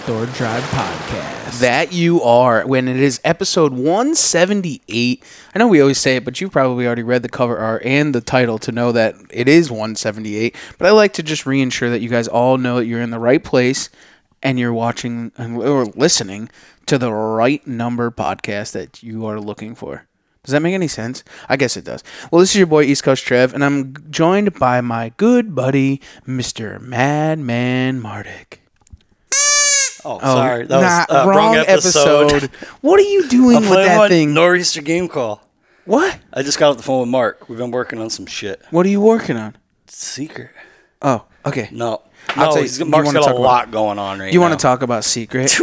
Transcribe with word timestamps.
Outdoor 0.00 0.24
Drive 0.26 0.62
Podcast. 0.64 1.60
That 1.60 1.92
you 1.92 2.22
are. 2.22 2.66
When 2.66 2.88
it 2.88 2.96
is 2.96 3.20
episode 3.22 3.74
178. 3.74 5.22
I 5.54 5.58
know 5.58 5.68
we 5.68 5.82
always 5.82 5.98
say 5.98 6.16
it, 6.16 6.24
but 6.24 6.40
you 6.40 6.48
probably 6.48 6.86
already 6.86 7.02
read 7.02 7.22
the 7.22 7.28
cover 7.28 7.58
art 7.58 7.82
and 7.84 8.14
the 8.14 8.22
title 8.22 8.58
to 8.60 8.72
know 8.72 8.92
that 8.92 9.14
it 9.28 9.46
is 9.46 9.70
178. 9.70 10.56
But 10.78 10.86
I 10.86 10.92
like 10.92 11.12
to 11.14 11.22
just 11.22 11.44
reinsure 11.44 11.90
that 11.90 12.00
you 12.00 12.08
guys 12.08 12.28
all 12.28 12.56
know 12.56 12.76
that 12.76 12.86
you're 12.86 13.02
in 13.02 13.10
the 13.10 13.18
right 13.18 13.44
place 13.44 13.90
and 14.42 14.58
you're 14.58 14.72
watching 14.72 15.32
or 15.38 15.84
listening 15.84 16.48
to 16.86 16.96
the 16.96 17.12
right 17.12 17.66
number 17.66 18.10
podcast 18.10 18.72
that 18.72 19.02
you 19.02 19.26
are 19.26 19.38
looking 19.38 19.74
for. 19.74 20.06
Does 20.44 20.52
that 20.52 20.60
make 20.60 20.72
any 20.72 20.88
sense? 20.88 21.22
I 21.46 21.58
guess 21.58 21.76
it 21.76 21.84
does. 21.84 22.02
Well, 22.30 22.40
this 22.40 22.50
is 22.50 22.56
your 22.56 22.66
boy 22.66 22.84
East 22.84 23.02
Coast 23.02 23.26
Trev, 23.26 23.52
and 23.52 23.62
I'm 23.62 23.94
joined 24.10 24.54
by 24.54 24.80
my 24.80 25.12
good 25.18 25.54
buddy, 25.54 26.00
Mr. 26.26 26.80
Madman 26.80 28.00
Mardick. 28.00 28.60
Oh, 30.04 30.18
sorry. 30.20 30.66
That 30.66 30.80
nah, 30.80 31.14
was 31.14 31.26
uh, 31.26 31.30
wrong, 31.30 31.56
episode. 31.56 32.42
what 32.80 32.98
are 33.00 33.04
you 33.04 33.28
doing 33.28 33.56
I'm 33.58 33.62
with 33.62 33.72
that 33.86 34.08
thing? 34.08 34.34
Nor'easter 34.34 34.82
game 34.82 35.08
call. 35.08 35.42
what? 35.84 36.18
I 36.32 36.42
just 36.42 36.58
got 36.58 36.70
off 36.70 36.76
the 36.76 36.82
phone 36.82 37.00
with 37.00 37.08
Mark. 37.08 37.48
We've 37.48 37.58
been 37.58 37.70
working 37.70 37.98
on 38.00 38.10
some 38.10 38.26
shit. 38.26 38.62
What 38.70 38.86
are 38.86 38.88
you 38.90 39.00
working 39.00 39.36
on? 39.36 39.56
Secret. 39.86 40.50
Oh, 41.02 41.24
okay. 41.46 41.68
No. 41.72 42.02
I'll 42.30 42.36
No, 42.36 42.52
tell 42.52 42.56
you- 42.56 42.62
he's, 42.62 42.78
you 42.78 42.84
got 42.90 43.06
a 43.06 43.20
about- 43.20 43.40
lot 43.40 43.70
going 43.70 43.98
on 43.98 44.18
right 44.18 44.26
You 44.26 44.30
now. 44.30 44.32
You 44.34 44.40
want 44.40 44.58
to 44.58 44.62
talk 44.62 44.82
about 44.82 45.04
secret, 45.04 45.56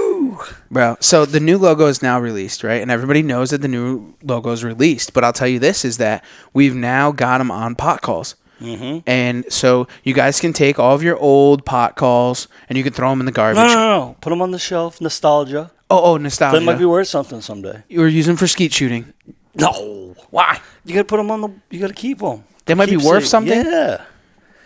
bro? 0.71 0.97
So 0.99 1.25
the 1.25 1.39
new 1.39 1.57
logo 1.57 1.85
is 1.87 2.01
now 2.01 2.19
released, 2.19 2.63
right? 2.63 2.81
And 2.81 2.89
everybody 2.91 3.21
knows 3.21 3.51
that 3.51 3.61
the 3.61 3.67
new 3.67 4.15
logo 4.23 4.51
is 4.51 4.63
released. 4.63 5.13
But 5.13 5.23
I'll 5.23 5.33
tell 5.33 5.47
you 5.47 5.59
this: 5.59 5.85
is 5.85 5.97
that 5.97 6.23
we've 6.53 6.75
now 6.75 7.11
got 7.11 7.37
them 7.37 7.51
on 7.51 7.75
pot 7.75 8.01
calls. 8.01 8.35
Mm-hmm. 8.61 8.99
And 9.05 9.51
so 9.51 9.87
you 10.03 10.13
guys 10.13 10.39
can 10.39 10.53
take 10.53 10.79
all 10.79 10.95
of 10.95 11.03
your 11.03 11.17
old 11.17 11.65
pot 11.65 11.95
calls 11.95 12.47
and 12.69 12.77
you 12.77 12.83
can 12.83 12.93
throw 12.93 13.09
them 13.09 13.19
in 13.19 13.25
the 13.25 13.31
garbage. 13.31 13.57
No, 13.57 13.67
no, 13.67 13.73
no, 13.73 14.07
no. 14.07 14.15
Put 14.21 14.31
them 14.31 14.41
on 14.41 14.51
the 14.51 14.59
shelf. 14.59 14.99
Nostalgia. 14.99 15.71
Oh, 15.89 16.13
oh, 16.13 16.17
nostalgia. 16.17 16.59
That 16.59 16.65
might 16.65 16.79
be 16.79 16.85
worth 16.85 17.07
something 17.07 17.41
someday. 17.41 17.83
you 17.87 18.01
were 18.01 18.07
using 18.07 18.35
for 18.35 18.47
skeet 18.47 18.73
shooting. 18.73 19.13
No. 19.55 20.15
Why? 20.29 20.59
You 20.85 20.93
got 20.93 21.01
to 21.01 21.05
put 21.05 21.17
them 21.17 21.31
on 21.31 21.41
the. 21.41 21.53
You 21.69 21.79
got 21.79 21.87
to 21.87 21.93
keep 21.93 22.19
them. 22.19 22.43
They 22.65 22.73
might 22.73 22.89
be 22.89 22.97
worth 22.97 23.25
something? 23.25 23.65
Yeah. 23.65 24.03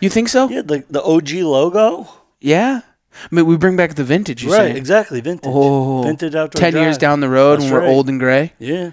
You 0.00 0.10
think 0.10 0.28
so? 0.28 0.48
Yeah. 0.48 0.62
The 0.62 0.84
the 0.90 1.02
OG 1.02 1.30
logo. 1.44 2.08
Yeah. 2.40 2.80
I 3.14 3.34
mean, 3.34 3.46
we 3.46 3.56
bring 3.56 3.76
back 3.76 3.94
the 3.94 4.04
vintage. 4.04 4.42
You 4.42 4.50
right. 4.50 4.72
say. 4.72 4.76
Exactly. 4.76 5.20
Vintage. 5.20 5.52
Oh, 5.52 6.02
Vintage 6.02 6.34
outdoor. 6.34 6.58
10 6.58 6.76
years 6.76 6.98
down 6.98 7.20
the 7.20 7.28
road 7.28 7.60
That's 7.60 7.70
when 7.70 7.82
we're 7.82 7.86
old 7.86 8.08
and 8.08 8.18
gray. 8.18 8.52
Yeah. 8.58 8.92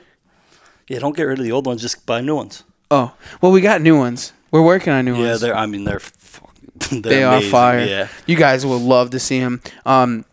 Yeah. 0.87 0.99
Don't 0.99 1.15
get 1.15 1.23
rid 1.23 1.39
of 1.39 1.45
the 1.45 1.51
old 1.51 1.65
ones. 1.65 1.81
Just 1.81 2.05
buy 2.05 2.21
new 2.21 2.35
ones. 2.35 2.63
Oh, 2.91 3.13
well, 3.41 3.51
we 3.51 3.61
got 3.61 3.81
new 3.81 3.97
ones. 3.97 4.33
We're 4.51 4.61
working 4.63 4.93
on 4.93 5.05
new 5.05 5.15
Yeah. 5.15 5.29
ones. 5.29 5.41
They're. 5.41 5.55
I 5.55 5.65
mean, 5.65 5.83
they're. 5.83 6.01
they're 6.91 7.01
they 7.01 7.23
are 7.23 7.41
fire. 7.41 7.79
Yeah. 7.85 8.07
You 8.25 8.35
guys 8.35 8.65
will 8.65 8.79
love 8.79 9.09
to 9.11 9.19
see 9.19 9.37
him. 9.39 9.61
Um, 9.85 10.25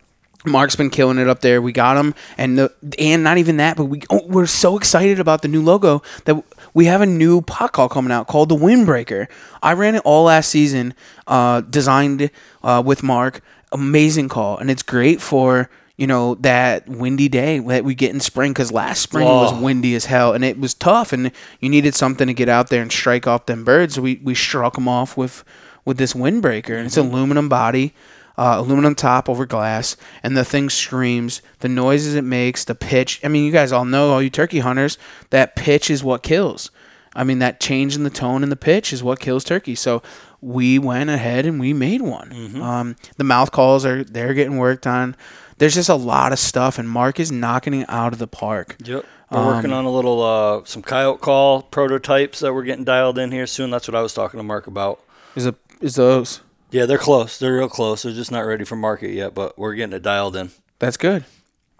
Mark's 0.45 0.75
been 0.75 0.89
killing 0.89 1.17
it 1.17 1.27
up 1.27 1.41
there. 1.41 1.61
We 1.61 1.71
got 1.73 1.97
him, 1.97 2.13
and 2.37 2.57
the 2.57 2.73
and 2.97 3.23
not 3.23 3.37
even 3.37 3.57
that, 3.57 3.75
but 3.75 3.85
we 3.85 4.01
oh, 4.09 4.21
we're 4.27 4.45
so 4.45 4.77
excited 4.77 5.19
about 5.19 5.41
the 5.41 5.47
new 5.49 5.61
logo 5.61 6.01
that 6.25 6.41
we 6.73 6.85
have 6.85 7.01
a 7.01 7.05
new 7.05 7.41
pot 7.41 7.73
call 7.73 7.89
coming 7.89 8.11
out 8.11 8.27
called 8.27 8.47
the 8.49 8.55
Windbreaker. 8.55 9.27
I 9.61 9.73
ran 9.73 9.95
it 9.95 10.01
all 10.05 10.25
last 10.25 10.49
season, 10.49 10.93
uh, 11.25 11.61
designed 11.61 12.29
uh, 12.63 12.81
with 12.85 13.03
Mark. 13.03 13.41
Amazing 13.73 14.29
call, 14.29 14.57
and 14.57 14.71
it's 14.71 14.83
great 14.83 15.19
for 15.21 15.69
you 15.97 16.07
know 16.07 16.35
that 16.35 16.87
windy 16.87 17.27
day 17.27 17.59
that 17.59 17.83
we 17.83 17.95
get 17.95 18.13
in 18.13 18.19
spring 18.19 18.53
because 18.53 18.71
last 18.71 19.01
spring 19.01 19.25
was 19.25 19.51
Oh. 19.51 19.61
windy 19.61 19.95
as 19.95 20.05
hell 20.05 20.33
and 20.33 20.45
it 20.45 20.59
was 20.59 20.73
tough 20.73 21.11
and 21.11 21.31
you 21.59 21.69
needed 21.69 21.95
something 21.95 22.27
to 22.27 22.33
get 22.33 22.47
out 22.49 22.69
there 22.69 22.81
and 22.81 22.91
strike 22.91 23.25
off 23.27 23.47
them 23.47 23.63
birds. 23.63 23.95
So 23.95 24.01
we, 24.03 24.19
we 24.23 24.35
struck 24.35 24.75
them 24.75 24.87
off 24.87 25.17
with 25.17 25.43
with 25.85 25.97
this 25.97 26.13
windbreaker 26.13 26.77
and 26.77 26.85
it's 26.85 26.97
aluminum 26.97 27.49
body 27.49 27.93
uh, 28.37 28.57
aluminum 28.59 28.93
top 28.93 29.27
over 29.27 29.47
glass 29.47 29.97
and 30.21 30.37
the 30.37 30.45
thing 30.45 30.69
screams. 30.69 31.41
The 31.61 31.69
noises 31.69 32.13
it 32.13 32.23
makes 32.23 32.63
the 32.63 32.75
pitch 32.75 33.19
i 33.23 33.27
mean 33.27 33.43
you 33.45 33.51
guys 33.51 33.71
all 33.71 33.85
know 33.85 34.11
all 34.11 34.21
you 34.21 34.29
turkey 34.29 34.59
hunters 34.59 34.97
that 35.31 35.55
pitch 35.55 35.89
is 35.89 36.03
what 36.03 36.21
kills. 36.21 36.69
I 37.15 37.23
mean 37.23 37.39
that 37.39 37.59
change 37.59 37.95
in 37.95 38.03
the 38.03 38.11
tone 38.11 38.43
and 38.43 38.51
the 38.51 38.55
pitch 38.55 38.93
is 38.93 39.01
what 39.01 39.19
kills 39.19 39.43
turkey 39.43 39.73
so 39.73 40.03
we 40.39 40.77
went 40.77 41.09
ahead 41.09 41.47
and 41.47 41.59
we 41.59 41.73
made 41.73 42.03
one. 42.03 42.61
Um, 42.61 42.95
the 43.17 43.23
mouth 43.23 43.51
calls 43.51 43.83
are 43.87 44.03
they're 44.03 44.35
getting 44.35 44.57
worked 44.57 44.85
on 44.85 45.15
there's 45.57 45.75
just 45.75 45.89
a 45.89 45.95
lot 45.95 46.31
of 46.31 46.39
stuff 46.39 46.77
and 46.77 46.89
mark 46.89 47.19
is 47.19 47.31
knocking 47.31 47.73
it 47.73 47.89
out 47.89 48.13
of 48.13 48.19
the 48.19 48.27
park 48.27 48.75
Yep. 48.83 49.05
We're 49.29 49.45
working 49.45 49.73
on 49.73 49.83
a 49.83 49.91
little 49.91 50.23
uh, 50.23 50.63
some 50.63 50.81
coyote 50.81 51.19
call 51.19 51.63
prototypes 51.63 52.39
that 52.39 52.53
we're 52.53 52.63
getting 52.63 52.85
dialed 52.85 53.17
in 53.17 53.31
here 53.31 53.45
soon. 53.45 53.71
That's 53.71 53.85
what 53.85 53.95
I 53.95 54.01
was 54.01 54.13
talking 54.13 54.37
to 54.37 54.43
Mark 54.43 54.67
about. 54.67 55.01
is, 55.35 55.45
a, 55.45 55.55
is 55.81 55.95
those 55.95 56.39
Yeah, 56.71 56.85
they're 56.85 56.97
close. 56.97 57.37
They're 57.37 57.57
real 57.57 57.67
close. 57.67 58.03
They're 58.03 58.13
just 58.13 58.31
not 58.31 58.45
ready 58.45 58.63
for 58.63 58.77
market 58.77 59.11
yet, 59.11 59.35
but 59.35 59.59
we're 59.59 59.73
getting 59.73 59.93
it 59.93 60.01
dialed 60.01 60.37
in. 60.37 60.51
That's 60.79 60.95
good. 60.95 61.25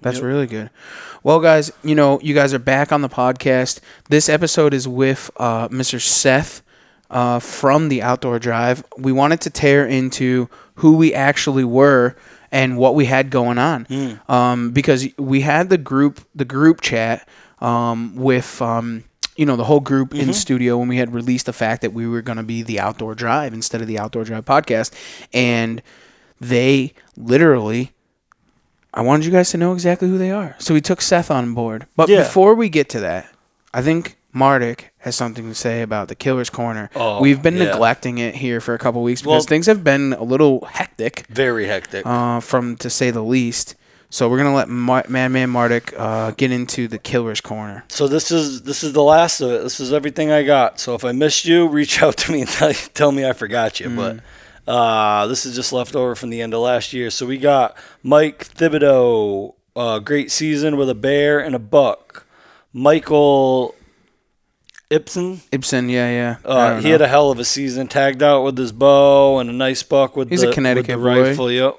That's 0.02 0.20
really 0.20 0.46
good. 0.46 0.70
Well, 1.24 1.40
guys, 1.40 1.72
you 1.84 1.96
know, 1.96 2.20
you 2.22 2.36
guys 2.36 2.54
are 2.54 2.60
back 2.60 2.92
on 2.92 3.02
the 3.02 3.10
podcast. 3.10 3.80
This 4.10 4.30
episode 4.30 4.74
is 4.74 4.88
with 4.88 5.32
uh, 5.38 5.70
Mr. 5.70 6.00
Seth 6.00 6.62
uh, 7.10 7.40
from 7.40 7.90
the 7.90 8.04
Outdoor 8.04 8.38
Drive. 8.38 8.84
We 8.98 9.12
wanted 9.12 9.42
to 9.42 9.50
tear 9.50 9.88
into 9.88 10.50
who 10.75 10.98
we 10.98 11.13
actually 11.13 11.63
were 11.63 12.16
and 12.52 12.78
what 12.78 12.96
we 12.96 13.06
had 13.06 13.30
going 13.30 13.58
on, 13.58 13.88
um, 14.28 14.72
because 14.72 15.08
we 15.18 15.42
had 15.42 15.70
the 15.70 15.78
group, 15.78 16.22
the 16.36 16.46
group 16.46 16.82
chat 16.82 17.28
um, 17.62 18.16
with. 18.16 18.62
Um, 18.62 19.04
you 19.36 19.46
know 19.46 19.56
the 19.56 19.66
whole 19.66 19.82
group 19.82 20.16
in 20.16 20.34
studio 20.34 20.80
when 20.80 20.88
we 20.88 20.98
had 20.98 21.14
released 21.14 21.46
the 21.46 21.54
fact 21.54 21.84
that 21.84 21.94
we 21.94 22.08
were 22.08 22.24
going 22.24 22.38
to 22.38 22.44
be 22.44 22.64
the 22.64 22.80
outdoor 22.80 23.14
drive 23.14 23.54
instead 23.54 23.82
of 23.82 23.88
the 23.88 24.00
outdoor 24.00 24.24
drive 24.24 24.46
podcast 24.46 24.92
and 25.32 25.84
they 26.42 26.92
literally 27.16 27.92
I 28.94 29.02
wanted 29.02 29.26
you 29.28 29.32
guys 29.32 29.52
to 29.52 29.58
know 29.60 29.74
exactly 29.74 30.08
who 30.10 30.18
they 30.18 30.32
are. 30.32 30.56
So 30.58 30.74
we 30.74 30.82
took 30.82 31.02
Seth 31.02 31.30
on 31.30 31.54
board. 31.54 31.86
But 31.96 32.10
Yeah. 32.10 32.24
before 32.24 32.56
we 32.56 32.68
get 32.68 32.90
to 32.90 33.00
that, 33.02 33.28
I 33.72 33.84
think 33.84 34.18
Mardik 34.35 34.85
has 35.00 35.15
something 35.15 35.47
to 35.47 35.56
say 35.56 35.81
about 35.81 36.07
the 36.09 36.15
Killer's 36.15 36.50
Corner. 36.50 36.89
Oh, 36.95 37.21
We've 37.21 37.41
been 37.41 37.57
yeah. 37.57 37.65
neglecting 37.65 38.18
it 38.19 38.35
here 38.35 38.59
for 38.62 38.74
a 38.74 38.77
couple 38.77 39.01
weeks 39.03 39.21
because 39.21 39.31
Well- 39.31 39.41
things 39.41 39.65
have 39.65 39.83
been 39.83 40.13
a 40.13 40.24
little 40.24 40.65
hectic, 40.65 41.25
Very 41.29 41.65
hectic. 41.68 42.06
uh, 42.06 42.39
from 42.39 42.75
to 42.77 42.89
say 42.89 43.09
the 43.12 43.24
least. 43.24 43.75
So 44.09 44.29
we're 44.29 44.38
gonna 44.38 44.56
let 44.56 44.69
Ma- 44.69 45.03
Madman 45.09 45.50
Mardik 45.51 45.94
uh, 45.97 46.31
get 46.31 46.50
into 46.51 46.88
the 46.88 46.97
killer's 46.97 47.41
corner. 47.41 47.83
So 47.89 48.07
this 48.07 48.31
is 48.31 48.62
this 48.62 48.81
is 48.81 48.94
the 48.94 49.03
last 49.03 49.41
of 49.41 49.51
it. 49.51 49.63
This 49.63 49.81
is 49.81 49.91
everything 49.91 50.31
I 50.31 50.44
got. 50.44 50.79
So 50.79 50.95
if 50.95 51.03
I 51.03 51.12
missed 51.12 51.44
you, 51.44 51.68
reach 51.79 52.01
out 52.01 52.15
to 52.18 52.31
me 52.31 52.41
and 52.41 52.50
tell, 52.50 52.71
tell 52.94 53.12
me 53.12 53.27
I 53.27 53.33
forgot 53.33 53.81
you. 53.81 53.89
But 53.89 54.19
uh, 54.71 55.27
this 55.27 55.45
is 55.45 55.56
just 55.56 55.74
left 55.74 55.94
over 55.94 56.15
from 56.15 56.29
the 56.29 56.41
end 56.41 56.53
of 56.53 56.62
last 56.62 56.94
year. 56.94 57.09
So 57.09 57.25
we 57.25 57.38
got 57.38 57.75
Mike 58.01 58.47
Thibodeau, 58.47 59.56
uh, 59.75 60.00
great 60.00 60.31
season 60.31 60.77
with 60.77 60.89
a 60.89 60.95
bear 60.95 61.39
and 61.39 61.53
a 61.53 61.59
buck. 61.59 62.25
Michael 62.71 63.75
Ibsen, 64.89 65.42
Ibsen, 65.51 65.89
yeah, 65.89 66.10
yeah. 66.10 66.38
Uh, 66.45 66.78
he 66.78 66.86
know. 66.86 66.92
had 66.92 67.01
a 67.01 67.07
hell 67.07 67.30
of 67.30 67.39
a 67.39 67.44
season. 67.45 67.88
Tagged 67.88 68.24
out 68.24 68.44
with 68.44 68.57
his 68.57 68.72
bow 68.72 69.39
and 69.39 69.50
a 69.50 69.54
nice 69.54 69.84
buck 69.84 70.16
with 70.16 70.30
He's 70.30 70.42
the, 70.42 70.50
a 70.50 70.54
Connecticut 70.54 70.98
with 70.98 71.04
the 71.04 71.22
boy. 71.22 71.24
rifle. 71.30 71.51
Yep. 71.51 71.75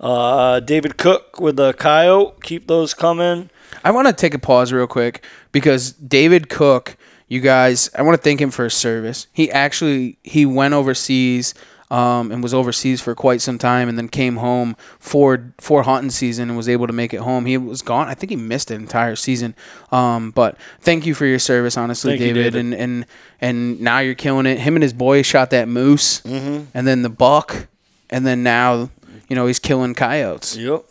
Uh, 0.00 0.60
David 0.60 0.96
Cook 0.96 1.40
with 1.40 1.56
the 1.56 1.72
coyote. 1.72 2.40
Keep 2.42 2.68
those 2.68 2.94
coming. 2.94 3.50
I 3.82 3.90
want 3.90 4.06
to 4.06 4.12
take 4.12 4.34
a 4.34 4.38
pause 4.38 4.72
real 4.72 4.86
quick 4.86 5.24
because 5.50 5.92
David 5.92 6.48
Cook, 6.48 6.96
you 7.26 7.40
guys, 7.40 7.90
I 7.98 8.02
want 8.02 8.16
to 8.16 8.22
thank 8.22 8.40
him 8.40 8.50
for 8.52 8.64
his 8.64 8.74
service. 8.74 9.26
He 9.32 9.50
actually 9.50 10.18
he 10.22 10.46
went 10.46 10.74
overseas 10.74 11.54
um, 11.90 12.30
and 12.32 12.42
was 12.42 12.52
overseas 12.54 13.00
for 13.00 13.14
quite 13.14 13.40
some 13.40 13.58
time, 13.58 13.88
and 13.88 13.96
then 13.98 14.08
came 14.08 14.36
home 14.36 14.76
for 14.98 15.52
for 15.58 15.82
hunting 15.84 16.10
season 16.10 16.48
and 16.48 16.56
was 16.56 16.68
able 16.68 16.86
to 16.86 16.92
make 16.92 17.12
it 17.14 17.20
home. 17.20 17.46
He 17.46 17.56
was 17.58 17.82
gone. 17.82 18.08
I 18.08 18.14
think 18.14 18.30
he 18.30 18.36
missed 18.36 18.68
the 18.68 18.74
entire 18.74 19.16
season. 19.16 19.54
Um, 19.92 20.30
but 20.30 20.56
thank 20.80 21.06
you 21.06 21.14
for 21.14 21.26
your 21.26 21.38
service, 21.38 21.76
honestly, 21.76 22.12
Thank 22.12 22.20
you, 22.22 22.34
David. 22.34 22.52
David. 22.54 22.60
And 22.60 22.74
and 22.74 23.06
and 23.40 23.80
now 23.80 23.98
you're 24.00 24.14
killing 24.14 24.46
it. 24.46 24.58
Him 24.58 24.76
and 24.76 24.82
his 24.82 24.92
boy 24.94 25.22
shot 25.22 25.50
that 25.50 25.68
moose, 25.68 26.20
Mm-hmm. 26.22 26.64
and 26.74 26.86
then 26.86 27.02
the 27.02 27.10
buck, 27.10 27.68
and 28.10 28.26
then 28.26 28.42
now 28.42 28.90
you 29.28 29.36
know 29.36 29.46
he's 29.46 29.58
killing 29.58 29.94
coyotes. 29.94 30.56
Yep. 30.56 30.84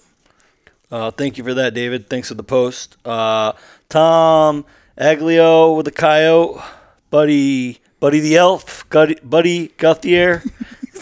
Uh, 0.92 1.10
thank 1.10 1.39
you 1.39 1.44
for 1.44 1.56
that, 1.56 1.74
David. 1.74 2.07
Thanks 2.07 2.28
for 2.28 2.36
the 2.36 2.44
post. 2.44 2.98
Uh, 3.04 3.54
Tom 3.89 4.63
Aglio 4.98 5.75
with 5.75 5.86
the 5.86 5.92
coyote. 5.92 6.62
Buddy, 7.10 7.80
Buddy 8.00 8.19
the 8.19 8.38
elf. 8.38 8.88
Buddy, 8.89 9.18
Buddy 9.24 9.69
Guthier. 9.78 10.44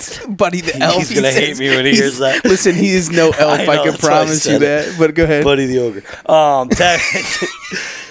Buddy 0.30 0.62
the 0.62 0.78
elf. 0.78 0.98
He's 0.98 1.14
gonna 1.14 1.32
hate 1.32 1.50
says. 1.50 1.60
me 1.60 1.70
when 1.70 1.86
he 1.86 1.92
hears 1.96 2.18
that. 2.20 2.44
Listen, 2.46 2.76
he 2.76 2.92
is 2.92 3.10
no 3.10 3.32
elf. 3.40 3.60
I, 3.60 3.64
I 3.64 3.78
can 3.78 3.92
that's 3.92 4.04
why 4.04 4.10
I 4.10 4.12
promise 4.12 4.46
you 4.46 4.52
said 4.52 4.62
it. 4.62 4.66
that. 4.90 4.96
But 5.00 5.16
go 5.16 5.24
ahead. 5.24 5.44
Buddy 5.44 5.66
the 5.66 5.80
ogre. 5.80 6.04
Um, 6.32 6.70
tag, 6.70 7.00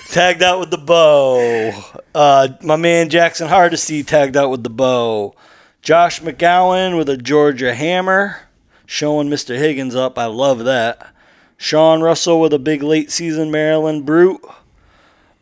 tagged 0.09 0.43
out 0.43 0.61
with 0.61 0.71
the 0.71 0.79
bow. 0.79 1.73
Uh, 2.15 2.49
my 2.63 2.77
man 2.77 3.09
Jackson 3.09 3.49
Hardesty 3.49 4.03
tagged 4.03 4.37
out 4.37 4.51
with 4.51 4.63
the 4.63 4.71
bow. 4.71 5.35
Josh 5.83 6.21
McGowan 6.21 6.97
with 6.99 7.09
a 7.09 7.17
Georgia 7.17 7.75
hammer, 7.75 8.43
showing 8.85 9.29
Mr. 9.29 9.57
Higgins 9.57 9.95
up. 9.95 10.19
I 10.19 10.27
love 10.27 10.65
that. 10.65 11.15
Sean 11.57 12.03
Russell 12.03 12.41
with 12.41 12.53
a 12.53 12.59
big 12.59 12.83
late 12.83 13.11
season 13.11 13.51
Maryland 13.51 14.05
brute. 14.07 14.41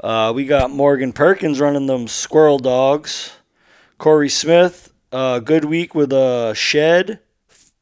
Uh, 0.01 0.33
we 0.35 0.45
got 0.47 0.71
Morgan 0.71 1.13
Perkins 1.13 1.59
running 1.61 1.87
them 1.87 2.07
squirrel 2.07 2.59
dogs. 2.59 3.33
Corey 3.99 4.29
Smith, 4.29 4.88
uh, 5.13 5.39
good 5.41 5.65
week 5.65 5.95
with 5.95 6.13
a 6.13 6.53
shed, 6.55 7.21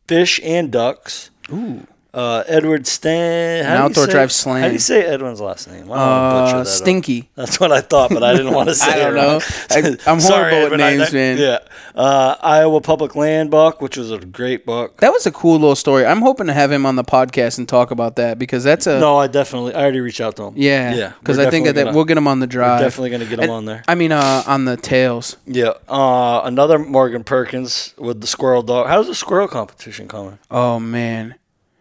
fish, 0.07 0.41
and 0.43 0.71
ducks. 0.71 1.31
Ooh. 1.53 1.87
Uh, 2.17 2.43
Edward 2.49 2.87
Stan. 2.87 3.65
How 3.65 3.71
do 3.73 3.77
you 3.77 3.85
outdoor 3.85 4.07
say- 4.07 4.11
drive 4.13 4.33
slam. 4.33 4.63
How 4.63 4.69
do 4.69 4.73
you 4.73 4.79
say 4.79 5.05
Edwin's 5.05 5.39
last 5.41 5.69
name? 5.69 5.83
I 5.93 5.97
don't 5.97 5.99
wanna 5.99 6.45
butcher 6.47 6.57
Uh, 6.57 6.59
that 6.59 6.61
up. 6.61 6.67
stinky. 6.67 7.29
That's 7.37 7.61
what 7.61 7.73
I 7.73 7.83
thought, 7.83 8.09
but 8.11 8.23
I 8.23 8.33
didn't 8.35 8.55
want 8.55 8.71
to 8.71 8.75
say 8.87 8.91
I 8.91 9.11
don't 9.11 9.15
know. 9.17 9.41
I- 9.71 9.97
I'm 10.11 10.21
Sorry, 10.33 10.51
horrible 10.55 10.71
with 10.71 10.81
Edwin, 10.81 10.81
I- 10.81 10.97
names, 10.97 11.13
man. 11.13 11.37
Yeah. 11.37 11.59
Uh, 11.95 12.37
Iowa 12.41 12.81
Public 12.81 13.15
Land 13.17 13.51
Buck, 13.51 13.83
which 13.83 13.99
was 13.99 14.11
a 14.11 14.19
great 14.19 14.65
book. 14.65 14.97
That 15.01 15.13
was 15.13 15.27
a 15.27 15.31
cool 15.33 15.59
little 15.59 15.77
story. 15.77 16.07
I'm 16.07 16.23
hoping 16.23 16.47
to 16.47 16.55
have 16.55 16.73
him 16.73 16.87
on 16.87 16.97
the 16.97 17.05
podcast 17.05 17.59
and 17.59 17.69
talk 17.69 17.91
about 17.91 18.17
that 18.17 18.39
because 18.39 18.65
that's 18.65 18.87
a 18.87 18.99
No, 18.99 19.19
I 19.19 19.27
definitely. 19.27 19.75
I 19.75 19.83
already 19.83 20.01
reached 20.01 20.21
out 20.23 20.37
to 20.37 20.45
him. 20.45 20.55
yeah. 20.57 20.95
Yeah. 20.95 21.13
Because 21.21 21.39
I 21.39 21.51
think 21.51 21.67
that, 21.67 21.75
gonna- 21.75 21.93
we'll 21.95 22.05
get 22.07 22.17
him 22.17 22.27
on 22.29 22.41
the 22.41 22.47
we're 22.47 22.51
drive. 22.53 22.81
definitely 22.81 23.11
going 23.11 23.21
to 23.23 23.27
get 23.29 23.39
him 23.41 23.45
And- 23.45 23.53
on 23.53 23.65
there. 23.67 23.83
I 23.89 23.95
mean, 23.95 24.13
uh, 24.13 24.43
on 24.47 24.65
the 24.65 24.79
tails. 24.79 25.37
Yeah. 25.47 25.73
Uh, 25.89 26.41
another 26.45 26.79
Morgan 26.79 27.25
Perkins 27.25 27.93
with 27.99 28.23
the 28.23 28.27
squirrel 28.27 28.63
dog. 28.63 28.87
How's 28.89 29.07
the 29.07 29.15
squirrel 29.15 29.49
competition 29.49 30.09
coming? 30.09 30.39
Oh 30.51 30.79
man, 30.81 31.35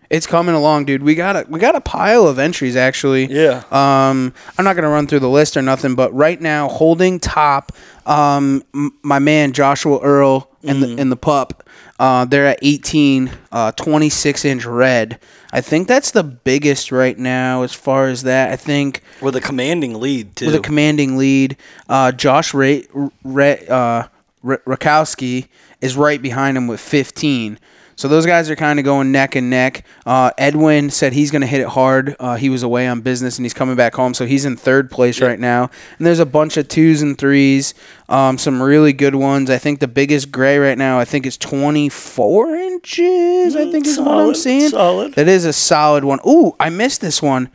it's 0.09 0.27
coming 0.27 0.55
along, 0.55 0.85
dude. 0.85 1.03
We 1.03 1.15
got 1.15 1.35
a 1.35 1.45
we 1.49 1.59
got 1.59 1.75
a 1.75 1.81
pile 1.81 2.27
of 2.27 2.39
entries 2.39 2.75
actually. 2.75 3.25
Yeah. 3.25 3.63
Um, 3.71 4.33
I'm 4.57 4.65
not 4.65 4.75
gonna 4.75 4.89
run 4.89 5.07
through 5.07 5.19
the 5.21 5.29
list 5.29 5.57
or 5.57 5.61
nothing, 5.61 5.95
but 5.95 6.13
right 6.13 6.39
now, 6.39 6.67
holding 6.69 7.19
top, 7.19 7.71
um, 8.05 8.63
m- 8.73 8.91
my 9.03 9.19
man 9.19 9.51
Joshua 9.53 9.99
Earl 9.99 10.49
and 10.63 10.81
the 10.81 10.95
and 11.01 11.11
the 11.11 11.15
pup, 11.17 11.67
uh, 11.99 12.25
they're 12.25 12.47
at 12.47 12.59
18, 12.61 13.31
uh, 13.51 13.71
26 13.73 14.45
inch 14.45 14.65
red. 14.65 15.19
I 15.53 15.61
think 15.61 15.87
that's 15.87 16.11
the 16.11 16.23
biggest 16.23 16.91
right 16.91 17.17
now 17.17 17.61
as 17.63 17.71
far 17.73 18.07
as 18.07 18.23
that. 18.23 18.51
I 18.51 18.55
think 18.57 19.01
With 19.21 19.35
a 19.35 19.41
commanding 19.41 19.99
lead, 20.01 20.35
too. 20.35 20.47
with 20.47 20.55
a 20.55 20.59
commanding 20.59 21.17
lead. 21.17 21.55
Uh, 21.87 22.11
Josh 22.11 22.53
Ray, 22.53 22.87
Ray, 23.23 23.65
uh, 23.69 24.03
R- 24.43 24.61
Rakowski 24.67 25.47
is 25.81 25.95
right 25.95 26.21
behind 26.21 26.57
him 26.57 26.67
with 26.67 26.79
15. 26.81 27.57
So 27.97 28.07
those 28.07 28.25
guys 28.25 28.49
are 28.49 28.55
kind 28.55 28.77
of 28.77 28.85
going 28.85 29.11
neck 29.11 29.35
and 29.35 29.49
neck. 29.49 29.85
Uh, 30.05 30.31
Edwin 30.37 30.89
said 30.89 31.13
he's 31.13 31.31
going 31.31 31.41
to 31.41 31.47
hit 31.47 31.61
it 31.61 31.67
hard. 31.67 32.15
Uh, 32.19 32.35
he 32.35 32.49
was 32.49 32.61
away 32.61 32.87
on 32.87 33.01
business 33.01 33.37
and 33.37 33.45
he's 33.45 33.53
coming 33.53 33.75
back 33.75 33.95
home, 33.95 34.13
so 34.13 34.25
he's 34.25 34.43
in 34.43 34.57
third 34.57 34.91
place 34.91 35.21
right 35.21 35.39
now. 35.39 35.69
And 35.97 36.05
there's 36.05 36.19
a 36.19 36.25
bunch 36.25 36.57
of 36.57 36.67
twos 36.67 37.01
and 37.01 37.17
threes, 37.17 37.73
um, 38.09 38.37
some 38.37 38.61
really 38.61 38.91
good 38.91 39.15
ones. 39.15 39.49
I 39.49 39.57
think 39.57 39.79
the 39.79 39.87
biggest 39.87 40.31
gray 40.31 40.57
right 40.57 40.77
now, 40.77 40.99
I 40.99 41.05
think 41.05 41.25
is 41.25 41.37
24 41.37 42.55
inches. 42.55 43.55
I 43.55 43.71
think 43.71 43.87
is 43.87 43.97
what 43.99 44.17
I'm 44.17 44.35
seeing. 44.35 44.69
solid. 44.69 45.13
That 45.13 45.27
is 45.27 45.45
a 45.45 45.53
solid 45.53 46.03
one. 46.03 46.19
Ooh, 46.27 46.53
I 46.59 46.69
missed 46.69 46.99
this 47.01 47.21
one. 47.21 47.49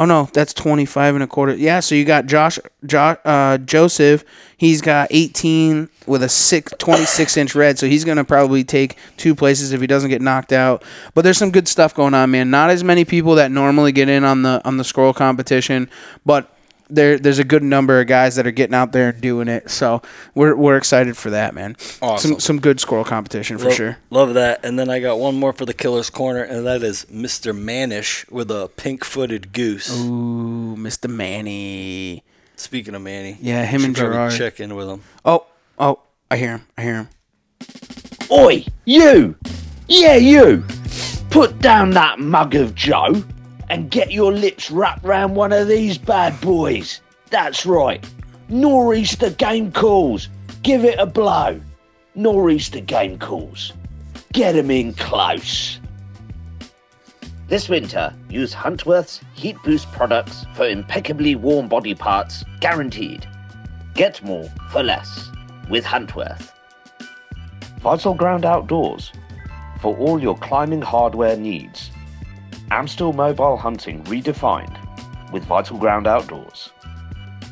Oh 0.00 0.04
no, 0.04 0.28
that's 0.32 0.54
25 0.54 1.16
and 1.16 1.24
a 1.24 1.26
quarter. 1.26 1.56
Yeah, 1.56 1.80
so 1.80 1.94
you 1.96 2.04
got 2.04 2.26
Josh 2.26 2.58
jo- 2.86 3.16
uh, 3.24 3.58
Joseph, 3.58 4.24
he's 4.56 4.80
got 4.80 5.08
18 5.10 5.88
with 6.06 6.22
a 6.22 6.28
six, 6.28 6.72
26 6.78 7.36
inch 7.36 7.54
red, 7.56 7.78
so 7.78 7.88
he's 7.88 8.04
going 8.04 8.16
to 8.16 8.24
probably 8.24 8.62
take 8.62 8.96
two 9.16 9.34
places 9.34 9.72
if 9.72 9.80
he 9.80 9.88
doesn't 9.88 10.10
get 10.10 10.22
knocked 10.22 10.52
out. 10.52 10.84
But 11.14 11.22
there's 11.22 11.38
some 11.38 11.50
good 11.50 11.66
stuff 11.66 11.94
going 11.94 12.14
on, 12.14 12.30
man. 12.30 12.48
Not 12.50 12.70
as 12.70 12.84
many 12.84 13.04
people 13.04 13.34
that 13.36 13.50
normally 13.50 13.90
get 13.90 14.08
in 14.08 14.22
on 14.22 14.42
the 14.42 14.62
on 14.64 14.76
the 14.76 14.84
scroll 14.84 15.12
competition, 15.12 15.90
but 16.24 16.48
there 16.90 17.18
there's 17.18 17.38
a 17.38 17.44
good 17.44 17.62
number 17.62 18.00
of 18.00 18.06
guys 18.06 18.36
that 18.36 18.46
are 18.46 18.50
getting 18.50 18.74
out 18.74 18.92
there 18.92 19.10
and 19.10 19.20
doing 19.20 19.48
it. 19.48 19.70
So 19.70 20.02
we're 20.34 20.54
we're 20.56 20.76
excited 20.76 21.16
for 21.16 21.30
that, 21.30 21.54
man. 21.54 21.76
Awesome. 22.02 22.32
Some 22.32 22.40
some 22.40 22.60
good 22.60 22.80
squirrel 22.80 23.04
competition 23.04 23.58
for 23.58 23.66
Love, 23.66 23.74
sure. 23.74 23.98
Love 24.10 24.34
that. 24.34 24.64
And 24.64 24.78
then 24.78 24.88
I 24.90 25.00
got 25.00 25.18
one 25.18 25.36
more 25.36 25.52
for 25.52 25.64
the 25.64 25.74
killer's 25.74 26.10
corner, 26.10 26.42
and 26.42 26.66
that 26.66 26.82
is 26.82 27.04
Mr. 27.06 27.56
Manish 27.56 28.30
with 28.30 28.50
a 28.50 28.70
pink-footed 28.76 29.52
goose. 29.52 29.90
Ooh, 29.90 30.76
Mr. 30.78 31.08
Manny. 31.10 32.24
Speaking 32.56 32.94
of 32.96 33.02
Manny, 33.02 33.38
Yeah, 33.40 33.64
him 33.64 33.84
and 33.84 33.94
probably 33.94 34.14
Gerard. 34.14 34.32
check 34.32 34.58
in 34.58 34.74
with 34.74 34.88
him. 34.88 35.02
Oh, 35.24 35.46
oh, 35.78 36.00
I 36.30 36.36
hear 36.36 36.50
him. 36.50 36.66
I 36.76 36.82
hear 36.82 36.94
him. 36.94 37.08
Oi, 38.32 38.64
you! 38.84 39.36
Yeah, 39.86 40.16
you! 40.16 40.64
Put 41.30 41.60
down 41.60 41.90
that 41.90 42.18
mug 42.18 42.54
of 42.56 42.74
Joe 42.74 43.22
and 43.70 43.90
get 43.90 44.12
your 44.12 44.32
lips 44.32 44.70
wrapped 44.70 45.04
round 45.04 45.36
one 45.36 45.52
of 45.52 45.68
these 45.68 45.98
bad 45.98 46.40
boys. 46.40 47.00
That's 47.30 47.66
right. 47.66 48.04
Nor'easter 48.48 49.30
game 49.30 49.72
calls. 49.72 50.28
Give 50.62 50.84
it 50.84 50.98
a 50.98 51.06
blow. 51.06 51.60
Nor'easter 52.14 52.80
game 52.80 53.18
calls. 53.18 53.72
Get 54.32 54.56
'em 54.56 54.70
in 54.70 54.94
close. 54.94 55.80
This 57.48 57.68
winter, 57.68 58.12
use 58.28 58.54
Huntworth's 58.54 59.20
Heat 59.34 59.56
Boost 59.64 59.90
products 59.92 60.44
for 60.54 60.68
impeccably 60.68 61.34
warm 61.34 61.66
body 61.68 61.94
parts, 61.94 62.44
guaranteed. 62.60 63.26
Get 63.94 64.22
more 64.22 64.50
for 64.70 64.82
less 64.82 65.30
with 65.70 65.84
Huntworth. 65.84 66.52
Vital 67.80 68.12
Ground 68.14 68.44
Outdoors 68.44 69.12
for 69.80 69.96
all 69.96 70.20
your 70.20 70.36
climbing 70.36 70.82
hardware 70.82 71.36
needs. 71.36 71.90
Amstel 72.70 73.14
Mobile 73.14 73.56
Hunting 73.56 74.04
redefined 74.04 74.76
with 75.32 75.42
Vital 75.44 75.78
Ground 75.78 76.06
Outdoors. 76.06 76.70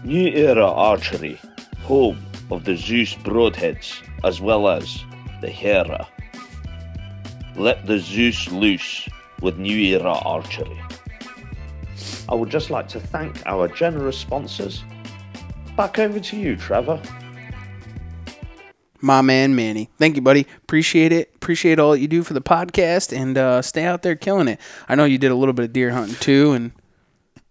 New 0.05 0.29
Era 0.29 0.67
Archery, 0.67 1.41
home 1.85 2.23
of 2.51 2.65
the 2.65 2.77
Zeus 2.77 3.15
Broadheads 3.15 4.03
as 4.25 4.43
well 4.43 4.69
as 4.69 5.03
the 5.41 5.49
Hera. 5.49 6.07
Let 7.57 7.87
the 7.87 7.99
Zeus 7.99 8.53
loose 8.53 9.09
with 9.41 9.57
New 9.57 9.79
Era 9.79 10.19
Archery. 10.25 10.79
I 12.29 12.35
would 12.35 12.51
just 12.51 12.69
like 12.69 12.89
to 12.89 13.01
thank 13.01 13.41
our 13.47 13.69
generous 13.69 14.19
sponsors. 14.19 14.85
Back 15.79 15.99
over 15.99 16.21
to 16.21 16.37
you, 16.37 16.57
Trevor. 16.57 17.01
My 19.07 19.23
man 19.23 19.55
Manny. 19.55 19.89
Thank 19.99 20.17
you, 20.17 20.23
buddy. 20.23 20.49
Appreciate 20.65 21.13
it. 21.13 21.31
Appreciate 21.37 21.79
all 21.79 21.93
that 21.93 22.01
you 22.01 22.09
do 22.09 22.25
for 22.25 22.35
the 22.35 22.41
podcast 22.41 23.17
and 23.17 23.39
uh, 23.39 23.63
stay 23.63 23.85
out 23.85 24.03
there 24.03 24.17
killing 24.17 24.49
it. 24.49 24.59
I 24.89 24.97
know 24.97 25.05
you 25.05 25.17
did 25.17 25.31
a 25.31 25.37
little 25.37 25.53
bit 25.53 25.65
of 25.67 25.73
deer 25.73 25.93
hunting 25.93 26.17
too, 26.17 26.51
and 26.53 26.73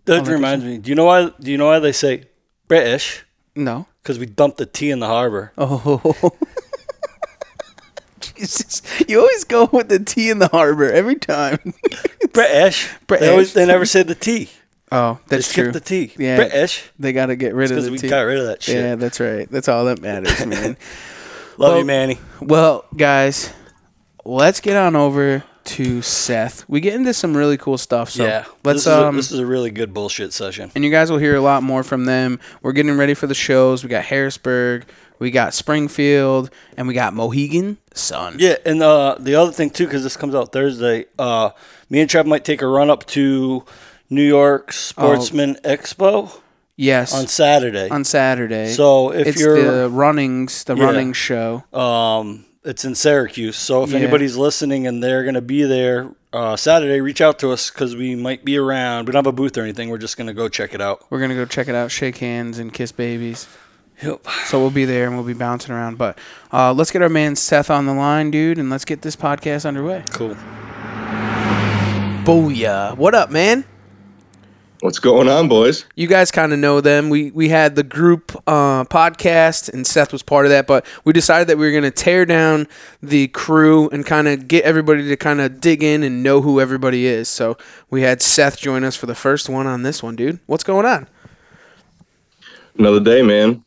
That 0.03 0.27
reminds 0.27 0.65
me. 0.65 0.79
Do 0.79 0.89
you 0.89 0.95
know 0.95 1.05
why? 1.05 1.31
Do 1.39 1.49
you 1.49 1.57
know 1.57 1.67
why 1.67 1.79
they 1.79 1.93
say 1.93 2.25
British? 2.67 3.23
no. 3.55 3.87
Because 4.03 4.19
we 4.19 4.25
dumped 4.27 4.57
the 4.57 4.65
tea 4.67 4.91
in 4.91 4.99
the 4.99 5.07
harbor. 5.07 5.51
Oh, 5.57 6.13
Jesus! 8.19 8.81
You 9.07 9.19
always 9.19 9.43
go 9.45 9.67
with 9.71 9.89
the 9.89 9.97
T 9.99 10.29
in 10.29 10.39
the 10.39 10.47
harbor 10.49 10.91
every 10.91 11.15
time. 11.15 11.57
British. 12.33 12.89
British. 13.07 13.25
They, 13.25 13.31
always, 13.31 13.53
they 13.53 13.65
never 13.65 13.85
said 13.85 14.07
the 14.07 14.13
T. 14.15 14.49
Oh, 14.91 15.19
that's 15.27 15.47
skip 15.47 15.63
true. 15.65 15.71
the 15.71 15.79
T. 15.79 16.13
Yeah. 16.19 16.35
British. 16.35 16.83
They 16.99 17.13
got 17.13 17.27
to 17.27 17.35
get 17.35 17.55
rid 17.55 17.71
of 17.71 17.75
Because 17.77 17.85
the 17.85 17.91
we 17.93 17.97
T. 17.97 18.07
got 18.07 18.21
rid 18.21 18.37
of 18.39 18.45
that 18.45 18.61
shit. 18.61 18.75
Yeah, 18.75 18.95
that's 18.95 19.19
right. 19.19 19.49
That's 19.49 19.67
all 19.67 19.85
that 19.85 20.01
matters, 20.01 20.45
man. 20.45 20.77
Love 21.57 21.71
Well- 21.71 21.79
you, 21.79 21.85
Manny. 21.85 22.19
well, 22.41 22.85
guys, 22.95 23.51
let's 24.25 24.59
get 24.59 24.75
on 24.75 24.95
over 24.95 25.43
to 25.65 26.01
Seth. 26.01 26.63
We 26.69 26.79
get 26.79 26.93
into 26.93 27.13
some 27.13 27.35
really 27.35 27.57
cool 27.57 27.77
stuff. 27.77 28.11
So 28.11 28.23
yeah. 28.23 28.45
let's 28.63 28.83
this 28.83 28.87
is, 28.87 28.87
a, 28.87 29.07
um. 29.07 29.15
this 29.15 29.31
is 29.31 29.39
a 29.39 29.45
really 29.45 29.71
good 29.71 29.93
bullshit 29.93 30.31
session. 30.31 30.71
and 30.75 30.83
you 30.83 30.91
guys 30.91 31.09
will 31.09 31.17
hear 31.17 31.35
a 31.35 31.41
lot 31.41 31.63
more 31.63 31.83
from 31.83 32.05
them. 32.05 32.39
We're 32.61 32.71
getting 32.71 32.95
ready 32.97 33.13
for 33.15 33.25
the 33.27 33.33
shows. 33.33 33.83
We 33.83 33.89
got 33.89 34.05
Harrisburg, 34.05 34.85
we 35.17 35.31
got 35.31 35.53
Springfield, 35.53 36.51
and 36.77 36.87
we 36.87 36.93
got 36.93 37.13
Mohegan 37.13 37.77
Sun. 37.95 38.35
Yeah, 38.37 38.57
and 38.65 38.83
uh, 38.83 39.15
the 39.17 39.35
other 39.35 39.51
thing 39.51 39.69
too, 39.71 39.85
because 39.85 40.03
this 40.03 40.17
comes 40.17 40.35
out 40.35 40.51
Thursday, 40.51 41.05
uh, 41.17 41.49
me 41.89 42.01
and 42.01 42.09
Trev 42.09 42.27
might 42.27 42.45
take 42.45 42.61
a 42.61 42.67
run 42.67 42.89
up 42.91 43.05
to 43.07 43.63
New 44.09 44.27
York 44.27 44.71
Sportsman 44.71 45.55
Expo 45.63 46.41
Yes, 46.77 47.13
on 47.13 47.27
Saturday. 47.27 47.89
on, 47.89 48.03
Saturday. 48.03 48.65
Saturday. 48.65 48.73
so 48.73 49.11
if 49.13 49.27
it's 49.27 49.39
you're, 49.39 49.61
the 49.83 49.89
runnings, 49.89 50.63
the 50.65 50.75
Yeah. 50.75 50.83
running 50.83 51.13
show. 51.13 51.63
um, 51.73 52.45
it's 52.65 52.83
in 52.83 52.95
Syracuse. 52.95 53.55
So 53.55 53.83
if 53.83 53.91
Yeah. 53.91 53.99
anybody's 53.99 54.35
listening 54.35 54.85
and 54.87 55.01
they're 55.01 55.23
gonna 55.23 55.39
be 55.41 55.63
there 55.63 56.07
uh, 56.33 56.57
Saturday, 56.57 56.99
reach 56.99 57.21
out 57.21 57.39
to 57.39 57.51
us 57.53 57.69
because 57.69 57.95
we 57.95 58.13
might 58.15 58.43
be 58.43 58.57
around. 58.57 59.05
We 59.07 59.13
don't 59.13 59.19
have 59.23 59.27
a 59.27 59.31
booth 59.35 59.57
or 59.57 59.61
anything. 59.61 59.87
We're 59.89 59.97
just 59.99 60.17
gonna 60.17 60.33
go 60.33 60.49
check 60.49 60.73
it 60.73 60.81
out. 60.81 61.05
We're 61.09 61.21
gonna 61.21 61.35
go 61.35 61.45
check 61.45 61.69
it 61.69 61.75
out, 61.75 61.91
shake 61.91 62.17
hands, 62.17 62.59
and 62.59 62.73
kiss 62.73 62.91
babies. 62.91 63.47
Yep. 64.03 64.27
So 64.47 64.59
we'll 64.59 64.69
be 64.71 64.83
there 64.83 65.05
and 65.07 65.15
we'll 65.15 65.23
be 65.25 65.31
bouncing 65.33 65.73
around. 65.73 65.97
But 65.97 66.17
uh, 66.51 66.73
let's 66.73 66.91
get 66.91 67.01
our 67.01 67.07
man 67.07 67.37
Seth 67.37 67.69
on 67.69 67.85
the 67.85 67.93
line, 67.93 68.31
dude, 68.31 68.57
and 68.57 68.69
let's 68.69 68.83
get 68.83 69.01
this 69.01 69.15
podcast 69.15 69.65
underway. 69.65 70.03
Cool. 70.11 70.35
Booyah! 72.25 72.97
What 72.97 73.15
up, 73.15 73.29
man? 73.31 73.63
What's 74.85 74.99
going 74.99 75.27
on, 75.27 75.47
boys? 75.47 75.83
you 75.95 76.05
guys 76.05 76.29
kind 76.29 76.53
of 76.53 76.59
know 76.59 76.79
them. 76.79 77.09
We 77.09 77.31
we 77.31 77.49
had 77.49 77.73
the 77.73 77.81
group 77.81 78.31
uh, 78.45 78.83
podcast, 78.83 79.73
and 79.73 79.85
Seth 79.85 80.13
was 80.13 80.21
part 80.21 80.45
of 80.45 80.51
that. 80.51 80.67
But 80.67 80.85
we 81.03 81.11
decided 81.11 81.47
that 81.47 81.57
we 81.57 81.65
were 81.65 81.71
going 81.71 81.85
to 81.85 81.89
tear 81.89 82.23
down 82.23 82.67
the 83.01 83.29
crew 83.29 83.89
and 83.89 84.05
kind 84.05 84.27
of 84.27 84.47
get 84.47 84.63
everybody 84.63 85.07
to 85.07 85.17
kind 85.17 85.41
of 85.41 85.59
dig 85.59 85.81
in 85.81 86.03
and 86.03 86.21
know 86.21 86.39
who 86.39 86.61
everybody 86.61 87.07
is. 87.07 87.27
So 87.27 87.57
we 87.89 88.03
had 88.03 88.21
Seth 88.21 88.59
join 88.59 88.83
us 88.83 88.95
for 88.95 89.07
the 89.07 89.15
first 89.15 89.49
one 89.49 89.65
on 89.65 89.81
this 89.81 90.03
one, 90.03 90.15
dude. 90.15 90.39
What's 90.45 90.63
going 90.63 90.85
on? 90.85 91.07
Another 92.77 92.99
day, 92.99 93.23
man. 93.23 93.65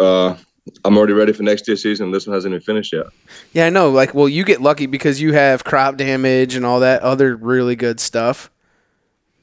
Uh, 0.00 0.34
I'm 0.82 0.96
already 0.96 1.12
ready 1.12 1.34
for 1.34 1.42
next 1.42 1.68
year's 1.68 1.82
season. 1.82 2.10
This 2.10 2.26
one 2.26 2.32
hasn't 2.32 2.54
even 2.54 2.62
finished 2.62 2.94
yet. 2.94 3.04
Yeah, 3.52 3.66
I 3.66 3.68
know. 3.68 3.90
Like, 3.90 4.14
well, 4.14 4.30
you 4.30 4.44
get 4.44 4.62
lucky 4.62 4.86
because 4.86 5.20
you 5.20 5.34
have 5.34 5.62
crop 5.64 5.98
damage 5.98 6.54
and 6.54 6.64
all 6.64 6.80
that 6.80 7.02
other 7.02 7.36
really 7.36 7.76
good 7.76 8.00
stuff. 8.00 8.50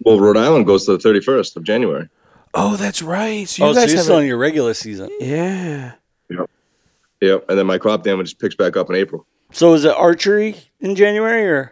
Well, 0.05 0.19
Rhode 0.19 0.38
Island 0.38 0.65
goes 0.65 0.86
to 0.86 0.98
the 0.98 1.10
31st 1.10 1.55
of 1.55 1.63
January. 1.63 2.10
Oh, 2.53 2.75
that's 2.75 3.01
right. 3.01 3.48
So 3.48 3.63
you 3.63 3.69
Oh, 3.69 3.74
so 3.74 3.79
guys 3.81 3.89
you're 3.89 3.98
have 3.98 4.03
still 4.05 4.17
a- 4.17 4.22
in 4.22 4.27
your 4.27 4.38
regular 4.38 4.74
season. 4.74 5.10
yeah. 5.19 5.93
Yep. 7.22 7.45
And 7.48 7.57
then 7.57 7.65
my 7.65 7.77
crop 7.77 8.03
damage 8.03 8.38
picks 8.38 8.53
back 8.53 8.75
up 8.75 8.89
in 8.89 8.98
April. 8.98 9.25
So 9.53 9.74
is 9.75 9.86
it 9.86 9.95
archery 9.95 10.57
in 10.81 10.93
January 10.95 11.48
or? 11.48 11.72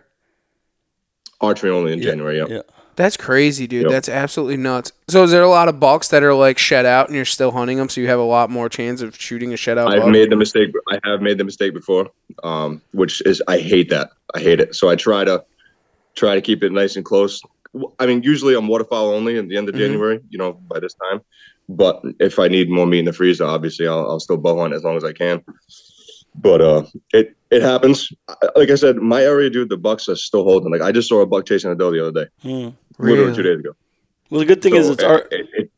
Archery 1.41 1.71
only 1.71 1.91
in 1.91 1.99
Yeah, 1.99 2.11
January. 2.11 2.37
Yep. 2.37 2.49
yeah. 2.49 2.61
That's 2.95 3.17
crazy, 3.17 3.67
dude. 3.67 3.83
Yep. 3.83 3.91
That's 3.91 4.07
absolutely 4.09 4.55
nuts. 4.57 4.91
So, 5.09 5.23
is 5.23 5.31
there 5.31 5.41
a 5.43 5.49
lot 5.49 5.67
of 5.67 5.79
bucks 5.79 6.09
that 6.09 6.23
are 6.23 6.33
like 6.33 6.57
shed 6.57 6.85
out, 6.85 7.07
and 7.07 7.15
you're 7.15 7.25
still 7.25 7.51
hunting 7.51 7.77
them, 7.77 7.89
so 7.89 7.99
you 7.99 8.07
have 8.07 8.19
a 8.19 8.23
lot 8.23 8.49
more 8.49 8.69
chance 8.69 9.01
of 9.01 9.19
shooting 9.19 9.53
a 9.53 9.57
shed 9.57 9.77
out 9.77 9.89
I've 9.91 10.01
buck? 10.03 10.09
made 10.11 10.29
the 10.29 10.35
mistake. 10.35 10.71
I 10.89 10.99
have 11.03 11.21
made 11.21 11.37
the 11.37 11.43
mistake 11.43 11.73
before, 11.73 12.11
um, 12.43 12.81
which 12.91 13.21
is 13.25 13.41
I 13.47 13.57
hate 13.57 13.89
that. 13.89 14.11
I 14.35 14.39
hate 14.39 14.59
it. 14.61 14.75
So 14.75 14.87
I 14.89 14.95
try 14.95 15.23
to 15.23 15.43
try 16.15 16.35
to 16.35 16.41
keep 16.41 16.63
it 16.63 16.71
nice 16.71 16.95
and 16.95 17.03
close. 17.03 17.41
I 17.99 18.05
mean, 18.05 18.21
usually 18.23 18.53
I'm 18.55 18.67
waterfowl 18.67 19.09
only 19.13 19.37
at 19.37 19.47
the 19.47 19.55
end 19.57 19.69
of 19.69 19.75
Mhm. 19.75 19.79
January. 19.79 20.19
You 20.29 20.37
know, 20.37 20.53
by 20.53 20.79
this 20.79 20.93
time. 20.95 21.21
But 21.69 22.01
if 22.19 22.37
I 22.37 22.47
need 22.49 22.69
more 22.69 22.85
meat 22.85 22.99
in 22.99 23.05
the 23.05 23.13
freezer, 23.13 23.45
obviously 23.45 23.87
I'll, 23.87 24.09
I'll 24.09 24.19
still 24.19 24.37
bow 24.37 24.57
hunt 24.59 24.73
as 24.73 24.83
long 24.83 24.97
as 24.97 25.03
I 25.05 25.13
can. 25.13 25.41
But 26.35 26.61
uh, 26.61 26.83
it 27.13 27.35
it 27.49 27.61
happens. 27.61 28.11
Like 28.55 28.69
I 28.69 28.75
said, 28.75 28.97
my 28.97 29.21
area, 29.23 29.49
dude, 29.49 29.69
the 29.69 29.77
bucks 29.77 30.07
are 30.09 30.15
still 30.15 30.43
holding. 30.43 30.71
Like 30.71 30.81
I 30.81 30.91
just 30.91 31.07
saw 31.09 31.21
a 31.21 31.25
buck 31.25 31.45
chasing 31.45 31.71
a 31.71 31.75
doe 31.75 31.91
the 31.91 32.05
other 32.07 32.25
day, 32.25 32.29
Hmm. 32.41 32.69
literally 32.99 33.35
two 33.35 33.43
days 33.43 33.59
ago. 33.59 33.71
Well, 34.29 34.39
the 34.39 34.45
good 34.45 34.61
thing 34.61 34.75
is 34.75 34.87
So 34.87 34.93
it's 34.93 35.03
ar- 35.03 35.27
it- 35.31 35.47
it- 35.53 35.71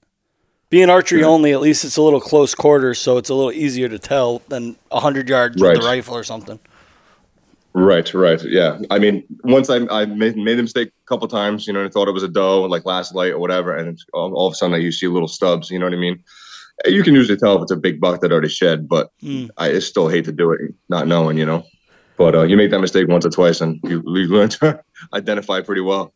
being 0.69 0.89
archery 0.89 1.21
Yeah. 1.21 1.27
only. 1.27 1.51
At 1.53 1.61
least 1.61 1.83
it's 1.85 1.97
a 1.97 2.01
little 2.01 2.21
close 2.21 2.53
quarters, 2.55 2.99
so 2.99 3.17
it's 3.17 3.29
a 3.29 3.33
little 3.35 3.51
easier 3.51 3.89
to 3.89 3.99
tell 3.99 4.41
than 4.49 4.75
hundred 4.91 5.27
yards 5.29 5.55
with 5.55 5.63
Right. 5.63 5.79
the 5.79 5.85
rifle 5.85 6.15
or 6.15 6.23
something. 6.23 6.59
Right, 7.75 8.13
right, 8.13 8.41
yeah. 8.43 8.77
I 8.91 8.99
mean, 8.99 9.23
once 9.43 9.69
I 9.69 9.77
I 9.89 10.05
made, 10.05 10.37
made 10.37 10.55
the 10.59 10.61
mistake 10.63 10.89
a 10.89 11.07
couple 11.07 11.27
times, 11.27 11.65
you 11.65 11.73
know, 11.73 11.79
and 11.79 11.89
I 11.89 11.91
thought 11.91 12.07
it 12.07 12.11
was 12.13 12.21
a 12.21 12.27
doe, 12.27 12.61
like 12.63 12.85
last 12.85 13.15
light 13.15 13.33
or 13.33 13.39
whatever, 13.39 13.75
and 13.75 13.97
all, 14.13 14.31
all 14.35 14.47
of 14.47 14.53
a 14.53 14.55
sudden 14.55 14.79
you 14.79 14.91
see 14.91 15.07
little 15.07 15.27
stubs. 15.27 15.71
You 15.71 15.79
know 15.79 15.85
what 15.87 15.93
I 15.93 15.97
mean? 15.97 16.23
You 16.85 17.03
can 17.03 17.15
usually 17.15 17.37
tell 17.37 17.55
if 17.55 17.63
it's 17.63 17.71
a 17.71 17.75
big 17.75 17.99
buck 17.99 18.21
that 18.21 18.31
already 18.31 18.49
shed, 18.49 18.87
but 18.87 19.09
Mm. 19.23 19.49
I 19.57 19.79
still 19.79 20.07
hate 20.07 20.25
to 20.25 20.31
do 20.31 20.51
it, 20.51 20.59
not 20.89 21.07
knowing, 21.07 21.37
you 21.37 21.45
know. 21.45 21.63
But 22.17 22.35
uh, 22.35 22.43
you 22.43 22.57
make 22.57 22.69
that 22.71 22.79
mistake 22.79 23.07
once 23.07 23.25
or 23.25 23.29
twice, 23.31 23.59
and 23.61 23.79
you, 23.83 24.03
you 24.05 24.27
learn 24.27 24.49
to 24.49 24.83
identify 25.13 25.61
pretty 25.61 25.81
well. 25.81 26.13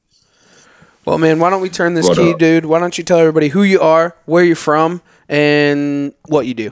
Well, 1.06 1.18
man, 1.18 1.40
why 1.40 1.50
don't 1.50 1.62
we 1.62 1.70
turn 1.70 1.94
this 1.94 2.08
What 2.08 2.18
key, 2.18 2.34
up? 2.34 2.40
dude? 2.40 2.66
Why 2.66 2.80
don't 2.80 2.98
you 2.98 3.04
tell 3.04 3.18
everybody 3.18 3.48
who 3.48 3.64
you 3.64 3.80
are, 3.80 4.16
where 4.26 4.44
you're 4.44 4.56
from, 4.56 5.02
and 5.30 6.14
what 6.28 6.46
you 6.46 6.54
do? 6.54 6.72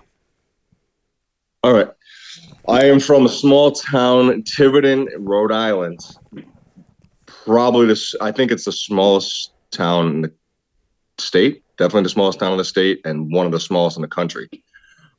All 1.63 1.73
right. 1.73 1.87
I 2.67 2.85
am 2.85 2.99
from 2.99 3.25
a 3.25 3.29
small 3.29 3.71
town, 3.71 4.41
Tiverton, 4.43 5.07
Rhode 5.19 5.51
Island. 5.51 5.99
Probably 7.27 7.85
this, 7.85 8.15
I 8.19 8.31
think 8.31 8.51
it's 8.51 8.65
the 8.65 8.71
smallest 8.71 9.51
town 9.69 10.07
in 10.07 10.21
the 10.21 10.33
state. 11.19 11.63
Definitely 11.77 12.03
the 12.03 12.09
smallest 12.09 12.39
town 12.39 12.53
in 12.53 12.57
the 12.57 12.65
state 12.65 13.01
and 13.05 13.31
one 13.31 13.45
of 13.45 13.51
the 13.51 13.59
smallest 13.59 13.97
in 13.97 14.01
the 14.01 14.07
country. 14.07 14.49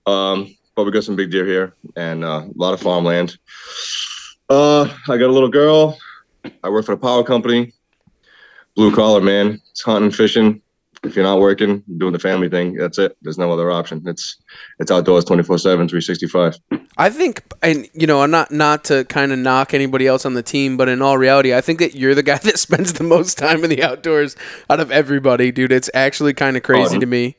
Um, 0.06 0.56
but 0.74 0.84
we 0.84 0.90
got 0.90 1.04
some 1.04 1.14
big 1.14 1.30
deer 1.30 1.46
here 1.46 1.74
and 1.94 2.24
uh, 2.24 2.42
a 2.46 2.50
lot 2.56 2.74
of 2.74 2.80
farmland. 2.80 3.38
Uh, 4.48 4.82
I 5.08 5.16
got 5.16 5.30
a 5.30 5.32
little 5.32 5.48
girl. 5.48 5.98
I 6.64 6.68
work 6.68 6.84
for 6.84 6.96
the 6.96 7.00
power 7.00 7.22
company. 7.22 7.72
Blue 8.74 8.94
collar, 8.94 9.20
man. 9.20 9.60
It's 9.70 9.82
hunting, 9.82 10.10
fishing. 10.10 10.60
If 11.06 11.16
you're 11.16 11.24
not 11.24 11.40
working, 11.40 11.82
doing 11.98 12.12
the 12.12 12.18
family 12.18 12.48
thing, 12.48 12.74
that's 12.74 12.98
it. 12.98 13.16
There's 13.22 13.38
no 13.38 13.50
other 13.52 13.70
option. 13.70 14.02
It's 14.06 14.36
it's 14.78 14.90
outdoors 14.90 15.24
24 15.24 15.58
7, 15.58 15.88
365. 15.88 16.58
I 16.98 17.10
think, 17.10 17.42
and 17.62 17.88
you 17.94 18.06
know, 18.06 18.22
I'm 18.22 18.30
not 18.30 18.50
not 18.50 18.84
to 18.84 19.04
kind 19.04 19.32
of 19.32 19.38
knock 19.38 19.72
anybody 19.74 20.06
else 20.06 20.26
on 20.26 20.34
the 20.34 20.42
team, 20.42 20.76
but 20.76 20.88
in 20.88 21.00
all 21.02 21.16
reality, 21.18 21.54
I 21.54 21.60
think 21.60 21.78
that 21.78 21.94
you're 21.94 22.14
the 22.14 22.22
guy 22.22 22.38
that 22.42 22.58
spends 22.58 22.94
the 22.94 23.04
most 23.04 23.38
time 23.38 23.64
in 23.64 23.70
the 23.70 23.82
outdoors 23.82 24.36
out 24.68 24.80
of 24.80 24.90
everybody, 24.90 25.52
dude. 25.52 25.72
It's 25.72 25.90
actually 25.94 26.34
kind 26.34 26.56
of 26.56 26.62
crazy 26.62 26.96
Oh, 26.96 27.00
to 27.00 27.06
me. 27.06 27.36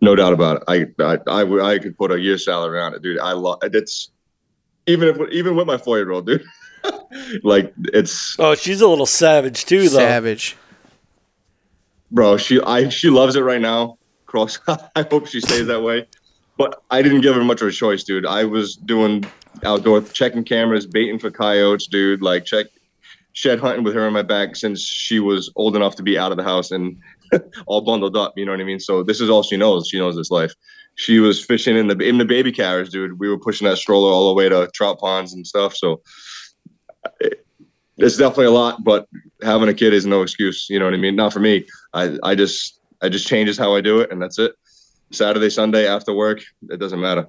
No 0.00 0.14
doubt 0.14 0.32
about 0.32 0.58
it. 0.58 0.62
I 0.98 1.02
I 1.02 1.18
I, 1.26 1.72
I 1.72 1.78
could 1.78 1.96
put 1.96 2.12
a 2.12 2.20
year's 2.20 2.44
salary 2.44 2.80
on 2.80 2.94
it, 2.94 3.02
dude. 3.02 3.18
I 3.18 3.32
love 3.32 3.58
it's 3.62 4.10
even 4.86 5.08
if 5.08 5.30
even 5.30 5.56
with 5.56 5.66
my 5.66 5.78
four 5.78 5.98
year 5.98 6.10
old, 6.10 6.26
dude. 6.26 6.44
like 7.42 7.72
it's 7.94 8.36
Oh, 8.38 8.54
she's 8.54 8.82
a 8.82 8.86
little 8.86 9.06
savage 9.06 9.64
too, 9.64 9.88
though. 9.88 9.96
Savage. 9.98 10.56
Bro. 12.14 12.36
She 12.36 12.60
I 12.62 12.88
she 12.88 13.10
loves 13.10 13.36
it 13.36 13.42
right 13.42 13.60
now. 13.60 13.98
Cross. 14.26 14.60
I 14.68 15.02
hope 15.10 15.26
she 15.26 15.40
stays 15.40 15.66
that 15.66 15.82
way. 15.82 16.06
But 16.56 16.82
I 16.90 17.02
didn't 17.02 17.22
give 17.22 17.34
her 17.34 17.44
much 17.44 17.60
of 17.60 17.68
a 17.68 17.72
choice, 17.72 18.04
dude. 18.04 18.24
I 18.24 18.44
was 18.44 18.76
doing 18.76 19.24
outdoor 19.64 20.00
checking 20.00 20.44
cameras, 20.44 20.86
baiting 20.86 21.18
for 21.18 21.30
coyotes, 21.30 21.88
dude. 21.88 22.22
Like 22.22 22.44
check 22.44 22.66
shed 23.32 23.58
hunting 23.58 23.82
with 23.82 23.94
her 23.94 24.06
in 24.06 24.12
my 24.12 24.22
back 24.22 24.54
since 24.54 24.80
she 24.80 25.18
was 25.18 25.50
old 25.56 25.74
enough 25.74 25.96
to 25.96 26.04
be 26.04 26.16
out 26.16 26.30
of 26.30 26.38
the 26.38 26.44
house 26.44 26.70
and 26.70 26.96
all 27.66 27.80
bundled 27.80 28.16
up. 28.16 28.32
You 28.36 28.46
know 28.46 28.52
what 28.52 28.60
I 28.60 28.64
mean? 28.64 28.78
So 28.78 29.02
this 29.02 29.20
is 29.20 29.28
all 29.28 29.42
she 29.42 29.56
knows. 29.56 29.88
She 29.88 29.98
knows 29.98 30.14
this 30.14 30.30
life. 30.30 30.54
She 30.94 31.18
was 31.18 31.44
fishing 31.44 31.76
in 31.76 31.88
the 31.88 31.98
in 31.98 32.18
the 32.18 32.24
baby 32.24 32.52
carriage, 32.52 32.90
dude. 32.90 33.18
We 33.18 33.28
were 33.28 33.38
pushing 33.38 33.66
that 33.66 33.78
stroller 33.78 34.12
all 34.12 34.28
the 34.28 34.34
way 34.34 34.48
to 34.48 34.70
trout 34.72 35.00
ponds 35.00 35.34
and 35.34 35.44
stuff. 35.44 35.74
So 35.74 36.00
it, 37.18 37.44
it's 37.96 38.16
definitely 38.16 38.46
a 38.46 38.50
lot, 38.52 38.82
but 38.84 39.08
having 39.42 39.68
a 39.68 39.74
kid 39.74 39.92
is 39.92 40.06
no 40.06 40.22
excuse. 40.22 40.68
You 40.68 40.78
know 40.78 40.84
what 40.84 40.94
I 40.94 40.98
mean? 40.98 41.16
Not 41.16 41.32
for 41.32 41.40
me. 41.40 41.66
I 41.94 42.18
I 42.22 42.34
just 42.34 42.80
I 43.00 43.08
just 43.08 43.26
changes 43.26 43.56
how 43.56 43.74
I 43.74 43.80
do 43.80 44.00
it, 44.00 44.10
and 44.10 44.20
that's 44.20 44.38
it. 44.38 44.52
Saturday, 45.10 45.50
Sunday 45.50 45.86
after 45.86 46.12
work, 46.12 46.42
it 46.68 46.78
doesn't 46.78 47.00
matter. 47.00 47.26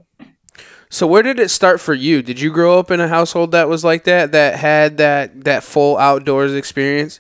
So 0.90 1.08
where 1.08 1.24
did 1.24 1.40
it 1.40 1.50
start 1.50 1.82
for 1.82 1.94
you? 1.94 2.22
Did 2.22 2.40
you 2.40 2.52
grow 2.52 2.80
up 2.80 2.92
in 2.92 3.00
a 3.00 3.08
household 3.08 3.52
that 3.52 3.68
was 3.68 3.84
like 3.84 4.06
that, 4.06 4.32
that 4.32 4.56
had 4.56 4.98
that 4.98 5.44
that 5.44 5.64
full 5.64 5.98
outdoors 5.98 6.54
experience? 6.54 7.20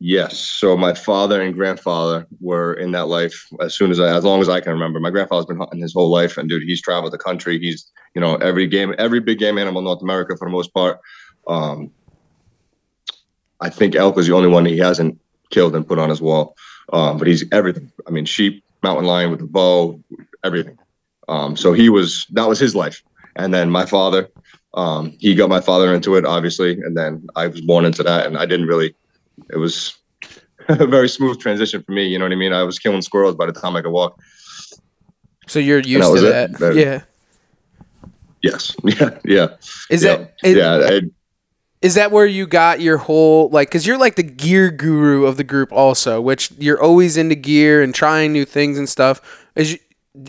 Yes. 0.00 0.38
So 0.38 0.76
my 0.76 0.94
father 0.94 1.42
and 1.42 1.54
grandfather 1.54 2.26
were 2.40 2.74
in 2.74 2.92
that 2.92 3.08
life 3.08 3.48
as 3.60 3.76
soon 3.76 3.90
as 3.90 3.98
I, 3.98 4.16
as 4.16 4.24
long 4.24 4.40
as 4.40 4.48
I 4.48 4.60
can 4.60 4.72
remember. 4.72 5.00
My 5.00 5.10
grandfather's 5.10 5.46
been 5.46 5.58
hunting 5.58 5.80
his 5.80 5.92
whole 5.92 6.10
life, 6.10 6.36
and 6.36 6.48
dude, 6.48 6.62
he's 6.62 6.80
traveled 6.80 7.12
the 7.12 7.18
country. 7.18 7.58
He's 7.58 7.90
you 8.14 8.20
know 8.20 8.36
every 8.36 8.66
game, 8.66 8.94
every 8.98 9.20
big 9.20 9.38
game 9.38 9.58
animal 9.58 9.80
in 9.80 9.84
North 9.84 10.02
America 10.02 10.36
for 10.36 10.48
the 10.48 10.52
most 10.52 10.72
part. 10.72 11.00
Um, 11.46 11.90
I 13.60 13.70
think 13.70 13.96
elk 13.96 14.14
was 14.14 14.28
the 14.28 14.34
only 14.34 14.48
one 14.48 14.64
he 14.64 14.78
hasn't 14.78 15.18
killed 15.50 15.74
and 15.74 15.86
put 15.86 15.98
on 15.98 16.08
his 16.08 16.20
wall. 16.20 16.56
Um, 16.92 17.18
but 17.18 17.26
he's 17.26 17.44
everything. 17.52 17.90
I 18.06 18.10
mean, 18.10 18.24
sheep, 18.24 18.64
mountain 18.82 19.06
lion 19.06 19.30
with 19.30 19.40
the 19.40 19.46
bow, 19.46 20.00
everything. 20.44 20.78
Um, 21.28 21.56
so 21.56 21.72
he 21.72 21.88
was 21.90 22.26
that 22.32 22.48
was 22.48 22.58
his 22.58 22.74
life. 22.74 23.02
And 23.36 23.52
then 23.52 23.70
my 23.70 23.86
father 23.86 24.28
Um, 24.74 25.16
he 25.18 25.34
got 25.34 25.48
my 25.48 25.60
father 25.60 25.94
into 25.94 26.16
it, 26.16 26.24
obviously, 26.26 26.72
and 26.84 26.94
then 26.96 27.26
I 27.34 27.46
was 27.48 27.60
born 27.62 27.84
into 27.84 28.02
that, 28.02 28.26
and 28.26 28.36
I 28.36 28.46
didn't 28.46 28.66
really. 28.66 28.94
It 29.50 29.56
was 29.56 29.96
a 30.68 30.86
very 30.86 31.08
smooth 31.08 31.40
transition 31.40 31.82
for 31.82 31.92
me. 31.92 32.06
You 32.06 32.18
know 32.18 32.26
what 32.26 32.32
I 32.32 32.36
mean? 32.36 32.52
I 32.52 32.62
was 32.62 32.78
killing 32.78 33.02
squirrels 33.02 33.34
by 33.34 33.46
the 33.46 33.52
time 33.52 33.76
I 33.76 33.82
could 33.82 33.92
walk. 33.92 34.20
So 35.46 35.58
you're 35.58 35.80
used 35.80 36.06
that 36.06 36.14
to 36.14 36.20
that. 36.20 36.58
That- 36.58 36.74
yeah. 36.76 37.00
Yes. 38.42 38.76
Yeah. 38.84 39.18
Yeah. 39.24 39.48
Is 39.90 40.04
yeah. 40.04 40.16
that 40.16 40.34
is, 40.44 40.56
yeah. 40.56 40.74
I, 40.84 41.00
is 41.80 41.94
that 41.94 42.10
where 42.10 42.26
you 42.26 42.46
got 42.46 42.80
your 42.80 42.96
whole 42.98 43.48
like 43.50 43.70
cuz 43.70 43.86
you're 43.86 43.98
like 43.98 44.16
the 44.16 44.22
gear 44.22 44.70
guru 44.70 45.24
of 45.26 45.36
the 45.36 45.44
group 45.44 45.72
also, 45.72 46.20
which 46.20 46.50
you're 46.58 46.82
always 46.82 47.16
into 47.16 47.34
gear 47.34 47.82
and 47.82 47.94
trying 47.94 48.32
new 48.32 48.44
things 48.44 48.78
and 48.78 48.88
stuff. 48.88 49.46
Is 49.54 49.72
you, 49.72 49.78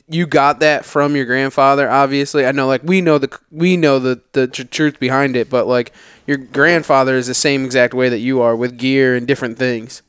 you 0.08 0.28
got 0.28 0.60
that 0.60 0.86
from 0.86 1.16
your 1.16 1.26
grandfather 1.26 1.90
obviously. 1.90 2.46
I 2.46 2.52
know 2.52 2.68
like 2.68 2.84
we 2.84 3.02
know 3.02 3.18
the 3.18 3.36
we 3.52 3.78
know 3.78 4.00
the 4.00 4.22
the 4.34 4.48
tr- 4.48 4.64
truth 4.64 5.00
behind 5.00 5.36
it, 5.36 5.50
but 5.50 5.66
like 5.68 5.92
your 6.28 6.38
grandfather 6.38 7.16
is 7.18 7.26
the 7.28 7.34
same 7.34 7.66
exact 7.66 7.94
way 7.96 8.10
that 8.10 8.20
you 8.20 8.42
are 8.42 8.56
with 8.56 8.78
gear 8.78 9.16
and 9.16 9.26
different 9.28 9.58
things. 9.58 10.04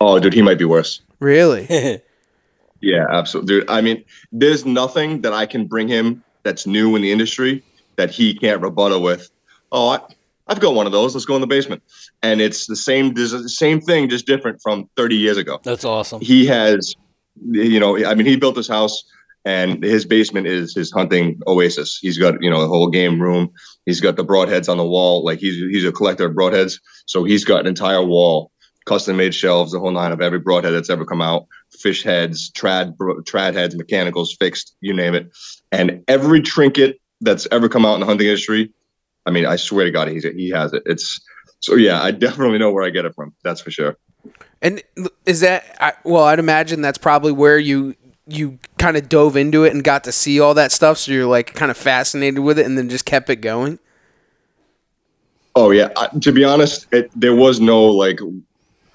oh, 0.00 0.18
dude, 0.18 0.32
he 0.34 0.42
might 0.42 0.58
be 0.58 0.64
worse. 0.64 1.00
Really? 1.20 2.00
Yeah, 2.80 3.06
absolutely, 3.10 3.60
dude. 3.60 3.70
I 3.70 3.80
mean, 3.80 4.04
there's 4.32 4.64
nothing 4.66 5.20
that 5.20 5.32
I 5.32 5.46
can 5.46 5.66
bring 5.66 5.86
him 5.86 6.24
that's 6.42 6.66
new 6.66 6.96
in 6.96 7.02
the 7.02 7.12
industry 7.12 7.62
that 7.94 8.10
he 8.10 8.34
can't 8.34 8.60
rebuttal 8.60 9.00
with. 9.00 9.30
Oh, 9.70 9.90
I, 9.90 10.00
I've 10.48 10.60
got 10.60 10.74
one 10.74 10.86
of 10.86 10.92
those. 10.92 11.14
Let's 11.14 11.24
go 11.24 11.34
in 11.34 11.40
the 11.40 11.46
basement, 11.46 11.82
and 12.22 12.40
it's 12.40 12.66
the 12.66 12.76
same. 12.76 13.14
The 13.14 13.48
same 13.48 13.80
thing, 13.80 14.08
just 14.08 14.26
different 14.26 14.60
from 14.62 14.88
30 14.96 15.16
years 15.16 15.36
ago. 15.36 15.60
That's 15.62 15.84
awesome. 15.84 16.20
He 16.20 16.46
has, 16.46 16.94
you 17.50 17.78
know, 17.78 18.04
I 18.04 18.14
mean, 18.14 18.26
he 18.26 18.36
built 18.36 18.56
this 18.56 18.68
house, 18.68 19.04
and 19.44 19.82
his 19.82 20.04
basement 20.04 20.46
is 20.46 20.74
his 20.74 20.90
hunting 20.90 21.40
oasis. 21.46 21.98
He's 22.00 22.18
got, 22.18 22.42
you 22.42 22.50
know, 22.50 22.60
the 22.60 22.68
whole 22.68 22.88
game 22.88 23.20
room. 23.20 23.50
He's 23.86 24.00
got 24.00 24.16
the 24.16 24.24
broadheads 24.24 24.68
on 24.68 24.76
the 24.76 24.86
wall. 24.86 25.24
Like 25.24 25.38
he's 25.38 25.56
he's 25.56 25.84
a 25.84 25.92
collector 25.92 26.26
of 26.26 26.34
broadheads, 26.34 26.80
so 27.06 27.24
he's 27.24 27.44
got 27.44 27.60
an 27.60 27.66
entire 27.66 28.04
wall, 28.04 28.50
custom 28.86 29.16
made 29.16 29.34
shelves, 29.34 29.72
the 29.72 29.78
whole 29.78 29.90
nine 29.92 30.12
of 30.12 30.20
every 30.20 30.40
broadhead 30.40 30.74
that's 30.74 30.90
ever 30.90 31.04
come 31.04 31.22
out 31.22 31.46
fish 31.82 32.02
heads, 32.02 32.50
trad 32.52 32.96
trad 32.96 33.54
heads, 33.54 33.76
mechanicals, 33.76 34.36
fixed, 34.38 34.76
you 34.80 34.92
name 34.92 35.14
it, 35.14 35.30
and 35.70 36.02
every 36.08 36.40
trinket 36.40 37.00
that's 37.20 37.46
ever 37.50 37.68
come 37.68 37.84
out 37.84 37.94
in 37.94 38.00
the 38.00 38.06
hunting 38.06 38.26
industry. 38.26 38.72
I 39.26 39.30
mean, 39.30 39.46
I 39.46 39.56
swear 39.56 39.84
to 39.84 39.90
God, 39.90 40.08
he's 40.08 40.24
he 40.24 40.50
has 40.50 40.72
it. 40.72 40.82
It's 40.86 41.20
so 41.60 41.76
yeah, 41.76 42.02
I 42.02 42.10
definitely 42.10 42.58
know 42.58 42.72
where 42.72 42.84
I 42.84 42.90
get 42.90 43.04
it 43.04 43.14
from. 43.14 43.32
That's 43.42 43.60
for 43.60 43.70
sure. 43.70 43.96
And 44.60 44.82
is 45.26 45.40
that 45.40 45.76
I, 45.80 45.92
well? 46.04 46.24
I'd 46.24 46.38
imagine 46.38 46.82
that's 46.82 46.98
probably 46.98 47.32
where 47.32 47.58
you 47.58 47.94
you 48.26 48.58
kind 48.78 48.96
of 48.96 49.08
dove 49.08 49.36
into 49.36 49.64
it 49.64 49.72
and 49.72 49.82
got 49.82 50.04
to 50.04 50.12
see 50.12 50.40
all 50.40 50.54
that 50.54 50.72
stuff. 50.72 50.98
So 50.98 51.12
you're 51.12 51.26
like 51.26 51.54
kind 51.54 51.70
of 51.70 51.76
fascinated 51.76 52.40
with 52.40 52.58
it, 52.58 52.66
and 52.66 52.76
then 52.76 52.88
just 52.88 53.04
kept 53.04 53.30
it 53.30 53.36
going. 53.36 53.78
Oh 55.54 55.70
yeah, 55.70 55.88
I, 55.96 56.08
to 56.20 56.32
be 56.32 56.44
honest, 56.44 56.86
it, 56.92 57.10
there 57.14 57.34
was 57.34 57.60
no 57.60 57.84
like, 57.84 58.20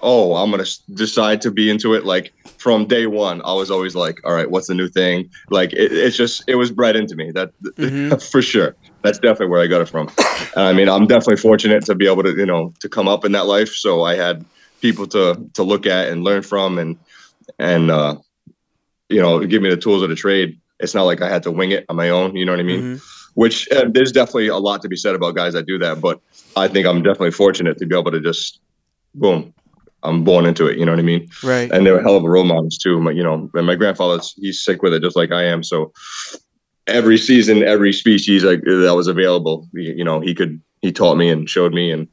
oh, 0.00 0.34
I'm 0.34 0.50
gonna 0.50 0.64
decide 0.94 1.40
to 1.42 1.50
be 1.50 1.70
into 1.70 1.94
it. 1.94 2.04
Like 2.04 2.32
from 2.58 2.86
day 2.86 3.06
one, 3.06 3.40
I 3.44 3.52
was 3.52 3.70
always 3.70 3.94
like, 3.94 4.20
all 4.24 4.32
right, 4.32 4.50
what's 4.50 4.66
the 4.66 4.74
new 4.74 4.88
thing? 4.88 5.30
Like 5.50 5.72
it, 5.72 5.92
it's 5.92 6.16
just 6.16 6.44
it 6.48 6.56
was 6.56 6.70
bred 6.70 6.96
into 6.96 7.14
me. 7.14 7.30
That 7.30 7.52
mm-hmm. 7.62 8.16
for 8.30 8.42
sure. 8.42 8.74
That's 9.02 9.18
definitely 9.18 9.48
where 9.48 9.62
I 9.62 9.66
got 9.66 9.80
it 9.80 9.88
from. 9.88 10.10
I 10.56 10.72
mean, 10.72 10.88
I'm 10.88 11.06
definitely 11.06 11.36
fortunate 11.36 11.84
to 11.86 11.94
be 11.94 12.06
able 12.06 12.22
to 12.24 12.34
you 12.36 12.46
know 12.46 12.72
to 12.80 12.88
come 12.88 13.08
up 13.08 13.24
in 13.24 13.32
that 13.32 13.46
life. 13.46 13.70
So 13.74 14.04
I 14.04 14.14
had 14.16 14.44
people 14.80 15.06
to 15.08 15.50
to 15.54 15.62
look 15.62 15.86
at 15.86 16.08
and 16.08 16.24
learn 16.24 16.42
from, 16.42 16.78
and 16.78 16.98
and 17.58 17.90
uh, 17.90 18.16
you 19.08 19.20
know 19.20 19.44
give 19.44 19.62
me 19.62 19.70
the 19.70 19.76
tools 19.76 20.02
of 20.02 20.08
the 20.08 20.16
trade. 20.16 20.58
It's 20.80 20.94
not 20.94 21.04
like 21.04 21.22
I 21.22 21.28
had 21.28 21.42
to 21.44 21.50
wing 21.50 21.72
it 21.72 21.84
on 21.88 21.96
my 21.96 22.10
own. 22.10 22.36
You 22.36 22.44
know 22.44 22.52
what 22.52 22.60
I 22.60 22.64
mean? 22.64 23.00
Which 23.34 23.68
uh, 23.70 23.84
there's 23.88 24.12
definitely 24.12 24.48
a 24.48 24.56
lot 24.56 24.82
to 24.82 24.88
be 24.88 24.96
said 24.96 25.14
about 25.14 25.36
guys 25.36 25.52
that 25.52 25.66
do 25.66 25.78
that, 25.78 26.00
but 26.00 26.20
I 26.56 26.66
think 26.68 26.86
I'm 26.86 27.02
definitely 27.02 27.30
fortunate 27.30 27.78
to 27.78 27.86
be 27.86 27.96
able 27.96 28.10
to 28.10 28.20
just 28.20 28.60
boom. 29.14 29.54
I'm 30.02 30.22
born 30.24 30.46
into 30.46 30.66
it. 30.66 30.78
You 30.78 30.84
know 30.84 30.92
what 30.92 31.00
I 31.00 31.02
mean? 31.02 31.28
Right. 31.42 31.70
And 31.72 31.84
they 31.84 31.90
were 31.90 32.00
hell 32.00 32.16
of 32.16 32.24
a 32.24 32.30
role 32.30 32.44
models 32.44 32.78
too. 32.78 33.00
My, 33.00 33.10
you 33.10 33.22
know, 33.22 33.50
and 33.54 33.66
my 33.66 33.74
grandfather's 33.74 34.32
he's 34.34 34.62
sick 34.62 34.82
with 34.82 34.94
it 34.94 35.02
just 35.02 35.16
like 35.16 35.32
I 35.32 35.44
am. 35.44 35.62
So 35.62 35.92
every 36.88 37.18
season, 37.18 37.62
every 37.62 37.92
species 37.92 38.42
like 38.42 38.62
that 38.62 38.94
was 38.94 39.06
available, 39.06 39.68
you 39.72 40.04
know, 40.04 40.20
he 40.20 40.34
could 40.34 40.60
he 40.82 40.92
taught 40.92 41.16
me 41.16 41.28
and 41.28 41.48
showed 41.48 41.72
me 41.72 41.90
and 41.92 42.08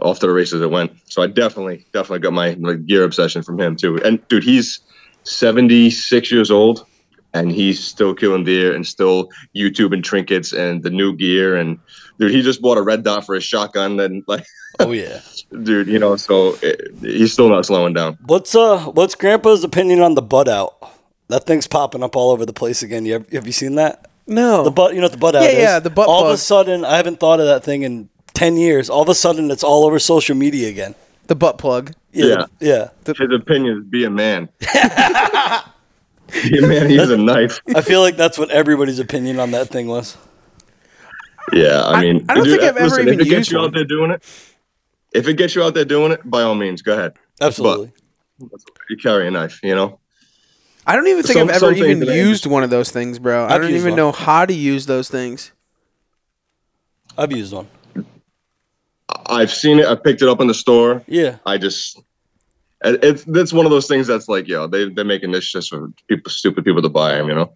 off 0.00 0.18
to 0.20 0.26
the 0.26 0.32
races 0.32 0.60
it 0.60 0.70
went. 0.70 0.92
So 1.06 1.22
I 1.22 1.26
definitely 1.28 1.86
definitely 1.92 2.20
got 2.20 2.32
my 2.32 2.50
like, 2.58 2.84
gear 2.86 3.04
obsession 3.04 3.42
from 3.42 3.60
him 3.60 3.76
too. 3.76 3.98
And 4.04 4.26
dude, 4.28 4.44
he's 4.44 4.80
76 5.24 6.30
years 6.30 6.50
old 6.50 6.86
and 7.32 7.52
he's 7.52 7.82
still 7.82 8.14
killing 8.14 8.44
deer 8.44 8.74
and 8.74 8.86
still 8.86 9.30
YouTube 9.54 9.92
and 9.92 10.04
trinkets 10.04 10.52
and 10.52 10.82
the 10.82 10.90
new 10.90 11.14
gear 11.14 11.56
and 11.56 11.78
dude, 12.18 12.32
he 12.32 12.42
just 12.42 12.62
bought 12.62 12.78
a 12.78 12.82
red 12.82 13.04
dot 13.04 13.24
for 13.24 13.34
his 13.34 13.44
shotgun 13.44 13.98
and 14.00 14.24
like 14.26 14.44
Oh 14.78 14.92
yeah. 14.92 15.20
dude, 15.62 15.88
you 15.88 15.98
know, 15.98 16.16
so 16.16 16.56
it, 16.62 16.92
he's 17.00 17.32
still 17.32 17.48
not 17.48 17.64
slowing 17.64 17.94
down. 17.94 18.18
What's 18.26 18.54
uh 18.54 18.86
what's 18.86 19.14
Grandpa's 19.14 19.64
opinion 19.64 20.00
on 20.00 20.14
the 20.14 20.22
butt 20.22 20.48
out? 20.48 20.95
That 21.28 21.44
thing's 21.44 21.66
popping 21.66 22.02
up 22.02 22.14
all 22.16 22.30
over 22.30 22.46
the 22.46 22.52
place 22.52 22.82
again. 22.82 23.04
You 23.04 23.14
have, 23.14 23.28
have 23.30 23.46
you 23.46 23.52
seen 23.52 23.74
that? 23.76 24.08
No. 24.26 24.64
The 24.64 24.70
butt, 24.70 24.94
you 24.94 25.00
know 25.00 25.06
what 25.06 25.12
the 25.12 25.18
butt 25.18 25.34
out 25.36 25.42
Yeah, 25.42 25.48
is? 25.50 25.58
yeah, 25.58 25.78
the 25.80 25.90
butt 25.90 26.08
All 26.08 26.26
of 26.26 26.32
a 26.32 26.36
sudden, 26.36 26.84
I 26.84 26.96
haven't 26.96 27.18
thought 27.20 27.40
of 27.40 27.46
that 27.46 27.64
thing 27.64 27.82
in 27.82 28.08
ten 28.34 28.56
years. 28.56 28.88
All 28.90 29.02
of 29.02 29.08
a 29.08 29.14
sudden, 29.14 29.50
it's 29.50 29.64
all 29.64 29.84
over 29.84 29.98
social 29.98 30.36
media 30.36 30.68
again. 30.68 30.94
the 31.26 31.34
butt 31.34 31.58
plug. 31.58 31.92
Yeah. 32.12 32.46
yeah. 32.60 32.88
His 33.04 33.16
opinion 33.32 33.78
is 33.78 33.84
be 33.84 34.04
a 34.04 34.10
man. 34.10 34.48
be 34.60 36.58
a 36.58 36.62
man, 36.66 36.88
he's 36.88 37.10
a 37.10 37.16
knife. 37.16 37.60
I 37.74 37.80
feel 37.82 38.00
like 38.00 38.16
that's 38.16 38.38
what 38.38 38.50
everybody's 38.50 38.98
opinion 38.98 39.38
on 39.38 39.50
that 39.52 39.68
thing 39.68 39.86
was. 39.86 40.16
Yeah, 41.52 41.82
I 41.84 42.00
mean, 42.02 42.24
I 42.28 42.34
don't 42.34 42.44
dude, 42.44 42.58
think 42.58 42.62
uh, 42.62 42.66
I've 42.70 42.76
ever 42.76 42.88
listen, 42.88 43.08
even 43.08 43.20
if 43.20 43.26
it 43.26 43.30
gets 43.30 43.38
used 43.38 43.52
you 43.52 43.58
one. 43.58 43.66
out 43.66 43.74
there 43.74 43.84
doing 43.84 44.10
it, 44.10 44.24
if 45.12 45.28
it 45.28 45.34
gets 45.34 45.54
you 45.54 45.62
out 45.62 45.74
there 45.74 45.84
doing 45.84 46.10
it, 46.12 46.28
by 46.28 46.42
all 46.42 46.54
means, 46.56 46.82
go 46.82 46.94
ahead. 46.94 47.12
Absolutely. 47.40 47.92
You 48.90 48.96
carry 48.96 49.28
a 49.28 49.30
knife, 49.30 49.60
you 49.62 49.74
know. 49.74 49.98
I 50.86 50.94
don't 50.94 51.08
even 51.08 51.22
think 51.24 51.38
Some- 51.38 51.48
I've 51.48 51.62
ever 51.62 51.72
even 51.72 52.02
used 52.02 52.46
one 52.46 52.62
of 52.62 52.70
those 52.70 52.90
things, 52.90 53.18
bro. 53.18 53.44
I 53.44 53.54
I've 53.54 53.62
don't 53.62 53.72
even 53.72 53.90
one. 53.92 53.96
know 53.96 54.12
how 54.12 54.46
to 54.46 54.54
use 54.54 54.86
those 54.86 55.08
things. 55.08 55.50
I've 57.18 57.32
used 57.32 57.52
one. 57.52 57.66
I've 59.26 59.50
seen 59.52 59.78
it. 59.80 59.86
I 59.86 59.94
picked 59.94 60.22
it 60.22 60.28
up 60.28 60.40
in 60.40 60.46
the 60.46 60.54
store. 60.54 61.02
Yeah. 61.08 61.36
I 61.46 61.58
just, 61.58 62.00
it's 62.84 63.24
it's 63.26 63.52
one 63.52 63.64
of 63.66 63.70
those 63.70 63.88
things 63.88 64.06
that's 64.06 64.28
like, 64.28 64.46
yo, 64.46 64.66
they 64.66 64.88
they're 64.90 65.04
making 65.04 65.32
this 65.32 65.50
just 65.50 65.70
for 65.70 65.88
people, 66.08 66.30
stupid 66.30 66.64
people 66.64 66.82
to 66.82 66.88
buy 66.88 67.12
them, 67.12 67.28
you 67.28 67.34
know. 67.34 67.52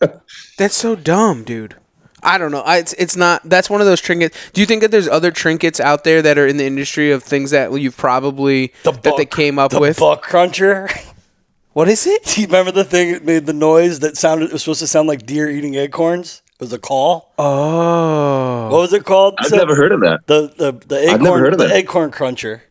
That's 0.58 0.76
so 0.76 0.94
dumb, 0.96 1.44
dude. 1.44 1.76
I 2.22 2.36
don't 2.38 2.50
know. 2.52 2.60
I, 2.62 2.78
it's 2.78 2.92
it's 2.94 3.16
not. 3.16 3.42
That's 3.44 3.70
one 3.70 3.80
of 3.80 3.86
those 3.86 4.00
trinkets. 4.00 4.36
Do 4.52 4.60
you 4.60 4.66
think 4.66 4.82
that 4.82 4.90
there's 4.90 5.08
other 5.08 5.30
trinkets 5.30 5.78
out 5.80 6.02
there 6.04 6.20
that 6.22 6.36
are 6.38 6.46
in 6.46 6.56
the 6.56 6.66
industry 6.66 7.12
of 7.12 7.22
things 7.22 7.50
that 7.52 7.72
you've 7.80 7.96
probably 7.96 8.72
that 8.84 9.02
they 9.16 9.24
came 9.26 9.58
up 9.58 9.70
the 9.70 9.80
with? 9.80 9.98
buck 9.98 10.22
cruncher. 10.22 10.88
What 11.78 11.86
is 11.88 12.08
it? 12.08 12.24
Do 12.24 12.40
you 12.40 12.48
remember 12.48 12.72
the 12.72 12.82
thing 12.82 13.12
that 13.12 13.24
made 13.24 13.46
the 13.46 13.52
noise 13.52 14.00
that 14.00 14.16
sounded? 14.16 14.46
It 14.46 14.52
was 14.52 14.62
supposed 14.64 14.80
to 14.80 14.88
sound 14.88 15.06
like 15.06 15.24
deer 15.24 15.48
eating 15.48 15.76
acorns. 15.76 16.42
It 16.54 16.60
was 16.60 16.72
a 16.72 16.78
call. 16.80 17.32
Oh, 17.38 18.64
What 18.68 18.78
was 18.80 18.92
it 18.92 19.04
called? 19.04 19.36
I've 19.38 19.46
Seth? 19.46 19.60
never 19.60 19.76
heard 19.76 19.92
of 19.92 20.00
that. 20.00 20.26
the 20.26 20.52
the 20.56 20.72
the 20.88 20.96
acorn. 21.02 21.14
I've 21.14 21.20
never 21.22 21.38
heard 21.38 21.52
of 21.52 21.60
the 21.60 21.68
that. 21.68 21.76
acorn 21.76 22.10
cruncher. 22.10 22.64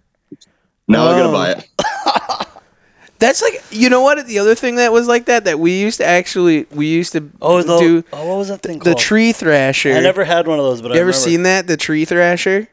Now 0.89 1.07
I 1.07 1.13
Oh. 1.13 1.19
gotta 1.23 1.31
buy 1.31 1.51
it. 1.51 2.47
that's 3.19 3.41
like 3.41 3.63
you 3.71 3.89
know 3.89 4.01
what? 4.01 4.27
The 4.27 4.39
other 4.39 4.55
thing 4.55 4.75
that 4.75 4.91
was 4.91 5.07
like 5.07 5.27
that 5.27 5.45
that 5.45 5.57
we 5.57 5.79
used 5.79 5.99
to 5.99 6.05
actually 6.05 6.65
we 6.71 6.87
used 6.87 7.13
to 7.13 7.31
Oh, 7.41 7.61
the, 7.61 7.79
do 7.79 8.03
oh, 8.11 8.27
what 8.27 8.37
was 8.39 8.49
that 8.49 8.61
thing 8.61 8.79
called 8.79 8.87
the 8.87 8.91
called? 8.91 8.99
tree 8.99 9.31
thrasher. 9.31 9.93
I 9.93 10.01
never 10.01 10.25
had 10.25 10.47
one 10.47 10.59
of 10.59 10.65
those, 10.65 10.81
but 10.81 10.91
I 10.91 10.95
You 10.95 10.99
ever 10.99 11.11
remember. 11.11 11.29
seen 11.29 11.43
that? 11.43 11.67
The 11.67 11.77
tree 11.77 12.03
thrasher. 12.03 12.67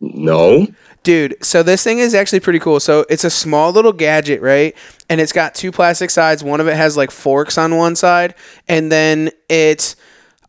No. 0.00 0.66
Dude, 1.02 1.36
so 1.42 1.62
this 1.62 1.82
thing 1.82 1.98
is 1.98 2.14
actually 2.14 2.40
pretty 2.40 2.58
cool. 2.58 2.78
So 2.78 3.06
it's 3.08 3.24
a 3.24 3.30
small 3.30 3.72
little 3.72 3.92
gadget, 3.92 4.42
right? 4.42 4.76
And 5.08 5.20
it's 5.20 5.32
got 5.32 5.54
two 5.54 5.72
plastic 5.72 6.10
sides. 6.10 6.44
One 6.44 6.60
of 6.60 6.68
it 6.68 6.76
has 6.76 6.96
like 6.96 7.10
forks 7.10 7.56
on 7.56 7.76
one 7.76 7.96
side, 7.96 8.34
and 8.68 8.92
then 8.92 9.30
it's 9.48 9.96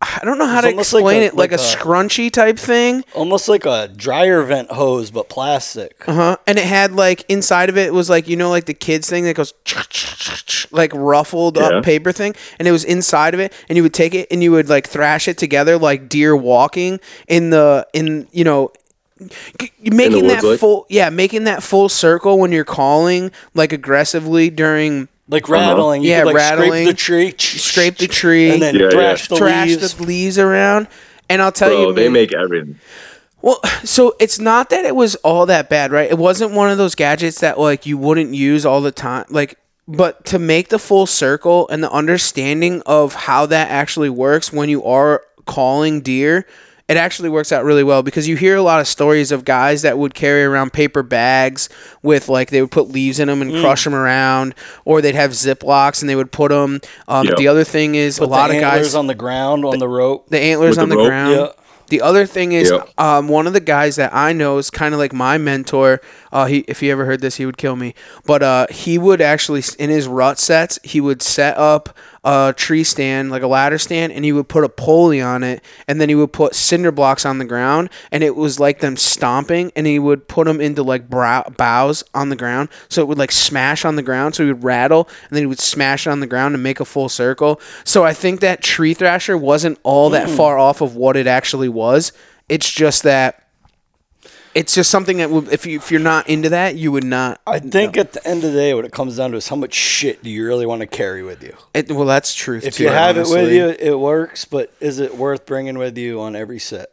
I 0.02 0.20
don't 0.26 0.38
know 0.40 0.48
how 0.48 0.58
It's 0.58 0.66
to 0.66 0.72
almost 0.72 0.94
like 0.94 1.02
explain 1.02 1.22
a- 1.22 1.26
it, 1.28 1.36
like, 1.36 1.52
like 1.52 1.60
a, 1.60 1.64
a- 1.64 1.66
scrunchy 1.66 2.32
type 2.32 2.58
thing. 2.60 3.04
Almost 3.14 3.48
like 3.48 3.66
a 3.66 3.88
dryer 3.96 4.42
vent 4.44 4.72
hose, 4.72 5.10
but 5.12 5.30
plastic. 5.30 6.04
Uh 6.08 6.14
huh. 6.14 6.38
And 6.48 6.58
it 6.58 6.66
had 6.66 6.92
like 6.94 7.24
inside 7.30 7.70
of 7.70 7.78
it 7.78 7.94
was 7.94 8.10
like 8.10 8.28
you 8.28 8.36
know 8.36 8.50
like 8.50 8.66
the 8.66 8.74
kids 8.74 9.10
thing 9.10 9.24
that 9.26 9.36
goes 9.36 9.54
like 10.72 10.92
ruffled 10.94 11.58
Yeah. 11.58 11.64
up 11.78 11.84
paper 11.86 12.12
thing, 12.12 12.36
and 12.60 12.68
it 12.68 12.72
was 12.72 12.84
inside 12.84 13.34
of 13.34 13.40
it, 13.40 13.54
and 13.70 13.78
you 13.78 13.84
would 13.84 13.94
take 13.94 14.14
it 14.16 14.28
and 14.32 14.42
you 14.44 14.52
would 14.52 14.70
like 14.70 14.88
thrash 14.88 15.28
it 15.28 15.38
together 15.38 15.78
like 15.78 16.10
deer 16.10 16.36
walking 16.36 17.00
in 17.28 17.52
the 17.52 17.88
in 17.94 18.28
you 18.32 18.44
know. 18.44 18.72
G- 19.60 19.72
Making 19.82 20.28
that 20.28 20.44
like? 20.44 20.60
full, 20.60 20.86
yeah, 20.90 21.10
making 21.10 21.46
that 21.46 21.64
full 21.64 21.90
circle 21.90 22.40
when 22.40 22.52
you're 22.52 22.66
calling 22.66 23.32
like 23.54 23.74
aggressively 23.74 24.50
during 24.50 25.08
Like 25.28 25.44
uh-huh. 25.44 25.54
rattling. 25.54 26.04
You 26.04 26.10
Yeah, 26.12 26.20
could, 26.20 26.26
like, 26.28 26.36
rattling. 26.36 26.72
Scrape 26.72 26.88
the 26.88 26.94
tree. 26.94 27.34
scrape 27.38 27.98
the 27.98 28.08
tree, 28.08 28.52
And 28.52 28.62
then 28.62 28.76
Yeah, 28.76 28.90
thrash 28.90 29.30
yeah. 29.30 29.36
the 29.36 29.40
trash 29.40 29.68
leaves. 29.70 29.94
the 29.96 30.04
leaves 30.04 30.40
around. 30.40 30.88
And 31.30 31.42
I'll 31.42 31.52
tell 31.52 31.70
Bro, 31.70 31.88
you, 31.90 31.94
they 31.94 32.04
man- 32.06 32.14
make 32.14 32.34
everything. 32.34 32.80
well, 33.42 33.60
so 33.84 34.16
it's 34.20 34.40
not 34.40 34.70
that 34.70 34.86
it 34.86 34.96
was 34.96 35.16
all 35.18 35.46
that 35.46 35.70
bad, 35.70 35.92
right? 35.92 36.10
It 36.12 36.18
wasn't 36.18 36.52
one 36.52 36.70
of 36.70 36.78
those 36.78 36.96
gadgets 36.96 37.40
that 37.40 37.58
like 37.60 37.86
you 37.86 37.98
wouldn't 37.98 38.34
use 38.36 38.66
all 38.66 38.82
the 38.82 38.92
time, 38.92 39.26
like. 39.30 39.58
But 39.88 40.24
to 40.26 40.40
make 40.40 40.70
the 40.70 40.80
full 40.80 41.06
circle 41.06 41.68
and 41.70 41.84
the 41.84 41.92
understanding 41.92 42.82
of 42.86 43.14
how 43.14 43.46
that 43.48 43.70
actually 43.72 44.10
works 44.10 44.54
when 44.54 44.70
you 44.70 44.84
are 44.86 45.24
calling 45.46 46.00
deer, 46.02 46.46
it 46.92 46.98
actually 46.98 47.30
works 47.30 47.52
out 47.52 47.64
really 47.64 47.84
well 47.84 48.04
because 48.04 48.28
you 48.28 48.36
hear 48.36 48.56
a 48.58 48.62
lot 48.62 48.80
of 48.82 48.88
stories 48.88 49.32
of 49.32 49.46
guys 49.46 49.82
that 49.84 49.98
would 49.98 50.14
carry 50.14 50.44
around 50.44 50.74
paper 50.74 51.02
bags 51.04 51.70
with 52.04 52.28
like 52.30 52.50
they 52.50 52.62
would 52.62 52.72
put 52.72 52.90
leaves 52.90 53.20
in 53.20 53.28
them 53.28 53.42
and 53.42 53.52
Mm. 53.52 53.62
crush 53.62 53.84
them 53.84 53.96
around, 53.96 54.54
or 54.86 55.02
they'd 55.02 55.16
have 55.16 55.32
ziplocs 55.32 56.02
and 56.02 56.10
they 56.10 56.16
would 56.16 56.32
put 56.32 56.50
them. 56.50 56.82
Um, 57.08 57.26
Yep. 57.28 57.38
The 57.38 57.48
other 57.48 57.64
thing 57.64 57.96
is 57.96 58.20
Put 58.20 58.26
a 58.28 58.32
lot 58.32 58.50
the 58.50 58.58
of 58.58 58.62
guys 58.62 58.94
on 58.96 59.08
the 59.08 59.16
ground 59.16 59.66
on 59.66 59.80
the 59.80 59.88
rope. 59.88 60.28
the 60.30 60.40
antlers 60.40 60.72
With 60.78 60.80
on 60.84 60.90
the 60.90 60.98
the, 60.98 61.06
ground. 61.06 61.36
Yeah. 61.36 61.48
The 61.90 62.02
other 62.02 62.26
thing 62.26 62.54
is, 62.54 62.72
Yep. 62.72 62.90
um, 62.98 63.28
one 63.28 63.48
of 63.48 63.54
the 63.54 63.60
guys 63.60 63.98
that 63.98 64.14
I 64.16 64.32
know 64.32 64.58
is 64.60 64.70
kind 64.70 64.94
of 64.94 65.00
like 65.00 65.12
my 65.12 65.38
mentor. 65.38 66.00
Uh, 66.32 66.46
he, 66.46 66.60
if 66.68 66.80
he 66.80 66.92
ever 66.92 67.06
heard 67.06 67.22
this, 67.22 67.38
he 67.38 67.46
would 67.46 67.58
kill 67.58 67.76
me. 67.76 67.94
But 68.26 68.44
uh, 68.44 68.68
he 68.70 68.98
would 68.98 69.22
actually, 69.22 69.64
in 69.80 69.90
his 69.90 70.08
rut 70.08 70.40
sets, 70.40 70.80
he 70.84 71.02
would 71.02 71.22
set 71.22 71.58
up 71.58 71.96
a 72.24 72.54
tree 72.56 72.84
stand, 72.84 73.32
like 73.32 73.42
a 73.42 73.48
ladder 73.48 73.78
stand, 73.78 74.14
and 74.14 74.24
he 74.24 74.32
would 74.32 74.48
put 74.48 74.64
a 74.64 74.70
pulley 74.70 75.22
on 75.22 75.44
it, 75.44 75.64
and 75.88 76.00
then 76.00 76.08
he 76.08 76.16
would 76.16 76.32
put 76.32 76.54
cinder 76.54 76.92
blocks 76.92 77.26
on 77.26 77.40
the 77.40 77.46
ground, 77.46 77.90
and 78.12 78.24
it 78.24 78.36
was 78.36 78.60
like 78.60 78.80
them 78.80 78.96
stomping, 78.96 79.72
and 79.76 79.88
he 79.88 79.98
would 79.98 80.28
put 80.28 80.46
them 80.46 80.62
into 80.62 80.84
like 80.84 81.10
brow- 81.10 81.52
boughs 81.58 82.04
on 82.14 82.30
the 82.30 82.36
ground, 82.36 82.70
so 82.90 83.02
it 83.02 83.08
would 83.08 83.18
like 83.18 83.32
smash 83.32 83.86
on 83.86 83.96
the 83.96 84.04
ground, 84.04 84.36
so 84.36 84.44
he 84.44 84.52
would 84.52 84.64
rattle, 84.64 85.10
and 85.30 85.36
then 85.36 85.44
he 85.44 85.48
would 85.48 85.60
smash 85.60 86.06
it 86.06 86.12
on 86.12 86.20
the 86.20 86.28
ground 86.28 86.54
and 86.54 86.64
make 86.64 86.80
a 86.80 86.86
full 86.86 87.10
circle. 87.10 87.60
So 87.84 88.04
I 88.04 88.14
think 88.14 88.40
that 88.42 88.62
tree 88.62 88.94
thrasher 88.94 89.36
wasn't 89.36 89.80
all 89.84 90.12
that 90.12 90.30
far 90.30 90.60
off 90.60 90.82
of 90.82 90.96
what 90.96 91.18
it 91.18 91.26
actually 91.26 91.70
was. 91.70 92.14
It's 92.50 92.70
just 92.70 93.04
that 93.04 93.41
it's 94.54 94.76
just 94.76 94.90
something 94.90 95.18
that 95.18 95.30
would, 95.30 95.48
if 95.50 95.66
you 95.66 95.78
if 95.78 95.92
you're 95.92 96.00
not 96.00 96.28
into 96.28 96.50
that, 96.50 96.76
you 96.76 96.92
would 96.92 97.04
not. 97.04 97.40
I 97.48 97.60
think 97.60 97.98
at 97.98 98.14
the 98.14 98.28
end 98.28 98.44
of 98.44 98.54
the 98.54 98.58
day, 98.58 98.74
what 98.74 98.86
it 98.86 98.92
comes 98.92 99.18
down 99.18 99.32
to 99.32 99.38
is 99.38 99.48
how 99.48 99.56
much 99.56 99.74
shit 99.74 100.24
do 100.24 100.30
you 100.30 100.46
really 100.46 100.66
want 100.66 100.82
to 100.82 100.88
carry 100.88 101.24
with 101.24 101.44
you? 101.44 101.56
It, 101.74 101.92
well, 101.92 102.06
that's 102.06 102.34
truth. 102.34 102.66
If 102.66 102.76
too, 102.76 102.84
you 102.84 102.90
have 102.90 103.18
it 103.18 103.28
with 103.28 103.52
you, 103.52 103.70
it 103.70 104.00
works. 104.00 104.46
But 104.46 104.74
is 104.80 105.00
it 105.00 105.16
worth 105.16 105.46
bringing 105.46 105.78
with 105.78 105.98
you 105.98 106.20
on 106.22 106.36
every 106.36 106.60
set? 106.60 106.92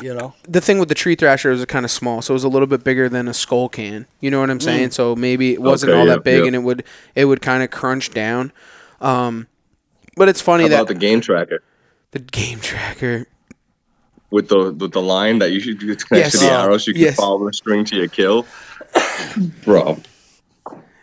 You 0.00 0.14
know, 0.14 0.34
the 0.48 0.60
thing 0.60 0.78
with 0.78 0.88
the 0.88 0.94
tree 0.94 1.14
thrasher 1.14 1.50
was 1.50 1.64
kind 1.66 1.84
of 1.84 1.90
small, 1.90 2.22
so 2.22 2.32
it 2.32 2.36
was 2.36 2.44
a 2.44 2.48
little 2.48 2.66
bit 2.66 2.82
bigger 2.82 3.08
than 3.08 3.28
a 3.28 3.34
skull 3.34 3.68
can. 3.68 4.06
You 4.20 4.30
know 4.30 4.40
what 4.40 4.50
I'm 4.50 4.60
saying? 4.60 4.92
So 4.92 5.14
maybe 5.14 5.52
it 5.52 5.62
wasn't 5.62 5.90
Okay, 5.90 6.00
all 6.00 6.06
yeah, 6.06 6.14
that 6.14 6.24
big, 6.24 6.40
yeah. 6.40 6.46
and 6.46 6.56
it 6.56 6.60
would 6.60 6.84
it 7.14 7.26
would 7.26 7.42
kind 7.42 7.62
of 7.62 7.70
crunch 7.70 8.10
down. 8.10 8.52
Um, 9.00 9.46
but 10.16 10.28
it's 10.28 10.40
funny 10.40 10.64
How 10.64 10.68
that 10.70 10.74
about 10.82 10.88
the 10.88 10.94
game 10.94 11.20
tracker 11.20 11.62
the 12.12 12.18
game 12.18 12.60
tracker. 12.60 13.26
With 14.30 14.48
the 14.48 14.72
with 14.72 14.92
the 14.92 15.02
line 15.02 15.38
that 15.38 15.52
you 15.52 15.60
should 15.60 15.82
it's 15.82 16.04
connected 16.04 16.32
to 16.32 16.38
the 16.38 16.52
Uh, 16.52 16.62
arrow 16.64 16.78
so 16.78 16.88
you 16.88 16.94
can 16.94 17.02
yes. 17.02 17.16
follow 17.16 17.44
the 17.46 17.52
string 17.52 17.84
to 17.86 17.96
your 17.96 18.08
kill? 18.08 18.46
Bro, 19.64 19.98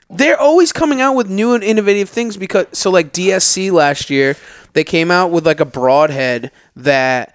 they're 0.10 0.40
always 0.40 0.72
coming 0.72 1.02
out 1.02 1.14
with 1.16 1.30
new 1.30 1.54
and 1.54 1.64
innovative 1.64 2.10
things 2.10 2.38
because 2.38 2.68
so 2.74 2.92
like 2.92 3.14
DSC 3.14 3.72
last 3.72 4.10
year 4.10 4.36
they 4.74 4.84
came 4.84 5.10
out 5.10 5.32
with 5.32 5.46
like 5.46 5.60
a 5.62 5.66
broadhead 5.66 6.52
that 6.76 7.34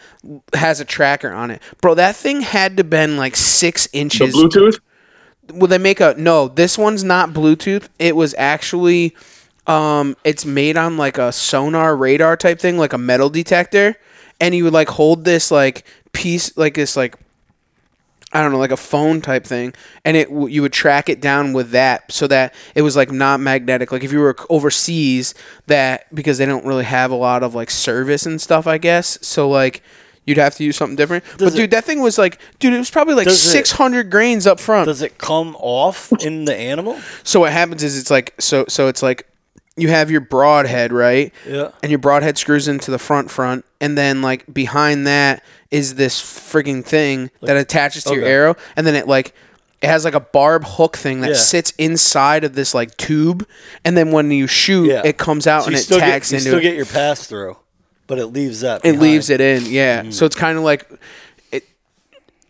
has 0.55 0.79
a 0.79 0.85
tracker 0.85 1.33
on 1.33 1.50
it. 1.50 1.62
Bro, 1.81 1.94
that 1.94 2.14
thing 2.14 2.42
had 2.42 2.76
to 2.76 2.85
been 2.85 3.16
like 3.16 3.35
six 3.35 3.87
the 3.88 3.98
inches. 3.98 4.35
Bluetooth? 4.35 4.79
Will 5.53 5.66
they 5.66 5.79
make 5.79 6.00
a 6.00 6.14
no? 6.16 6.48
This 6.48 6.76
one's 6.79 7.03
not 7.03 7.31
Bluetooth. 7.31 7.88
It 7.98 8.14
was 8.14 8.35
actually, 8.38 9.16
um, 9.66 10.16
it's 10.22 10.44
made 10.44 10.76
on 10.76 10.96
like 10.96 11.18
a 11.18 11.33
sonar 11.33 11.96
radar 11.96 12.37
type 12.37 12.61
thing, 12.61 12.76
like 12.79 12.92
a 12.92 12.98
metal 12.98 13.31
detector, 13.31 13.96
and 14.40 14.55
you 14.55 14.64
would 14.64 14.72
like 14.72 14.88
hold 14.88 15.24
this 15.24 15.50
like 15.50 15.85
piece, 16.12 16.57
like 16.57 16.74
this 16.74 16.96
like 16.96 17.16
I 18.33 18.42
don't 18.42 18.53
know, 18.53 18.59
like 18.59 18.70
a 18.70 18.76
phone 18.76 19.20
type 19.20 19.44
thing, 19.44 19.74
and 20.05 20.16
it 20.16 20.31
you 20.31 20.62
would 20.62 20.72
track 20.72 21.09
it 21.09 21.20
down 21.20 21.53
with 21.53 21.70
that, 21.72 22.12
so 22.12 22.26
that 22.29 22.55
it 22.76 22.83
was 22.83 22.94
like 22.96 23.11
not 23.11 23.40
magnetic. 23.40 23.90
Like 23.90 24.05
if 24.05 24.12
you 24.12 24.20
were 24.20 24.37
overseas, 24.48 25.35
that 25.66 26.12
because 26.14 26.38
they 26.38 26.46
don't 26.46 26.64
really 26.64 26.85
have 26.85 27.11
a 27.11 27.16
lot 27.16 27.42
of 27.42 27.55
like 27.57 27.70
service 27.70 28.26
and 28.26 28.40
stuff, 28.40 28.68
I 28.68 28.79
guess. 28.79 29.18
So 29.26 29.48
like 29.48 29.83
you'd 30.26 30.38
have 30.38 30.55
to 30.55 30.62
use 30.64 30.76
something 30.76 30.94
different. 30.94 31.24
but 31.38 31.48
it- 31.48 31.57
dude, 31.57 31.70
that 31.72 31.85
thing 31.85 32.00
was 32.03 32.18
like, 32.18 32.38
dude, 32.61 32.72
it 32.72 32.79
was 32.79 32.90
probably 32.90 33.14
like 33.14 33.24
Does 33.26 33.42
six 33.42 33.72
hundred 33.72 34.11
grains 34.12 34.46
up 34.46 34.61
front. 34.61 34.87
does 34.87 35.03
it 35.03 35.18
come 35.18 35.57
off 35.59 36.12
in 36.22 36.44
the 36.44 36.55
animal? 36.55 37.00
So 37.24 37.40
what 37.40 37.50
happens 37.53 37.83
is 37.83 37.98
it's 37.98 38.11
like 38.12 38.35
so 38.38 38.64
so 38.68 38.87
it's 38.87 39.03
like 39.03 39.26
you 39.80 39.88
have 39.88 40.10
your 40.10 40.20
broadhead, 40.20 40.92
right? 40.92 41.32
Yeah. 41.46 41.70
And 41.82 41.90
your 41.90 41.98
broadhead 41.98 42.38
screws 42.38 42.68
into 42.68 42.90
the 42.90 42.98
front 42.98 43.30
front 43.30 43.64
and 43.80 43.96
then 43.96 44.22
like 44.22 44.52
behind 44.52 45.06
that 45.06 45.42
is 45.70 45.94
this 45.94 46.20
frigging 46.20 46.84
thing 46.84 47.30
that 47.42 47.56
attaches 47.56 48.04
to 48.04 48.14
your 48.14 48.22
okay. 48.24 48.32
arrow 48.32 48.56
and 48.76 48.86
then 48.86 48.94
it 48.94 49.06
like 49.08 49.34
it 49.80 49.86
has 49.86 50.04
like 50.04 50.14
a 50.14 50.20
barb 50.20 50.64
hook 50.64 50.96
thing 50.96 51.20
that 51.22 51.30
Yeah. 51.30 51.36
sits 51.36 51.72
inside 51.78 52.44
of 52.44 52.54
this 52.54 52.74
like 52.74 52.96
tube 52.96 53.46
and 53.84 53.96
then 53.96 54.10
when 54.12 54.30
you 54.30 54.46
shoot 54.46 54.88
Yeah, 54.88 55.02
it 55.04 55.16
comes 55.16 55.46
out 55.46 55.62
So 55.62 55.66
and 55.68 55.74
you 55.74 55.80
it 55.80 55.84
still 55.84 55.98
tags 55.98 56.30
get, 56.30 56.32
you 56.32 56.36
into 56.38 56.48
still 56.50 56.58
it. 56.58 56.62
get 56.62 56.76
your 56.76 56.86
pass 56.86 57.26
through, 57.26 57.56
but 58.06 58.18
it 58.18 58.26
leaves 58.26 58.60
that. 58.60 58.84
it 58.84 58.98
leaves 58.98 59.30
it 59.30 59.40
in, 59.40 59.64
yeah. 59.66 60.02
Mm-hmm. 60.02 60.10
So 60.10 60.26
it's 60.26 60.36
kind 60.36 60.58
of 60.58 60.64
like 60.64 60.90
it 61.52 61.64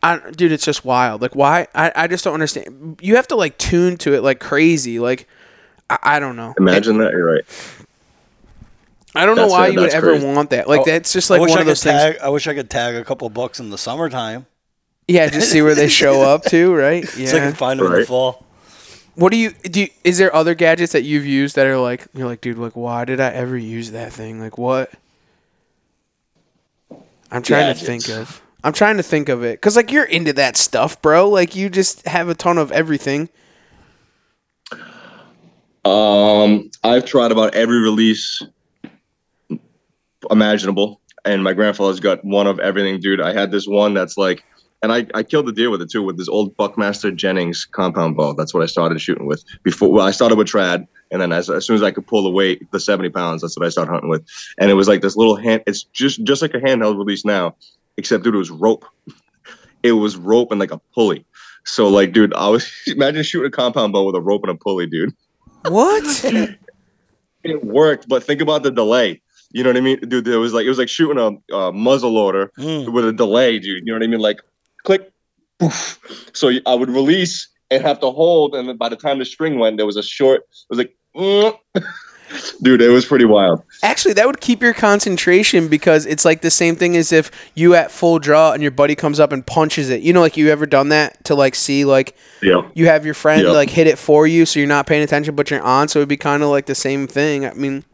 I, 0.03 0.19
dude, 0.31 0.51
it's 0.53 0.65
just 0.65 0.85
wild. 0.85 1.21
Like, 1.21 1.35
why? 1.37 1.67
I, 1.75 1.93
I 1.95 2.07
just 2.07 2.25
don't 2.25 2.33
understand. 2.35 2.99
You 3.03 3.17
have 3.17 3.29
to 3.29 3.37
like 3.37 3.59
tune 3.59 3.99
to 3.99 4.15
it 4.15 4.23
like 4.23 4.41
crazy. 4.41 4.99
Like, 4.99 5.29
I, 5.91 5.99
I 6.03 6.21
don't 6.21 6.37
know. 6.37 6.55
Imagine 6.59 6.99
that. 6.99 7.13
You're 7.13 7.33
right. 7.35 7.45
I 9.15 9.27
don't 9.27 9.35
know 9.37 9.43
That's 9.43 9.53
why 9.53 9.67
it, 9.69 9.73
you 9.75 9.81
would 9.81 9.87
that's 9.87 9.95
ever 9.97 10.11
crazy. 10.13 10.27
want 10.27 10.51
that. 10.51 10.69
Like 10.69 10.83
Oh, 10.83 10.85
that's 10.85 11.13
just 11.13 11.31
I 11.31 11.35
like 11.35 11.43
wish 11.43 11.51
one 11.51 11.59
I 11.59 11.63
of 11.63 11.67
those 11.67 11.83
could 11.83 11.91
things. 11.91 12.03
tag. 12.03 12.19
I 12.23 12.29
wish 12.29 12.47
I 12.47 12.55
could 12.55 12.71
tag 12.71 12.95
a 12.95 13.05
couple 13.05 13.29
bucks 13.29 13.59
in 13.61 13.71
the 13.71 13.79
summertime. 13.79 14.47
Yeah, 15.09 15.29
just 15.29 15.51
see 15.51 15.61
where 15.63 15.75
they 15.75 15.89
show 15.89 16.23
up 16.23 16.45
to, 16.45 16.73
right? 16.73 17.09
So 17.09 17.19
I 17.19 17.25
Yeah. 17.25 17.47
can 17.49 17.55
find 17.55 17.81
them 17.81 17.87
in 17.87 17.93
the 17.93 17.99
Right. 17.99 18.07
fall. 18.07 18.45
What 19.17 19.33
do 19.33 19.37
you 19.39 19.51
do? 19.51 19.81
You, 19.83 19.89
is 20.05 20.19
there 20.19 20.33
other 20.35 20.55
gadgets 20.55 20.93
that 20.93 21.03
you've 21.03 21.27
used 21.27 21.57
that 21.57 21.67
are 21.67 21.77
like 21.79 22.07
you're 22.15 22.29
like, 22.29 22.41
dude, 22.41 22.57
like 22.59 22.77
why 22.77 23.05
did 23.05 23.21
I 23.21 23.31
ever 23.33 23.57
use 23.59 23.91
that 23.91 24.13
thing? 24.13 24.41
Like 24.41 24.57
what? 24.57 24.93
I'm 27.33 27.43
trying 27.43 27.67
to 27.67 27.75
think 27.75 28.07
Gadgets. 28.07 28.31
of. 28.31 28.43
I'm 28.63 28.73
trying 28.73 28.97
to 28.99 29.03
think 29.03 29.29
of 29.29 29.43
it 29.43 29.55
because 29.55 29.75
like 29.75 29.91
you're 29.91 30.05
into 30.05 30.33
that 30.35 30.57
stuff, 30.57 31.03
bro. 31.03 31.29
Like 31.29 31.57
you 31.57 31.69
just 31.69 32.07
have 32.07 32.29
a 32.29 32.35
ton 32.35 32.59
of 32.59 32.71
everything. 32.71 33.29
Um, 35.85 36.71
I've 36.85 37.05
tried 37.05 37.33
about 37.33 37.55
every 37.55 37.81
release 37.81 38.43
imaginable, 40.31 41.01
and 41.25 41.43
my 41.43 41.53
grandfather's 41.53 42.01
got 42.01 42.25
one 42.25 42.47
of 42.47 42.61
everything, 42.61 43.01
dude. 43.01 43.21
I 43.21 43.33
had 43.33 43.51
this 43.51 43.67
one 43.67 43.95
that's 43.95 44.19
like, 44.19 44.45
and 44.83 44.93
I, 44.93 45.07
I 45.15 45.23
killed 45.23 45.47
the 45.47 45.53
deer 45.53 45.71
with 45.71 45.81
it 45.81 45.91
too, 45.91 46.03
with 46.03 46.19
this 46.19 46.29
old 46.29 46.57
Buckmaster 46.57 47.11
Jennings 47.11 47.65
compound 47.65 48.17
bow. 48.17 48.35
That's 48.35 48.53
what 48.53 48.63
I 48.63 48.67
started 48.67 49.01
shooting 49.01 49.27
with 49.27 49.43
before. 49.63 49.91
Well, 49.91 50.07
I 50.07 50.11
started 50.11 50.37
with 50.37 50.49
trad, 50.49 50.87
and 51.11 51.23
then 51.23 51.33
as, 51.33 51.49
as 51.49 51.67
soon 51.67 51.77
as 51.77 51.83
I 51.83 51.91
could 51.91 52.07
pull 52.07 52.23
the 52.23 52.31
weight, 52.31 52.71
the 52.73 52.81
seventy 52.81 53.09
pounds, 53.09 53.41
that's 53.41 53.57
what 53.57 53.67
I 53.67 53.71
started 53.71 53.91
hunting 53.91 54.11
with. 54.11 54.27
And 54.59 54.71
it 54.71 54.75
was 54.75 54.89
like 54.89 55.01
this 55.01 55.17
little 55.17 55.37
hand. 55.37 55.63
It's 55.67 55.85
just 55.85 56.23
just 56.25 56.43
like 56.43 56.55
a 56.55 56.61
handheld 56.61 56.99
release 56.99 57.25
now, 57.25 57.57
except 57.97 58.25
dude, 58.25 58.35
it 58.35 58.39
was 58.39 58.51
rope. 58.51 58.85
It 59.83 59.93
was 59.93 60.15
rope 60.15 60.51
and 60.51 60.61
like 60.61 60.73
a 60.73 60.81
pulley. 60.95 61.25
So 61.65 61.89
like, 61.89 62.13
dude, 62.13 62.35
I 62.35 62.51
was 62.51 62.71
imagine 62.87 63.23
shooting 63.23 63.49
a 63.49 63.51
compound 63.51 63.95
bow 63.95 64.05
with 64.05 64.15
a 64.15 64.21
rope 64.21 64.43
and 64.43 64.51
a 64.51 64.55
pulley, 64.55 64.87
dude 64.87 65.15
What? 65.63 66.25
it 67.45 67.65
worked, 67.65 68.09
but 68.09 68.23
think 68.25 68.41
about 68.41 68.63
the 68.63 68.71
delay. 68.71 69.21
You 69.53 69.65
know 69.65 69.71
what 69.71 69.77
I 69.77 69.81
mean, 69.81 69.99
dude? 70.01 70.29
It 70.29 70.37
was 70.37 70.53
like 70.53 70.65
it 70.65 70.69
was 70.69 70.79
like 70.79 70.89
shooting 70.89 71.19
a, 71.19 71.55
a 71.55 71.73
muzzle 71.73 72.13
loader 72.13 72.53
Mm. 72.59 72.93
with 72.93 73.05
a 73.05 73.13
delay, 73.13 73.59
dude. 73.59 73.85
You 73.85 73.93
know 73.93 73.95
what 73.95 74.03
I 74.05 74.07
mean? 74.07 74.21
Like 74.21 74.39
click, 74.85 75.11
poof. 75.59 75.99
So 76.33 76.53
I 76.67 76.75
would 76.75 76.89
release 76.91 77.49
and 77.71 77.83
have 77.83 78.01
to 78.01 78.11
hold, 78.11 78.55
and 78.55 78.69
then 78.69 78.77
by 78.77 78.89
the 78.89 78.97
time 78.97 79.19
the 79.19 79.25
string 79.25 79.59
went, 79.59 79.77
there 79.77 79.87
was 79.87 79.97
a 79.97 80.03
short. 80.03 80.43
It 80.43 80.71
was 80.71 80.79
like, 80.79 80.97
mm. 81.17 81.57
dude, 82.63 82.81
it 82.83 82.89
was 82.91 83.05
pretty 83.07 83.25
wild. 83.25 83.63
Actually, 83.83 84.15
that 84.15 84.27
would 84.27 84.41
keep 84.41 84.63
your 84.63 84.75
concentration 84.75 85.69
because 85.69 86.07
it's 86.07 86.25
like 86.25 86.43
the 86.43 86.51
same 86.51 86.77
thing 86.77 86.97
as 86.97 87.13
if 87.13 87.31
you 87.55 87.75
at 87.75 87.91
full 87.91 88.19
draw 88.19 88.53
and 88.53 88.63
your 88.63 88.71
buddy 88.71 88.95
comes 88.95 89.19
up 89.21 89.33
and 89.33 89.47
punches 89.47 89.91
it. 89.91 90.03
You 90.03 90.13
know, 90.13 90.21
like 90.21 90.37
you 90.37 90.49
ever 90.51 90.67
done 90.67 90.91
that 90.91 91.23
to 91.25 91.35
like 91.35 91.55
see 91.55 91.85
like 91.85 92.17
Yeah, 92.43 92.69
you 92.75 92.87
have 92.87 93.05
your 93.05 93.15
friend 93.15 93.43
Yep. 93.43 93.53
like 93.55 93.71
hit 93.71 93.87
it 93.87 93.99
for 93.99 94.27
you, 94.27 94.47
so 94.47 94.59
you're 94.61 94.69
not 94.69 94.87
paying 94.87 95.03
attention, 95.03 95.35
but 95.35 95.51
you're 95.51 95.63
on. 95.63 95.89
So 95.89 95.99
it'd 96.01 96.09
be 96.09 96.17
kind 96.17 96.43
of 96.43 96.49
like 96.51 96.67
the 96.67 96.75
same 96.75 97.07
thing. 97.07 97.47
I 97.47 97.53
mean, 97.55 97.85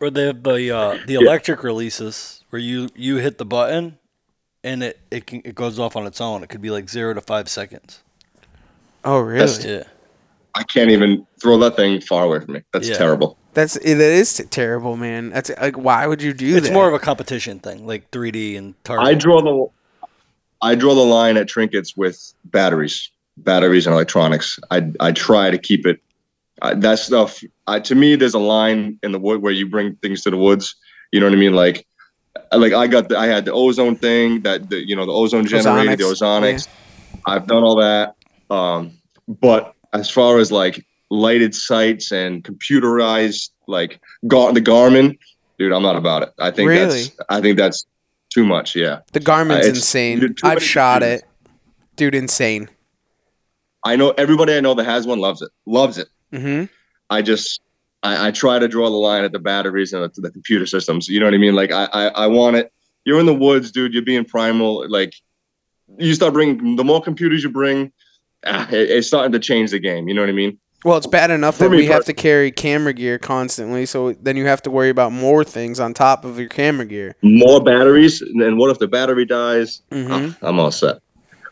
Or 0.00 0.10
the 0.10 0.32
the 0.40 0.70
uh, 0.76 0.98
the 1.06 1.14
electric 1.14 1.62
releases 1.62 2.42
where 2.50 2.60
you 2.60 2.88
you 2.94 3.16
hit 3.16 3.38
the 3.38 3.44
button 3.46 3.98
and 4.62 4.82
it 4.82 4.98
it 5.10 5.26
can, 5.26 5.42
it 5.44 5.54
goes 5.54 5.78
off 5.78 5.94
on 5.96 6.06
its 6.06 6.20
own. 6.20 6.42
It 6.42 6.48
could 6.48 6.62
be 6.62 6.70
like 6.70 6.88
zero 6.88 7.14
to 7.14 7.20
five 7.20 7.48
seconds. 7.48 8.02
oh 9.04 9.18
really? 9.18 9.38
That's- 9.38 9.64
Yeah. 9.64 9.82
I 10.54 10.62
can't 10.62 10.90
even 10.90 11.26
throw 11.40 11.58
that 11.58 11.76
thing 11.76 12.00
far 12.00 12.24
away 12.24 12.40
from 12.40 12.54
me. 12.54 12.62
That's 12.72 12.88
Yeah. 12.88 12.96
terrible. 12.96 13.38
That's 13.54 13.76
it 13.76 14.00
is 14.00 14.44
terrible, 14.50 14.96
man. 14.96 15.30
That's 15.30 15.50
like 15.60 15.76
why 15.76 16.06
would 16.06 16.22
you 16.22 16.32
do 16.32 16.56
It's 16.56 16.68
that? 16.68 16.72
more 16.74 16.88
of 16.88 16.94
a 16.94 16.98
competition 16.98 17.60
thing, 17.60 17.86
like 17.86 18.10
3D 18.10 18.56
and 18.56 18.74
target. 18.84 19.06
I 19.06 19.14
draw 19.14 19.40
the 19.42 20.06
I 20.62 20.74
draw 20.74 20.94
the 20.94 21.02
line 21.04 21.36
at 21.36 21.46
trinkets 21.48 21.96
with 21.96 22.32
batteries, 22.46 23.10
batteries 23.36 23.86
and 23.86 23.94
electronics. 23.94 24.58
I 24.70 24.90
I 25.00 25.12
try 25.12 25.50
to 25.50 25.58
keep 25.58 25.86
it. 25.86 26.00
I, 26.62 26.74
that 26.74 26.98
stuff 26.98 27.42
I, 27.66 27.80
to 27.80 27.94
me, 27.94 28.16
there's 28.16 28.34
a 28.34 28.38
line 28.38 28.98
in 29.02 29.12
the 29.12 29.18
wood 29.18 29.42
where 29.42 29.52
you 29.52 29.68
bring 29.68 29.96
things 29.96 30.22
to 30.22 30.30
the 30.30 30.36
woods. 30.36 30.74
You 31.12 31.20
know 31.20 31.26
what 31.26 31.32
I 31.34 31.36
mean? 31.38 31.54
Like, 31.54 31.86
like 32.52 32.72
I 32.72 32.86
got 32.86 33.08
the, 33.08 33.18
I 33.18 33.26
had 33.26 33.44
the 33.44 33.52
ozone 33.52 33.96
thing 33.96 34.40
that 34.42 34.68
the 34.70 34.86
you 34.86 34.96
know 34.96 35.06
the 35.06 35.12
ozone 35.12 35.46
generator, 35.46 35.96
the 35.96 36.04
ozonics. 36.04 36.68
I've 37.26 37.46
done 37.46 37.62
all 37.62 37.76
that. 37.76 38.14
Um, 38.50 38.92
but 39.28 39.73
as 39.94 40.10
far 40.10 40.38
as 40.38 40.52
like 40.52 40.84
lighted 41.10 41.54
sights 41.54 42.12
and 42.12 42.42
computerized 42.44 43.50
like 43.66 44.00
gar- 44.26 44.52
the 44.52 44.60
Garmin, 44.60 45.18
dude, 45.58 45.72
I'm 45.72 45.82
not 45.82 45.96
about 45.96 46.22
it. 46.24 46.30
I 46.38 46.50
think 46.50 46.68
Really? 46.68 47.04
that's 47.04 47.16
I 47.28 47.40
think 47.40 47.56
that's 47.56 47.86
too 48.32 48.44
much. 48.44 48.74
Yeah, 48.76 49.00
The 49.12 49.20
Garmin's 49.20 49.64
Uh, 49.66 49.70
insane. 49.70 50.20
dude, 50.20 50.40
I've 50.42 50.62
shot 50.62 51.00
computers. 51.02 51.22
it. 51.22 51.28
Dude, 51.96 52.14
insane. 52.14 52.68
I 53.84 53.96
know 53.96 54.10
everybody 54.12 54.54
I 54.54 54.60
know 54.60 54.74
that 54.74 54.84
has 54.84 55.06
one 55.06 55.20
loves 55.20 55.40
it. 55.42 55.50
Loves 55.66 55.98
it. 55.98 56.08
hmm 56.32 56.64
I 57.10 57.22
just 57.22 57.60
I, 58.02 58.28
I 58.28 58.30
try 58.32 58.58
to 58.58 58.66
draw 58.68 58.90
the 58.90 58.96
line 58.96 59.24
at 59.24 59.32
the 59.32 59.38
batteries 59.38 59.92
and 59.92 60.02
the, 60.02 60.20
the 60.20 60.30
computer 60.30 60.66
systems. 60.66 61.08
You 61.08 61.20
know 61.20 61.26
what 61.26 61.34
I 61.34 61.38
mean? 61.38 61.54
Like 61.54 61.70
I, 61.70 61.84
I 61.92 62.06
I 62.08 62.26
want 62.26 62.56
it. 62.56 62.72
You're 63.04 63.20
in 63.20 63.26
the 63.26 63.34
woods, 63.34 63.70
dude. 63.70 63.92
You're 63.94 64.02
being 64.02 64.24
primal. 64.24 64.88
Like 64.90 65.12
you 65.98 66.14
start 66.14 66.32
bringing 66.32 66.76
the 66.76 66.84
more 66.84 67.00
computers 67.02 67.42
you 67.44 67.50
bring, 67.50 67.92
ah, 68.46 68.68
it, 68.70 68.90
it's 68.90 69.06
starting 69.06 69.32
to 69.32 69.38
change 69.38 69.70
the 69.70 69.78
game. 69.78 70.08
You 70.08 70.14
know 70.14 70.22
what 70.22 70.30
I 70.30 70.32
mean? 70.32 70.58
Well, 70.84 70.98
it's 70.98 71.06
bad 71.06 71.30
enough 71.30 71.56
For 71.56 71.64
that 71.64 71.70
we 71.70 71.86
have 71.86 72.04
to 72.04 72.12
carry 72.12 72.52
camera 72.52 72.92
gear 72.92 73.18
constantly, 73.18 73.86
so 73.86 74.12
then 74.12 74.36
you 74.36 74.44
have 74.44 74.60
to 74.62 74.70
worry 74.70 74.90
about 74.90 75.12
more 75.12 75.42
things 75.42 75.80
on 75.80 75.94
top 75.94 76.26
of 76.26 76.38
your 76.38 76.50
camera 76.50 76.84
gear. 76.84 77.16
More 77.22 77.62
batteries, 77.62 78.20
and 78.20 78.58
what 78.58 78.70
if 78.70 78.78
the 78.78 78.86
battery 78.86 79.24
dies? 79.24 79.80
Mhm. 79.90 80.36
Ah, 80.42 80.46
I'm 80.46 80.60
all 80.60 80.70
set. 80.70 80.98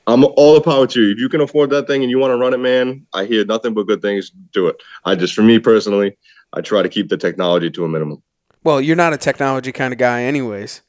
I'm 0.07 0.25
all 0.25 0.55
the 0.55 0.61
power 0.61 0.87
to 0.87 1.01
you. 1.01 1.13
If 1.13 1.19
you 1.19 1.29
can 1.29 1.41
afford 1.41 1.71
that 1.71 1.87
thing 1.87 2.03
and 2.03 2.11
you 2.11 2.19
want 2.19 2.33
to 2.33 2.37
run 2.37 2.53
it, 2.53 2.59
man, 2.59 3.07
I 3.15 3.25
hear 3.25 3.45
nothing 3.45 3.73
but 3.73 3.87
good 3.87 4.03
things. 4.03 4.31
Do 4.53 4.67
it. 4.67 4.77
I 5.05 5.15
just, 5.15 5.33
for 5.33 5.43
me 5.43 5.59
personally, 5.59 6.17
I 6.53 6.61
try 6.61 6.83
to 6.83 6.89
keep 6.89 7.09
the 7.09 7.17
technology 7.17 7.71
to 7.71 7.85
a 7.85 7.89
minimum. 7.89 8.23
Well, 8.65 8.81
you're 8.81 8.97
not 8.97 9.13
a 9.13 9.17
technology 9.17 9.73
kind 9.73 9.93
of 9.93 9.99
guy, 9.99 10.25
anyways. 10.25 10.83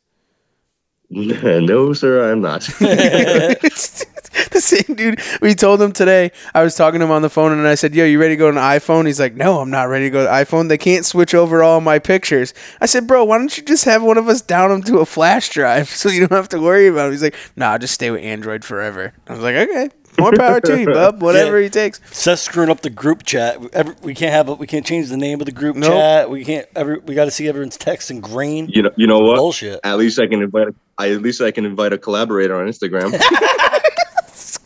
no, 1.09 1.93
sir, 1.93 2.31
I'm 2.31 2.41
not. 2.41 2.67
it's 4.55 4.69
the 4.69 4.83
same 4.83 4.95
dude. 4.95 5.19
We 5.41 5.55
told 5.55 5.81
him 5.81 5.91
today. 5.91 6.31
I 6.53 6.63
was 6.63 6.75
talking 6.75 6.99
to 6.99 7.05
him 7.05 7.11
on 7.11 7.21
the 7.21 7.29
phone, 7.29 7.51
and 7.51 7.67
I 7.67 7.75
said, 7.75 7.93
"Yo, 7.95 8.05
you 8.05 8.19
ready 8.19 8.33
to 8.35 8.37
go 8.37 8.51
to 8.51 8.57
an 8.57 8.63
iPhone?" 8.63 9.05
He's 9.05 9.19
like, 9.19 9.35
"No, 9.35 9.59
I'm 9.59 9.69
not 9.69 9.89
ready 9.89 10.05
to 10.05 10.09
go 10.11 10.23
to 10.25 10.29
iPhone. 10.31 10.69
They 10.69 10.77
can't 10.77 11.05
switch 11.05 11.33
over 11.33 11.63
all 11.63 11.81
my 11.81 11.99
pictures." 11.99 12.53
I 12.81 12.85
said, 12.85 13.07
"Bro, 13.07 13.25
why 13.25 13.37
don't 13.37 13.55
you 13.57 13.63
just 13.63 13.85
have 13.85 14.03
one 14.03 14.17
of 14.17 14.27
us 14.27 14.41
down 14.41 14.69
them 14.69 14.83
to 14.83 14.99
a 14.99 15.05
flash 15.05 15.49
drive 15.49 15.89
so 16.01 16.09
you 16.09 16.21
don't 16.21 16.31
have 16.37 16.49
to 16.49 16.59
worry 16.61 16.87
about 16.87 17.07
it?" 17.09 17.11
He's 17.11 17.23
like, 17.23 17.35
"Nah, 17.55 17.77
just 17.77 17.93
stay 17.93 18.11
with 18.11 18.21
Android 18.21 18.63
forever." 18.65 19.13
I 19.27 19.33
was 19.33 19.41
like, 19.41 19.55
"Okay, 19.55 19.89
more 20.19 20.31
power 20.33 20.61
to 20.61 20.79
you, 20.79 20.85
bub. 20.87 21.21
Whatever 21.21 21.57
Yeah. 21.59 21.63
he 21.65 21.69
takes." 21.69 21.99
Seth's 22.11 22.41
screwing 22.43 22.69
up 22.69 22.81
the 22.81 22.89
group 22.89 23.23
chat. 23.23 23.59
We 24.03 24.13
can't 24.13 24.31
have. 24.33 24.49
a- 24.49 24.53
We 24.55 24.67
can't 24.67 24.85
change 24.85 25.09
the 25.09 25.17
name 25.17 25.39
of 25.39 25.45
the 25.45 25.51
group 25.51 25.75
Nope. 25.75 25.91
chat. 25.91 26.29
We 26.29 26.45
can't. 26.45 26.67
Every, 26.75 26.99
we 26.99 27.15
got 27.15 27.25
to 27.25 27.31
see 27.31 27.47
everyone's 27.47 27.77
text 27.77 28.11
in 28.11 28.19
green. 28.21 28.67
you 28.69 28.83
know, 28.83 28.91
you 28.95 29.07
know 29.07 29.19
what? 29.19 29.37
Bullshit. 29.37 29.79
At 29.83 29.97
least 29.97 30.19
I 30.19 30.27
can 30.27 30.41
invite. 30.41 30.67
I 30.97 31.11
at 31.11 31.21
least 31.23 31.41
I 31.41 31.49
can 31.51 31.65
invite 31.65 31.91
a 31.93 31.97
collaborator 31.97 32.55
on 32.55 32.67
Instagram. 32.67 33.11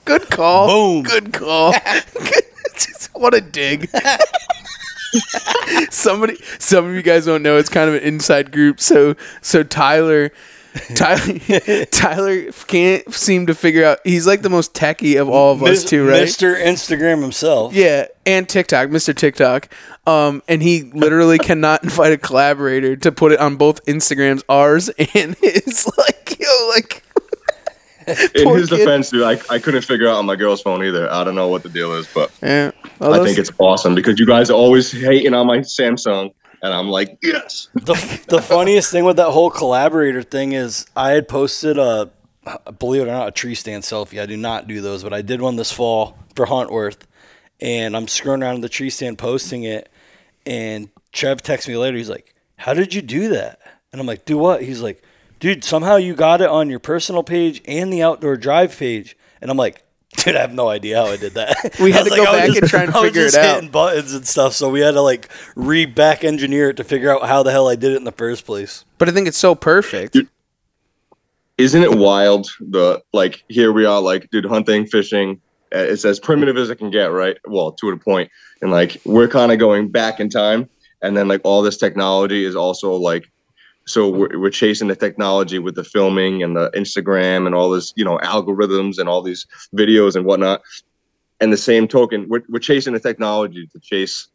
Good 0.08 0.30
call. 0.30 0.68
Boom. 0.68 1.04
Good 1.04 1.34
call. 1.34 1.74
what 3.14 3.34
a 3.34 3.42
dig. 3.42 3.90
Somebody, 5.92 6.38
some 6.60 6.86
of 6.86 6.96
you 6.96 7.02
guys 7.02 7.26
don't 7.26 7.44
know. 7.44 7.58
It's 7.58 7.70
kind 7.70 7.90
of 7.90 7.96
an 7.96 8.04
inside 8.04 8.54
group. 8.54 8.80
So, 8.80 9.16
so 9.42 9.64
Tyler, 9.64 10.32
Tyler, 10.96 11.86
Tyler 11.92 12.52
can't 12.68 13.14
seem 13.14 13.48
to 13.48 13.56
figure 13.56 13.84
out. 13.84 14.00
He's 14.06 14.26
like 14.26 14.44
the 14.44 14.50
most 14.50 14.74
techie 14.74 15.20
of 15.20 15.28
all 15.30 15.54
of 15.54 15.64
us, 15.64 15.84
too, 15.84 16.08
right? 16.08 16.24
Mr. 16.24 16.56
Instagram 16.56 17.22
himself. 17.22 17.74
Yeah, 17.74 18.06
and 18.26 18.48
TikTok, 18.48 18.90
Mr. 18.90 19.16
TikTok. 19.16 19.70
Um, 20.06 20.42
and 20.48 20.62
he 20.64 20.84
literally 20.84 21.38
cannot 21.38 21.84
invite 21.84 22.14
a 22.14 22.18
collaborator 22.18 22.96
to 22.96 23.12
put 23.12 23.32
it 23.34 23.40
on 23.40 23.58
both 23.58 23.84
Instagrams, 23.86 24.44
ours 24.48 24.90
and 25.14 25.36
his. 25.36 25.92
Like, 25.98 26.40
yo, 26.40 26.70
like. 26.70 27.04
In 28.08 28.48
his 28.56 28.70
kid. 28.70 28.78
defense, 28.78 29.10
dude, 29.10 29.24
I, 29.24 29.40
I 29.50 29.60
couldn't 29.60 29.82
figure 29.84 30.08
out 30.08 30.16
on 30.16 30.26
my 30.26 30.36
girl's 30.36 30.62
phone 30.62 30.84
either. 30.84 31.12
I 31.12 31.24
don't 31.24 31.36
know 31.36 31.48
what 31.50 31.64
the 31.64 31.70
deal 31.70 31.92
is, 31.94 32.08
but 32.14 32.32
Yeah, 32.42 32.72
Well, 33.00 33.14
I 33.14 33.18
those- 33.18 33.28
think 33.28 33.38
it's 33.40 33.52
awesome 33.60 33.96
because 33.96 34.20
you 34.20 34.26
guys 34.26 34.50
are 34.50 34.54
always 34.54 34.92
hating 34.92 35.34
on 35.34 35.46
my 35.48 35.60
Samsung, 35.60 36.34
and 36.64 36.74
I'm 36.74 36.88
like, 36.90 37.18
yes. 37.22 37.68
The, 37.76 38.24
the 38.30 38.42
funniest 38.42 38.92
thing 38.92 39.04
with 39.06 39.18
that 39.18 39.32
whole 39.32 39.52
collaborator 39.52 40.24
thing 40.24 40.54
is 40.54 40.86
I 40.96 41.12
had 41.12 41.28
posted 41.28 41.78
a, 41.78 42.10
believe 42.80 43.02
it 43.02 43.06
or 43.10 43.12
not, 43.12 43.28
a 43.28 43.32
tree 43.32 43.56
stand 43.56 43.84
selfie. 43.84 44.22
I 44.22 44.26
do 44.26 44.38
not 44.38 44.68
do 44.68 44.80
those, 44.82 45.04
but 45.04 45.14
I 45.14 45.22
did 45.22 45.42
one 45.42 45.56
this 45.58 45.72
fall 45.72 46.18
for 46.36 46.46
Huntworth, 46.46 47.00
and 47.60 47.96
I'm 47.98 48.06
scrolling 48.06 48.42
around 48.42 48.62
the 48.62 48.70
tree 48.70 48.90
stand 48.90 49.18
posting 49.18 49.64
it, 49.64 49.90
and 50.46 50.90
Trev 51.12 51.42
texts 51.42 51.68
me 51.68 51.76
later. 51.76 51.98
He's 51.98 52.10
like, 52.10 52.34
"How 52.56 52.74
did 52.74 52.94
you 52.94 53.02
do 53.02 53.30
that?" 53.30 53.60
And 53.92 54.00
I'm 54.00 54.08
like, 54.08 54.24
"Do 54.26 54.38
what?" 54.38 54.62
He's 54.64 54.82
like, 54.82 55.02
"Dude, 55.40 55.64
somehow 55.64 55.96
you 55.98 56.14
got 56.16 56.42
it 56.42 56.50
on 56.50 56.70
your 56.70 56.80
personal 56.80 57.24
page 57.24 57.62
and 57.66 57.92
the 57.92 58.02
outdoor 58.04 58.38
drive 58.38 58.78
page." 58.78 59.18
And 59.42 59.52
I'm 59.52 59.58
like. 59.58 59.84
Dude, 60.24 60.36
I 60.36 60.42
have 60.42 60.54
no 60.54 60.68
idea 60.70 60.96
how 60.98 61.12
I 61.12 61.18
did 61.18 61.34
that. 61.34 61.76
We 61.80 61.92
had 61.92 62.00
I 62.00 62.04
was 62.06 62.12
to 62.14 62.16
go 62.18 62.24
I 62.24 62.48
was 62.48 62.54
back 62.56 62.62
and 62.62 62.70
try 62.70 62.84
and 62.84 62.92
I 62.96 63.00
was 63.02 63.10
figure 63.10 63.22
it 63.22 63.26
just 63.26 63.38
out. 63.38 63.56
hitting 63.56 63.70
buttons 63.70 64.14
and 64.16 64.26
stuff, 64.28 64.54
so 64.54 64.68
we 64.68 64.80
had 64.80 64.92
to 64.94 65.02
like 65.02 65.30
re 65.56 65.86
back 65.86 66.24
engineer 66.24 66.70
it 66.72 66.78
to 66.78 66.84
figure 66.84 67.14
out 67.14 67.28
how 67.28 67.44
the 67.44 67.52
hell 67.52 67.68
I 67.68 67.76
did 67.76 67.92
it 67.92 67.98
in 67.98 68.04
the 68.04 68.12
first 68.14 68.44
place. 68.46 68.84
But 68.98 69.10
I 69.10 69.12
think 69.12 69.28
it's 69.28 69.38
so 69.38 69.54
perfect. 69.54 70.18
Isn't 71.58 71.84
it 71.84 71.96
wild? 71.98 72.48
The 72.60 73.02
like 73.14 73.44
here 73.50 73.72
we 73.72 73.86
are, 73.86 74.02
like, 74.02 74.30
dude, 74.32 74.46
hunting, 74.46 74.88
fishing. 74.88 75.40
uh, 75.76 75.80
It's 75.80 76.06
as 76.06 76.20
primitive 76.20 76.58
as 76.58 76.70
it 76.70 76.78
can 76.78 76.90
get, 76.90 77.12
right? 77.12 77.38
Well, 77.46 77.72
to 77.74 77.90
a 77.90 77.98
point, 77.98 78.32
and 78.62 78.72
like 78.72 78.98
we're 79.06 79.28
kind 79.28 79.52
of 79.52 79.60
going 79.60 79.90
back 79.90 80.20
in 80.20 80.30
time, 80.30 80.70
and 81.02 81.18
then 81.18 81.28
like 81.28 81.42
all 81.44 81.62
this 81.62 81.78
technology 81.78 82.46
is 82.46 82.56
also 82.56 82.94
like 82.94 83.30
so 83.88 84.10
we're, 84.10 84.40
we're 84.40 84.50
chasing 84.50 84.88
the 84.90 84.96
technology 84.96 85.60
with 85.60 85.76
the 85.76 85.84
filming 85.84 86.44
and 86.44 86.56
the 86.56 86.70
instagram 86.72 87.46
and 87.46 87.56
all 87.56 87.70
this 87.70 87.94
you 87.96 88.06
know 88.06 88.18
algorithms 88.20 89.00
and 89.00 89.10
all 89.10 89.22
these 89.22 89.48
videos 89.76 90.16
and 90.16 90.26
whatnot. 90.26 90.62
And 91.40 91.54
the 91.54 91.58
same 91.58 91.88
token 91.88 92.28
we're, 92.30 92.44
we're 92.50 92.60
chasing 92.60 92.94
the 92.94 93.00
technology 93.00 93.68
to 93.68 93.80
chase 93.80 94.28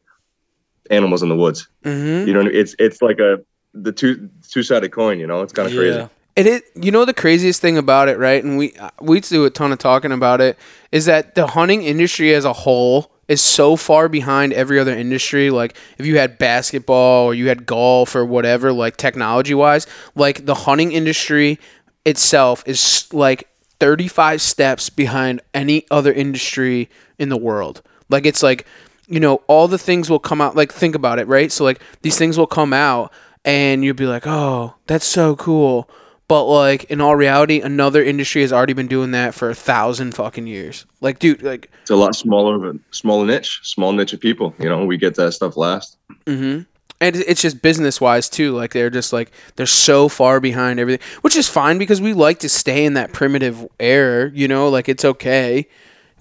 animals 0.90 1.22
in 1.22 1.28
the 1.28 1.36
woods. 1.36 1.68
Hmm 1.84 2.26
you 2.26 2.32
know 2.32 2.40
it's 2.40 2.74
it's 2.78 3.02
like 3.02 3.18
a 3.18 3.38
the 3.74 3.92
two 3.92 4.28
two-sided 4.48 4.90
coin 4.90 5.20
you 5.20 5.26
know? 5.26 5.42
It's 5.42 5.52
kind 5.52 5.68
of 5.68 5.74
crazy 5.74 6.08
It 6.34 6.46
is, 6.46 6.62
you 6.74 6.90
know, 6.90 7.04
the 7.04 7.12
craziest 7.12 7.60
thing 7.60 7.76
about 7.76 8.08
it, 8.08 8.16
right? 8.16 8.42
And 8.42 8.56
we 8.56 8.72
we 9.02 9.20
do 9.20 9.44
a 9.44 9.50
ton 9.50 9.70
of 9.70 9.78
talking 9.78 10.12
about 10.12 10.40
it. 10.40 10.58
Is 10.90 11.04
that 11.04 11.34
the 11.34 11.46
hunting 11.46 11.82
industry 11.82 12.34
as 12.34 12.46
a 12.46 12.54
whole 12.54 13.11
is 13.32 13.40
so 13.40 13.76
far 13.76 14.10
behind 14.10 14.52
every 14.52 14.78
other 14.78 14.94
industry. 14.94 15.48
Like 15.48 15.74
if 15.96 16.04
you 16.04 16.18
had 16.18 16.36
basketball 16.36 17.24
or 17.24 17.34
you 17.34 17.48
had 17.48 17.64
golf 17.64 18.14
or 18.14 18.26
whatever, 18.26 18.72
like 18.72 18.98
technology 18.98 19.54
wise, 19.54 19.86
like 20.14 20.44
the 20.44 20.54
hunting 20.54 20.92
industry 20.92 21.58
itself 22.04 22.62
is 22.66 23.08
like 23.12 23.48
35 23.80 24.42
steps 24.42 24.90
behind 24.90 25.40
any 25.54 25.86
other 25.90 26.12
industry 26.12 26.90
in 27.18 27.30
the 27.30 27.38
world. 27.38 27.80
Like 28.10 28.26
it's 28.26 28.42
like, 28.42 28.66
you 29.08 29.18
know, 29.18 29.36
all 29.46 29.66
the 29.66 29.78
things 29.78 30.10
will 30.10 30.18
come 30.18 30.42
out. 30.42 30.54
Like 30.54 30.70
think 30.70 30.94
about 30.94 31.18
it, 31.18 31.26
right? 31.26 31.50
So 31.50 31.64
like 31.64 31.80
these 32.02 32.18
things 32.18 32.36
will 32.36 32.46
come 32.46 32.74
out 32.74 33.10
and 33.46 33.82
you'll 33.82 33.94
be 33.94 34.06
like, 34.06 34.26
oh, 34.26 34.74
that's 34.86 35.06
so 35.06 35.36
cool. 35.36 35.88
But 36.32 36.44
like 36.44 36.84
in 36.84 37.02
all 37.02 37.14
reality, 37.14 37.60
another 37.60 38.02
industry 38.02 38.40
has 38.40 38.54
already 38.54 38.72
been 38.72 38.86
doing 38.86 39.10
that 39.10 39.34
for 39.34 39.50
a 39.50 39.54
thousand 39.54 40.14
fucking 40.14 40.46
years. 40.46 40.86
Like, 41.02 41.18
dude, 41.18 41.42
like, 41.42 41.70
it's 41.82 41.90
a 41.90 41.94
lot 41.94 42.16
smaller 42.16 42.54
of 42.54 42.64
a 42.74 42.78
smaller 42.90 43.26
niche 43.26 43.60
small 43.62 43.92
niche 43.92 44.14
of 44.14 44.20
people 44.20 44.54
you 44.58 44.66
know 44.66 44.86
we 44.86 44.96
get 44.96 45.14
that 45.16 45.32
stuff 45.32 45.58
last 45.58 45.98
Mm-hmm. 46.24 46.62
and 47.02 47.16
it's 47.16 47.42
just 47.42 47.60
business 47.60 48.00
wise 48.00 48.30
too. 48.30 48.52
Like 48.52 48.72
they're 48.72 48.88
just 48.88 49.12
like 49.12 49.30
they're 49.56 49.66
so 49.66 50.08
far 50.08 50.40
behind 50.40 50.80
everything, 50.80 51.06
which 51.20 51.36
is 51.36 51.50
fine 51.50 51.76
because 51.76 52.00
we 52.00 52.14
like 52.14 52.38
to 52.38 52.48
stay 52.48 52.86
in 52.86 52.94
that 52.94 53.12
primitive 53.12 53.68
era. 53.78 54.30
You 54.32 54.48
know, 54.48 54.70
like 54.70 54.88
it's 54.88 55.04
okay, 55.04 55.68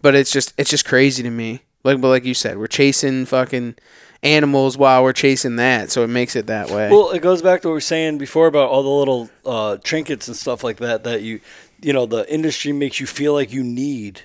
but 0.02 0.14
it's 0.14 0.34
just 0.34 0.54
it's 0.58 0.70
just 0.70 0.84
crazy 0.84 1.24
to 1.24 1.30
me. 1.30 1.62
Like, 1.86 2.02
but 2.02 2.10
like 2.10 2.26
you 2.26 2.34
said, 2.34 2.58
we're 2.58 2.68
chasing 2.68 3.26
fucking 3.26 3.76
animals 4.24 4.78
while 4.78 5.04
we're 5.04 5.14
chasing 5.14 5.56
that, 5.56 5.92
so 5.92 6.04
it 6.04 6.08
makes 6.08 6.36
it 6.36 6.48
that 6.48 6.70
way. 6.70 6.90
Well, 6.90 7.12
it 7.12 7.22
goes 7.22 7.42
back 7.42 7.62
to 7.62 7.68
what 7.68 7.72
we 7.74 7.78
were 7.78 7.82
saying 7.82 8.18
before 8.18 8.48
about 8.48 8.70
all 8.70 8.84
the 8.84 8.90
little 8.90 9.30
uh, 9.46 9.78
trinkets 9.84 10.28
and 10.28 10.38
stuff 10.38 10.64
like 10.64 10.78
that 10.78 11.04
that 11.04 11.22
you, 11.22 11.40
you 11.82 11.94
know, 11.94 12.06
the 12.06 12.32
industry 12.32 12.72
makes 12.72 13.00
you 13.00 13.08
feel 13.08 13.34
like 13.34 13.52
you 13.52 13.64
need. 13.64 14.22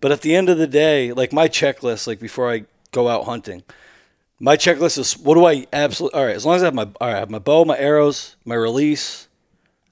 But 0.00 0.12
at 0.12 0.22
the 0.22 0.34
end 0.34 0.48
of 0.48 0.58
the 0.58 0.66
day, 0.66 1.12
like 1.12 1.32
my 1.32 1.48
checklist, 1.48 2.06
like 2.06 2.20
before 2.20 2.50
I 2.50 2.64
go 2.92 3.08
out 3.08 3.24
hunting, 3.24 3.62
my 4.38 4.56
checklist 4.56 4.98
is 4.98 5.18
what 5.18 5.34
do 5.34 5.44
I 5.44 5.66
absolutely 5.72 6.18
all 6.18 6.26
right. 6.26 6.36
As 6.36 6.46
long 6.46 6.56
as 6.56 6.62
I 6.62 6.66
have 6.66 6.74
my 6.74 6.88
all 7.00 7.08
right, 7.08 7.16
I 7.16 7.18
have 7.18 7.30
my 7.30 7.38
bow, 7.38 7.64
my 7.64 7.78
arrows, 7.78 8.36
my 8.44 8.54
release. 8.54 9.28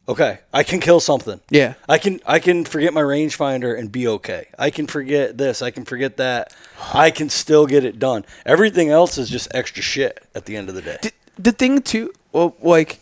Okay, 0.08 0.38
I 0.54 0.62
can 0.62 0.80
kill 0.80 1.00
something. 1.00 1.40
yeah, 1.50 1.74
I 1.88 1.98
can 1.98 2.20
I 2.26 2.38
can 2.38 2.64
forget 2.64 2.94
my 2.94 3.02
rangefinder 3.02 3.78
and 3.78 3.92
be 3.92 4.08
okay. 4.08 4.46
I 4.58 4.70
can 4.70 4.86
forget 4.86 5.36
this. 5.36 5.60
I 5.60 5.70
can 5.70 5.84
forget 5.84 6.16
that. 6.16 6.54
I 6.94 7.10
can 7.10 7.28
still 7.28 7.66
get 7.66 7.84
it 7.84 7.98
done. 7.98 8.24
Everything 8.46 8.88
else 8.88 9.18
is 9.18 9.28
just 9.28 9.48
extra 9.54 9.82
shit 9.82 10.24
at 10.34 10.46
the 10.46 10.56
end 10.56 10.70
of 10.70 10.74
the 10.74 10.82
day. 10.82 10.96
the, 11.02 11.12
the 11.38 11.52
thing 11.52 11.82
too, 11.82 12.12
well, 12.32 12.56
like 12.62 13.00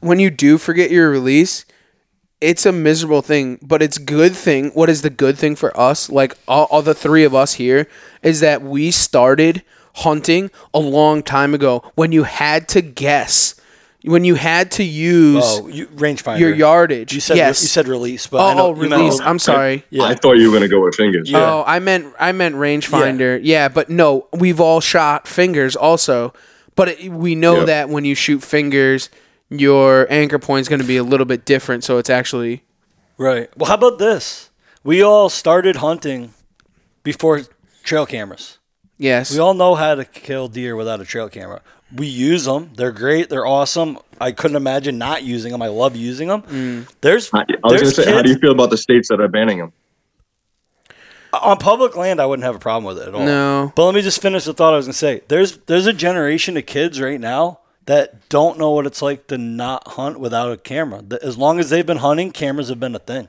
when 0.00 0.18
you 0.18 0.30
do 0.30 0.56
forget 0.56 0.90
your 0.90 1.10
release, 1.10 1.66
it's 2.40 2.64
a 2.64 2.72
miserable 2.72 3.22
thing, 3.22 3.58
but 3.60 3.82
it's 3.82 3.98
good 3.98 4.34
thing. 4.34 4.70
What 4.70 4.88
is 4.88 5.02
the 5.02 5.10
good 5.10 5.36
thing 5.36 5.56
for 5.56 5.78
us? 5.78 6.08
Like 6.08 6.38
all, 6.48 6.64
all 6.70 6.82
the 6.82 6.94
three 6.94 7.24
of 7.24 7.34
us 7.34 7.54
here 7.54 7.86
is 8.22 8.40
that 8.40 8.62
we 8.62 8.90
started 8.90 9.62
hunting 9.96 10.50
a 10.72 10.78
long 10.78 11.22
time 11.22 11.54
ago 11.54 11.82
when 11.94 12.12
you 12.12 12.24
had 12.24 12.68
to 12.68 12.82
guess, 12.82 13.55
when 14.06 14.24
you 14.24 14.34
had 14.36 14.70
to 14.72 14.84
use 14.84 15.42
Oh, 15.44 15.68
you, 15.68 15.86
rangefinder. 15.88 16.38
your 16.38 16.54
yardage. 16.54 17.12
You 17.12 17.20
said 17.20 17.36
yes. 17.36 17.60
you 17.62 17.68
said 17.68 17.88
release, 17.88 18.26
but 18.26 18.38
oh, 18.40 18.46
I 18.46 18.54
know 18.54 18.66
oh, 18.66 18.74
you 18.82 18.88
meant- 18.88 19.02
release. 19.02 19.20
I'm 19.20 19.38
sorry. 19.38 19.84
Yeah. 19.90 20.04
i 20.04 20.14
thought 20.14 20.34
you 20.34 20.46
were 20.50 20.56
going 20.58 20.62
to 20.62 20.74
go 20.76 20.82
with 20.84 20.94
fingers 20.94 21.30
Yeah. 21.30 21.38
Oh, 21.42 21.64
I 21.66 21.78
meant 21.80 22.14
I 22.18 22.32
meant 22.32 22.54
rangefinder. 22.54 23.40
Yeah. 23.42 23.68
but 23.68 23.88
no, 23.90 24.28
we've 24.32 24.60
all 24.60 24.80
shot 24.80 25.26
fingers 25.26 25.74
also. 25.76 26.32
But 26.76 26.88
it, 26.88 27.10
we 27.10 27.34
know 27.34 27.58
Yep. 27.58 27.66
that 27.66 27.88
when 27.88 28.04
you 28.04 28.14
shoot 28.14 28.42
fingers, 28.42 29.08
your 29.48 30.06
anchor 30.10 30.38
point 30.38 30.62
is 30.62 30.68
going 30.68 30.80
to 30.82 30.86
be 30.86 30.98
a 30.98 31.02
little 31.04 31.26
bit 31.26 31.44
different. 31.44 31.84
So 31.84 31.98
it's 31.98 32.10
actually 32.10 32.62
Right. 33.18 33.48
Well, 33.56 33.68
how 33.68 33.74
about 33.76 33.98
this? 33.98 34.50
We 34.84 35.02
all 35.02 35.28
started 35.30 35.76
hunting 35.76 36.34
before 37.02 37.42
trail 37.82 38.06
cameras. 38.06 38.58
yes. 38.98 39.32
We 39.32 39.38
all 39.40 39.54
know 39.54 39.74
how 39.74 39.94
to 39.94 40.04
kill 40.04 40.48
deer 40.48 40.76
without 40.76 41.00
a 41.00 41.04
trail 41.04 41.28
camera. 41.28 41.60
We 41.94 42.06
use 42.06 42.44
them. 42.44 42.72
They're 42.74 42.92
great. 42.92 43.28
They're 43.28 43.46
awesome. 43.46 43.98
I 44.20 44.32
couldn't 44.32 44.56
imagine 44.56 44.98
not 44.98 45.22
using 45.22 45.52
them. 45.52 45.62
I 45.62 45.68
love 45.68 45.94
using 45.94 46.28
them. 46.28 46.42
Mm. 46.42 46.92
There's 47.00 47.32
I, 47.32 47.38
I 47.38 47.42
was 47.42 47.46
going 47.48 47.78
to 47.78 47.84
there's 47.84 47.96
say, 47.96 48.12
how 48.12 48.22
do 48.22 48.30
you 48.30 48.38
feel 48.38 48.52
about 48.52 48.70
the 48.70 48.76
states 48.76 49.08
that 49.08 49.20
are 49.20 49.28
banning 49.28 49.58
them? 49.58 49.72
on 51.42 51.58
public 51.58 51.96
land. 51.96 52.20
I 52.20 52.26
wouldn't 52.26 52.44
have 52.44 52.56
a 52.56 52.60
problem 52.60 52.84
with 52.84 53.02
it 53.02 53.08
at 53.08 53.14
all. 53.14 53.24
No. 53.24 53.72
But 53.74 53.86
let 53.86 53.94
me 53.94 54.02
just 54.02 54.22
finish 54.22 54.44
the 54.44 54.54
thought 54.54 54.72
I 54.72 54.76
was 54.76 54.86
going 54.86 54.92
to 54.92 54.98
say. 54.98 55.22
There's 55.28 55.58
there's 55.58 55.86
a 55.86 55.92
generation 55.92 56.56
of 56.56 56.66
kids 56.66 57.00
right 57.00 57.20
now 57.20 57.60
that 57.86 58.28
don't 58.28 58.58
know 58.58 58.72
what 58.72 58.86
it's 58.86 59.02
like 59.02 59.26
to 59.28 59.38
not 59.38 59.86
hunt 59.88 60.18
without 60.18 60.50
a 60.52 60.56
camera. 60.56 61.02
As 61.22 61.38
long 61.38 61.58
as 61.58 61.70
they've 61.70 61.86
been 61.86 61.98
hunting, 61.98 62.32
cameras 62.32 62.68
have 62.68 62.80
been 62.80 62.94
a 62.94 63.00
thing. 63.00 63.28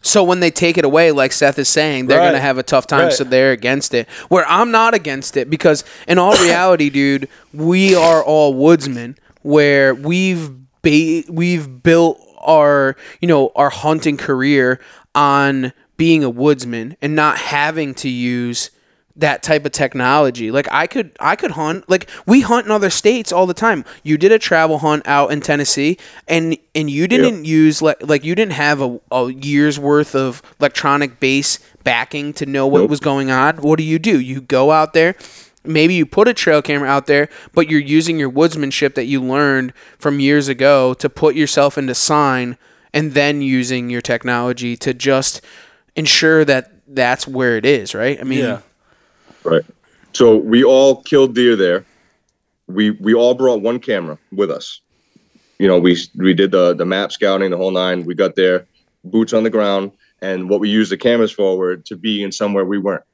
So 0.00 0.22
when 0.22 0.40
they 0.40 0.50
take 0.50 0.78
it 0.78 0.84
away, 0.84 1.10
like 1.12 1.32
Seth 1.32 1.58
is 1.58 1.68
saying, 1.68 2.06
they're 2.06 2.18
Right. 2.18 2.26
gonna 2.28 2.40
have 2.40 2.58
a 2.58 2.62
tough 2.62 2.86
time. 2.86 3.04
Right. 3.04 3.12
So 3.12 3.24
they're 3.24 3.52
against 3.52 3.94
it. 3.94 4.08
Where 4.28 4.46
I'm 4.48 4.70
not 4.70 4.94
against 4.94 5.36
it 5.36 5.50
because 5.50 5.84
in 6.06 6.18
all 6.18 6.32
reality, 6.42 6.88
dude, 6.90 7.28
we 7.52 7.94
are 7.94 8.22
all 8.22 8.54
woodsmen. 8.54 9.16
Where 9.42 9.94
we've 9.94 10.50
ba- 10.82 11.24
we've 11.28 11.82
built 11.82 12.20
our 12.40 12.96
you 13.20 13.26
know 13.28 13.50
our 13.56 13.70
hunting 13.70 14.16
career 14.16 14.78
on 15.14 15.72
being 15.96 16.22
a 16.22 16.30
woodsman 16.30 16.96
and 17.02 17.16
not 17.16 17.38
having 17.38 17.92
to 17.94 18.08
use 18.08 18.70
that 19.18 19.42
type 19.42 19.66
of 19.66 19.72
technology. 19.72 20.50
Like 20.50 20.68
I 20.70 20.86
could 20.86 21.10
I 21.20 21.36
could 21.36 21.52
hunt 21.52 21.88
like 21.90 22.08
we 22.26 22.40
hunt 22.40 22.66
in 22.66 22.72
other 22.72 22.90
states 22.90 23.32
all 23.32 23.46
the 23.46 23.54
time. 23.54 23.84
You 24.02 24.16
did 24.16 24.32
a 24.32 24.38
travel 24.38 24.78
hunt 24.78 25.06
out 25.06 25.30
in 25.32 25.40
Tennessee 25.40 25.98
and 26.26 26.56
and 26.74 26.88
you 26.88 27.06
didn't 27.08 27.44
use 27.44 27.82
like 27.82 27.98
like 28.00 28.24
you 28.24 28.34
didn't 28.34 28.52
have 28.54 28.80
a, 28.80 29.00
a 29.10 29.32
year's 29.32 29.78
worth 29.78 30.14
of 30.14 30.40
electronic 30.60 31.20
base 31.20 31.58
backing 31.84 32.32
to 32.34 32.46
know 32.46 32.66
what 32.66 32.80
Nope. 32.80 32.90
was 32.90 33.00
going 33.00 33.30
on. 33.30 33.56
What 33.58 33.76
do 33.76 33.82
you 33.84 33.98
do? 33.98 34.18
You 34.20 34.40
go 34.40 34.70
out 34.70 34.92
there 34.94 35.14
Maybe 35.64 35.94
you 35.94 36.06
put 36.06 36.28
a 36.28 36.34
trail 36.34 36.62
camera 36.62 36.88
out 36.88 37.06
there, 37.06 37.28
but 37.52 37.68
you're 37.68 37.80
using 37.80 38.18
your 38.18 38.30
woodsmanship 38.30 38.94
that 38.94 39.04
you 39.04 39.20
learned 39.20 39.74
from 39.98 40.18
years 40.18 40.48
ago 40.48 40.94
to 40.94 41.10
put 41.10 41.34
yourself 41.34 41.76
into 41.76 41.94
sign 41.94 42.56
and 42.94 43.12
then 43.12 43.42
using 43.42 43.90
your 43.90 44.00
technology 44.00 44.76
to 44.76 44.94
just 44.94 45.42
ensure 45.94 46.44
that 46.44 46.72
that's 46.86 47.26
where 47.28 47.56
it 47.58 47.66
is, 47.66 47.94
right? 47.94 48.18
I 48.18 48.22
mean, 48.24 48.38
Yeah. 48.44 48.60
Right. 49.44 49.64
So 50.12 50.36
we 50.36 50.64
all 50.64 51.02
killed 51.02 51.34
deer 51.34 51.56
there. 51.56 51.84
We 52.66 52.90
we 52.90 53.14
all 53.14 53.34
brought 53.34 53.62
one 53.62 53.78
camera 53.78 54.18
with 54.32 54.50
us. 54.50 54.80
You 55.58 55.66
know, 55.68 55.78
we 55.78 55.96
we 56.16 56.34
did 56.34 56.50
the 56.50 56.74
the 56.74 56.84
map 56.84 57.12
scouting, 57.12 57.50
the 57.50 57.56
whole 57.56 57.70
nine. 57.70 58.04
We 58.04 58.14
got 58.14 58.36
there, 58.36 58.66
boots 59.04 59.32
on 59.32 59.42
the 59.42 59.50
ground, 59.50 59.92
and 60.20 60.48
what 60.48 60.60
we 60.60 60.68
used 60.68 60.92
the 60.92 60.96
cameras 60.96 61.32
for 61.32 61.56
were 61.56 61.76
to 61.76 61.96
be 61.96 62.22
in 62.22 62.32
somewhere 62.32 62.64
we 62.64 62.78
weren't, 62.78 63.04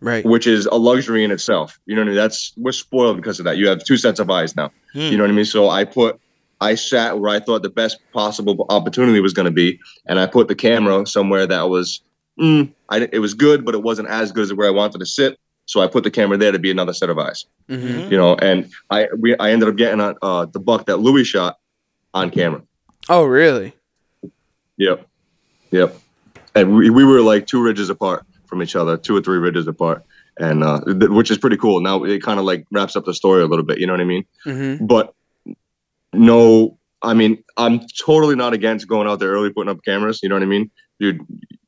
right. 0.00 0.24
which 0.24 0.46
is 0.46 0.66
a 0.66 0.74
luxury 0.74 1.24
in 1.24 1.30
itself. 1.30 1.78
You 1.86 1.94
know 1.94 2.02
what 2.02 2.06
I 2.06 2.08
mean? 2.08 2.16
That's 2.16 2.52
we're 2.56 2.72
spoiled 2.72 3.16
because 3.16 3.38
of 3.38 3.44
that. 3.44 3.56
You 3.56 3.68
have 3.68 3.84
two 3.84 3.96
sets 3.96 4.20
of 4.20 4.30
eyes 4.30 4.56
now. 4.56 4.70
You 4.94 5.16
know 5.16 5.24
what 5.24 5.30
I 5.30 5.34
mean? 5.34 5.44
So 5.44 5.70
I 5.70 5.84
put 5.84 6.20
I 6.60 6.76
sat 6.76 7.18
where 7.18 7.30
I 7.30 7.40
thought 7.40 7.62
the 7.62 7.70
best 7.70 7.98
possible 8.12 8.66
opportunity 8.68 9.20
was 9.20 9.32
going 9.32 9.46
to 9.46 9.52
be, 9.52 9.80
and 10.06 10.20
I 10.20 10.26
put 10.26 10.48
the 10.48 10.54
camera 10.54 11.06
somewhere 11.06 11.46
that 11.46 11.68
was 11.68 12.00
mm, 12.38 12.72
I, 12.88 13.08
it 13.12 13.18
was 13.20 13.34
good, 13.34 13.64
but 13.64 13.74
it 13.74 13.82
wasn't 13.82 14.08
as 14.08 14.32
good 14.32 14.44
as 14.44 14.54
where 14.54 14.68
I 14.68 14.70
wanted 14.70 14.98
to 14.98 15.06
sit. 15.06 15.38
So 15.72 15.80
I 15.80 15.86
put 15.86 16.04
the 16.04 16.10
camera 16.10 16.36
there 16.36 16.52
to 16.52 16.58
be 16.58 16.70
another 16.70 16.92
set 16.92 17.08
of 17.08 17.18
eyes. 17.18 17.46
hmm 17.66 18.00
You 18.10 18.18
know, 18.18 18.34
and 18.36 18.70
I 18.90 19.08
we 19.18 19.34
I 19.38 19.52
ended 19.52 19.70
up 19.70 19.76
getting 19.76 20.02
uh, 20.02 20.12
uh, 20.20 20.44
the 20.44 20.60
buck 20.60 20.84
that 20.84 20.98
Louis 20.98 21.24
shot 21.24 21.58
on 22.12 22.28
camera. 22.28 22.60
Oh, 23.08 23.24
really? 23.24 23.72
Yep, 24.76 25.06
yep. 25.70 25.96
And 26.54 26.76
we, 26.76 26.90
we 26.90 27.04
were 27.06 27.22
like 27.22 27.46
two 27.46 27.62
ridges 27.62 27.88
apart 27.88 28.26
from 28.44 28.62
each 28.62 28.76
other, 28.76 28.98
two 28.98 29.16
or 29.16 29.22
three 29.22 29.38
ridges 29.38 29.66
apart, 29.66 30.04
and 30.38 30.62
uh, 30.62 30.80
th- 30.84 31.08
which 31.08 31.30
is 31.30 31.38
pretty 31.38 31.56
cool. 31.56 31.80
Now 31.80 32.04
it 32.04 32.22
kind 32.22 32.38
of 32.38 32.44
like 32.44 32.66
wraps 32.70 32.94
up 32.94 33.06
the 33.06 33.14
story 33.14 33.42
a 33.42 33.46
little 33.46 33.64
bit. 33.64 33.78
You 33.78 33.86
know 33.86 33.94
what 33.94 34.02
I 34.02 34.04
mean? 34.04 34.24
hmm 34.44 34.76
But 34.84 35.14
no, 36.12 36.78
I 37.00 37.14
mean 37.14 37.42
I'm 37.56 37.80
totally 37.98 38.36
not 38.36 38.52
against 38.52 38.88
going 38.88 39.08
out 39.08 39.20
there 39.20 39.30
early, 39.30 39.48
putting 39.50 39.70
up 39.70 39.82
cameras. 39.86 40.20
You 40.22 40.28
know 40.28 40.34
what 40.34 40.42
I 40.42 40.46
mean, 40.54 40.70
dude? 41.00 41.24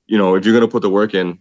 You 0.07 0.19
know, 0.19 0.35
if 0.35 0.45
you're 0.45 0.53
gonna 0.53 0.69
put 0.69 0.83
the 0.83 0.91
work 0.91 1.15
in, 1.15 1.39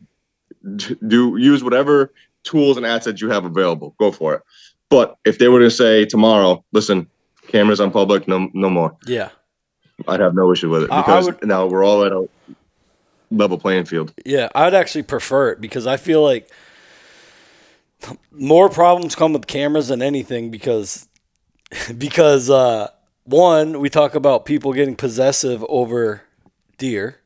do 1.05 1.35
use 1.35 1.61
whatever 1.61 2.13
tools 2.43 2.77
and 2.77 2.85
assets 2.85 3.21
you 3.21 3.29
have 3.29 3.45
available. 3.45 3.95
Go 3.99 4.11
for 4.11 4.35
it. 4.35 4.41
But 4.89 5.17
if 5.25 5.39
they 5.39 5.47
were 5.47 5.59
to 5.59 5.71
say 5.71 6.05
tomorrow, 6.05 6.63
listen, 6.71 7.07
cameras 7.47 7.79
on 7.79 7.91
public, 7.91 8.27
no, 8.27 8.49
no 8.53 8.69
more. 8.69 8.95
Yeah. 9.07 9.29
I'd 10.07 10.19
have 10.19 10.35
no 10.35 10.51
issue 10.51 10.69
with 10.69 10.83
it 10.83 10.89
because 10.89 11.25
would- 11.25 11.43
now 11.45 11.65
we're 11.65 11.83
all 11.83 12.03
at 12.03 12.11
a 12.11 12.27
level 13.31 13.57
playing 13.57 13.85
field. 13.85 14.13
Yeah, 14.25 14.49
I'd 14.53 14.73
actually 14.73 15.03
prefer 15.03 15.51
it 15.51 15.61
because 15.61 15.87
I 15.87 15.97
feel 15.97 16.23
like 16.23 16.49
more 18.31 18.69
problems 18.69 19.15
come 19.15 19.33
with 19.33 19.47
cameras 19.47 19.87
than 19.87 20.01
anything 20.01 20.51
because 20.51 21.07
because 21.97 22.49
uh, 22.49 22.89
one 23.23 23.79
we 23.79 23.89
talk 23.89 24.15
about 24.15 24.45
people 24.45 24.73
getting 24.73 24.95
possessive 24.95 25.63
over 25.69 26.21
deer, 26.77 27.17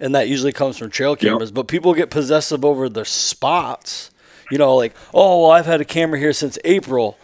and 0.00 0.14
that 0.14 0.28
usually 0.28 0.52
comes 0.52 0.78
from 0.78 0.90
trail 0.90 1.16
cameras. 1.16 1.50
But 1.52 1.68
people 1.68 1.94
get 1.94 2.10
possessive 2.10 2.64
over 2.64 2.88
their 2.88 3.04
spots. 3.04 4.10
You 4.50 4.58
know, 4.58 4.74
like 4.76 4.94
oh, 5.14 5.42
well, 5.42 5.50
I've 5.50 5.66
had 5.66 5.80
a 5.80 5.84
camera 5.84 6.18
here 6.18 6.32
since 6.32 6.58
April. 6.64 7.18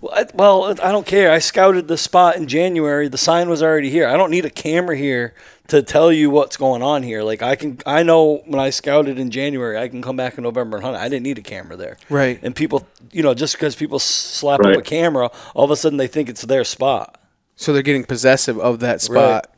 Well 0.00 0.12
I, 0.14 0.26
well, 0.34 0.64
I 0.82 0.92
don't 0.92 1.06
care. 1.06 1.30
I 1.30 1.38
scouted 1.38 1.88
the 1.88 1.96
spot 1.96 2.36
in 2.36 2.46
January. 2.46 3.08
The 3.08 3.16
sign 3.18 3.48
was 3.48 3.62
already 3.62 3.88
here. 3.88 4.06
I 4.06 4.16
don't 4.18 4.30
need 4.30 4.44
a 4.44 4.50
camera 4.50 4.96
here 4.96 5.32
to 5.68 5.82
tell 5.82 6.12
you 6.12 6.28
what's 6.28 6.58
going 6.58 6.82
on 6.82 7.02
here. 7.02 7.22
Like 7.22 7.40
I 7.40 7.56
can, 7.56 7.78
I 7.86 8.02
know 8.02 8.42
when 8.44 8.60
I 8.60 8.68
scouted 8.68 9.18
in 9.18 9.30
January, 9.30 9.78
I 9.78 9.88
can 9.88 10.02
come 10.02 10.14
back 10.14 10.36
in 10.36 10.44
November 10.44 10.76
and 10.76 10.84
hunt. 10.84 10.96
I 10.98 11.08
didn't 11.08 11.22
need 11.22 11.38
a 11.38 11.42
camera 11.42 11.76
there. 11.76 11.96
Right. 12.10 12.38
And 12.42 12.54
people, 12.54 12.86
you 13.12 13.22
know, 13.22 13.32
just 13.32 13.54
because 13.54 13.74
people 13.74 13.98
slap 13.98 14.60
Right. 14.60 14.74
up 14.74 14.80
a 14.80 14.82
camera, 14.82 15.30
all 15.54 15.64
of 15.64 15.70
a 15.70 15.76
sudden 15.76 15.96
they 15.96 16.06
think 16.06 16.28
it's 16.28 16.42
their 16.42 16.64
spot. 16.64 17.18
So 17.56 17.72
they're 17.72 17.80
getting 17.82 18.04
possessive 18.04 18.58
of 18.58 18.80
that 18.80 19.00
spot. 19.00 19.54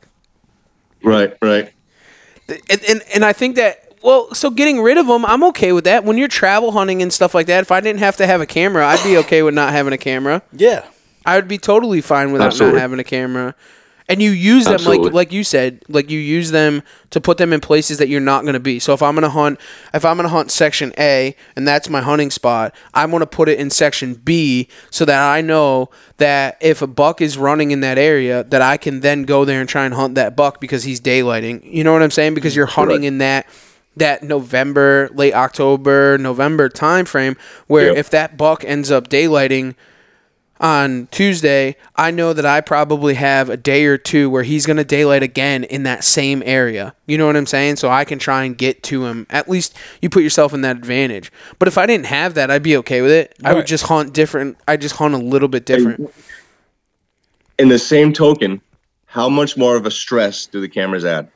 Right, 1.03 1.35
right. 1.41 1.73
and, 2.47 2.81
and 2.87 3.01
and 3.13 3.25
I 3.25 3.33
think 3.33 3.55
that 3.57 3.86
well, 4.07 4.33
so 4.33 4.49
getting 4.49 4.81
rid 4.81 4.97
of 4.97 5.05
them, 5.05 5.25
I'm 5.25 5.43
okay 5.43 5.73
with 5.73 5.83
that. 5.83 6.05
When 6.05 6.17
you're 6.17 6.29
travel 6.29 6.71
hunting 6.71 7.01
and 7.01 7.11
stuff 7.11 7.35
like 7.35 7.47
that, 7.47 7.59
if 7.59 7.73
I 7.73 7.81
didn't 7.81 7.99
have 7.99 8.15
to 8.15 8.25
have 8.25 8.39
a 8.39 8.45
camera, 8.45 8.87
I'd 8.87 9.03
be 9.03 9.17
okay 9.17 9.43
with 9.43 9.53
not 9.53 9.73
having 9.73 9.91
a 9.91 9.97
camera. 9.97 10.43
Yeah. 10.53 10.85
I 11.25 11.35
would 11.35 11.49
be 11.49 11.57
totally 11.57 11.99
fine 11.99 12.31
without 12.31 12.47
Absolutely. 12.47 12.75
not 12.75 12.81
having 12.83 12.99
a 12.99 13.03
camera. 13.03 13.53
And 14.07 14.21
you 14.21 14.31
use 14.31 14.63
them 14.63 14.75
Absolutely. 14.75 15.07
like 15.07 15.13
like 15.13 15.31
you 15.33 15.43
said, 15.43 15.83
like 15.89 16.09
you 16.09 16.19
use 16.19 16.51
them 16.51 16.83
to 17.09 17.19
put 17.19 17.37
them 17.37 17.51
in 17.51 17.59
places 17.59 17.97
that 17.97 18.07
you're 18.07 18.21
not 18.21 18.43
going 18.43 18.53
to 18.53 18.61
be. 18.61 18.79
So 18.79 18.93
if 18.93 19.03
I'm 19.03 19.13
going 19.13 19.23
to 19.23 19.29
hunt, 19.29 19.59
if 19.93 20.05
I'm 20.05 20.15
going 20.15 20.23
to 20.23 20.29
hunt 20.29 20.51
section 20.51 20.93
A 20.97 21.35
and 21.57 21.67
that's 21.67 21.89
my 21.89 21.99
hunting 21.99 22.31
spot, 22.31 22.73
I'm 22.93 23.09
going 23.09 23.19
to 23.19 23.27
put 23.27 23.49
it 23.49 23.59
in 23.59 23.69
section 23.69 24.13
B 24.13 24.69
so 24.89 25.03
that 25.03 25.21
I 25.21 25.41
know 25.41 25.89
that 26.15 26.57
if 26.61 26.81
a 26.81 26.87
buck 26.87 27.19
is 27.19 27.37
running 27.37 27.71
in 27.71 27.81
that 27.81 27.97
area, 27.97 28.45
that 28.45 28.61
I 28.61 28.77
can 28.77 29.01
then 29.01 29.23
go 29.23 29.43
there 29.43 29.59
and 29.59 29.67
try 29.67 29.83
and 29.83 29.93
hunt 29.93 30.15
that 30.15 30.37
buck 30.37 30.61
because 30.61 30.85
he's 30.85 31.01
daylighting. 31.01 31.69
You 31.69 31.83
know 31.83 31.91
what 31.91 32.01
I'm 32.01 32.11
saying? 32.11 32.35
Because 32.35 32.53
mm, 32.53 32.57
you're 32.57 32.67
hunting 32.67 32.99
Correct. 32.99 33.05
in 33.07 33.17
that 33.17 33.47
that 33.97 34.23
November, 34.23 35.09
late 35.13 35.33
October, 35.33 36.17
November 36.17 36.69
time 36.69 37.05
frame 37.05 37.35
where 37.67 37.87
Yep. 37.87 37.97
if 37.97 38.09
that 38.11 38.37
buck 38.37 38.63
ends 38.65 38.91
up 38.91 39.09
daylighting 39.09 39.75
on 40.59 41.07
Tuesday, 41.11 41.75
I 41.95 42.09
know 42.09 42.33
that 42.33 42.45
I 42.45 42.61
probably 42.61 43.13
have 43.13 43.49
a 43.49 43.57
day 43.57 43.85
or 43.85 43.97
two 43.97 44.27
where 44.29 44.41
he's 44.41 44.65
going 44.65 44.77
to 44.77 44.83
daylight 44.83 45.21
again 45.21 45.63
in 45.63 45.83
that 45.83 46.03
same 46.03 46.41
area. 46.45 46.95
You 47.05 47.17
know 47.19 47.27
what 47.27 47.37
I'm 47.37 47.45
saying? 47.45 47.75
So 47.75 47.89
I 47.89 48.05
can 48.05 48.17
try 48.17 48.43
and 48.43 48.57
get 48.57 48.81
to 48.83 49.05
him. 49.05 49.27
At 49.29 49.47
least 49.47 49.75
you 50.01 50.09
put 50.09 50.23
yourself 50.23 50.53
in 50.53 50.61
that 50.61 50.77
advantage. 50.77 51.31
But 51.59 51.67
if 51.67 51.77
I 51.77 51.85
didn't 51.85 52.07
have 52.07 52.33
that, 52.33 52.49
I'd 52.49 52.63
be 52.63 52.75
okay 52.77 53.01
with 53.01 53.11
it. 53.11 53.35
I 53.43 53.53
would 53.53 53.67
just 53.67 53.83
hunt 53.83 54.13
different. 54.13 54.57
I 54.67 54.77
just 54.77 54.95
hunt 54.95 55.13
a 55.13 55.19
little 55.19 55.47
bit 55.47 55.65
different. 55.67 56.11
In 57.59 57.69
the 57.69 57.79
same 57.79 58.11
token, 58.11 58.59
how 59.05 59.29
much 59.29 59.57
more 59.57 59.75
of 59.75 59.85
a 59.85 59.91
stress 59.91 60.47
do 60.47 60.59
the 60.59 60.69
cameras 60.69 61.05
add? 61.05 61.29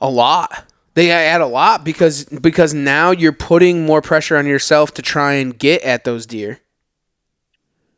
A 0.00 0.10
lot. 0.10 0.64
They 0.94 1.10
add 1.10 1.40
a 1.42 1.46
lot 1.46 1.84
because 1.84 2.24
because 2.24 2.72
now 2.72 3.10
you're 3.10 3.32
putting 3.32 3.84
more 3.84 4.00
pressure 4.00 4.36
on 4.36 4.46
yourself 4.46 4.94
to 4.94 5.02
try 5.02 5.34
and 5.34 5.56
get 5.58 5.82
at 5.82 6.04
those 6.04 6.24
deer. 6.24 6.60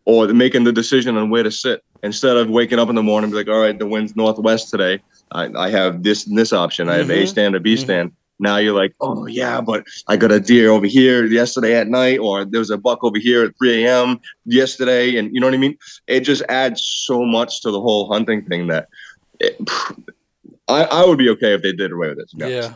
Or 0.05 0.27
making 0.29 0.65
the 0.65 0.73
decision 0.73 1.17
on 1.17 1.31
where 1.31 1.43
to 1.43 1.51
sit 1.51 1.83
instead 2.03 2.37
of 2.37 2.49
waking 2.51 2.79
up 2.79 2.89
in 2.89 2.95
the 2.95 3.03
morning 3.03 3.25
and 3.27 3.33
be 3.33 3.39
like, 3.39 3.49
all 3.49 3.61
right, 3.61 3.79
the 3.79 3.87
wind's 3.87 4.17
northwest 4.17 4.71
today. 4.71 5.01
I, 5.33 5.51
I 5.55 5.71
have 5.71 6.03
this 6.03 6.27
and 6.27 6.37
this 6.37 6.53
option. 6.53 6.89
I 6.89 6.97
have 6.97 7.11
A 7.11 7.25
Mhm. 7.25 7.29
stand 7.29 7.55
or 7.55 7.61
B 7.61 7.77
stand. 7.77 8.13
Now 8.41 8.57
you're 8.57 8.75
like, 8.75 8.95
oh 9.01 9.27
yeah, 9.27 9.61
but 9.61 9.85
I 10.07 10.17
got 10.17 10.33
a 10.33 10.41
deer 10.41 10.71
over 10.71 10.87
here 10.87 11.27
yesterday 11.27 11.75
at 11.75 11.89
night, 11.89 12.19
or 12.21 12.45
there 12.45 12.61
was 12.61 12.71
a 12.71 12.79
buck 12.79 13.03
over 13.03 13.19
here 13.19 13.45
at 13.45 13.59
3 13.59 13.85
a.m. 13.85 14.21
yesterday, 14.47 15.17
and 15.17 15.33
you 15.35 15.41
know 15.41 15.47
what 15.49 15.55
I 15.55 15.59
mean. 15.59 15.77
It 16.07 16.21
just 16.21 16.43
adds 16.49 16.83
so 16.83 17.25
much 17.25 17.61
to 17.63 17.71
the 17.71 17.81
whole 17.81 18.11
hunting 18.13 18.45
thing 18.45 18.69
that 18.69 18.89
it, 19.41 19.59
I, 20.69 20.85
I 20.85 21.05
would 21.07 21.19
be 21.19 21.29
okay 21.31 21.55
if 21.55 21.63
they 21.63 21.73
did 21.73 21.93
away 21.93 22.09
with 22.11 22.19
it. 22.21 22.29
to. 22.39 22.51
Yeah. 22.51 22.75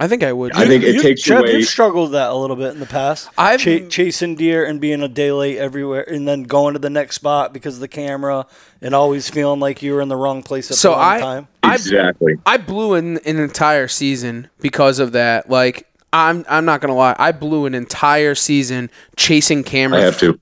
I 0.00 0.06
think 0.06 0.22
I 0.22 0.32
would. 0.32 0.52
I 0.52 0.64
think 0.66 0.84
it 0.84 0.94
You- 0.94 1.02
takes 1.02 1.22
Trev, 1.22 1.40
away. 1.40 1.54
You've 1.58 1.68
struggled 1.68 2.04
with 2.04 2.12
that 2.12 2.30
a 2.30 2.34
little 2.34 2.54
bit 2.54 2.72
in 2.72 2.78
the 2.78 2.86
past. 2.86 3.28
I've- 3.36 3.80
Cha- 3.80 3.88
chasing 3.88 4.36
deer 4.36 4.64
and 4.64 4.80
being 4.80 5.02
a 5.02 5.08
day 5.08 5.32
late 5.32 5.58
everywhere, 5.58 6.08
and 6.08 6.26
then 6.26 6.44
going 6.44 6.74
to 6.74 6.78
the 6.78 6.88
next 6.90 7.16
spot 7.16 7.52
because 7.52 7.74
of 7.74 7.80
the 7.80 7.88
camera, 7.88 8.46
and 8.80 8.94
always 8.94 9.28
feeling 9.28 9.58
like 9.58 9.82
you 9.82 9.92
were 9.94 10.00
in 10.00 10.08
the 10.08 10.14
wrong 10.16 10.44
place 10.44 10.70
at 10.70 10.76
So 10.76 10.90
the 10.90 10.96
wrong 10.96 11.04
I- 11.04 11.20
time. 11.20 11.48
I- 11.64 11.74
Exactly. 11.74 12.38
I 12.46 12.58
blew 12.58 12.94
an, 12.94 13.18
an 13.26 13.38
entire 13.40 13.88
season 13.88 14.48
because 14.60 15.00
of 15.00 15.12
that. 15.12 15.50
Like 15.50 15.86
I'm 16.12 16.44
I'm 16.48 16.64
not 16.64 16.80
gonna 16.80 16.94
lie, 16.94 17.16
I 17.18 17.32
blew 17.32 17.66
an 17.66 17.74
entire 17.74 18.34
season 18.36 18.90
chasing 19.16 19.64
cameras. 19.64 20.00
I 20.02 20.04
have 20.06 20.18
to. 20.20 20.38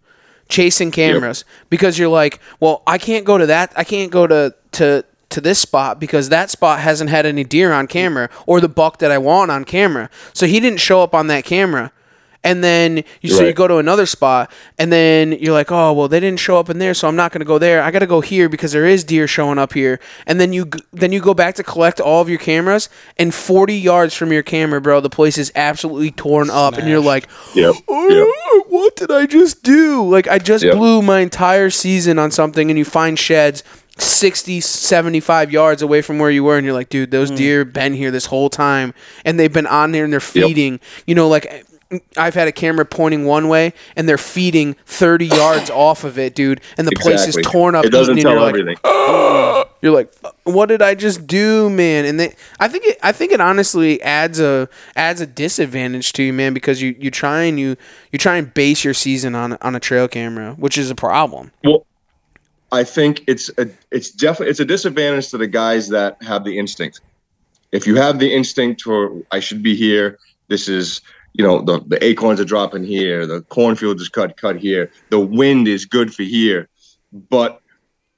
chasing 0.50 0.90
cameras 0.92 1.44
because 1.70 1.98
you're 1.98 2.08
like, 2.10 2.38
well, 2.60 2.82
I 2.86 2.98
can't 2.98 3.24
go 3.24 3.38
to 3.38 3.46
that. 3.46 3.72
I 3.74 3.82
can't 3.84 4.12
go 4.12 4.26
to 4.26 4.54
to 4.72 5.04
to 5.30 5.40
this 5.40 5.58
spot 5.58 5.98
because 5.98 6.28
that 6.28 6.50
spot 6.50 6.80
hasn't 6.80 7.10
had 7.10 7.26
any 7.26 7.44
deer 7.44 7.72
on 7.72 7.86
camera 7.86 8.30
or 8.46 8.60
the 8.60 8.68
buck 8.68 8.98
that 8.98 9.10
I 9.10 9.18
want 9.18 9.50
on 9.50 9.64
camera. 9.64 10.08
So 10.32 10.46
he 10.46 10.60
didn't 10.60 10.80
show 10.80 11.02
up 11.02 11.14
on 11.14 11.26
that 11.26 11.44
camera. 11.44 11.92
And 12.44 12.62
then 12.62 13.02
you 13.22 13.30
so 13.30 13.42
you 13.44 13.52
go 13.52 13.66
to 13.66 13.78
another 13.78 14.06
spot 14.06 14.52
and 14.78 14.92
then 14.92 15.32
you're 15.32 15.52
like, 15.52 15.72
"Oh, 15.72 15.92
well, 15.92 16.06
they 16.06 16.20
didn't 16.20 16.38
show 16.38 16.60
up 16.60 16.70
in 16.70 16.78
there, 16.78 16.94
so 16.94 17.08
I'm 17.08 17.16
not 17.16 17.32
going 17.32 17.40
to 17.40 17.44
go 17.46 17.58
there. 17.58 17.82
I 17.82 17.90
got 17.90 18.00
to 18.00 18.06
go 18.06 18.20
here 18.20 18.48
because 18.48 18.70
there 18.70 18.86
is 18.86 19.02
deer 19.02 19.26
showing 19.26 19.58
up 19.58 19.72
here." 19.72 19.98
And 20.28 20.38
then 20.38 20.52
you 20.52 20.70
then 20.92 21.10
you 21.10 21.20
go 21.20 21.34
back 21.34 21.56
to 21.56 21.64
collect 21.64 21.98
all 21.98 22.22
of 22.22 22.28
your 22.28 22.38
cameras 22.38 22.88
and 23.18 23.34
40 23.34 23.74
yards 23.74 24.14
from 24.14 24.32
your 24.32 24.44
camera, 24.44 24.80
bro, 24.80 25.00
the 25.00 25.10
place 25.10 25.38
is 25.38 25.50
absolutely 25.56 26.12
torn 26.12 26.48
up 26.48 26.74
and 26.74 26.88
you're 26.88 27.00
like, 27.00 27.26
Yep. 27.56 27.74
Oh, 27.88 28.08
yep. 28.08 28.28
"Oh, 28.28 28.64
what 28.68 28.94
did 28.94 29.10
I 29.10 29.26
just 29.26 29.64
do? 29.64 30.08
Like 30.08 30.28
I 30.28 30.38
just 30.38 30.62
Yep. 30.62 30.76
blew 30.76 31.02
my 31.02 31.20
entire 31.20 31.70
season 31.70 32.16
on 32.16 32.30
something 32.30 32.70
and 32.70 32.78
you 32.78 32.84
find 32.84 33.18
sheds 33.18 33.64
60 33.98 34.60
75 34.60 35.50
yards 35.50 35.82
away 35.82 36.02
from 36.02 36.18
where 36.18 36.30
you 36.30 36.44
were 36.44 36.56
and 36.56 36.64
you're 36.64 36.74
like, 36.74 36.88
"Dude, 36.88 37.10
those 37.10 37.30
hmm. 37.30 37.36
deer 37.36 37.64
been 37.64 37.94
here 37.94 38.10
this 38.10 38.26
whole 38.26 38.50
time 38.50 38.94
and 39.24 39.38
they've 39.40 39.52
been 39.52 39.66
on 39.66 39.92
there 39.92 40.04
and 40.04 40.12
they're 40.12 40.20
feeding." 40.20 40.80
You 41.06 41.14
know, 41.14 41.28
like 41.28 41.66
I've 42.16 42.34
had 42.34 42.48
a 42.48 42.52
camera 42.52 42.84
pointing 42.84 43.26
one 43.26 43.48
way 43.48 43.72
and 43.94 44.08
they're 44.08 44.18
feeding 44.18 44.74
30 44.86 45.26
yards 45.26 45.70
off 45.70 46.04
of 46.04 46.18
it, 46.18 46.34
dude, 46.34 46.60
and 46.76 46.86
the 46.86 46.96
place 46.96 47.26
is 47.26 47.38
torn 47.42 47.74
up 47.74 47.84
It 47.84 47.90
doesn't 47.90 48.16
tell 48.16 48.32
you're 48.32 48.40
like, 48.40 48.54
everything. 48.54 48.76
you're 49.82 49.94
like, 49.94 50.12
what 50.44 50.66
did 50.66 50.82
I 50.82 50.94
just 50.94 51.26
do, 51.26 51.70
man? 51.70 52.04
And 52.04 52.18
they, 52.18 52.34
I 52.58 52.68
think 52.68 52.84
it, 52.86 52.98
I 53.02 53.12
think 53.12 53.32
it 53.32 53.40
honestly 53.40 54.02
adds 54.02 54.40
a 54.40 54.68
adds 54.96 55.20
a 55.20 55.26
disadvantage 55.26 56.12
to 56.14 56.22
you, 56.22 56.32
man, 56.32 56.54
because 56.54 56.82
you 56.82 56.96
you 56.98 57.10
try 57.10 57.42
and 57.42 57.58
you 57.58 57.76
you 58.10 58.18
try 58.18 58.36
and 58.36 58.52
base 58.52 58.84
your 58.84 58.94
season 58.94 59.34
on 59.34 59.56
on 59.60 59.76
a 59.76 59.80
trail 59.80 60.08
camera, 60.08 60.54
which 60.54 60.76
is 60.76 60.90
a 60.90 60.94
problem. 60.94 61.52
Well, 61.62 61.86
I 62.76 62.84
think 62.84 63.24
it's 63.26 63.50
a 63.56 63.68
it's 63.90 64.10
definitely 64.10 64.50
it's 64.50 64.60
a 64.60 64.64
disadvantage 64.64 65.30
to 65.30 65.38
the 65.38 65.46
guys 65.46 65.88
that 65.88 66.22
have 66.22 66.44
the 66.44 66.58
instinct. 66.58 67.00
If 67.72 67.86
you 67.86 67.96
have 67.96 68.18
the 68.18 68.32
instinct 68.32 68.82
for 68.82 69.22
I 69.32 69.40
should 69.40 69.62
be 69.62 69.74
here, 69.74 70.18
this 70.48 70.68
is 70.68 71.00
you 71.32 71.42
know 71.42 71.62
the 71.62 71.80
the 71.80 72.02
acorns 72.04 72.38
are 72.38 72.44
dropping 72.44 72.84
here, 72.84 73.26
the 73.26 73.40
cornfield 73.42 73.98
is 74.00 74.10
cut 74.10 74.36
cut 74.36 74.56
here, 74.56 74.90
the 75.08 75.18
wind 75.18 75.68
is 75.68 75.86
good 75.86 76.14
for 76.14 76.22
here, 76.22 76.68
but 77.30 77.62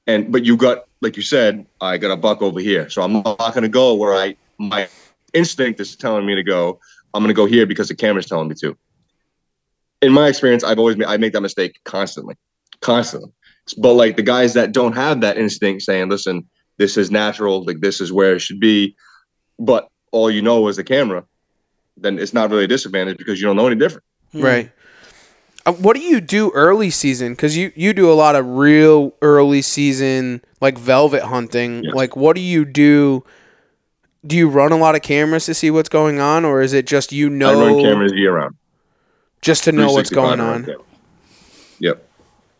and 0.07 0.29
but 0.29 0.43
you 0.43 0.57
got 0.57 0.85
like 1.01 1.15
you 1.15 1.23
said, 1.23 1.65
I 1.79 1.97
got 1.97 2.11
a 2.11 2.17
buck 2.17 2.41
over 2.41 2.59
here, 2.59 2.89
so 2.89 3.01
I'm 3.01 3.13
not 3.13 3.37
going 3.37 3.63
to 3.63 3.69
go 3.69 3.93
where 3.93 4.13
I 4.13 4.35
my 4.57 4.89
instinct 5.33 5.79
is 5.79 5.95
telling 5.95 6.25
me 6.25 6.35
to 6.35 6.43
go. 6.43 6.79
I'm 7.13 7.23
going 7.23 7.33
to 7.33 7.41
go 7.41 7.45
here 7.45 7.65
because 7.65 7.87
the 7.87 7.95
camera's 7.95 8.25
telling 8.25 8.49
me 8.49 8.55
to. 8.55 8.77
In 10.01 10.11
my 10.11 10.27
experience, 10.27 10.65
I've 10.65 10.79
always 10.79 10.97
made 10.97 11.07
I 11.07 11.15
make 11.15 11.31
that 11.31 11.41
mistake 11.41 11.79
constantly, 11.85 12.35
constantly 12.81 13.31
but 13.73 13.93
like 13.93 14.15
the 14.15 14.23
guys 14.23 14.53
that 14.53 14.71
don't 14.71 14.93
have 14.93 15.21
that 15.21 15.37
instinct 15.37 15.81
saying 15.83 16.09
listen 16.09 16.47
this 16.77 16.97
is 16.97 17.11
natural 17.11 17.63
like 17.63 17.79
this 17.79 18.01
is 18.01 18.11
where 18.11 18.35
it 18.35 18.39
should 18.39 18.59
be 18.59 18.95
but 19.59 19.89
all 20.11 20.29
you 20.29 20.41
know 20.41 20.67
is 20.67 20.77
the 20.77 20.83
camera 20.83 21.23
then 21.97 22.17
it's 22.17 22.33
not 22.33 22.49
really 22.49 22.63
a 22.63 22.67
disadvantage 22.67 23.17
because 23.17 23.39
you 23.39 23.47
don't 23.47 23.55
know 23.55 23.67
any 23.67 23.75
different 23.75 24.03
Right. 24.33 24.71
Uh, 25.65 25.73
what 25.73 25.95
do 25.95 26.01
you 26.01 26.21
do 26.21 26.51
early 26.51 26.89
season? 26.89 27.33
Because 27.33 27.57
you 27.57 27.71
you 27.75 27.93
do 27.93 28.11
a 28.11 28.13
lot 28.13 28.35
of 28.35 28.45
real 28.45 29.13
early 29.21 29.61
season 29.61 30.41
like 30.61 30.77
velvet 30.77 31.23
hunting. 31.23 31.83
Yeah. 31.83 31.91
Like, 31.93 32.15
what 32.15 32.35
do 32.35 32.41
you 32.41 32.65
do? 32.65 33.23
Do 34.25 34.35
you 34.35 34.49
run 34.49 34.71
a 34.71 34.77
lot 34.77 34.95
of 34.95 35.01
cameras 35.01 35.45
to 35.45 35.53
see 35.53 35.71
what's 35.71 35.89
going 35.89 36.19
on, 36.19 36.45
or 36.45 36.61
is 36.61 36.73
it 36.73 36.85
just 36.85 37.11
you 37.11 37.27
i 37.27 37.29
know 37.29 37.65
run 37.65 37.83
cameras 37.83 38.13
year 38.13 38.35
round 38.35 38.55
just 39.41 39.63
to 39.65 39.71
know 39.71 39.91
what's 39.91 40.09
going 40.09 40.39
on? 40.39 40.67
yep 41.79 42.08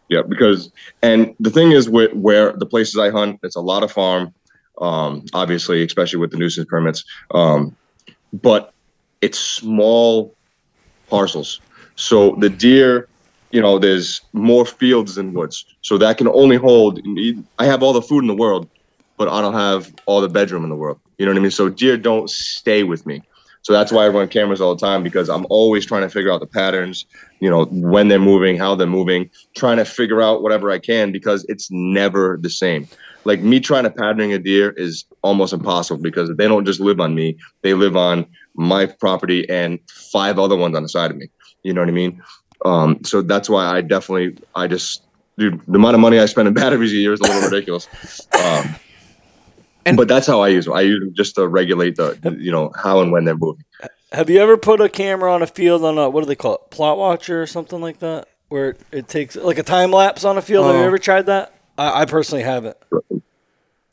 yep 0.09 0.27
because 0.27 0.71
and 1.01 1.35
the 1.39 1.49
thing 1.49 1.71
is 1.71 1.89
where, 1.89 2.09
where 2.09 2.53
the 2.53 2.65
places 2.65 2.97
i 2.97 3.09
hunt 3.09 3.39
it's 3.43 3.55
a 3.55 3.61
lot 3.61 3.83
of 3.83 3.91
farm 3.91 4.33
um 4.81 5.23
obviously 5.33 5.83
especially 5.83 6.19
with 6.19 6.31
the 6.31 6.37
nuisance 6.37 6.67
permits 6.69 7.03
um 7.31 7.75
but 8.33 8.73
it's 9.21 9.39
small 9.39 10.35
parcels. 11.09 11.59
So 11.95 12.35
the 12.35 12.49
deer 12.49 13.07
you 13.51 13.61
know 13.61 13.79
there's 13.79 14.21
more 14.33 14.65
fields 14.65 15.15
than 15.15 15.33
woods. 15.33 15.65
So 15.81 15.97
that 15.97 16.17
can 16.17 16.27
only 16.27 16.57
hold 16.57 16.99
i 17.57 17.65
have 17.65 17.81
all 17.83 17.93
the 17.93 18.01
food 18.01 18.21
in 18.21 18.27
the 18.27 18.35
world 18.35 18.69
but 19.17 19.27
i 19.27 19.41
don't 19.41 19.53
have 19.53 19.93
all 20.05 20.21
the 20.21 20.29
bedroom 20.29 20.63
in 20.63 20.69
the 20.69 20.75
world. 20.75 20.99
You 21.17 21.25
know 21.25 21.31
what 21.31 21.39
i 21.39 21.41
mean? 21.41 21.51
So 21.51 21.69
deer 21.69 21.97
don't 21.97 22.29
stay 22.29 22.83
with 22.83 23.05
me 23.05 23.21
so 23.69 23.73
that's 23.73 23.91
why 23.91 24.03
i 24.03 24.07
run 24.07 24.27
cameras 24.27 24.59
all 24.59 24.73
the 24.75 24.85
time 24.85 25.03
because 25.03 25.29
i'm 25.29 25.45
always 25.49 25.85
trying 25.85 26.01
to 26.01 26.09
figure 26.09 26.31
out 26.31 26.39
the 26.39 26.47
patterns 26.47 27.05
you 27.39 27.49
know 27.49 27.65
when 27.65 28.07
they're 28.07 28.17
moving 28.17 28.57
how 28.57 28.73
they're 28.73 28.87
moving 28.87 29.29
trying 29.55 29.77
to 29.77 29.85
figure 29.85 30.23
out 30.23 30.41
whatever 30.41 30.71
i 30.71 30.79
can 30.79 31.11
because 31.11 31.45
it's 31.49 31.69
never 31.71 32.37
the 32.41 32.49
same. 32.49 32.87
Like 33.25 33.41
me 33.41 33.59
trying 33.59 33.83
to 33.83 33.89
patterning 33.89 34.33
a 34.33 34.39
deer 34.39 34.71
is 34.71 35.05
almost 35.21 35.53
impossible 35.53 36.01
because 36.01 36.33
they 36.37 36.47
don't 36.47 36.65
just 36.65 36.79
live 36.79 36.99
on 36.99 37.13
me. 37.13 37.37
They 37.61 37.73
live 37.73 37.97
on 37.97 38.25
my 38.55 38.85
property 38.85 39.47
and 39.49 39.79
five 39.89 40.39
other 40.39 40.55
ones 40.55 40.75
on 40.75 40.83
the 40.83 40.89
side 40.89 41.11
of 41.11 41.17
me. 41.17 41.29
You 41.63 41.73
know 41.73 41.81
what 41.81 41.89
i 41.89 41.93
mean? 41.93 42.21
Um, 42.65 42.99
so 43.03 43.21
that's 43.21 43.49
why 43.49 43.65
i 43.65 43.81
definitely 43.81 44.37
i 44.55 44.67
just 44.67 45.03
dude 45.37 45.61
the 45.67 45.75
amount 45.75 45.95
of 45.95 46.01
money 46.01 46.19
i 46.19 46.25
spend 46.25 46.47
in 46.47 46.53
batteries 46.63 46.91
a 46.91 46.95
year 46.95 47.13
is 47.13 47.19
a 47.19 47.23
little 47.23 47.49
ridiculous. 47.49 47.87
Um, 48.33 48.75
And- 49.89 49.97
but 49.97 50.07
that's 50.07 50.25
how 50.27 50.41
i 50.41 50.47
use 50.47 50.65
them 50.65 50.73
i 50.75 50.81
use 50.81 50.99
them 50.99 51.13
just 51.13 51.35
to 51.35 51.47
regulate 51.47 51.95
the 51.97 52.17
you 52.39 52.51
know 52.51 52.71
how 52.75 53.01
and 53.01 53.11
when 53.11 53.25
they're 53.25 53.35
moving 53.37 53.63
Have 54.11 54.29
you 54.29 54.39
ever 54.39 54.57
put 54.57 54.81
a 54.81 54.89
camera 54.89 55.33
on 55.33 55.41
a 55.41 55.47
field 55.47 55.83
on 55.83 55.97
a 55.97 56.09
what 56.09 56.21
do 56.21 56.27
they 56.27 56.35
call 56.35 56.55
it, 56.55 56.61
plot 56.71 56.97
watcher 56.97 57.41
or 57.41 57.47
something 57.47 57.79
like 57.81 57.99
that, 57.99 58.27
where 58.47 58.69
it, 58.69 58.81
it 58.91 59.07
takes 59.07 59.35
like 59.35 59.57
a 59.59 59.63
time 59.63 59.91
lapse 59.91 60.23
on 60.25 60.37
a 60.37 60.41
field? 60.41 60.65
Have 60.65 60.75
you 60.75 60.81
Oh. 60.81 60.85
ever 60.87 60.97
tried 60.97 61.25
that? 61.27 61.53
I, 61.77 62.01
I 62.01 62.05
personally 62.05 62.43
haven't. 62.43 62.75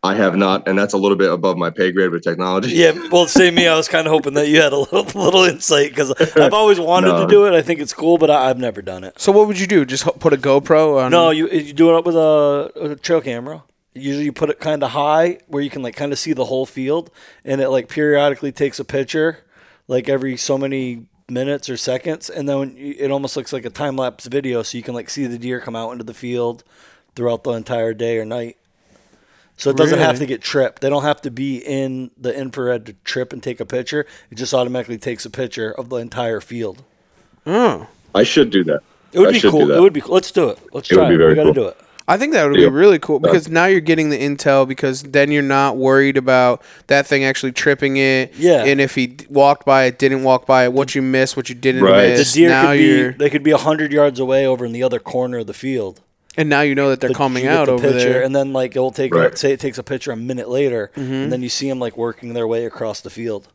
i 0.03 0.15
have 0.15 0.37
not 0.37 0.67
and 0.69 0.79
that's 0.79 0.95
a 0.95 0.97
little 0.99 1.17
bit 1.19 1.31
above 1.33 1.57
my 1.59 1.69
pay 1.71 1.91
grade 1.93 2.11
with 2.11 2.23
technology 2.23 2.71
Yeah, 2.71 2.93
well, 3.11 3.27
same 3.27 3.55
me. 3.57 3.67
I 3.67 3.77
was 3.77 3.89
kind 3.89 4.07
of 4.07 4.13
hoping 4.13 4.35
that 4.35 4.49
you 4.49 4.61
had 4.63 4.73
a 4.73 4.79
little 4.85 5.05
little 5.21 5.45
insight 5.45 5.91
because 5.91 6.13
I've 6.37 6.53
always 6.55 6.79
wanted 6.81 7.13
to 7.21 7.27
do 7.37 7.47
it. 7.47 7.53
I 7.55 7.63
think 7.63 7.81
it's 7.81 7.93
cool, 7.93 8.17
but 8.17 8.31
I, 8.31 8.49
I've 8.49 8.59
never 8.59 8.81
done 8.83 9.05
it. 9.05 9.21
So 9.21 9.33
what 9.33 9.47
would 9.49 9.59
you 9.61 9.67
do? 9.67 9.85
Just 9.85 10.05
put 10.21 10.33
a 10.33 10.37
GoPro 10.37 11.03
on? 11.05 11.11
No, 11.11 11.31
you 11.31 11.49
you 11.51 11.73
do 11.73 11.91
it 11.91 11.95
up 11.99 12.07
with 12.07 12.17
a, 12.17 12.71
a 12.93 12.97
trail 12.97 13.21
camera. 13.21 13.65
Usually, 13.97 14.25
you 14.25 14.33
put 14.33 14.51
it 14.51 14.61
kind 14.61 14.83
of 14.83 14.91
high 14.93 15.39
where 15.49 15.63
you 15.63 15.71
can 15.71 15.83
like 15.83 15.97
kind 15.97 16.13
of 16.13 16.19
see 16.19 16.33
the 16.33 16.45
whole 16.47 16.67
field, 16.67 17.11
and 17.45 17.61
it 17.61 17.69
like 17.71 17.89
periodically 17.89 18.53
takes 18.53 18.79
a 18.79 18.85
picture, 18.85 19.45
like 19.89 20.09
every 20.09 20.37
so 20.37 20.59
many 20.59 21.07
minutes 21.29 21.69
or 21.69 21.77
seconds, 21.77 22.31
and 22.31 22.49
then 22.49 22.77
you, 22.77 22.95
it 22.99 23.11
almost 23.11 23.37
looks 23.37 23.53
like 23.53 23.65
a 23.65 23.71
time 23.71 23.97
lapse 23.97 24.27
video, 24.27 24.63
so 24.63 24.77
you 24.79 24.85
can 24.85 24.95
like 24.95 25.11
see 25.11 25.27
the 25.27 25.39
deer 25.39 25.61
come 25.61 25.75
out 25.77 25.91
into 25.93 26.05
the 26.05 26.15
field 26.15 26.63
throughout 27.15 27.43
the 27.45 27.53
entire 27.53 27.95
day 27.95 28.19
or 28.19 28.25
night. 28.25 28.57
So 29.59 29.71
it 29.71 29.77
doesn't 29.79 29.99
have 30.01 30.19
to 30.19 30.27
get 30.27 30.43
tripped. 30.43 30.83
They 30.83 30.91
don't 30.91 31.03
have 31.05 31.23
to 31.23 31.31
be 31.31 31.57
in 31.59 32.11
the 32.19 32.37
infrared 32.39 32.85
to 32.87 32.93
trip 33.05 33.33
and 33.33 33.43
take 33.43 33.59
a 33.59 33.65
picture. 33.65 34.07
It 34.31 34.35
just 34.35 34.53
automatically 34.53 34.99
takes 34.99 35.25
a 35.25 35.31
picture 35.31 35.73
of 35.73 35.89
the 35.89 35.97
entire 35.97 36.43
field. 36.43 36.85
Oh. 37.47 37.89
i 38.15 38.23
should 38.23 38.51
do 38.51 38.65
that 38.65 38.83
It 39.13 39.19
would 39.21 39.31
I 39.31 39.33
be 39.33 39.41
cool. 39.41 39.71
It 39.71 39.81
would 39.81 39.93
be. 39.95 40.01
cool. 40.03 40.15
Let's 40.15 40.31
do 40.31 40.51
it. 40.51 40.59
Let's 40.73 40.91
It 40.91 40.95
try 40.95 41.05
would 41.05 41.09
be 41.09 41.15
it. 41.15 41.19
very 41.19 41.31
we 41.31 41.35
got 41.37 41.45
to 41.45 41.53
cool. 41.53 41.55
do 41.55 41.69
it. 41.69 41.79
I 42.09 42.17
think 42.17 42.33
that 42.35 42.49
would 42.49 42.61
Yeah. 42.61 42.69
be 42.69 42.75
really 42.75 43.01
cool 43.01 43.19
because 43.19 43.49
now 43.49 43.67
you're 43.67 43.81
getting 43.81 44.11
the 44.11 44.19
intel 44.19 44.67
because 44.69 45.03
then 45.03 45.33
you're 45.33 45.43
not 45.43 45.77
worried 45.77 46.17
about 46.17 46.63
that 46.87 47.05
thing 47.07 47.25
actually 47.25 47.51
tripping 47.53 47.97
it. 47.97 48.33
Yeah. 48.39 48.65
And 48.65 48.81
if 48.81 48.95
he 48.95 49.17
walked 49.29 49.67
by 49.67 49.85
it, 49.85 49.99
didn't 49.99 50.23
walk 50.23 50.47
by 50.47 50.65
it, 50.65 50.73
what 50.73 50.95
you 50.95 51.03
missed, 51.03 51.37
what 51.37 51.49
you 51.49 51.57
didn't 51.57 51.83
Right. 51.83 52.17
The 52.17 52.25
deer 52.33 52.49
now 52.49 52.71
could 52.73 52.81
you're 52.81 53.13
be 53.13 53.19
they 53.19 53.31
could 53.31 53.43
be 53.43 53.51
hundred 53.51 53.91
yards 53.93 54.21
away 54.21 54.47
over 54.47 54.65
in 54.65 54.71
the 54.73 54.85
other 54.85 55.01
corner 55.01 55.39
of 55.39 55.47
the 55.49 55.55
field. 55.55 56.01
and 56.39 56.49
now 56.51 56.61
you 56.61 56.75
know 56.75 56.91
that 56.91 57.01
they're 57.01 57.11
But 57.11 57.17
coming 57.17 57.47
out 57.47 57.65
the 57.67 57.73
over 57.73 57.91
picture, 57.91 58.13
there. 58.13 58.23
and 58.23 58.37
then 58.37 58.53
like 58.53 58.77
it 58.77 58.79
will 58.79 58.91
take 58.93 59.13
Right. 59.15 59.37
say 59.37 59.53
it 59.53 59.59
takes 59.61 59.79
a 59.79 59.83
picture 59.83 60.13
a 60.13 60.17
minute 60.17 60.49
later, 60.51 60.91
Mm-hmm. 60.97 61.13
and 61.13 61.33
then 61.33 61.43
you 61.43 61.49
see 61.49 61.69
them 61.69 61.81
like 61.81 61.97
working 61.97 62.35
their 62.35 62.47
way 62.47 62.67
across 62.67 63.01
the 63.01 63.11
field. 63.11 63.49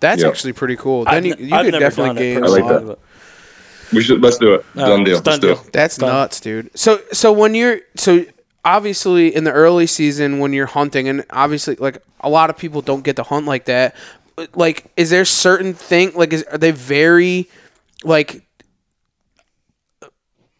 That's 0.00 0.22
Yep. 0.22 0.30
actually 0.30 0.52
pretty 0.52 0.76
cool. 0.76 1.04
Then 1.04 1.14
I've 1.14 1.24
you, 1.26 1.34
ne- 1.34 1.42
you 1.44 1.54
I've 1.56 1.64
could 1.64 1.72
never 1.72 1.84
definitely 1.84 2.08
done 2.08 2.16
gain. 2.16 2.36
I 2.44 2.46
like 2.46 2.62
personally, 2.62 2.84
that. 2.90 2.98
We 3.92 4.02
should 4.02 4.20
let's 4.20 4.38
do 4.38 4.54
it 4.54 4.64
but- 4.74 4.86
done 4.86 5.04
deal 5.04 5.20
done 5.20 5.32
let's 5.32 5.38
do 5.40 5.54
deal. 5.54 5.60
it 5.64 5.72
That's 5.72 5.96
Done. 5.96 6.08
nuts, 6.10 6.40
dude. 6.40 6.70
So 6.78 7.00
so 7.12 7.32
when 7.32 7.54
you're 7.54 7.80
so 7.96 8.24
obviously 8.64 9.34
in 9.34 9.44
the 9.44 9.52
early 9.52 9.86
season 9.86 10.38
when 10.40 10.52
you're 10.52 10.66
hunting 10.66 11.08
and 11.08 11.24
obviously 11.30 11.76
like 11.76 12.02
a 12.20 12.28
lot 12.28 12.50
of 12.50 12.56
people 12.58 12.82
don't 12.82 13.02
get 13.04 13.16
to 13.16 13.22
hunt 13.22 13.46
like 13.46 13.64
that. 13.66 13.94
Like 14.54 14.84
is 14.96 15.10
there 15.10 15.24
certain 15.24 15.74
thing 15.74 16.12
like 16.14 16.32
is 16.32 16.42
are 16.44 16.58
they 16.58 16.70
very 16.72 17.48
like 18.04 18.42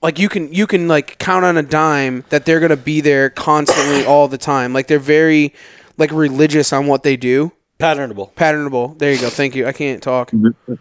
like 0.02 0.18
you 0.18 0.28
can 0.28 0.52
you 0.52 0.66
can 0.66 0.88
like 0.88 1.18
count 1.18 1.44
on 1.44 1.56
a 1.56 1.62
dime 1.62 2.24
that 2.30 2.44
they're 2.46 2.60
going 2.60 2.70
to 2.70 2.76
be 2.76 3.00
there 3.00 3.30
constantly 3.30 4.04
all 4.06 4.28
the 4.28 4.38
time. 4.38 4.72
Like 4.72 4.86
they're 4.86 4.98
very 4.98 5.52
like 5.96 6.12
religious 6.12 6.72
on 6.72 6.86
what 6.86 7.02
they 7.02 7.16
do. 7.16 7.52
Patternable. 7.78 8.32
Patternable. 8.32 8.98
There 8.98 9.12
you 9.12 9.20
go. 9.20 9.28
Thank 9.30 9.54
you. 9.54 9.66
I 9.66 9.72
can't 9.72 10.02
talk. 10.02 10.30
Mm-hmm. 10.30 10.74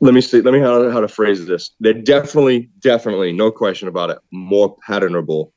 Let 0.00 0.14
me 0.14 0.20
see 0.20 0.40
let 0.40 0.54
me 0.54 0.60
how, 0.60 0.90
how 0.90 1.00
to 1.00 1.08
phrase 1.08 1.46
this. 1.46 1.70
They're 1.80 1.92
definitely 1.92 2.68
definitely 2.80 3.32
no 3.32 3.50
question 3.50 3.88
about 3.88 4.10
it 4.10 4.18
more 4.30 4.76
patternable 4.88 5.52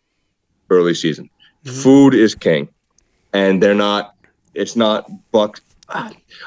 early 0.70 0.94
season. 0.94 1.30
Food 1.66 2.14
is 2.14 2.34
king 2.34 2.70
and 3.34 3.62
they're 3.62 3.76
not 3.76 4.16
it's 4.54 4.76
not 4.76 5.10
bucks. 5.32 5.62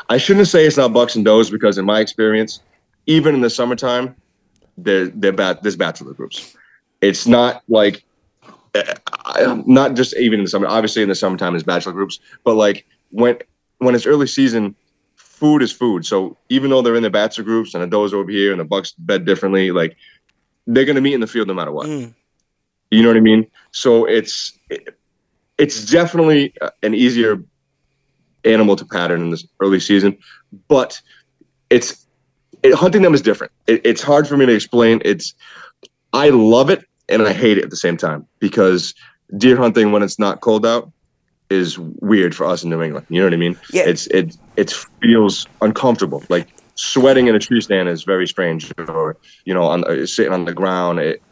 I 0.08 0.16
shouldn't 0.16 0.48
say 0.48 0.66
it's 0.66 0.76
not 0.76 0.92
bucks 0.92 1.16
and 1.16 1.24
does 1.24 1.50
because 1.50 1.78
in 1.78 1.84
my 1.84 2.00
experience 2.00 2.60
even 3.06 3.34
in 3.34 3.40
the 3.40 3.50
summertime 3.50 4.16
they're 4.78 5.08
they're 5.08 5.32
bat, 5.32 5.62
there's 5.62 5.76
bachelor 5.76 6.14
groups. 6.14 6.56
It's 7.00 7.26
not 7.26 7.62
like 7.68 8.04
uh, 8.74 9.62
not 9.66 9.94
just 9.94 10.16
even 10.16 10.40
in 10.40 10.44
the 10.44 10.50
summer 10.50 10.66
obviously 10.66 11.02
in 11.02 11.08
the 11.08 11.14
summertime 11.14 11.52
there's 11.52 11.62
bachelor 11.62 11.92
groups 11.92 12.18
but 12.42 12.54
like 12.54 12.86
when 13.10 13.38
when 13.78 13.94
it's 13.94 14.06
early 14.06 14.26
season 14.26 14.74
food 15.34 15.62
is 15.62 15.72
food. 15.72 16.06
So 16.06 16.36
even 16.48 16.70
though 16.70 16.80
they're 16.80 16.94
in 16.94 17.02
the 17.02 17.10
bachelor 17.10 17.44
groups 17.44 17.74
and 17.74 17.82
the 17.82 17.86
does 17.86 18.14
over 18.14 18.30
here 18.30 18.52
and 18.52 18.60
the 18.60 18.64
Bucks 18.64 18.92
bed 18.92 19.24
differently, 19.24 19.72
like 19.72 19.96
they're 20.66 20.84
gonna 20.84 21.00
meet 21.00 21.14
in 21.14 21.20
the 21.20 21.26
field 21.26 21.48
no 21.48 21.54
matter 21.54 21.72
what. 21.72 21.86
Mm. 21.86 22.14
You 22.90 23.02
know 23.02 23.08
what 23.08 23.16
I 23.16 23.20
mean? 23.20 23.46
So 23.72 24.04
it's 24.04 24.56
it, 24.70 24.96
it's 25.58 25.90
definitely 25.90 26.54
an 26.82 26.94
easier 26.94 27.42
animal 28.44 28.76
to 28.76 28.84
pattern 28.84 29.22
in 29.22 29.30
this 29.30 29.46
early 29.60 29.80
season, 29.80 30.16
but 30.68 31.00
it's 31.70 32.06
it, 32.62 32.74
hunting 32.74 33.02
them 33.02 33.14
is 33.14 33.22
different. 33.22 33.52
It, 33.66 33.84
it's 33.84 34.02
hard 34.02 34.28
for 34.28 34.36
me 34.36 34.46
to 34.46 34.54
explain. 34.54 35.02
It's 35.04 35.34
I 36.12 36.30
love 36.30 36.70
it 36.70 36.84
and 37.08 37.22
I 37.22 37.32
hate 37.32 37.58
it 37.58 37.64
at 37.64 37.70
the 37.70 37.76
same 37.76 37.96
time 37.96 38.26
because 38.38 38.94
deer 39.36 39.56
hunting 39.56 39.90
when 39.90 40.02
it's 40.02 40.18
not 40.18 40.40
cold 40.40 40.64
out 40.64 40.92
is 41.54 41.78
weird 41.78 42.34
for 42.34 42.44
us 42.44 42.62
in 42.62 42.70
New 42.70 42.82
England. 42.82 43.06
You 43.08 43.20
know 43.20 43.26
what 43.26 43.34
I 43.34 43.38
mean? 43.38 43.56
Yeah. 43.72 43.84
It's 43.86 44.06
it 44.08 44.36
it 44.56 44.70
feels 45.00 45.46
uncomfortable. 45.62 46.22
Like 46.28 46.48
sweating 46.74 47.28
in 47.28 47.34
a 47.34 47.38
tree 47.38 47.60
stand 47.60 47.88
is 47.88 48.04
very 48.04 48.26
strange, 48.26 48.72
or 48.88 49.16
you 49.44 49.54
know, 49.54 49.64
on 49.64 49.84
uh, 49.84 50.06
sitting 50.06 50.32
on 50.32 50.44
the 50.44 50.54
ground. 50.54 50.98
It 50.98 51.22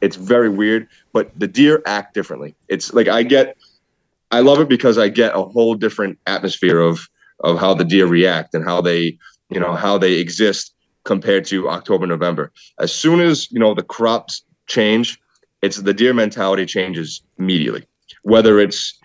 it's 0.00 0.16
very 0.16 0.48
weird. 0.48 0.88
But 1.12 1.38
the 1.38 1.48
deer 1.48 1.82
act 1.86 2.14
differently. 2.14 2.54
It's 2.68 2.92
like 2.92 3.08
I 3.08 3.22
get, 3.22 3.56
I 4.30 4.40
love 4.40 4.60
it 4.60 4.68
because 4.68 4.98
I 4.98 5.08
get 5.08 5.34
a 5.34 5.42
whole 5.42 5.74
different 5.74 6.18
atmosphere 6.26 6.80
of 6.80 7.08
of 7.40 7.58
how 7.58 7.74
the 7.74 7.84
deer 7.84 8.06
react 8.06 8.54
and 8.54 8.64
how 8.64 8.80
they 8.80 9.18
you 9.50 9.60
know 9.60 9.74
how 9.74 9.98
they 9.98 10.14
exist 10.14 10.74
compared 11.04 11.44
to 11.46 11.68
October 11.68 12.06
November. 12.06 12.52
As 12.78 12.92
soon 12.94 13.20
as 13.20 13.50
you 13.50 13.58
know 13.58 13.74
the 13.74 13.82
crops 13.82 14.42
change, 14.66 15.18
it's 15.62 15.78
the 15.78 15.94
deer 15.94 16.14
mentality 16.14 16.66
changes 16.66 17.22
immediately. 17.38 17.86
Whether 18.22 18.60
it's 18.60 18.98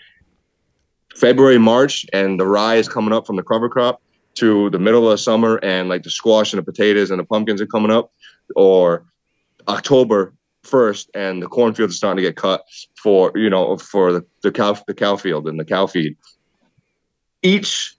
February, 1.15 1.57
March, 1.57 2.05
and 2.13 2.39
the 2.39 2.45
rye 2.45 2.75
is 2.75 2.89
coming 2.89 3.13
up 3.13 3.25
from 3.25 3.37
the 3.37 3.43
cover 3.43 3.69
crop 3.69 4.01
to 4.35 4.69
the 4.69 4.79
middle 4.79 5.05
of 5.05 5.11
the 5.11 5.17
summer, 5.17 5.59
and 5.63 5.87
like 5.87 6.03
the 6.03 6.09
squash 6.09 6.51
and 6.53 6.59
the 6.59 6.63
potatoes 6.63 7.09
and 7.09 7.19
the 7.19 7.23
pumpkins 7.23 7.61
are 7.61 7.65
coming 7.65 7.91
up, 7.91 8.11
or 8.55 9.05
October 9.67 10.33
first, 10.63 11.09
and 11.13 11.41
the 11.41 11.47
cornfields 11.47 11.93
are 11.93 11.97
starting 11.97 12.23
to 12.23 12.29
get 12.29 12.35
cut 12.35 12.63
for 13.01 13.31
you 13.35 13.49
know 13.49 13.77
for 13.77 14.11
the, 14.11 14.25
the 14.43 14.51
cow 14.51 14.77
the 14.87 14.93
cow 14.93 15.15
field 15.15 15.47
and 15.47 15.59
the 15.59 15.65
cow 15.65 15.87
feed. 15.87 16.17
Each 17.41 17.95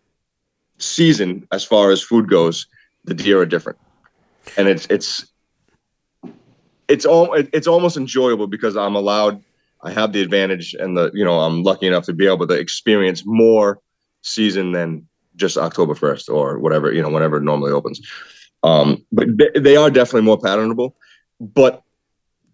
season, 0.79 1.47
as 1.53 1.65
far 1.65 1.91
as 1.91 2.03
food 2.03 2.29
goes, 2.29 2.67
the 3.05 3.15
deer 3.15 3.41
are 3.41 3.47
different, 3.47 3.79
and 4.59 4.69
it's 4.69 4.87
it's 4.91 5.27
it's 6.89 7.07
all 7.07 7.33
it's 7.35 7.67
almost 7.67 7.97
enjoyable 7.97 8.47
because 8.47 8.77
I'm 8.77 8.95
allowed 8.95 9.43
I 9.83 9.93
have 9.93 10.13
the 10.13 10.23
advantage 10.23 10.75
and 10.75 10.97
the 10.97 11.11
you 11.15 11.25
know 11.25 11.41
I'm 11.41 11.63
lucky 11.63 11.87
enough 11.87 12.05
to 12.07 12.13
be 12.13 12.27
able 12.27 12.47
to 12.47 12.55
experience 12.55 13.23
more 13.25 13.81
season 14.23 14.73
than 14.73 15.07
just 15.37 15.59
October 15.59 15.95
first 15.95 16.29
or 16.29 16.59
whatever 16.59 16.93
you 16.93 17.03
know 17.03 17.11
whenever 17.11 17.37
it 17.37 17.43
normally 17.43 17.73
opens. 17.73 18.01
Um, 18.63 19.05
but 19.13 19.29
they, 19.55 19.77
are 19.77 19.91
definitely 19.91 20.23
more 20.23 20.39
patternable. 20.39 20.95
But 21.41 21.83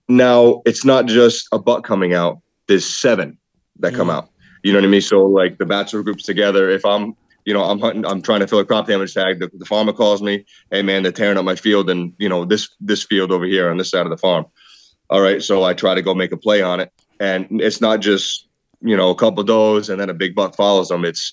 now 0.08 0.60
it's 0.66 0.84
not 0.84 1.06
just 1.06 1.48
a 1.52 1.58
buck 1.58 1.84
coming 1.84 2.12
out. 2.12 2.40
There's 2.66 2.84
seven 2.84 3.38
that 3.78 3.94
come 3.94 4.10
out. 4.10 4.28
You 4.62 4.72
know 4.72 4.78
what 4.78 4.84
I 4.84 4.88
mean? 4.88 5.00
So 5.00 5.24
like 5.24 5.58
the 5.58 5.64
bachelor 5.64 6.02
groups 6.02 6.24
together. 6.24 6.68
If 6.68 6.84
I'm 6.84 7.16
you 7.44 7.54
know 7.54 7.64
I'm 7.64 7.78
hunting, 7.78 8.04
I'm 8.04 8.20
trying 8.20 8.40
to 8.40 8.46
fill 8.46 8.58
a 8.58 8.64
crop 8.64 8.86
damage 8.86 9.14
tag. 9.14 9.40
The, 9.40 9.50
the 9.54 9.64
farmer 9.64 9.92
calls 9.92 10.22
me, 10.22 10.44
hey 10.70 10.82
man, 10.82 11.02
they're 11.02 11.12
tearing 11.12 11.38
up 11.38 11.44
my 11.44 11.56
field 11.56 11.88
and 11.88 12.12
you 12.18 12.28
know 12.28 12.44
this 12.44 12.68
this 12.80 13.04
field 13.04 13.32
over 13.32 13.44
here 13.44 13.70
on 13.70 13.78
this 13.78 13.90
side 13.90 14.06
of 14.06 14.10
the 14.10 14.18
farm. 14.18 14.46
All 15.08 15.20
right, 15.20 15.42
so 15.42 15.62
I 15.62 15.74
try 15.74 15.94
to 15.94 16.02
go 16.02 16.14
make 16.14 16.32
a 16.32 16.36
play 16.36 16.62
on 16.62 16.80
it 16.80 16.92
and 17.22 17.46
it's 17.66 17.80
not 17.80 18.00
just 18.00 18.48
you 18.90 18.96
know 18.96 19.10
a 19.10 19.14
couple 19.14 19.42
does 19.44 19.88
and 19.88 19.98
then 20.00 20.10
a 20.10 20.14
big 20.22 20.34
buck 20.34 20.52
follows 20.56 20.88
them. 20.88 21.04
It's 21.04 21.24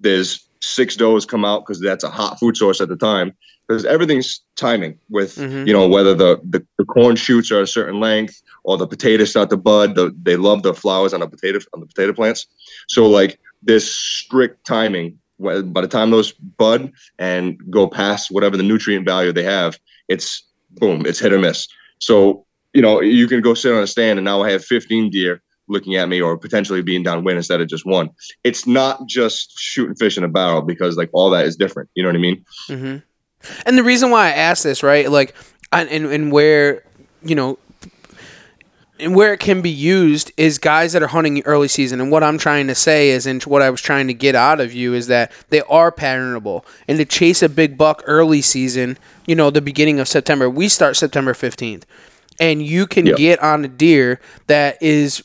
there's 0.00 0.30
six 0.60 0.96
does 0.96 1.24
come 1.26 1.44
out 1.44 1.60
because 1.62 1.80
that's 1.80 2.04
a 2.04 2.10
hot 2.10 2.38
food 2.40 2.56
source 2.56 2.80
at 2.80 2.88
the 2.88 2.96
time. 2.96 3.28
Because 3.66 3.84
everything's 3.86 4.30
timing 4.56 4.98
with 5.16 5.36
Mhm. 5.36 5.66
you 5.68 5.72
know 5.76 5.86
whether 5.88 6.14
the, 6.14 6.30
the 6.54 6.60
the 6.78 6.84
corn 6.84 7.16
shoots 7.16 7.50
are 7.54 7.62
a 7.62 7.66
certain 7.66 7.98
length 8.00 8.42
or 8.64 8.76
the 8.76 8.86
potatoes 8.86 9.30
start 9.30 9.48
to 9.50 9.56
bud 9.56 9.94
the, 9.94 10.14
they 10.22 10.36
love 10.36 10.62
the 10.62 10.74
flowers 10.74 11.12
on 11.14 11.20
the 11.20 11.28
potato 11.34 11.58
on 11.74 11.80
the 11.80 11.86
potato 11.86 12.12
plants. 12.12 12.46
So 12.88 13.06
like 13.06 13.38
this 13.62 13.84
strict 13.94 14.66
timing. 14.66 15.18
By 15.40 15.80
the 15.86 15.88
time 15.88 16.10
those 16.10 16.32
bud 16.32 16.92
and 17.18 17.58
go 17.70 17.82
past 17.88 18.30
whatever 18.30 18.56
the 18.56 18.62
nutrient 18.72 19.04
value 19.04 19.32
they 19.32 19.42
have 19.58 19.72
it's 20.08 20.28
boom 20.80 21.04
it's 21.08 21.20
hit 21.24 21.32
or 21.32 21.40
miss. 21.46 21.66
So 21.98 22.46
you 22.74 22.82
know, 22.82 23.00
you 23.00 23.26
can 23.26 23.40
go 23.40 23.54
sit 23.54 23.72
on 23.72 23.82
a 23.82 23.86
stand 23.86 24.18
and 24.18 24.24
now 24.24 24.42
I 24.42 24.50
have 24.50 24.64
15 24.64 25.10
deer 25.10 25.40
looking 25.68 25.96
at 25.96 26.08
me 26.08 26.20
or 26.20 26.36
potentially 26.36 26.82
being 26.82 27.02
downwind 27.02 27.38
instead 27.38 27.60
of 27.60 27.68
just 27.68 27.86
one. 27.86 28.10
It's 28.42 28.66
not 28.66 29.06
just 29.06 29.58
shooting 29.58 29.94
fish 29.94 30.18
in 30.18 30.24
a 30.24 30.28
barrel 30.28 30.60
because 30.60 30.96
like 30.96 31.08
all 31.12 31.30
that 31.30 31.46
is 31.46 31.56
different. 31.56 31.88
You 31.94 32.02
know 32.02 32.10
what 32.10 32.16
I 32.16 32.18
mean? 32.18 32.44
hmm 32.66 32.96
And 33.64 33.78
the 33.78 33.82
reason 33.82 34.10
why 34.10 34.26
I 34.26 34.32
asked 34.32 34.64
this, 34.64 34.82
right, 34.82 35.10
like, 35.10 35.34
and, 35.72 35.88
and 35.88 36.30
where, 36.30 36.82
you 37.22 37.34
know, 37.34 37.58
and 39.00 39.14
where 39.14 39.32
it 39.32 39.40
can 39.40 39.60
be 39.60 39.70
used 39.70 40.30
is 40.36 40.58
guys 40.58 40.92
that 40.92 41.02
are 41.02 41.08
hunting 41.08 41.42
early 41.44 41.66
season. 41.66 42.00
And 42.00 42.12
what 42.12 42.22
I'm 42.22 42.38
trying 42.38 42.68
to 42.68 42.74
say 42.74 43.10
is, 43.10 43.26
and 43.26 43.42
what 43.42 43.60
I 43.60 43.70
was 43.70 43.80
trying 43.80 44.06
to 44.06 44.14
get 44.14 44.36
out 44.36 44.60
of 44.60 44.72
you 44.72 44.94
is 44.94 45.08
that 45.08 45.32
they 45.48 45.62
are 45.62 45.90
patternable. 45.90 46.64
And 46.86 46.98
to 46.98 47.04
chase 47.04 47.42
a 47.42 47.48
big 47.48 47.76
buck 47.76 48.02
early 48.06 48.40
season, 48.40 48.96
you 49.26 49.34
know, 49.34 49.50
the 49.50 49.60
beginning 49.60 49.98
of 49.98 50.06
September, 50.06 50.48
we 50.48 50.68
start 50.68 50.96
September 50.96 51.32
15th, 51.32 51.82
and 52.40 52.62
you 52.62 52.86
can 52.86 53.06
Yep. 53.06 53.16
get 53.16 53.42
on 53.42 53.64
a 53.64 53.68
deer 53.68 54.20
that 54.46 54.82
is 54.82 55.22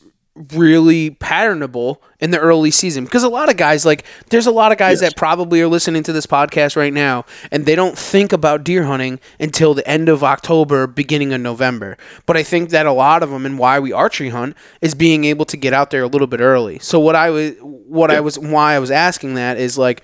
really 0.53 1.11
patternable 1.11 1.97
in 2.21 2.31
the 2.31 2.39
early 2.39 2.71
season 2.71 3.03
because 3.03 3.23
a 3.23 3.29
lot 3.29 3.49
of 3.49 3.57
guys 3.57 3.85
like 3.85 4.05
there's 4.29 4.47
a 4.47 4.51
lot 4.51 4.71
of 4.71 4.77
guys 4.77 5.01
Yes. 5.01 5.11
that 5.11 5.17
probably 5.17 5.61
are 5.61 5.67
listening 5.67 6.01
to 6.03 6.13
this 6.13 6.25
podcast 6.25 6.77
right 6.77 6.93
now 6.93 7.25
and 7.51 7.65
they 7.65 7.75
don't 7.75 7.97
think 7.97 8.31
about 8.31 8.63
deer 8.63 8.85
hunting 8.85 9.19
until 9.37 9.73
the 9.73 9.85
end 9.85 10.07
of 10.07 10.23
October 10.23 10.87
beginning 10.87 11.33
of 11.33 11.41
November 11.41 11.97
but 12.25 12.37
I 12.37 12.43
think 12.43 12.69
that 12.69 12.85
a 12.85 12.93
lot 12.93 13.21
of 13.21 13.31
them 13.31 13.45
and 13.45 13.59
why 13.59 13.79
we 13.81 13.91
archery 13.91 14.29
hunt 14.29 14.55
is 14.81 14.95
being 14.95 15.25
able 15.25 15.43
to 15.43 15.57
get 15.57 15.73
out 15.73 15.89
there 15.91 16.03
a 16.03 16.07
little 16.07 16.27
bit 16.27 16.39
early 16.39 16.79
so 16.79 17.01
what 17.01 17.17
I 17.17 17.31
was 17.31 17.55
what 17.59 18.09
I 18.09 18.21
was 18.21 18.39
why 18.39 18.75
I 18.75 18.79
was 18.79 18.91
asking 18.91 19.33
that 19.33 19.57
is 19.57 19.77
like 19.77 20.03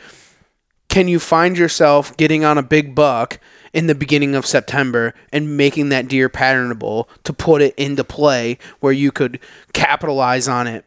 can 0.90 1.08
you 1.08 1.20
find 1.20 1.58
yourself 1.58 2.16
getting 2.18 2.44
on 2.44 2.58
a 2.58 2.64
big 2.64 2.94
buck 2.94 3.40
in 3.76 3.88
the 3.88 3.94
beginning 3.94 4.36
of 4.36 4.46
September 4.46 5.14
and 5.34 5.58
making 5.58 5.90
that 5.90 6.08
deer 6.08 6.30
patternable 6.30 7.10
to 7.26 7.34
put 7.34 7.62
it 7.62 7.76
into 7.76 8.06
play 8.06 8.58
where 8.80 8.94
you 8.94 9.12
could 9.12 9.38
capitalize 9.74 10.48
on 10.48 10.66
it 10.66 10.86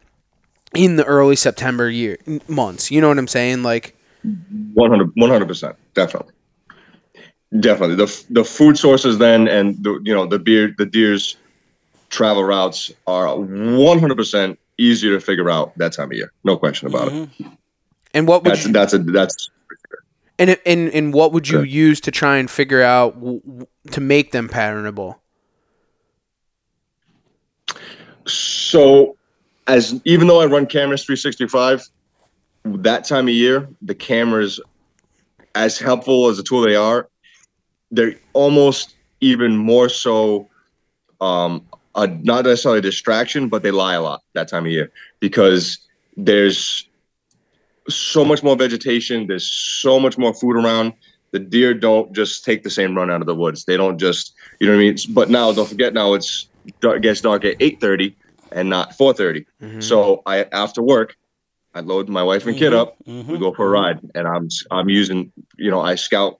in 0.73 0.95
the 0.95 1.05
early 1.05 1.35
September 1.35 1.87
year 1.87 2.17
months. 2.47 2.89
You 2.89 2.99
know 2.99 3.07
what 3.07 3.19
I'm 3.19 3.27
saying? 3.27 3.61
Like 3.61 3.95
100 4.23 5.47
percent, 5.47 5.75
definitely, 5.93 6.33
definitely. 7.59 7.95
The 7.95 8.25
the 8.31 8.43
food 8.43 8.75
sources 8.75 9.19
then 9.19 9.47
and 9.47 9.81
the 9.83 10.01
you 10.03 10.13
know 10.13 10.25
the 10.25 10.39
beer 10.39 10.73
the 10.75 10.87
deer's 10.87 11.37
travel 12.09 12.43
routes 12.43 12.91
are 13.05 13.39
100 13.39 14.15
percent 14.15 14.59
easier 14.79 15.13
to 15.13 15.21
figure 15.21 15.51
out 15.51 15.77
that 15.77 15.93
time 15.93 16.09
of 16.09 16.17
year. 16.17 16.31
No 16.43 16.57
question 16.57 16.87
about 16.87 17.09
it. 17.09 17.13
Mm-hmm. 17.13 17.49
and 18.15 18.27
what 18.27 18.43
would 18.43 18.51
That's 18.51 18.65
you, 18.65 18.73
that's 18.73 18.93
a 18.93 18.97
that's 18.97 19.51
and 20.39 20.57
and 20.65 20.89
and 20.89 21.13
what 21.13 21.33
would 21.33 21.49
you 21.49 21.61
use 21.61 21.99
to 22.01 22.11
try 22.11 22.37
and 22.37 22.49
figure 22.49 22.81
out 22.81 23.15
w- 23.15 23.41
w- 23.41 23.67
to 23.91 24.01
make 24.01 24.31
them 24.31 24.47
patternable? 24.47 25.17
So, 28.25 29.17
as 29.67 29.99
even 30.05 30.27
though 30.27 30.41
I 30.41 30.45
run 30.45 30.65
cameras 30.65 31.03
365, 31.03 31.87
that 32.65 33.03
time 33.03 33.27
of 33.27 33.33
year, 33.33 33.67
the 33.81 33.95
cameras, 33.95 34.59
as 35.55 35.77
helpful 35.77 36.27
as 36.27 36.39
a 36.39 36.43
tool 36.43 36.61
they 36.61 36.75
are, 36.75 37.09
they're 37.91 38.15
almost 38.33 38.95
even 39.21 39.57
more 39.57 39.89
so, 39.89 40.47
um, 41.21 41.65
a, 41.95 42.07
not 42.07 42.45
necessarily 42.45 42.79
a 42.79 42.83
distraction, 42.83 43.49
but 43.49 43.63
they 43.63 43.71
lie 43.71 43.95
a 43.95 44.01
lot 44.01 44.21
that 44.33 44.47
time 44.47 44.65
of 44.65 44.71
year 44.71 44.91
because 45.19 45.79
there's 46.15 46.88
so 47.95 48.25
much 48.25 48.43
more 48.43 48.55
vegetation. 48.55 49.27
There's 49.27 49.47
so 49.47 49.99
much 49.99 50.17
more 50.17 50.33
food 50.33 50.55
around. 50.55 50.93
The 51.31 51.39
deer 51.39 51.73
don't 51.73 52.11
just 52.13 52.43
take 52.43 52.63
the 52.63 52.69
same 52.69 52.95
run 52.95 53.11
out 53.11 53.21
of 53.21 53.27
the 53.27 53.35
woods. 53.35 53.65
They 53.65 53.77
don't 53.77 53.99
just, 53.99 54.33
you 54.59 54.67
know 54.67 54.73
what 54.73 54.81
I 54.81 54.85
mean. 54.85 54.97
But 55.09 55.29
now, 55.29 55.51
don't 55.51 55.69
forget, 55.69 55.93
now 55.93 56.13
it's 56.13 56.47
dark, 56.79 57.01
gets 57.01 57.21
dark 57.21 57.45
at 57.45 57.55
eight 57.59 57.79
thirty 57.79 58.15
and 58.51 58.69
not 58.69 58.95
four 58.95 59.13
mm-hmm. 59.13 59.79
So 59.79 60.21
I 60.25 60.43
after 60.51 60.81
work, 60.81 61.15
I 61.73 61.81
load 61.81 62.09
my 62.09 62.23
wife 62.23 62.45
and 62.45 62.57
kid 62.57 62.71
mm-hmm. 62.71 62.79
up. 62.79 62.97
We 63.05 63.13
mm-hmm. 63.13 63.37
go 63.37 63.53
for 63.53 63.67
a 63.67 63.69
ride, 63.69 63.99
and 64.15 64.27
I'm 64.27 64.49
I'm 64.71 64.89
using 64.89 65.31
you 65.57 65.71
know 65.71 65.81
I 65.81 65.95
scout 65.95 66.39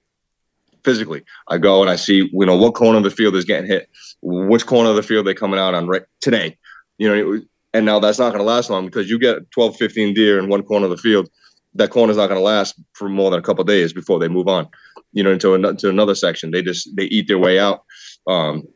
physically. 0.84 1.24
I 1.48 1.58
go 1.58 1.82
and 1.82 1.90
I 1.90 1.96
see 1.96 2.30
you 2.32 2.46
know 2.46 2.58
what 2.58 2.76
corner 2.76 2.98
of 2.98 3.04
the 3.04 3.12
field 3.12 3.36
is 3.36 3.46
getting 3.46 3.70
hit, 3.70 3.90
which 4.22 4.66
corner 4.66 4.90
of 4.90 4.96
the 4.96 5.04
field 5.04 5.28
they 5.28 5.34
coming 5.34 5.60
out 5.60 5.74
on 5.74 5.88
right 5.88 6.04
today. 6.22 6.58
You 6.98 7.16
know, 7.16 7.42
and 7.74 7.86
now 7.86 8.00
that's 8.00 8.20
not 8.20 8.30
going 8.30 8.40
to 8.40 8.44
last 8.44 8.70
long 8.70 8.86
because 8.86 9.10
you 9.10 9.20
get 9.20 9.50
12, 9.52 9.78
15 9.78 10.14
deer 10.14 10.40
in 10.40 10.50
one 10.50 10.64
corner 10.64 10.86
of 10.86 10.92
the 10.92 10.98
field. 10.98 11.30
That 11.76 11.92
corner's 11.92 12.18
not 12.18 12.28
going 12.28 12.40
to 12.40 12.44
last 12.44 12.76
for 12.94 13.08
more 13.10 13.30
than 13.32 13.40
a 13.40 13.44
couple 13.44 13.64
days 13.64 13.94
before 13.94 14.20
they 14.20 14.28
move 14.28 14.48
on. 14.48 14.68
You 15.14 15.24
know, 15.24 15.32
into, 15.32 15.54
an, 15.54 15.66
into 15.66 15.90
another 15.90 16.16
section. 16.16 16.52
They 16.52 16.62
just 16.62 16.96
they 16.96 17.04
eat 17.06 17.28
their 17.28 17.38
way 17.38 17.60
out. 17.60 17.84
Um, 18.28 18.68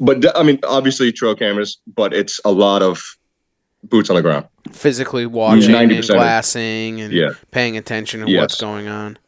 but 0.00 0.24
I 0.36 0.42
mean, 0.42 0.58
obviously 0.64 1.10
trail 1.12 1.34
cameras, 1.34 1.78
but 1.94 2.12
it's 2.14 2.40
a 2.44 2.52
lot 2.52 2.82
of 2.82 3.02
boots 3.84 4.10
on 4.10 4.16
the 4.16 4.22
ground. 4.22 4.46
Physically 4.72 5.26
watching 5.26 5.74
and 5.74 5.90
90% 5.90 5.98
of- 6.00 6.06
glassing 6.16 7.00
and 7.00 7.12
Yeah. 7.12 7.30
paying 7.50 7.76
attention 7.76 8.24
to 8.24 8.30
Yes. 8.30 8.40
what's 8.40 8.60
going 8.60 8.88
on. 8.88 9.18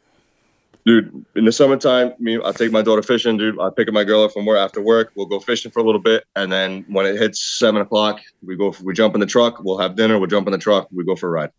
dude 0.86 1.26
in 1.36 1.44
the 1.44 1.52
summertime 1.52 2.14
me 2.18 2.38
i 2.42 2.50
take 2.52 2.72
my 2.72 2.80
daughter 2.80 3.02
fishing 3.02 3.36
dude 3.36 3.60
i 3.60 3.68
pick 3.68 3.86
up 3.86 3.92
my 3.92 4.02
girl 4.02 4.22
up 4.24 4.32
from 4.32 4.46
work 4.46 4.58
after 4.58 4.80
work 4.80 5.12
we'll 5.14 5.26
go 5.26 5.38
fishing 5.38 5.70
for 5.70 5.80
a 5.80 5.82
little 5.82 6.00
bit 6.00 6.24
and 6.36 6.50
then 6.50 6.86
when 6.88 7.04
it 7.04 7.16
hits 7.18 7.38
seven 7.58 7.82
o'clock 7.82 8.18
we 8.42 8.56
go 8.56 8.74
we 8.82 8.94
jump 8.94 9.12
in 9.14 9.20
the 9.20 9.26
truck 9.26 9.62
we'll 9.62 9.76
have 9.76 9.94
dinner 9.94 10.18
we'll 10.18 10.26
jump 10.26 10.46
in 10.48 10.52
the 10.52 10.58
truck 10.58 10.88
we 10.90 11.04
go 11.04 11.14
for 11.14 11.26
a 11.28 11.30
ride 11.30 11.50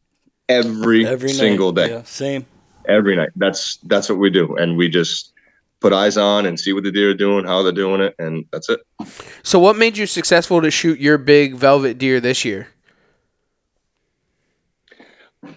every, 0.50 1.06
Every 1.06 1.30
night. 1.30 1.36
single 1.36 1.72
day 1.72 1.90
Yeah, 1.90 2.04
same. 2.04 2.46
every 2.88 3.16
night 3.16 3.30
that's 3.36 3.78
that's 3.84 4.10
what 4.10 4.18
we 4.18 4.30
do 4.30 4.56
and 4.58 4.78
we 4.78 4.90
just 4.90 5.34
put 5.80 5.94
eyes 5.94 6.18
on 6.18 6.46
and 6.46 6.60
see 6.60 6.74
what 6.74 6.84
the 6.84 6.92
deer 6.92 7.12
are 7.12 7.14
doing 7.14 7.46
how 7.46 7.64
they're 7.64 7.72
doing 7.72 8.02
it 8.02 8.14
and 8.20 8.46
that's 8.52 8.70
it 8.70 8.80
So, 9.44 9.60
what 9.60 9.76
made 9.78 9.98
you 9.98 10.06
successful 10.06 10.62
to 10.62 10.70
shoot 10.72 11.00
your 11.00 11.18
big 11.18 11.56
velvet 11.56 11.98
deer 11.98 12.20
this 12.20 12.44
year? 12.46 12.68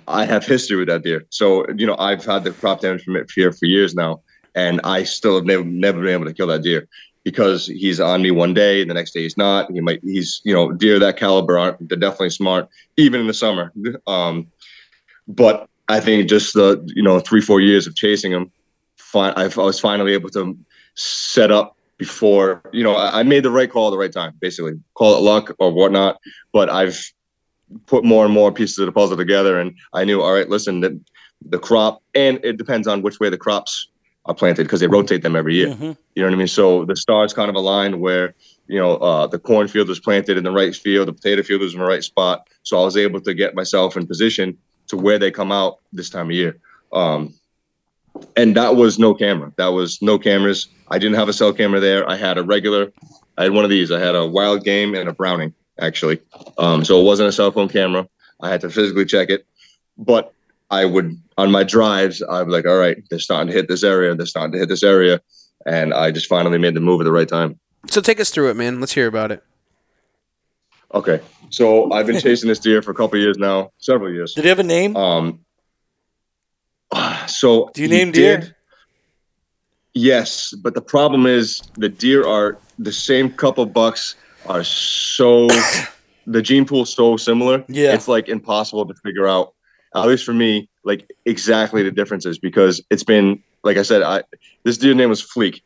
I 0.09 0.25
have 0.25 0.47
history 0.47 0.77
with 0.79 0.89
that 0.89 1.03
deer. 1.03 1.27
So, 1.29 1.67
you 1.77 1.87
know, 1.87 1.97
I've 1.99 2.25
had 2.25 2.45
the 2.45 2.53
crop 2.53 2.81
damage 2.81 3.05
from 3.05 3.17
it 3.17 3.31
here 3.35 3.53
for 3.53 3.67
years 3.67 3.95
now, 3.95 4.23
and 4.55 4.81
I 4.83 5.03
still 5.03 5.35
have 5.37 5.45
never, 5.45 5.63
never 5.65 6.01
been 6.01 6.09
able 6.15 6.25
to 6.25 6.33
kill 6.33 6.47
that 6.47 6.63
deer 6.63 6.89
because 7.23 7.67
he's 7.67 8.01
on 8.01 8.23
me 8.23 8.31
one 8.31 8.55
day, 8.55 8.81
and 8.81 8.89
the 8.91 8.95
next 8.95 9.13
day 9.13 9.23
he's 9.23 9.37
not. 9.37 9.71
He 9.71 9.81
might, 9.81 10.01
he's, 10.03 10.41
you 10.45 10.55
know, 10.55 10.73
deer 10.73 10.99
that 10.99 11.19
caliber 11.19 11.59
aren't, 11.59 11.87
they're 11.87 11.99
definitely 11.99 12.31
smart, 12.31 12.67
even 12.97 13.21
in 13.21 13.27
the 13.27 13.35
summer. 13.35 13.73
Um, 14.07 14.47
but 15.29 15.69
I 15.89 16.01
think 16.01 16.29
just 16.29 16.55
the, 16.55 16.83
you 16.95 17.03
know, 17.03 17.21
three, 17.21 17.41
four 17.41 17.61
years 17.61 17.87
of 17.87 17.95
chasing 17.95 18.33
him, 18.33 18.51
fi- 18.97 19.31
I 19.37 19.47
was 19.49 19.79
finally 19.81 20.13
able 20.15 20.31
to 20.31 20.57
set 20.95 21.51
up 21.51 21.77
before, 21.99 22.63
you 22.73 22.83
know, 22.83 22.97
I 22.97 23.23
made 23.23 23.45
the 23.45 23.51
right 23.51 23.71
call 23.71 23.89
at 23.89 23.91
the 23.93 23.99
right 23.99 24.13
time, 24.13 24.33
basically. 24.41 24.73
Call 24.95 25.17
it 25.17 25.21
luck 25.21 25.55
or 25.59 25.71
whatnot, 25.73 26.19
but 26.53 26.69
I've, 26.71 27.01
put 27.87 28.05
more 28.05 28.25
and 28.25 28.33
more 28.33 28.53
pieces 28.53 28.79
of 28.79 28.87
the 28.87 28.93
puzzle 28.93 29.17
together 29.17 29.59
and 29.59 29.75
i 29.95 30.05
knew 30.05 30.21
all 30.21 30.33
right 30.33 30.49
listen 30.51 30.81
the, 30.81 31.01
the 31.47 31.59
crop 31.59 32.03
and 32.15 32.39
it 32.45 32.57
depends 32.57 32.87
on 32.87 33.01
which 33.03 33.19
way 33.19 33.29
the 33.31 33.39
crops 33.39 33.89
are 34.27 34.35
planted 34.35 34.63
because 34.65 34.81
they 34.81 34.87
rotate 34.87 35.23
them 35.23 35.35
every 35.35 35.55
year 35.57 35.69
Mhm. 35.69 35.97
you 36.15 36.23
know 36.23 36.29
what 36.29 36.35
i 36.35 36.37
mean 36.37 36.47
so 36.47 36.85
the 36.85 36.95
stars 36.95 37.33
kind 37.33 37.49
of 37.49 37.57
aligned 37.57 38.01
where 38.01 38.35
you 38.69 38.79
know 38.79 38.97
uh, 38.99 39.27
the 39.27 39.39
cornfield 39.39 39.89
was 39.89 39.99
planted 39.99 40.37
in 40.37 40.45
the 40.45 40.53
right 40.53 40.77
field 40.77 41.09
the 41.09 41.13
potato 41.13 41.43
field 41.43 41.63
was 41.63 41.73
in 41.75 41.81
the 41.81 41.87
right 41.87 42.05
spot 42.05 42.47
so 42.63 42.81
i 42.81 42.85
was 42.85 42.97
able 42.99 43.21
to 43.21 43.33
get 43.35 43.55
myself 43.57 43.97
in 43.97 44.07
position 44.07 44.57
to 44.89 44.97
where 44.97 45.19
they 45.19 45.31
come 45.31 45.53
out 45.53 45.79
this 45.93 46.11
time 46.11 46.27
of 46.27 46.33
year 46.33 46.59
um, 46.93 47.33
and 48.37 48.57
that 48.57 48.77
was 48.77 48.99
no 48.99 49.15
camera 49.15 49.53
that 49.57 49.69
was 49.69 50.01
no 50.03 50.19
cameras 50.19 50.69
i 50.89 50.99
didn't 50.99 51.17
have 51.17 51.29
a 51.29 51.33
cell 51.33 51.53
camera 51.53 51.81
there 51.81 52.09
i 52.09 52.17
had 52.17 52.39
a 52.39 52.43
regular 52.43 52.93
i 53.39 53.45
had 53.45 53.53
one 53.53 53.65
of 53.65 53.71
these 53.71 53.91
i 53.91 53.99
had 53.99 54.15
a 54.15 54.21
Wildgame 54.21 54.99
and 54.99 55.09
a 55.09 55.13
Browning 55.13 55.53
actually 55.81 56.21
um, 56.59 56.85
so 56.85 57.01
it 57.01 57.05
wasn't 57.05 57.29
a 57.29 57.33
cell 57.33 57.51
phone 57.51 57.69
camera. 57.69 58.09
I 58.41 58.51
had 58.51 58.61
to 58.63 58.71
physically 58.71 59.05
check 59.05 59.31
it. 59.31 59.47
But 59.97 60.33
I 60.71 60.85
would 60.85 61.21
on 61.39 61.51
my 61.51 61.63
drives, 61.63 62.21
be 62.21 62.27
like, 62.27 62.67
all 62.67 62.79
right, 62.79 63.03
they're 63.11 63.19
starting 63.19 63.49
to 63.49 63.53
hit 63.53 63.69
this 63.69 63.83
area, 63.83 64.15
they're 64.15 64.27
starting 64.27 64.53
to 64.53 64.59
hit 64.59 64.69
this 64.69 64.83
area. 64.83 65.21
And 65.67 65.95
I 65.95 66.11
just 66.11 66.27
finally 66.27 66.59
made 66.59 66.75
the 66.75 66.81
move 66.81 67.01
at 67.01 67.05
the 67.05 67.13
right 67.13 67.29
time. 67.29 67.59
So, 67.89 68.01
take 68.01 68.21
us 68.21 68.31
through 68.31 68.51
it, 68.51 68.55
man. 68.55 68.81
Let's 68.81 68.93
hear 68.93 69.07
about 69.07 69.31
it. 69.31 69.43
Okay. 70.95 71.21
So 71.51 71.93
I've 71.93 72.07
been 72.07 72.21
chasing 72.21 72.49
this 72.49 72.59
deer 72.59 72.81
for 72.83 72.91
a 72.91 72.95
couple 72.95 73.19
of 73.19 73.23
years 73.23 73.37
now, 73.39 73.71
several 73.79 74.13
years. 74.13 74.35
Did 74.35 74.45
he 74.45 74.49
have 74.49 74.59
a 74.61 74.63
name? 74.65 74.97
Um 74.97 75.41
so 77.27 77.71
Do 77.75 77.83
you 77.83 77.89
name 77.89 78.13
deer? 78.13 78.39
did- 78.39 78.55
Yes, 79.97 80.53
but 80.61 80.75
the 80.75 80.81
problem 80.83 81.25
is 81.25 81.61
the 81.77 81.89
deer 81.89 82.27
are 82.27 82.59
the 82.81 82.91
same 82.93 83.31
couple 83.31 83.65
bucks 83.65 84.17
are 84.47 84.65
so 84.65 85.47
the 86.27 86.43
gene 86.43 86.65
pool 86.65 86.85
so 86.85 87.17
similar. 87.17 87.65
Yeah. 87.69 87.95
It's 87.95 88.09
like 88.09 88.29
impossible 88.29 88.87
to 88.87 88.95
figure 89.05 89.29
out, 89.29 89.55
at 89.95 90.07
least 90.09 90.25
for 90.25 90.35
me, 90.35 90.69
like 90.85 91.09
exactly 91.27 91.85
the 91.85 91.93
differences 91.93 92.39
because 92.41 92.83
it's 92.91 93.05
been 93.05 93.41
like 93.63 93.77
I 93.77 93.83
said, 93.83 94.03
I 94.03 94.23
this 94.65 94.79
deer 94.79 94.95
name 94.95 95.11
was 95.11 95.23
Fleek. 95.23 95.61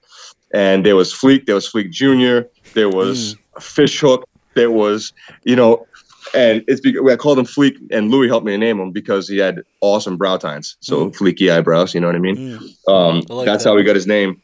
And 0.53 0.85
there 0.85 0.95
was 0.97 1.13
Fleek, 1.13 1.47
there 1.47 1.55
was 1.55 1.69
Fleek 1.71 1.91
Junior, 1.91 2.47
there 2.75 2.91
was 2.91 3.33
Hmm. 3.33 3.39
a 3.57 3.61
fish 3.61 3.99
hook, 4.01 4.28
there 4.59 4.71
was, 4.73 5.13
you 5.45 5.55
know, 5.55 5.87
and 6.35 6.65
it's 6.67 6.81
because 6.81 7.11
I 7.11 7.17
called 7.17 7.39
him 7.39 7.47
Fleek, 7.47 7.77
and 7.91 8.11
Louis 8.11 8.29
helped 8.29 8.45
me 8.45 8.57
name 8.57 8.81
him 8.81 8.91
because 8.91 9.29
he 9.29 9.39
had 9.39 9.63
awesome 9.81 10.17
brow 10.17 10.37
tines, 10.37 10.77
so 10.81 11.11
fleeky 11.11 11.51
eyebrows. 11.51 11.95
You 11.95 12.01
know 12.01 12.09
what 12.09 12.17
I 12.17 12.19
mean? 12.19 12.37
Mm. 12.37 12.59
Um, 12.93 13.23
I 13.31 13.35
like 13.35 13.47
that's 13.47 13.65
that. 13.65 13.71
how 13.71 13.77
he 13.77 13.85
got 13.85 13.95
his 13.95 14.07
name. 14.07 14.43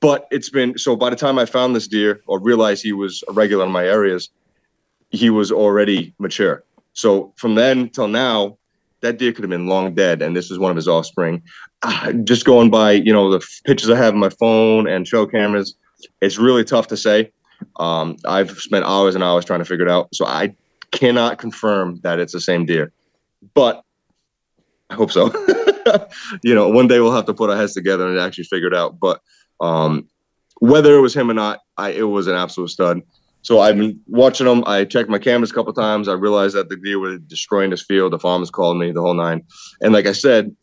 But 0.00 0.26
it's 0.30 0.50
been 0.50 0.76
so 0.78 0.96
by 0.96 1.10
the 1.10 1.16
time 1.16 1.38
I 1.38 1.44
found 1.44 1.76
this 1.76 1.86
deer 1.86 2.20
or 2.26 2.40
realized 2.40 2.82
he 2.82 2.92
was 2.92 3.22
a 3.28 3.32
regular 3.32 3.64
in 3.66 3.72
my 3.72 3.86
areas, 3.86 4.30
he 5.10 5.30
was 5.30 5.52
already 5.52 6.14
mature. 6.18 6.64
So 6.94 7.32
from 7.36 7.54
then 7.54 7.88
till 7.90 8.08
now, 8.08 8.58
that 9.00 9.18
deer 9.18 9.32
could 9.32 9.44
have 9.44 9.50
been 9.50 9.66
long 9.66 9.94
dead, 9.94 10.22
and 10.22 10.36
this 10.36 10.50
is 10.50 10.58
one 10.58 10.70
of 10.70 10.76
his 10.76 10.88
offspring. 10.88 11.42
Ah, 11.82 12.12
Just 12.24 12.44
going 12.44 12.70
by, 12.70 12.92
you 12.92 13.12
know, 13.12 13.30
the 13.30 13.46
pictures 13.64 13.90
I 13.90 13.96
have 13.96 14.14
on 14.14 14.20
my 14.20 14.30
phone 14.30 14.88
and 14.88 15.06
show 15.06 15.26
cameras, 15.26 15.74
it's 16.20 16.38
really 16.38 16.64
tough 16.64 16.88
to 16.88 16.96
say. 16.96 17.30
Um, 17.76 18.16
I've 18.24 18.50
spent 18.52 18.84
hours 18.84 19.14
and 19.14 19.24
hours 19.24 19.44
trying 19.44 19.60
to 19.60 19.64
figure 19.64 19.86
it 19.86 19.90
out, 19.90 20.14
so 20.14 20.26
I 20.26 20.54
cannot 20.90 21.38
confirm 21.38 22.00
that 22.02 22.18
it's 22.18 22.32
the 22.32 22.40
same 22.40 22.66
deer, 22.66 22.92
but 23.54 23.84
I 24.90 24.94
hope 24.94 25.12
so. 25.12 25.32
you 26.42 26.54
know, 26.54 26.68
one 26.68 26.88
day 26.88 27.00
we'll 27.00 27.14
have 27.14 27.26
to 27.26 27.34
put 27.34 27.50
our 27.50 27.56
heads 27.56 27.74
together 27.74 28.08
and 28.08 28.18
actually 28.18 28.44
figure 28.44 28.68
it 28.68 28.74
out. 28.74 28.98
But 28.98 29.20
um, 29.60 30.08
whether 30.60 30.96
it 30.96 31.00
was 31.00 31.14
him 31.14 31.30
or 31.30 31.34
not, 31.34 31.60
I 31.76 31.90
it 31.90 32.08
was 32.08 32.26
an 32.26 32.36
absolute 32.36 32.70
stud. 32.70 33.02
So 33.42 33.60
I've 33.60 33.76
been 33.76 33.98
watching 34.06 34.46
him. 34.46 34.62
I 34.66 34.84
checked 34.84 35.08
my 35.08 35.18
cameras 35.18 35.50
a 35.50 35.54
couple 35.54 35.72
times. 35.72 36.08
I 36.08 36.12
realized 36.12 36.54
that 36.56 36.68
the 36.68 36.76
deer 36.76 36.98
were 36.98 37.16
destroying 37.18 37.70
this 37.70 37.82
field. 37.82 38.12
The 38.12 38.18
farmers 38.18 38.50
called 38.50 38.76
me 38.76 38.92
the 38.92 39.00
whole 39.00 39.14
nine. 39.14 39.42
And 39.80 39.94
like 39.94 40.06
I 40.06 40.12
said, 40.12 40.54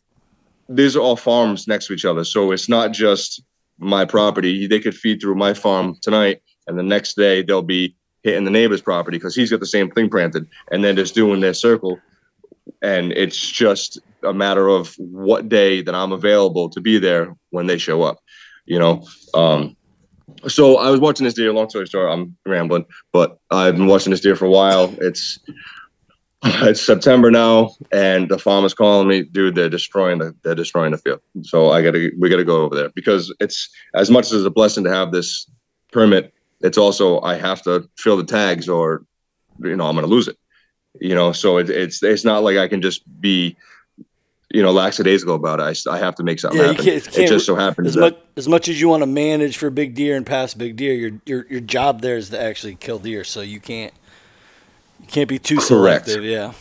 these 0.68 0.94
are 0.94 1.00
all 1.00 1.16
farms 1.16 1.66
next 1.66 1.86
to 1.86 1.94
each 1.94 2.04
other. 2.04 2.24
So 2.24 2.52
it's 2.52 2.68
not 2.68 2.92
just 2.92 3.42
my 3.78 4.04
property. 4.04 4.66
They 4.66 4.78
could 4.78 4.94
feed 4.94 5.20
through 5.20 5.34
my 5.34 5.54
farm 5.54 5.96
tonight, 6.02 6.40
and 6.68 6.78
the 6.78 6.82
next 6.82 7.16
day 7.16 7.42
they'll 7.42 7.62
be 7.62 7.96
hitting 8.22 8.44
the 8.44 8.50
neighbor's 8.50 8.82
property 8.82 9.16
because 9.16 9.34
he's 9.34 9.50
got 9.50 9.60
the 9.60 9.66
same 9.66 9.90
thing 9.90 10.08
planted, 10.08 10.46
and 10.70 10.84
then 10.84 10.96
just 10.96 11.14
doing 11.14 11.40
their 11.40 11.54
circle. 11.54 11.98
And 12.82 13.12
it's 13.12 13.38
just 13.38 13.98
a 14.22 14.32
matter 14.32 14.68
of 14.68 14.94
what 14.98 15.48
day 15.48 15.82
that 15.82 15.94
I'm 15.94 16.12
available 16.12 16.68
to 16.70 16.80
be 16.80 16.98
there 16.98 17.34
when 17.50 17.66
they 17.66 17.78
show 17.78 18.02
up. 18.02 18.18
You 18.66 18.78
know, 18.78 19.06
um, 19.34 19.76
so 20.46 20.76
I 20.76 20.90
was 20.90 21.00
watching 21.00 21.24
this 21.24 21.34
deer. 21.34 21.52
Long 21.52 21.70
story 21.70 21.86
short, 21.86 22.10
I'm 22.10 22.36
rambling, 22.46 22.84
but 23.12 23.38
I've 23.50 23.76
been 23.76 23.86
watching 23.86 24.10
this 24.10 24.20
deer 24.20 24.36
for 24.36 24.44
a 24.44 24.50
while. 24.50 24.94
It's 25.00 25.38
it's 26.44 26.84
September 26.84 27.30
now, 27.30 27.74
and 27.90 28.28
the 28.28 28.38
farmer's 28.38 28.74
calling 28.74 29.08
me, 29.08 29.22
dude. 29.22 29.54
They're 29.54 29.68
destroying 29.68 30.18
the 30.18 30.34
they're 30.44 30.54
destroying 30.54 30.92
the 30.92 30.98
field. 30.98 31.20
So 31.42 31.70
I 31.70 31.82
gotta 31.82 32.10
we 32.18 32.28
gotta 32.28 32.44
go 32.44 32.62
over 32.62 32.74
there 32.74 32.90
because 32.90 33.34
it's 33.40 33.68
as 33.94 34.10
much 34.10 34.32
as 34.32 34.44
a 34.44 34.50
blessing 34.50 34.84
to 34.84 34.92
have 34.92 35.12
this 35.12 35.50
permit. 35.92 36.32
It's 36.60 36.78
also 36.78 37.20
I 37.20 37.36
have 37.36 37.62
to 37.62 37.88
fill 37.98 38.16
the 38.16 38.24
tags, 38.24 38.68
or 38.68 39.04
you 39.62 39.76
know 39.76 39.86
I'm 39.86 39.94
gonna 39.94 40.06
lose 40.06 40.28
it. 40.28 40.36
You 41.00 41.14
know, 41.14 41.32
so 41.32 41.58
it, 41.58 41.70
it's 41.70 42.02
it's 42.02 42.24
not 42.24 42.42
like 42.42 42.56
I 42.56 42.66
can 42.68 42.82
just 42.82 43.02
be 43.20 43.56
you 44.50 44.62
know 44.62 44.72
lackadaisical 44.72 45.34
about 45.34 45.60
it. 45.60 45.86
I, 45.86 45.94
I 45.94 45.98
have 45.98 46.14
to 46.16 46.24
make 46.24 46.40
something 46.40 46.58
Yeah, 46.60 46.68
happen. 46.68 46.84
can't- 46.84 46.96
it 47.06 47.12
can't- 47.12 47.28
just 47.28 47.46
so 47.46 47.54
happens 47.54 47.88
As 47.88 47.94
that 47.94 48.00
much 48.00 48.16
as 48.36 48.48
much 48.48 48.68
as 48.68 48.80
you 48.80 48.88
want 48.88 49.02
to 49.02 49.06
manage 49.06 49.56
for 49.56 49.70
big 49.70 49.94
deer 49.94 50.16
and 50.16 50.26
pass 50.26 50.54
big 50.54 50.76
deer, 50.76 50.94
your 50.94 51.12
your 51.26 51.46
your 51.48 51.60
job 51.60 52.00
there 52.00 52.16
is 52.16 52.30
to 52.30 52.40
actually 52.40 52.74
kill 52.74 52.98
deer. 52.98 53.22
So 53.24 53.40
you 53.40 53.60
can't 53.60 53.92
you 55.00 55.06
can't 55.06 55.28
be 55.28 55.38
too 55.38 55.56
Correct. 55.58 56.06
selective. 56.06 56.24
Yeah. 56.24 56.54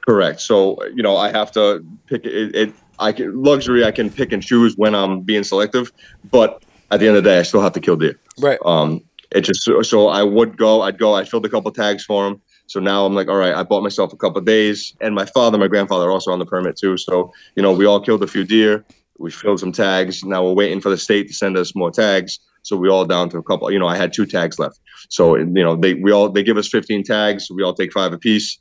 Correct. 0.00 0.40
So 0.40 0.82
you 0.86 1.02
know, 1.02 1.16
I 1.16 1.30
have 1.30 1.52
to 1.52 1.84
pick 2.06 2.24
it. 2.24 2.54
it 2.56 2.74
I 2.98 3.12
can 3.12 3.40
luxury. 3.44 3.84
I 3.84 3.92
can 3.92 4.10
pick 4.10 4.32
and 4.32 4.42
choose 4.42 4.74
when 4.76 4.92
I'm 4.92 5.20
being 5.20 5.44
selective, 5.44 5.92
but 6.32 6.64
at 6.90 6.98
the 6.98 7.06
end 7.06 7.16
of 7.16 7.22
the 7.22 7.30
day, 7.30 7.38
I 7.38 7.42
still 7.42 7.60
have 7.60 7.74
to 7.74 7.80
kill 7.80 7.94
deer. 7.96 8.18
Right. 8.38 8.58
Um, 8.64 9.02
it 9.30 9.42
just 9.42 9.62
so, 9.62 10.08
I 10.08 10.22
would 10.22 10.56
go. 10.56 10.82
I'd 10.82 10.98
go. 10.98 11.14
I 11.14 11.24
filled 11.24 11.44
a 11.44 11.48
couple 11.48 11.70
tags 11.70 12.04
for 12.04 12.26
him. 12.26 12.40
So 12.66 12.80
now 12.80 13.04
I'm 13.04 13.14
like, 13.14 13.28
all 13.28 13.36
right. 13.36 13.54
I 13.54 13.62
bought 13.62 13.82
myself 13.82 14.12
a 14.12 14.16
couple 14.16 14.40
days, 14.40 14.94
and 15.00 15.14
my 15.14 15.26
father, 15.26 15.58
my 15.58 15.68
grandfather, 15.68 16.10
also 16.10 16.32
on 16.32 16.38
the 16.38 16.46
permit 16.46 16.76
too. 16.76 16.96
So 16.96 17.32
you 17.54 17.62
know, 17.62 17.72
we 17.72 17.84
all 17.84 18.00
killed 18.00 18.22
a 18.22 18.26
few 18.26 18.44
deer. 18.44 18.84
We 19.18 19.30
filled 19.30 19.60
some 19.60 19.72
tags. 19.72 20.24
Now 20.24 20.44
we're 20.44 20.54
waiting 20.54 20.80
for 20.80 20.90
the 20.90 20.96
state 20.96 21.28
to 21.28 21.34
send 21.34 21.56
us 21.56 21.74
more 21.74 21.90
tags. 21.90 22.38
So 22.62 22.76
we 22.76 22.88
all 22.88 23.04
down 23.04 23.28
to 23.30 23.38
a 23.38 23.42
couple. 23.42 23.70
You 23.70 23.78
know, 23.78 23.88
I 23.88 23.96
had 23.96 24.12
two 24.12 24.26
tags 24.26 24.58
left. 24.58 24.80
So 25.08 25.36
you 25.36 25.44
know, 25.44 25.76
they 25.76 25.94
we 25.94 26.12
all 26.12 26.28
they 26.30 26.42
give 26.42 26.56
us 26.56 26.68
15 26.68 27.04
tags. 27.04 27.48
We 27.50 27.62
all 27.62 27.74
take 27.74 27.92
five 27.92 28.12
apiece 28.12 28.58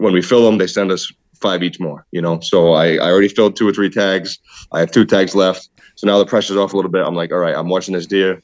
when 0.00 0.14
we 0.14 0.22
fill 0.22 0.44
them, 0.44 0.56
they 0.58 0.66
send 0.66 0.90
us 0.90 1.12
five 1.40 1.62
each 1.62 1.78
more. 1.78 2.06
You 2.10 2.22
know, 2.22 2.40
so 2.40 2.72
I 2.72 2.94
I 2.94 3.10
already 3.10 3.28
filled 3.28 3.54
two 3.54 3.68
or 3.68 3.72
three 3.72 3.90
tags. 3.90 4.38
I 4.72 4.80
have 4.80 4.90
two 4.90 5.04
tags 5.04 5.34
left. 5.34 5.68
So 5.94 6.06
now 6.06 6.18
the 6.18 6.26
pressure's 6.26 6.56
off 6.56 6.72
a 6.72 6.76
little 6.76 6.90
bit. 6.90 7.06
I'm 7.06 7.14
like, 7.14 7.32
all 7.32 7.38
right, 7.38 7.54
I'm 7.54 7.68
watching 7.68 7.94
this 7.94 8.06
deer. 8.06 8.42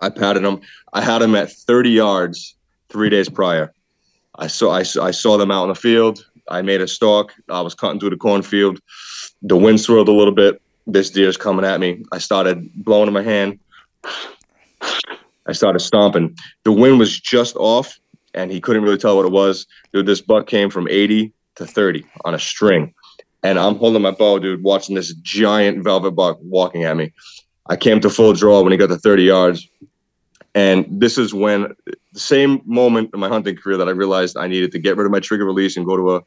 I 0.00 0.10
patted 0.10 0.44
him. 0.44 0.60
I 0.92 1.02
had 1.02 1.22
him 1.22 1.34
at 1.34 1.52
30 1.52 1.90
yards 1.90 2.54
three 2.88 3.10
days 3.10 3.28
prior. 3.28 3.72
I 4.38 4.46
saw 4.46 4.72
I, 4.72 4.80
I 4.80 5.10
saw 5.10 5.36
them 5.36 5.50
out 5.50 5.64
in 5.64 5.68
the 5.68 5.74
field. 5.74 6.24
I 6.48 6.62
made 6.62 6.80
a 6.80 6.88
stalk. 6.88 7.32
I 7.48 7.60
was 7.60 7.74
cutting 7.74 8.00
through 8.00 8.10
the 8.10 8.16
cornfield. 8.16 8.80
The 9.42 9.56
wind 9.56 9.80
swirled 9.80 10.08
a 10.08 10.12
little 10.12 10.34
bit. 10.34 10.60
This 10.86 11.10
deer's 11.10 11.36
coming 11.36 11.64
at 11.64 11.78
me. 11.80 12.04
I 12.12 12.18
started 12.18 12.68
blowing 12.84 13.06
in 13.06 13.14
my 13.14 13.22
hand. 13.22 13.58
I 15.46 15.52
started 15.52 15.80
stomping. 15.80 16.36
The 16.64 16.72
wind 16.72 16.98
was 16.98 17.18
just 17.18 17.56
off, 17.56 17.98
and 18.34 18.50
he 18.50 18.60
couldn't 18.60 18.82
really 18.82 18.98
tell 18.98 19.16
what 19.16 19.26
it 19.26 19.32
was. 19.32 19.66
Dude, 19.92 20.06
this 20.06 20.20
buck 20.20 20.46
came 20.46 20.70
from 20.70 20.88
80 20.88 21.32
to 21.56 21.66
30 21.66 22.04
on 22.24 22.34
a 22.34 22.38
string. 22.38 22.94
And 23.42 23.58
I'm 23.58 23.76
holding 23.76 24.02
my 24.02 24.10
bow, 24.10 24.38
dude, 24.38 24.62
watching 24.62 24.94
this 24.94 25.14
giant 25.14 25.82
velvet 25.82 26.12
buck 26.12 26.38
walking 26.42 26.84
at 26.84 26.96
me. 26.96 27.12
I 27.66 27.76
came 27.76 28.00
to 28.00 28.10
full 28.10 28.32
draw 28.32 28.62
when 28.62 28.72
he 28.72 28.78
got 28.78 28.88
to 28.88 28.98
30 28.98 29.22
yards. 29.22 29.68
And 30.54 30.86
this 30.90 31.16
is 31.16 31.32
when 31.32 31.74
the 32.12 32.18
same 32.20 32.60
moment 32.64 33.10
in 33.14 33.20
my 33.20 33.28
hunting 33.28 33.56
career 33.56 33.76
that 33.76 33.88
I 33.88 33.92
realized 33.92 34.36
I 34.36 34.48
needed 34.48 34.72
to 34.72 34.78
get 34.78 34.96
rid 34.96 35.04
of 35.04 35.12
my 35.12 35.20
trigger 35.20 35.44
release 35.44 35.76
and 35.76 35.86
go 35.86 35.96
to 35.96 36.16
a, 36.16 36.22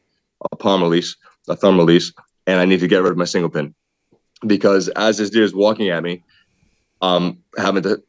a 0.52 0.56
palm 0.56 0.82
release, 0.82 1.16
a 1.48 1.56
thumb 1.56 1.76
release, 1.76 2.12
and 2.46 2.58
I 2.58 2.64
need 2.64 2.80
to 2.80 2.88
get 2.88 3.02
rid 3.02 3.12
of 3.12 3.18
my 3.18 3.24
single 3.26 3.50
pin. 3.50 3.74
Because 4.46 4.88
as 4.90 5.18
this 5.18 5.30
deer 5.30 5.44
is 5.44 5.54
walking 5.54 5.90
at 5.90 6.02
me, 6.02 6.22
um, 7.02 7.38
having 7.58 7.82
to 7.82 8.02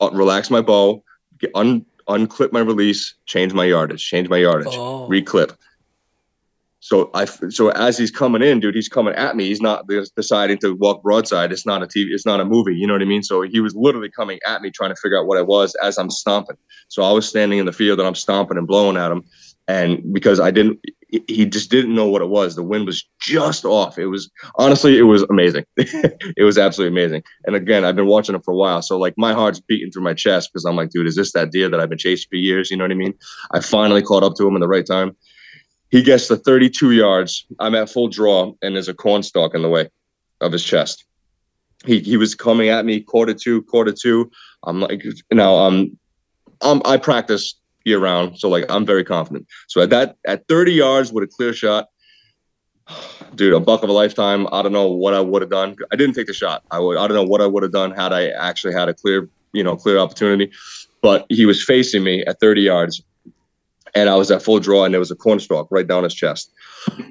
uh, 0.00 0.10
relax 0.12 0.50
my 0.50 0.62
bow, 0.62 1.02
get, 1.38 1.50
un, 1.54 1.84
unclip 2.08 2.52
my 2.52 2.60
release, 2.60 3.14
change 3.26 3.52
my 3.52 3.64
yardage, 3.66 4.04
change 4.04 4.28
my 4.28 4.38
yardage, 4.38 4.68
Oh. 4.70 5.08
reclip. 5.10 5.56
So 6.80 7.10
I 7.12 7.26
so 7.26 7.68
as 7.70 7.98
he's 7.98 8.10
coming 8.10 8.42
in, 8.42 8.58
dude, 8.60 8.74
he's 8.74 8.88
coming 8.88 9.14
at 9.14 9.36
me. 9.36 9.44
He's 9.46 9.60
not 9.60 9.86
deciding 10.16 10.58
to 10.58 10.74
walk 10.74 11.02
broadside. 11.02 11.52
It's 11.52 11.66
not 11.66 11.82
a 11.82 11.86
TV. 11.86 12.06
It's 12.10 12.24
not 12.24 12.40
a 12.40 12.44
movie. 12.44 12.74
You 12.74 12.86
know 12.86 12.94
what 12.94 13.02
I 13.02 13.06
mean? 13.06 13.22
So 13.22 13.42
he 13.42 13.60
was 13.60 13.74
literally 13.76 14.10
coming 14.10 14.38
at 14.46 14.62
me, 14.62 14.70
trying 14.70 14.90
to 14.90 14.96
figure 15.00 15.18
out 15.18 15.26
what 15.26 15.36
I 15.38 15.42
was 15.42 15.74
as 15.82 15.98
I'm 15.98 16.10
stomping. 16.10 16.56
So 16.88 17.02
I 17.02 17.12
was 17.12 17.28
standing 17.28 17.58
in 17.58 17.66
the 17.66 17.72
field 17.72 17.98
and 17.98 18.08
I'm 18.08 18.14
stomping 18.14 18.56
and 18.56 18.66
blowing 18.66 18.96
at 18.96 19.12
him, 19.12 19.22
and 19.68 20.00
because 20.12 20.40
I 20.40 20.50
didn't, 20.50 20.78
he- 21.28 21.44
just 21.44 21.70
didn't 21.70 21.94
know 21.94 22.08
what 22.08 22.22
it 22.22 22.28
was. 22.30 22.56
The 22.56 22.62
wind 22.62 22.86
was 22.86 23.06
just 23.20 23.66
off. 23.66 23.98
It 23.98 24.06
was 24.06 24.30
honestly, 24.56 24.96
it 24.96 25.02
was 25.02 25.22
amazing. 25.24 25.64
it 25.76 26.44
was 26.44 26.56
absolutely 26.56 26.98
amazing. 26.98 27.22
And 27.44 27.56
again, 27.56 27.84
I've 27.84 27.96
been 27.96 28.06
watching 28.06 28.34
him 28.34 28.40
for 28.42 28.52
a 28.52 28.56
while, 28.56 28.80
so 28.80 28.96
like 28.96 29.14
my 29.18 29.34
heart's 29.34 29.60
beating 29.60 29.90
through 29.90 30.02
my 30.04 30.14
chest 30.14 30.48
because 30.50 30.64
I'm 30.64 30.76
like, 30.76 30.90
dude, 30.90 31.06
is 31.06 31.16
this 31.16 31.32
that 31.32 31.50
deer 31.50 31.68
that 31.68 31.78
I've 31.78 31.90
been 31.90 31.98
chasing 31.98 32.26
for 32.30 32.36
years? 32.36 32.70
You 32.70 32.78
know 32.78 32.84
what 32.84 32.90
I 32.92 32.94
mean? 32.94 33.12
I 33.50 33.60
finally 33.60 34.00
caught 34.02 34.22
up 34.22 34.34
to 34.36 34.48
him 34.48 34.54
in 34.54 34.60
the 34.60 34.68
right 34.68 34.86
time. 34.86 35.14
He 35.90 36.02
gets 36.02 36.28
to 36.28 36.36
32 36.36 36.92
yards. 36.92 37.46
I'm 37.58 37.74
at 37.74 37.90
full 37.90 38.08
draw, 38.08 38.52
and 38.62 38.76
there's 38.76 38.88
a 38.88 38.94
corn 38.94 39.22
stalk 39.22 39.54
in 39.54 39.62
the 39.62 39.68
way 39.68 39.88
of 40.40 40.52
his 40.52 40.64
chest. 40.64 41.04
He 41.86 42.00
he 42.00 42.16
was 42.16 42.34
coming 42.34 42.68
at 42.68 42.84
me 42.84 43.00
quarter 43.00 43.34
two, 43.34 43.62
quarter 43.62 43.92
two. 43.92 44.30
I'm 44.64 44.80
like, 44.80 45.02
now 45.32 45.54
um, 45.56 45.98
um, 46.60 46.82
I 46.84 46.98
practice 46.98 47.54
year 47.84 47.98
round, 47.98 48.38
so 48.38 48.48
like 48.48 48.66
I'm 48.68 48.84
very 48.84 49.04
confident. 49.04 49.46
So 49.68 49.80
at 49.80 49.90
that 49.90 50.16
at 50.26 50.46
30 50.48 50.72
yards 50.72 51.12
with 51.12 51.24
a 51.24 51.26
clear 51.26 51.52
shot, 51.52 51.88
dude, 53.34 53.54
a 53.54 53.60
buck 53.60 53.82
of 53.82 53.88
a 53.88 53.92
lifetime. 53.92 54.46
I 54.52 54.62
don't 54.62 54.72
know 54.72 54.88
what 54.88 55.14
I 55.14 55.20
would 55.20 55.42
have 55.42 55.50
done. 55.50 55.76
I 55.92 55.96
didn't 55.96 56.14
take 56.14 56.26
the 56.26 56.34
shot. 56.34 56.62
I 56.70 56.78
would. 56.78 56.98
I 56.98 57.06
don't 57.06 57.16
know 57.16 57.24
what 57.24 57.40
I 57.40 57.46
would 57.46 57.62
have 57.62 57.72
done 57.72 57.92
had 57.92 58.12
I 58.12 58.28
actually 58.28 58.74
had 58.74 58.88
a 58.88 58.94
clear, 58.94 59.28
you 59.52 59.64
know, 59.64 59.76
clear 59.76 59.98
opportunity. 59.98 60.52
But 61.02 61.24
he 61.30 61.46
was 61.46 61.64
facing 61.64 62.04
me 62.04 62.24
at 62.26 62.40
30 62.40 62.60
yards, 62.60 63.02
and 63.94 64.08
I 64.08 64.16
was 64.16 64.30
at 64.30 64.42
full 64.42 64.60
draw, 64.60 64.84
and 64.84 64.94
there 64.94 65.00
was 65.00 65.10
a 65.10 65.16
corn 65.16 65.40
stalk 65.40 65.68
right 65.70 65.86
down 65.86 66.04
his 66.04 66.14
chest. 66.14 66.52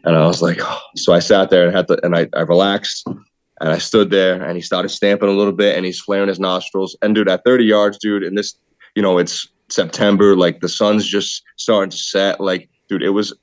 And 0.03 0.15
I 0.15 0.25
was 0.25 0.41
like, 0.41 0.59
so 0.95 1.13
I 1.13 1.19
sat 1.19 1.49
there 1.49 1.65
and 1.65 1.75
had 1.75 1.87
to, 1.87 2.03
and 2.03 2.15
I, 2.15 2.27
I 2.33 2.41
relaxed, 2.41 3.07
and 3.07 3.69
I 3.69 3.77
stood 3.77 4.09
there, 4.09 4.41
and 4.41 4.55
he 4.55 4.61
started 4.61 4.89
stamping 4.89 5.29
a 5.29 5.33
little 5.33 5.53
bit, 5.53 5.75
and 5.75 5.85
he's 5.85 5.99
flaring 5.99 6.29
his 6.29 6.39
nostrils. 6.39 6.97
And 7.01 7.15
dude, 7.15 7.29
at 7.29 7.43
30 7.43 7.65
yards, 7.65 7.97
dude, 7.97 8.23
and 8.23 8.37
this, 8.37 8.55
you 8.95 9.01
know, 9.01 9.17
it's 9.17 9.47
September, 9.69 10.35
like 10.35 10.61
the 10.61 10.69
sun's 10.69 11.05
just 11.05 11.43
starting 11.57 11.91
to 11.91 11.97
set. 11.97 12.39
Like, 12.39 12.69
dude, 12.87 13.03
it 13.03 13.09
was 13.09 13.33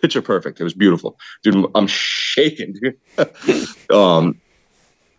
picture 0.00 0.22
perfect. 0.22 0.60
It 0.60 0.64
was 0.64 0.74
beautiful, 0.74 1.18
dude. 1.42 1.66
I'm 1.74 1.86
shaking, 1.86 2.74
dude. 2.74 2.96
um, 3.94 4.40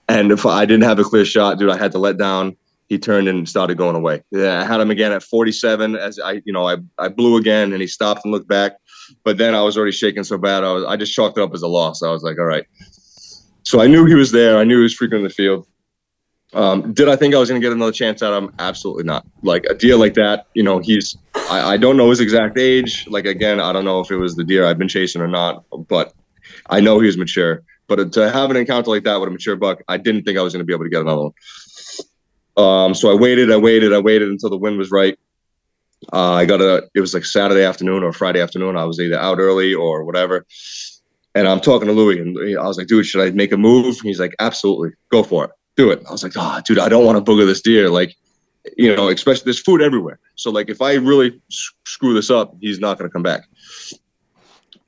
and 0.07 0.32
if 0.32 0.45
I 0.45 0.66
didn't 0.66 0.86
have 0.86 0.99
a 0.99 1.03
clear 1.03 1.26
shot, 1.26 1.60
dude, 1.60 1.70
I 1.70 1.78
had 1.78 1.91
to 1.91 1.99
let 1.99 2.18
down. 2.18 2.57
He 2.89 2.97
turned 2.97 3.27
and 3.27 3.47
started 3.47 3.77
going 3.77 3.95
away. 3.95 4.23
Yeah, 4.31 4.61
I 4.61 4.65
had 4.65 4.81
him 4.81 4.89
again 4.89 5.11
at 5.11 5.23
47 5.23 5.95
as 5.95 6.19
I, 6.19 6.41
you 6.43 6.51
know, 6.51 6.67
I, 6.67 6.77
I 6.97 7.07
blew 7.07 7.37
again 7.37 7.71
and 7.71 7.81
he 7.81 7.87
stopped 7.87 8.25
and 8.25 8.33
looked 8.33 8.47
back. 8.47 8.73
But 9.23 9.37
then 9.37 9.55
I 9.55 9.61
was 9.61 9.77
already 9.77 9.91
shaking 9.91 10.23
so 10.23 10.37
bad. 10.37 10.63
I 10.63 10.71
was, 10.71 10.83
I 10.85 10.97
just 10.97 11.13
chalked 11.13 11.37
it 11.37 11.41
up 11.41 11.53
as 11.53 11.61
a 11.61 11.67
loss. 11.67 12.03
I 12.03 12.09
was 12.09 12.23
like, 12.23 12.37
all 12.39 12.45
right. 12.45 12.65
So 13.63 13.79
I 13.79 13.87
knew 13.87 14.05
he 14.05 14.15
was 14.15 14.31
there. 14.31 14.57
I 14.57 14.63
knew 14.63 14.77
he 14.77 14.83
was 14.83 14.95
frequent 14.95 15.19
in 15.19 15.27
the 15.27 15.33
field. 15.33 15.67
Um, 16.53 16.93
did 16.93 17.07
I 17.07 17.15
think 17.15 17.35
I 17.35 17.37
was 17.37 17.49
going 17.49 17.61
to 17.61 17.65
get 17.65 17.71
another 17.71 17.91
chance 17.91 18.23
at 18.23 18.33
him? 18.33 18.51
Absolutely 18.57 19.03
not. 19.03 19.25
Like 19.43 19.65
a 19.65 19.75
deer 19.75 19.95
like 19.95 20.15
that, 20.15 20.47
you 20.55 20.63
know, 20.63 20.79
he's, 20.79 21.15
I, 21.35 21.73
I 21.73 21.77
don't 21.77 21.95
know 21.95 22.09
his 22.09 22.19
exact 22.19 22.57
age. 22.57 23.05
Like, 23.07 23.25
again, 23.25 23.59
I 23.59 23.71
don't 23.71 23.85
know 23.85 23.99
if 23.99 24.09
it 24.09 24.17
was 24.17 24.35
the 24.35 24.43
deer 24.43 24.65
I've 24.65 24.79
been 24.79 24.87
chasing 24.87 25.21
or 25.21 25.27
not, 25.27 25.63
but 25.87 26.13
I 26.71 26.79
know 26.79 26.99
he 26.99 27.05
was 27.05 27.17
mature. 27.17 27.61
But 27.87 28.13
to 28.13 28.31
have 28.31 28.49
an 28.51 28.57
encounter 28.57 28.89
like 28.89 29.03
that 29.03 29.19
with 29.19 29.29
a 29.29 29.31
mature 29.31 29.55
buck, 29.55 29.81
I 29.87 29.97
didn't 29.97 30.23
think 30.23 30.37
I 30.37 30.41
was 30.41 30.53
going 30.53 30.61
to 30.61 30.65
be 30.65 30.73
able 30.73 30.85
to 30.85 30.89
get 30.89 31.01
another 31.01 31.23
one. 31.23 31.31
Um, 32.60 32.93
so 32.93 33.10
I 33.10 33.14
waited, 33.14 33.51
I 33.51 33.57
waited, 33.57 33.93
I 33.93 33.99
waited 33.99 34.28
until 34.28 34.49
the 34.49 34.57
wind 34.57 34.78
was 34.78 34.91
right. 34.91 35.18
Uh, 36.12 36.34
I 36.34 36.45
got 36.45 36.60
a, 36.60 36.89
it 36.93 36.99
was 36.99 37.14
like 37.14 37.26
Saturday 37.26 37.64
afternoon 37.64 38.03
or 38.03 38.12
Friday 38.12 38.41
afternoon. 38.41 38.76
I 38.76 38.84
was 38.84 38.99
either 38.99 39.18
out 39.18 39.39
early 39.39 39.74
or 39.74 40.03
whatever. 40.03 40.45
And 41.36 41.47
I'm 41.47 41.62
talking 41.62 41.88
to 41.88 41.93
Louis, 41.93 42.20
and 42.20 42.38
I 42.57 42.68
was 42.68 42.78
like, 42.78 42.88
dude, 42.88 43.05
should 43.05 43.22
I 43.22 43.32
make 43.32 43.53
a 43.53 43.57
move? 43.57 43.99
He's 44.01 44.20
like, 44.20 44.36
absolutely, 44.39 44.89
go 45.10 45.24
for 45.24 45.45
it, 45.45 45.51
do 45.78 45.89
it. 45.89 46.03
I 46.07 46.12
was 46.12 46.22
like, 46.22 46.34
oh, 46.36 46.60
dude, 46.66 46.80
I 46.80 46.89
don't 46.89 47.05
want 47.05 47.24
to 47.24 47.32
booger 47.32 47.45
this 47.45 47.62
deer. 47.62 47.89
Like, 47.89 48.16
you 48.76 48.93
know, 48.93 49.07
especially 49.07 49.45
there's 49.45 49.62
food 49.62 49.82
everywhere. 49.82 50.20
So, 50.36 50.51
like, 50.51 50.70
if 50.70 50.82
I 50.82 50.95
really 50.95 51.39
screw 51.86 52.14
this 52.14 52.30
up, 52.30 52.55
he's 52.60 52.80
not 52.80 52.97
going 52.97 53.10
to 53.10 53.14
come 53.14 53.24
back. 53.24 53.43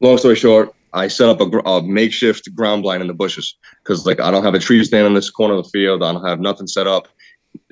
Long 0.01 0.17
story 0.17 0.35
short, 0.35 0.73
I 0.93 1.07
set 1.07 1.29
up 1.29 1.39
a, 1.39 1.45
a 1.69 1.81
makeshift 1.83 2.53
ground 2.53 2.83
blind 2.83 3.01
in 3.01 3.07
the 3.07 3.13
bushes 3.13 3.55
because, 3.83 4.05
like, 4.05 4.19
I 4.19 4.31
don't 4.31 4.43
have 4.43 4.55
a 4.55 4.59
tree 4.59 4.83
stand 4.83 5.07
in 5.07 5.13
this 5.13 5.29
corner 5.29 5.53
of 5.53 5.63
the 5.63 5.69
field. 5.69 6.03
I 6.03 6.11
don't 6.11 6.25
have 6.25 6.41
nothing 6.41 6.67
set 6.67 6.87
up 6.87 7.07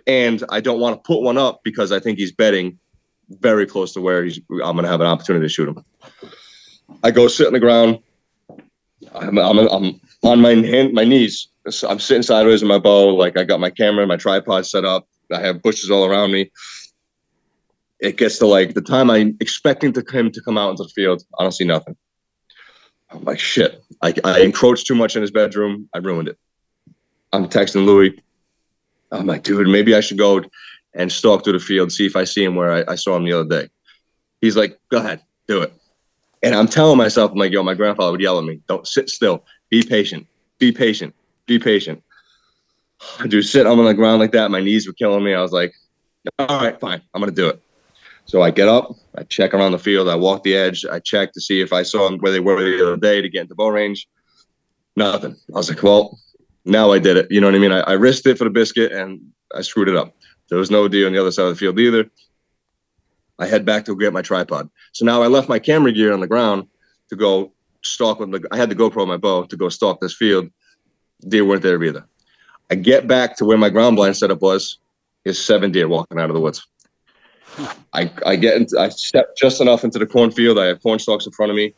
and 0.08 0.43
I 0.50 0.62
don't 0.62 0.80
want 0.80 0.95
to 0.95 1.08
put 1.08 1.22
one 1.22 1.38
up 1.38 1.62
because 1.64 1.91
I 1.91 2.00
think 2.00 2.18
he's 2.18 2.32
betting 2.32 2.80
very 3.30 3.66
close 3.66 3.93
to 3.93 4.02
where 4.02 4.24
he's. 4.24 4.39
I'm 4.50 4.74
going 4.74 4.84
to 4.84 4.89
have 4.89 5.02
an 5.02 5.08
opportunity 5.08 5.45
to 5.45 5.50
shoot 5.50 5.70
him. 5.70 5.84
I 7.04 7.12
go 7.12 7.28
sit 7.28 7.47
on 7.47 7.54
the 7.54 7.60
ground. 7.60 8.00
I'm, 9.16 9.38
I'm, 9.38 9.60
I'm 9.60 10.02
on 10.24 10.41
my 10.41 10.56
hand, 10.56 10.93
my 10.93 11.06
knees. 11.06 11.47
I'm 11.88 12.00
sitting 12.00 12.24
sideways 12.24 12.62
with 12.62 12.70
my 12.70 12.80
bow. 12.80 13.16
Like 13.16 13.38
I 13.38 13.43
got 13.43 13.60
my 13.60 13.70
camera, 13.70 14.06
my 14.08 14.18
tripod 14.18 14.66
set 14.66 14.86
up. 14.86 15.08
I 15.32 15.39
have 15.39 15.62
bushes 15.62 15.91
all 15.91 16.06
around 16.06 16.32
me. 16.32 16.52
It 18.00 18.18
gets 18.18 18.39
to 18.39 18.47
like 18.47 18.74
the 18.74 18.82
time 18.82 19.10
I'm 19.10 19.38
expecting 19.39 19.93
to 19.93 20.04
him 20.12 20.32
to 20.32 20.41
come 20.41 20.58
out 20.58 20.72
into 20.72 20.84
the 20.84 20.89
field. 20.89 21.24
I 21.38 21.43
don't 21.43 21.52
see 21.52 21.66
nothing. 21.66 21.95
I'm 23.12 23.24
like 23.24 23.39
shit. 23.39 23.84
I, 24.02 24.14
I 24.24 24.39
encroached 24.39 24.88
too 24.88 24.95
much 24.95 25.16
in 25.16 25.22
his 25.22 25.32
bedroom. 25.32 25.89
I 25.93 25.97
ruined 26.00 26.30
it. 26.30 26.38
I'm 27.34 27.47
texting 27.47 27.86
Louis. 27.86 28.20
I'm 29.12 29.26
like, 29.26 29.43
dude, 29.43 29.68
maybe 29.68 29.95
I 29.95 30.01
should 30.01 30.18
go 30.18 30.43
and 30.93 31.12
stalk 31.12 31.43
through 31.43 31.53
the 31.53 31.60
field, 31.60 31.91
see 31.91 32.05
if 32.05 32.16
I 32.16 32.24
see 32.24 32.43
him 32.43 32.55
where 32.55 32.72
I, 32.72 32.93
I 32.93 32.95
saw 32.95 33.16
him 33.16 33.26
the 33.26 33.34
other 33.34 33.49
day. 33.49 33.70
He's 34.41 34.55
like, 34.55 34.80
go 34.89 34.97
ahead, 34.97 35.22
do 35.47 35.62
it. 35.62 35.74
And 36.41 36.55
I'm 36.55 36.68
telling 36.68 36.97
myself, 36.97 37.32
I'm 37.32 37.38
like, 37.38 37.51
yo, 37.51 37.64
my 37.64 37.74
grandfather 37.74 38.12
would 38.12 38.22
yell 38.22 38.39
at 38.39 38.45
me, 38.45 38.62
don't 38.68 38.88
sit 38.88 39.10
still, 39.10 39.45
be 39.70 39.84
patient, 39.84 40.28
be 40.57 40.72
patient, 40.72 41.14
be 41.45 41.60
patient. 41.60 42.03
Dude, 43.28 43.45
sit 43.45 43.66
on 43.66 43.84
the 43.84 43.93
ground 43.93 44.20
like 44.20 44.32
that. 44.32 44.51
My 44.51 44.62
knees 44.62 44.88
were 44.88 44.93
killing 44.93 45.24
me. 45.24 45.34
I 45.34 45.41
was 45.41 45.51
like, 45.51 45.74
all 46.38 46.47
right, 46.47 46.80
fine, 46.80 47.01
I'm 47.14 47.22
gonna 47.22 47.32
do 47.32 47.49
it. 47.49 47.62
So 48.26 48.41
I 48.43 48.51
get 48.51 48.68
up, 48.68 48.95
I 49.16 49.24
check 49.24 49.53
around 49.53 49.72
the 49.72 49.80
field, 49.80 50.07
I 50.07 50.16
walk 50.16 50.43
the 50.43 50.55
edge, 50.55 50.86
I 50.86 50.99
check 50.99 51.34
to 51.34 51.41
see 51.41 51.62
if 51.62 51.74
I 51.74 51.82
saw 51.82 52.07
them 52.07 52.20
where 52.20 52.32
they 52.32 52.39
were 52.39 52.62
the 52.62 52.86
other 52.86 52.97
day 52.97 53.22
to 53.22 53.30
get 53.30 53.41
into 53.43 53.55
bow 53.55 53.70
range. 53.70 54.07
Nothing. 54.95 55.36
I 55.53 55.57
was 55.57 55.70
like, 55.70 55.82
well, 55.82 56.20
now 56.70 56.91
I 56.91 56.99
did 56.99 57.17
it. 57.17 57.28
You 57.30 57.41
know 57.41 57.47
what 57.47 57.55
I 57.55 57.59
mean? 57.59 57.72
I, 57.72 57.80
I 57.82 57.93
risked 57.93 58.26
it 58.28 58.38
for 58.38 58.43
the 58.43 58.49
biscuit 58.49 58.91
and 58.91 59.22
I 59.55 59.61
screwed 59.61 59.89
it 59.89 59.95
up. 59.95 60.15
There 60.49 60.57
was 60.57 60.72
no 60.72 60.88
deer 60.88 61.07
on 61.07 61.13
the 61.13 61.20
other 61.20 61.32
side 61.32 61.45
of 61.45 61.49
the 61.49 61.55
field 61.55 61.80
either. 61.80 62.09
I 63.38 63.47
head 63.47 63.65
back 63.65 63.86
to 63.86 63.95
get 63.95 64.13
my 64.13 64.22
tripod. 64.22 64.70
So 64.91 65.05
now 65.05 65.22
I 65.22 65.28
left 65.28 65.49
my 65.49 65.59
camera 65.59 65.91
gear 65.91 66.13
on 66.13 66.20
the 66.20 66.28
ground 66.28 66.67
to 67.09 67.15
go 67.15 67.53
stalk 67.82 68.20
with 68.20 68.32
the. 68.32 68.45
I 68.51 68.57
had 68.57 68.70
the 68.70 68.76
GoPro 68.76 69.01
on 69.01 69.07
my 69.07 69.17
bow 69.17 69.43
to 69.45 69.57
go 69.57 69.70
stalk 69.70 70.01
this 70.01 70.15
field. 70.15 70.49
Deer 71.28 71.45
weren't 71.45 71.61
there 71.61 71.82
either. 71.82 72.05
I 72.70 72.76
get 72.76 73.07
back 73.07 73.38
to 73.38 73.45
where 73.45 73.57
my 73.57 73.70
ground 73.70 73.95
blind 73.95 74.17
setup 74.17 74.41
was. 74.41 74.78
Is 75.26 75.43
seven 75.43 75.72
deer 75.72 75.88
walking 75.88 76.17
out 76.17 76.30
of 76.30 76.34
the 76.34 76.39
woods. 76.39 76.65
I, 77.93 78.09
I 78.26 78.36
get 78.38 78.55
into, 78.55 78.80
I 78.80 78.89
step 78.89 79.36
just 79.36 79.59
enough 79.59 79.84
into 79.84 79.99
the 79.99 80.05
cornfield. 80.05 80.57
I 80.57 80.67
have 80.67 80.82
corn 80.82 80.97
stalks 80.97 81.26
in 81.26 81.34
front 81.34 81.49
of 81.49 81.57
me. 81.57 81.74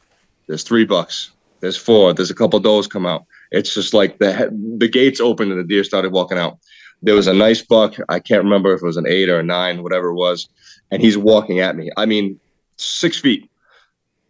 There's 0.48 0.64
three 0.64 0.86
bucks. 0.86 1.32
There's 1.60 1.78
four. 1.78 2.14
There's 2.14 2.30
a 2.30 2.36
couple 2.36 2.60
does 2.60 2.88
come 2.88 3.06
out. 3.06 3.26
It's 3.52 3.74
just 3.74 3.94
like 3.94 4.20
the 4.20 4.50
the 4.78 4.88
gates 4.88 5.20
opened 5.20 5.52
and 5.52 5.60
the 5.60 5.66
deer 5.66 5.84
started 5.84 6.12
walking 6.12 6.38
out. 6.38 6.60
There 7.02 7.16
was 7.16 7.28
a 7.28 7.34
nice 7.34 7.62
buck. 7.62 7.96
I 8.10 8.20
can't 8.20 8.44
remember 8.44 8.74
if 8.74 8.82
it 8.82 8.86
was 8.86 8.98
an 8.98 9.08
eight 9.08 9.30
or 9.30 9.40
a 9.40 9.44
nine, 9.44 9.84
whatever 9.84 10.10
it 10.10 10.16
was, 10.16 10.48
and 10.92 11.02
he's 11.02 11.18
walking 11.18 11.60
at 11.60 11.76
me. 11.76 11.90
I 11.98 12.06
mean, 12.06 12.40
six 12.78 13.20
feet. 13.20 13.50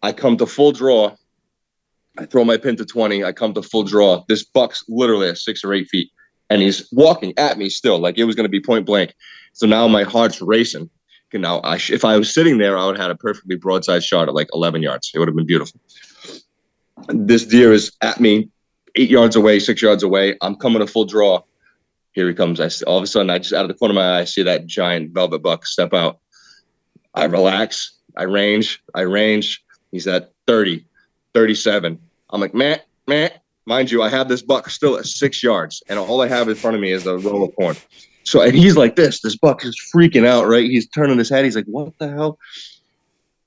I 0.02 0.12
come 0.12 0.36
to 0.38 0.46
full 0.46 0.72
draw. 0.72 1.14
I 2.18 2.26
throw 2.26 2.44
my 2.44 2.56
pin 2.56 2.76
to 2.76 2.84
20. 2.84 3.24
I 3.24 3.32
come 3.32 3.54
to 3.54 3.62
full 3.62 3.84
draw. 3.84 4.24
This 4.28 4.44
buck's 4.44 4.84
literally 4.88 5.28
at 5.28 5.38
six 5.38 5.64
or 5.64 5.72
eight 5.72 5.88
feet. 5.88 6.10
And 6.50 6.60
he's 6.60 6.86
walking 6.92 7.32
at 7.38 7.56
me 7.56 7.70
still, 7.70 7.98
like 7.98 8.18
it 8.18 8.24
was 8.24 8.34
going 8.34 8.44
to 8.44 8.50
be 8.50 8.60
point 8.60 8.84
blank. 8.84 9.14
So 9.54 9.66
now 9.66 9.88
my 9.88 10.02
heart's 10.02 10.40
racing. 10.42 10.90
Know, 11.34 11.62
I 11.64 11.78
sh- 11.78 11.92
if 11.92 12.04
I 12.04 12.18
was 12.18 12.34
sitting 12.34 12.58
there, 12.58 12.76
I 12.76 12.84
would 12.84 12.98
have 12.98 13.04
had 13.04 13.10
a 13.10 13.16
perfectly 13.16 13.56
broadside 13.56 14.04
shot 14.04 14.28
at 14.28 14.34
like 14.34 14.48
11 14.52 14.82
yards. 14.82 15.10
It 15.14 15.18
would 15.18 15.28
have 15.28 15.34
been 15.34 15.46
beautiful. 15.46 15.80
This 17.08 17.46
deer 17.46 17.72
is 17.72 17.90
at 18.02 18.20
me, 18.20 18.50
eight 18.96 19.10
yards 19.10 19.36
away, 19.36 19.58
six 19.58 19.82
yards 19.82 20.02
away. 20.02 20.36
I'm 20.40 20.56
coming 20.56 20.82
a 20.82 20.86
full 20.86 21.04
draw. 21.04 21.42
Here 22.12 22.28
he 22.28 22.34
comes. 22.34 22.60
I 22.60 22.68
see, 22.68 22.84
all 22.84 22.98
of 22.98 23.04
a 23.04 23.06
sudden, 23.06 23.30
I 23.30 23.38
just 23.38 23.52
out 23.52 23.64
of 23.64 23.68
the 23.68 23.74
corner 23.74 23.92
of 23.92 23.96
my 23.96 24.16
eye, 24.16 24.20
I 24.20 24.24
see 24.24 24.42
that 24.42 24.66
giant 24.66 25.12
velvet 25.12 25.42
buck 25.42 25.66
step 25.66 25.94
out. 25.94 26.18
I 27.14 27.24
relax. 27.24 27.94
I 28.16 28.24
range. 28.24 28.82
I 28.94 29.02
range. 29.02 29.64
He's 29.90 30.06
at 30.06 30.32
30, 30.46 30.84
37. 31.34 31.98
I'm 32.30 32.40
like, 32.40 32.54
man, 32.54 32.80
man. 33.06 33.30
Mind 33.64 33.92
you, 33.92 34.02
I 34.02 34.08
have 34.08 34.28
this 34.28 34.42
buck 34.42 34.68
still 34.70 34.98
at 34.98 35.06
six 35.06 35.40
yards, 35.40 35.84
and 35.88 35.96
all 35.96 36.20
I 36.20 36.26
have 36.26 36.48
in 36.48 36.56
front 36.56 36.74
of 36.74 36.80
me 36.82 36.90
is 36.90 37.06
a 37.06 37.18
roll 37.18 37.44
of 37.44 37.54
corn. 37.54 37.76
So, 38.24 38.40
and 38.40 38.56
he's 38.56 38.76
like 38.76 38.96
this. 38.96 39.20
This 39.20 39.36
buck 39.36 39.64
is 39.64 39.76
freaking 39.94 40.26
out, 40.26 40.48
right? 40.48 40.68
He's 40.68 40.88
turning 40.88 41.18
his 41.18 41.30
head. 41.30 41.44
He's 41.44 41.54
like, 41.54 41.66
what 41.66 41.96
the 41.98 42.08
hell? 42.08 42.38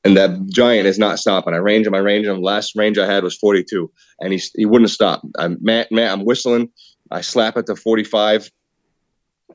And 0.05 0.15
that 0.15 0.47
giant 0.47 0.85
is 0.85 0.99
not 0.99 1.17
stopping. 1.17 1.55
I 1.55 1.57
range 1.57 1.87
him. 1.87 1.95
I 1.95 1.97
range 1.97 2.27
him. 2.27 2.41
Last 2.41 2.75
range 2.75 2.99
I 2.99 3.07
had 3.07 3.23
was 3.23 3.35
42, 3.37 3.91
and 4.19 4.31
he 4.31 4.41
he 4.55 4.65
wouldn't 4.65 4.91
stop. 4.91 5.23
I'm 5.39 5.57
man, 5.61 5.87
man. 5.89 6.11
I'm 6.11 6.25
whistling. 6.25 6.69
I 7.09 7.21
slap 7.21 7.57
it 7.57 7.65
to 7.65 7.75
45, 7.75 8.51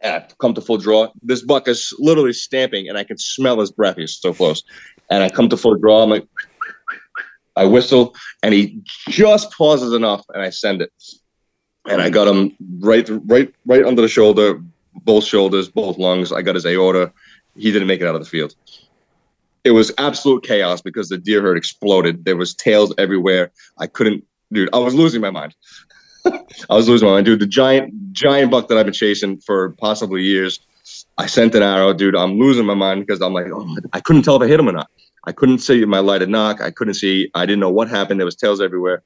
and 0.02 0.14
I 0.14 0.26
come 0.40 0.54
to 0.54 0.60
full 0.60 0.78
draw. 0.78 1.08
This 1.22 1.42
buck 1.42 1.68
is 1.68 1.94
literally 2.00 2.32
stamping, 2.32 2.88
and 2.88 2.98
I 2.98 3.04
can 3.04 3.16
smell 3.16 3.60
his 3.60 3.70
breath. 3.70 3.96
He's 3.96 4.16
so 4.16 4.34
close. 4.34 4.62
And 5.08 5.22
I 5.22 5.28
come 5.28 5.48
to 5.50 5.56
full 5.56 5.76
draw. 5.76 6.02
I'm 6.02 6.10
like, 6.10 6.26
I 7.56 7.64
whistle, 7.64 8.14
and 8.42 8.52
he 8.52 8.80
just 9.08 9.52
pauses 9.52 9.92
enough, 9.92 10.24
and 10.34 10.42
I 10.42 10.50
send 10.50 10.82
it. 10.82 10.92
And 11.88 12.02
I 12.02 12.10
got 12.10 12.28
him 12.28 12.56
right, 12.80 13.08
right, 13.24 13.52
right 13.66 13.84
under 13.84 14.02
the 14.02 14.08
shoulder, 14.08 14.60
both 15.04 15.24
shoulders, 15.24 15.68
both 15.68 15.96
lungs. 15.96 16.32
I 16.32 16.42
got 16.42 16.56
his 16.56 16.66
aorta. 16.66 17.12
He 17.56 17.72
didn't 17.72 17.88
make 17.88 18.00
it 18.00 18.06
out 18.06 18.14
of 18.14 18.20
the 18.20 18.28
field. 18.28 18.54
It 19.64 19.72
was 19.72 19.92
absolute 19.98 20.42
chaos 20.42 20.80
because 20.80 21.08
the 21.08 21.18
deer 21.18 21.42
herd 21.42 21.56
exploded. 21.56 22.24
There 22.24 22.36
was 22.36 22.54
tails 22.54 22.94
everywhere. 22.98 23.52
I 23.78 23.86
couldn't, 23.86 24.24
dude. 24.52 24.70
I 24.72 24.78
was 24.78 24.94
losing 24.94 25.20
my 25.20 25.30
mind. 25.30 25.54
I 26.24 26.74
was 26.74 26.88
losing 26.88 27.08
my 27.08 27.14
mind, 27.14 27.26
dude. 27.26 27.40
The 27.40 27.46
giant, 27.46 28.12
giant 28.12 28.50
buck 28.50 28.68
that 28.68 28.78
I've 28.78 28.86
been 28.86 28.94
chasing 28.94 29.38
for 29.40 29.70
possibly 29.72 30.22
years. 30.22 30.60
I 31.18 31.26
sent 31.26 31.54
an 31.54 31.62
arrow, 31.62 31.92
dude. 31.92 32.16
I'm 32.16 32.38
losing 32.38 32.64
my 32.66 32.74
mind 32.74 33.06
because 33.06 33.20
I'm 33.20 33.34
like, 33.34 33.46
oh, 33.52 33.76
I 33.92 34.00
couldn't 34.00 34.22
tell 34.22 34.36
if 34.36 34.42
I 34.42 34.48
hit 34.48 34.58
him 34.58 34.68
or 34.68 34.72
not. 34.72 34.88
I 35.24 35.32
couldn't 35.32 35.58
see 35.58 35.84
my 35.84 35.98
lighted 35.98 36.30
nock. 36.30 36.60
I 36.60 36.70
couldn't 36.70 36.94
see. 36.94 37.30
I 37.34 37.44
didn't 37.44 37.60
know 37.60 37.70
what 37.70 37.88
happened. 37.88 38.18
There 38.18 38.24
was 38.24 38.36
tails 38.36 38.60
everywhere. 38.60 39.02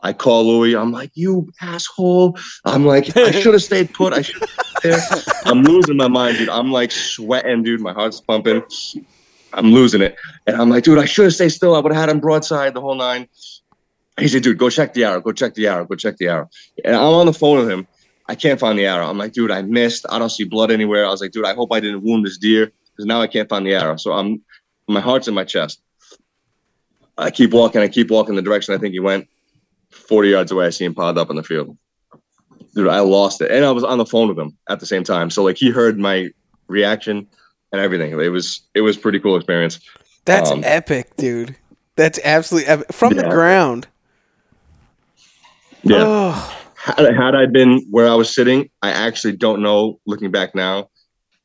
I 0.00 0.12
call 0.12 0.46
Louis. 0.46 0.76
I'm 0.76 0.92
like, 0.92 1.10
you 1.14 1.50
asshole. 1.60 2.38
I'm 2.64 2.86
like, 2.86 3.16
I 3.16 3.30
should 3.40 3.54
have 3.54 3.62
stayed 3.62 3.92
put. 3.92 4.12
I 4.12 4.22
should. 4.22 4.42
I'm 5.44 5.62
losing 5.62 5.96
my 5.96 6.06
mind, 6.08 6.38
dude. 6.38 6.48
I'm 6.48 6.70
like 6.70 6.92
sweating, 6.92 7.64
dude. 7.64 7.80
My 7.80 7.92
heart's 7.92 8.20
pumping. 8.20 8.62
I'm 9.52 9.72
losing 9.72 10.02
it. 10.02 10.16
And 10.46 10.56
I'm 10.56 10.70
like, 10.70 10.84
dude, 10.84 10.98
I 10.98 11.04
should 11.04 11.24
have 11.24 11.34
stayed 11.34 11.50
still. 11.50 11.74
I 11.74 11.80
would 11.80 11.92
have 11.92 12.00
had 12.00 12.10
him 12.10 12.20
broadside 12.20 12.74
the 12.74 12.80
whole 12.80 12.94
nine. 12.94 13.28
He 14.18 14.28
said, 14.28 14.42
dude, 14.42 14.58
go 14.58 14.68
check 14.68 14.94
the 14.94 15.04
arrow. 15.04 15.20
Go 15.20 15.32
check 15.32 15.54
the 15.54 15.66
arrow. 15.66 15.84
Go 15.84 15.94
check 15.94 16.16
the 16.16 16.28
arrow. 16.28 16.50
And 16.84 16.94
I'm 16.94 17.14
on 17.14 17.26
the 17.26 17.32
phone 17.32 17.58
with 17.58 17.70
him. 17.70 17.86
I 18.26 18.34
can't 18.34 18.60
find 18.60 18.78
the 18.78 18.86
arrow. 18.86 19.08
I'm 19.08 19.16
like, 19.16 19.32
dude, 19.32 19.50
I 19.50 19.62
missed. 19.62 20.04
I 20.10 20.18
don't 20.18 20.30
see 20.30 20.44
blood 20.44 20.70
anywhere. 20.70 21.06
I 21.06 21.10
was 21.10 21.20
like, 21.20 21.30
dude, 21.30 21.46
I 21.46 21.54
hope 21.54 21.72
I 21.72 21.80
didn't 21.80 22.02
wound 22.02 22.26
this 22.26 22.36
deer 22.36 22.66
because 22.66 23.06
now 23.06 23.20
I 23.20 23.26
can't 23.26 23.48
find 23.48 23.66
the 23.66 23.74
arrow. 23.74 23.96
So 23.96 24.12
I'm, 24.12 24.42
my 24.86 25.00
heart's 25.00 25.28
in 25.28 25.34
my 25.34 25.44
chest. 25.44 25.80
I 27.16 27.30
keep 27.30 27.52
walking. 27.52 27.80
I 27.80 27.88
keep 27.88 28.10
walking 28.10 28.34
the 28.34 28.42
direction 28.42 28.74
I 28.74 28.78
think 28.78 28.92
he 28.92 29.00
went. 29.00 29.28
40 29.90 30.28
yards 30.28 30.52
away, 30.52 30.66
I 30.66 30.70
see 30.70 30.84
him 30.84 30.94
piled 30.94 31.16
up 31.16 31.30
in 31.30 31.36
the 31.36 31.42
field. 31.42 31.76
Dude, 32.74 32.88
I 32.88 33.00
lost 33.00 33.40
it. 33.40 33.50
And 33.50 33.64
I 33.64 33.70
was 33.70 33.84
on 33.84 33.98
the 33.98 34.04
phone 34.04 34.28
with 34.28 34.38
him 34.38 34.56
at 34.68 34.80
the 34.80 34.86
same 34.86 35.04
time. 35.04 35.30
So 35.30 35.42
like 35.42 35.56
he 35.56 35.70
heard 35.70 35.98
my 35.98 36.28
reaction 36.68 37.26
and 37.72 37.80
everything. 37.80 38.12
It 38.12 38.28
was 38.28 38.62
it 38.74 38.80
was 38.80 38.96
pretty 38.96 39.20
cool 39.20 39.36
experience. 39.36 39.80
That's 40.24 40.50
Um, 40.50 40.62
epic, 40.64 41.16
dude. 41.16 41.56
That's 41.96 42.20
absolutely 42.24 42.68
epic. 42.68 42.92
From 42.92 43.14
the 43.14 43.28
ground. 43.28 43.86
Yeah. 45.82 46.04
Oh, 46.06 46.58
Had, 46.74 47.14
had 47.14 47.34
I 47.34 47.46
been 47.46 47.84
where 47.90 48.08
I 48.08 48.14
was 48.14 48.34
sitting, 48.34 48.68
I 48.82 48.90
actually 48.90 49.36
don't 49.36 49.62
know, 49.62 50.00
looking 50.06 50.30
back 50.30 50.54
now, 50.54 50.90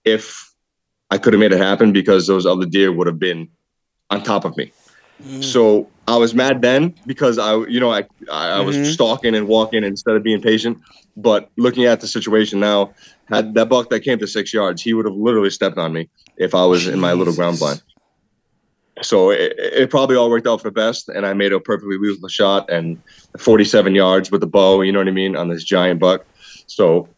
if 0.06 0.52
I 1.12 1.18
could 1.18 1.34
have 1.34 1.40
made 1.40 1.54
it 1.54 1.60
happen 1.60 1.94
because 1.94 2.28
those 2.28 2.46
other 2.46 2.66
deer 2.66 2.92
would 2.92 3.08
have 3.08 3.20
been 3.20 3.48
on 4.10 4.24
top 4.24 4.46
of 4.46 4.56
me. 4.58 4.72
So 5.42 5.88
I 6.08 6.18
was 6.18 6.34
mad 6.34 6.62
then 6.62 6.96
because 7.06 7.38
I, 7.38 7.56
you 7.66 7.80
know, 7.80 7.92
I 7.92 8.06
I, 8.32 8.50
I 8.50 8.60
was 8.62 8.76
mm-hmm. 8.76 8.92
stalking 8.92 9.36
and 9.36 9.48
walking 9.48 9.84
instead 9.84 10.16
of 10.16 10.24
being 10.24 10.42
patient. 10.42 10.80
But 11.16 11.50
looking 11.58 11.86
at 11.86 12.02
the 12.02 12.08
situation 12.08 12.60
now, 12.60 12.94
had 13.26 13.54
that 13.54 13.70
buck 13.70 13.90
that 13.90 14.02
came 14.02 14.18
to 14.20 14.28
six 14.28 14.54
yards, 14.54 14.82
he 14.82 14.94
would 14.94 15.06
have 15.06 15.16
literally 15.16 15.52
stepped 15.52 15.78
on 15.78 15.94
me 15.94 16.10
if 16.38 16.56
I 16.56 16.66
was 16.66 16.88
in 16.88 17.00
my 17.00 17.14
little 17.14 17.34
ground 17.34 17.60
blind. 17.60 17.82
So 19.02 19.32
it, 19.32 19.54
it 19.58 19.90
probably 19.90 20.16
all 20.16 20.30
worked 20.30 20.48
out 20.48 20.62
for 20.62 20.68
the 20.68 20.74
best, 20.74 21.10
and 21.10 21.26
I 21.26 21.34
made 21.34 21.52
a 21.52 21.60
perfectly 21.60 21.98
lethal 21.98 22.30
shot 22.30 22.70
and 22.70 23.02
47 23.38 23.96
yards 23.96 24.32
with 24.32 24.42
the 24.42 24.48
bow. 24.48 24.82
You 24.82 24.92
know 24.92 25.00
what 25.00 25.08
I 25.08 25.12
mean 25.12 25.36
on 25.36 25.50
this 25.50 25.64
giant 25.64 26.00
buck. 26.00 26.26
So 26.68 27.10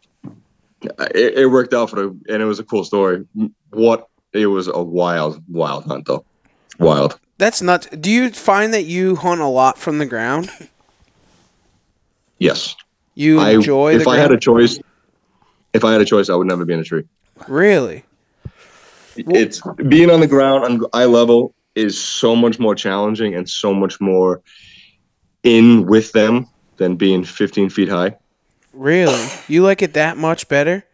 it, 0.82 1.38
it 1.38 1.50
worked 1.50 1.74
out 1.74 1.90
for 1.90 1.96
the, 1.96 2.08
and 2.28 2.42
it 2.42 2.46
was 2.46 2.58
a 2.58 2.64
cool 2.64 2.84
story. 2.84 3.26
What 3.70 4.08
it 4.32 4.46
was 4.46 4.68
a 4.68 4.82
wild, 4.82 5.42
wild 5.48 5.84
hunt 5.84 6.06
though, 6.06 6.24
wild. 6.78 7.18
That's 7.38 7.60
nuts. 7.62 7.86
Do 7.88 8.10
you 8.10 8.30
find 8.30 8.72
that 8.74 8.84
you 8.84 9.16
hunt 9.16 9.40
a 9.40 9.46
lot 9.46 9.78
from 9.78 9.98
the 9.98 10.06
ground? 10.06 10.50
Yes, 12.38 12.76
You 13.14 13.40
I, 13.40 13.50
enjoy 13.52 13.94
if 13.94 14.04
the 14.04 14.10
I 14.10 14.16
ground? 14.16 14.20
had 14.20 14.32
a 14.32 14.38
choice, 14.40 14.78
if 15.72 15.84
I 15.84 15.92
had 15.92 16.00
a 16.00 16.04
choice, 16.04 16.28
I 16.28 16.34
would 16.34 16.46
never 16.46 16.64
be 16.64 16.74
in 16.74 16.80
a 16.80 16.84
tree. 16.84 17.04
really? 17.48 18.04
It's 19.16 19.62
being 19.88 20.10
on 20.10 20.20
the 20.20 20.26
ground 20.26 20.64
on 20.64 20.80
eye 20.92 21.06
level 21.06 21.54
is 21.74 21.98
so 21.98 22.36
much 22.36 22.58
more 22.58 22.74
challenging 22.74 23.34
and 23.34 23.48
so 23.48 23.72
much 23.72 23.98
more 24.00 24.42
in 25.42 25.86
with 25.86 26.12
them 26.12 26.46
than 26.76 26.96
being 26.96 27.24
15 27.24 27.70
feet 27.70 27.88
high. 27.88 28.14
Really? 28.74 29.26
You 29.48 29.62
like 29.62 29.80
it 29.80 29.94
that 29.94 30.18
much 30.18 30.48
better? 30.48 30.84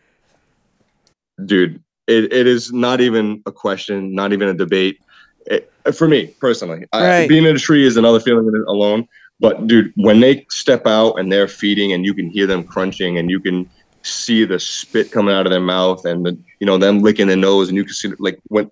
dude 1.46 1.82
it, 2.06 2.32
it 2.32 2.46
is 2.46 2.72
not 2.72 3.00
even 3.00 3.42
a 3.46 3.50
question 3.52 4.14
not 4.14 4.32
even 4.32 4.48
a 4.48 4.54
debate 4.54 5.00
it, 5.46 5.72
for 5.94 6.08
me 6.08 6.28
personally 6.38 6.86
I, 6.92 7.26
being 7.26 7.44
in 7.44 7.56
a 7.56 7.58
tree 7.58 7.86
is 7.86 7.96
another 7.96 8.20
feeling 8.20 8.48
alone. 8.68 9.08
But 9.40 9.66
dude 9.66 9.92
when 9.96 10.20
they 10.20 10.46
step 10.50 10.86
out 10.86 11.14
and 11.14 11.32
they're 11.32 11.48
feeding 11.48 11.92
and 11.92 12.04
you 12.04 12.14
can 12.14 12.30
hear 12.30 12.46
them 12.46 12.64
crunching 12.64 13.18
and 13.18 13.30
you 13.30 13.40
can 13.40 13.68
see 14.02 14.44
the 14.44 14.58
spit 14.58 15.10
coming 15.10 15.34
out 15.34 15.46
of 15.46 15.50
their 15.50 15.60
mouth 15.60 16.04
and 16.04 16.24
the 16.26 16.38
you 16.60 16.66
know 16.66 16.78
them 16.78 17.00
licking 17.00 17.28
their 17.28 17.36
nose 17.36 17.68
and 17.68 17.76
you 17.76 17.84
can 17.84 17.94
see 17.94 18.12
like 18.18 18.38
when 18.48 18.70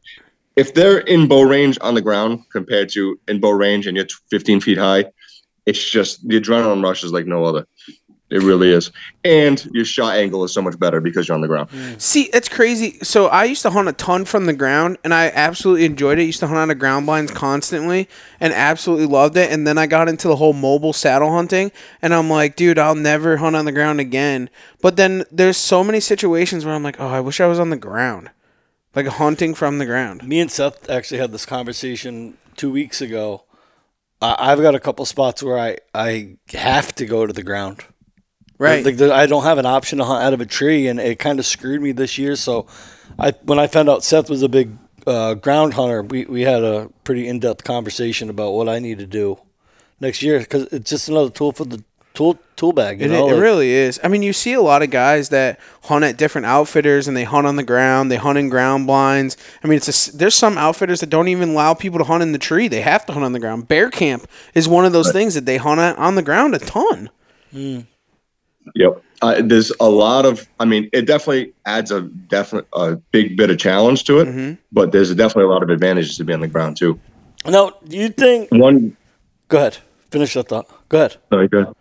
if 0.56 0.74
they're 0.74 0.98
in 0.98 1.26
bow 1.26 1.42
range 1.42 1.78
on 1.80 1.94
the 1.94 2.00
ground 2.00 2.40
compared 2.50 2.88
to 2.90 3.18
in 3.28 3.40
bow 3.40 3.50
range 3.50 3.86
and 3.86 3.96
you're 3.96 4.06
15 4.30 4.60
feet 4.60 4.78
high 4.78 5.04
it's 5.66 5.82
just 5.82 6.26
the 6.28 6.40
adrenaline 6.40 6.82
rush 6.82 7.04
is 7.04 7.12
like 7.12 7.26
no 7.26 7.44
other 7.44 7.66
it 8.30 8.42
really 8.42 8.70
is 8.70 8.90
and 9.24 9.68
your 9.72 9.84
shot 9.84 10.16
angle 10.16 10.44
is 10.44 10.52
so 10.52 10.62
much 10.62 10.78
better 10.78 11.00
because 11.00 11.28
you're 11.28 11.34
on 11.34 11.40
the 11.40 11.48
ground 11.48 11.68
mm. 11.70 12.00
See, 12.00 12.30
it's 12.32 12.48
crazy. 12.48 12.98
So 13.02 13.26
I 13.26 13.44
used 13.44 13.62
to 13.62 13.70
hunt 13.70 13.88
a 13.88 13.92
ton 13.92 14.24
from 14.24 14.46
the 14.46 14.52
ground, 14.52 14.98
and 15.04 15.12
I 15.12 15.26
absolutely 15.34 15.84
enjoyed 15.84 16.18
it. 16.18 16.22
I 16.22 16.24
used 16.24 16.40
to 16.40 16.46
hunt 16.46 16.58
on 16.58 16.68
the 16.68 16.74
ground 16.74 17.06
blinds 17.06 17.30
constantly, 17.30 18.08
and 18.40 18.52
absolutely 18.52 19.06
loved 19.06 19.36
it. 19.36 19.52
And 19.52 19.66
then 19.66 19.78
I 19.78 19.86
got 19.86 20.08
into 20.08 20.28
the 20.28 20.36
whole 20.36 20.52
mobile 20.52 20.92
saddle 20.92 21.30
hunting, 21.30 21.72
and 22.00 22.14
I'm 22.14 22.30
like, 22.30 22.56
dude, 22.56 22.78
I'll 22.78 22.94
never 22.94 23.36
hunt 23.36 23.54
on 23.54 23.64
the 23.64 23.72
ground 23.72 24.00
again. 24.00 24.50
But 24.80 24.96
then 24.96 25.24
there's 25.30 25.56
so 25.56 25.84
many 25.84 26.00
situations 26.00 26.64
where 26.64 26.74
I'm 26.74 26.82
like, 26.82 26.98
oh, 26.98 27.08
I 27.08 27.20
wish 27.20 27.40
I 27.40 27.46
was 27.46 27.60
on 27.60 27.70
the 27.70 27.76
ground, 27.76 28.30
like 28.94 29.06
hunting 29.06 29.54
from 29.54 29.78
the 29.78 29.86
ground. 29.86 30.26
Me 30.26 30.40
and 30.40 30.50
Seth 30.50 30.88
actually 30.88 31.18
had 31.18 31.32
this 31.32 31.46
conversation 31.46 32.38
two 32.56 32.70
weeks 32.70 33.00
ago. 33.00 33.44
I 34.22 34.36
I've 34.38 34.60
got 34.60 34.74
a 34.74 34.80
couple 34.80 35.04
spots 35.04 35.42
where 35.42 35.58
I, 35.58 35.78
I 35.94 36.36
have 36.52 36.94
to 36.96 37.06
go 37.06 37.26
to 37.26 37.32
the 37.32 37.42
ground. 37.42 37.84
Right. 38.60 38.84
Like 38.84 39.00
I 39.00 39.26
don't 39.26 39.42
have 39.44 39.58
an 39.58 39.66
option 39.66 39.98
to 39.98 40.04
hunt 40.04 40.22
out 40.22 40.34
of 40.34 40.40
a 40.40 40.46
tree, 40.46 40.86
and 40.86 41.00
it 41.00 41.18
kind 41.18 41.38
of 41.38 41.46
screwed 41.46 41.80
me 41.80 41.92
this 41.92 42.18
year. 42.18 42.36
So, 42.36 42.66
I 43.18 43.32
when 43.42 43.58
I 43.58 43.66
found 43.66 43.88
out 43.88 44.04
Seth 44.04 44.28
was 44.28 44.42
a 44.42 44.48
big 44.48 44.76
uh, 45.06 45.34
ground 45.34 45.74
hunter, 45.74 46.02
we, 46.02 46.26
we 46.26 46.42
had 46.42 46.62
a 46.62 46.90
pretty 47.04 47.26
in 47.26 47.40
depth 47.40 47.64
conversation 47.64 48.28
about 48.28 48.52
what 48.52 48.68
I 48.68 48.78
need 48.78 48.98
to 48.98 49.06
do 49.06 49.40
next 49.98 50.22
year 50.22 50.38
because 50.40 50.64
it's 50.72 50.90
just 50.90 51.08
another 51.08 51.30
tool 51.30 51.52
for 51.52 51.64
the 51.64 51.82
tool 52.12 52.38
tool 52.56 52.74
bag. 52.74 53.00
You 53.00 53.06
It, 53.06 53.08
know, 53.08 53.28
it 53.28 53.32
Like, 53.32 53.40
really 53.40 53.70
is. 53.70 53.98
I 54.04 54.08
mean, 54.08 54.22
you 54.22 54.34
see 54.34 54.52
a 54.52 54.60
lot 54.60 54.82
of 54.82 54.90
guys 54.90 55.30
that 55.30 55.58
hunt 55.84 56.04
at 56.04 56.18
different 56.18 56.46
outfitters 56.46 57.08
and 57.08 57.16
they 57.16 57.24
hunt 57.24 57.46
on 57.46 57.56
the 57.56 57.62
ground. 57.62 58.10
They 58.10 58.16
hunt 58.16 58.36
in 58.36 58.50
ground 58.50 58.86
blinds. 58.86 59.38
I 59.64 59.68
mean, 59.68 59.78
it's 59.78 60.08
a 60.08 60.16
there's 60.16 60.34
some 60.34 60.58
outfitters 60.58 61.00
that 61.00 61.08
don't 61.08 61.28
even 61.28 61.50
allow 61.50 61.72
people 61.72 61.98
to 61.98 62.04
hunt 62.04 62.22
in 62.22 62.32
the 62.32 62.38
tree. 62.38 62.68
They 62.68 62.82
have 62.82 63.06
to 63.06 63.12
hunt 63.14 63.24
on 63.24 63.32
the 63.32 63.40
ground. 63.40 63.68
Bear 63.68 63.88
camp 63.90 64.26
is 64.54 64.68
one 64.68 64.84
of 64.84 64.92
those 64.92 65.12
things 65.12 65.32
that 65.34 65.46
they 65.46 65.56
hunt 65.56 65.80
at, 65.80 65.96
on 65.96 66.14
the 66.14 66.22
ground 66.22 66.54
a 66.54 66.58
ton. 66.58 67.08
Yep. 68.74 69.02
Uh, 69.22 69.42
there's 69.44 69.72
a 69.80 69.88
lot 69.88 70.24
of, 70.24 70.46
I 70.60 70.64
mean, 70.64 70.88
it 70.92 71.02
definitely 71.06 71.52
adds 71.66 71.90
a 71.90 72.02
definite, 72.02 72.66
a 72.72 72.96
big 72.96 73.36
bit 73.36 73.50
of 73.50 73.58
challenge 73.58 74.04
to 74.04 74.20
it, 74.20 74.28
Mhm. 74.28 74.58
but 74.72 74.92
there's 74.92 75.14
definitely 75.14 75.44
a 75.44 75.48
lot 75.52 75.62
of 75.62 75.70
advantages 75.70 76.16
to 76.16 76.24
be 76.24 76.32
on 76.32 76.40
the 76.40 76.48
ground 76.48 76.76
too. 76.76 76.98
Now, 77.46 77.72
do 77.86 77.96
you 77.96 78.08
think 78.10 78.48
One, 78.50 78.96
Go 79.48 79.58
ahead. 79.58 79.78
Finish 80.10 80.34
that 80.34 80.48
thought. 80.48 80.68
Go 80.88 80.98
ahead. 80.98 81.16
Sorry, 81.30 81.48
go 81.48 81.58
ahead. 81.58 81.74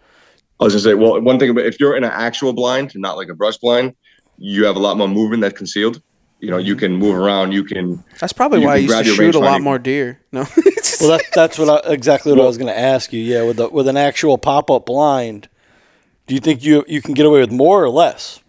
I 0.60 0.64
was 0.64 0.74
gonna 0.74 0.84
say, 0.84 0.94
well, 0.96 1.20
one 1.22 1.40
thing 1.40 1.50
about 1.50 1.66
if 1.66 1.80
you're 1.80 1.96
in 1.96 2.04
an 2.04 2.12
actual 2.14 2.52
blind, 2.54 2.92
not 2.96 3.16
like 3.16 3.30
a 3.30 3.34
brush 3.36 3.58
blind, 3.58 3.94
you 4.38 4.66
have 4.66 4.76
a 4.76 4.80
lot 4.80 4.98
more 4.98 5.08
movement 5.08 5.42
that's 5.42 5.58
concealed. 5.58 6.02
You 6.40 6.50
know, 6.50 6.58
you 6.58 6.76
can 6.76 6.94
move 6.96 7.16
around. 7.16 7.52
You 7.52 7.64
can. 7.64 8.04
That's 8.20 8.34
probably 8.34 8.60
why 8.66 8.74
I 8.74 8.78
used 8.78 8.98
to 8.98 9.04
shoot 9.04 9.36
a 9.36 9.40
lot 9.40 9.62
more 9.62 9.78
deer. 9.80 10.20
No. 10.32 10.46
Well, 11.02 11.12
that, 11.12 11.22
that's 11.34 11.58
what 11.58 11.70
I, 11.88 11.94
exactly 11.94 12.34
what 12.34 12.42
I 12.42 12.46
was 12.46 12.58
going 12.58 12.68
to 12.68 12.78
ask 12.78 13.14
you. 13.14 13.22
Yeah, 13.22 13.44
with 13.44 13.56
the, 13.56 13.70
with 13.70 13.88
an 13.88 13.96
actual 13.96 14.38
pop 14.38 14.70
up 14.70 14.86
blind, 14.88 15.48
do 16.30 16.36
you 16.36 16.42
think 16.42 16.64
you 16.64 16.86
you 16.88 17.02
can 17.02 17.16
get 17.16 17.26
away 17.26 17.42
with 17.42 17.52
more 17.52 17.84
or 17.84 17.90
less? 17.90 18.42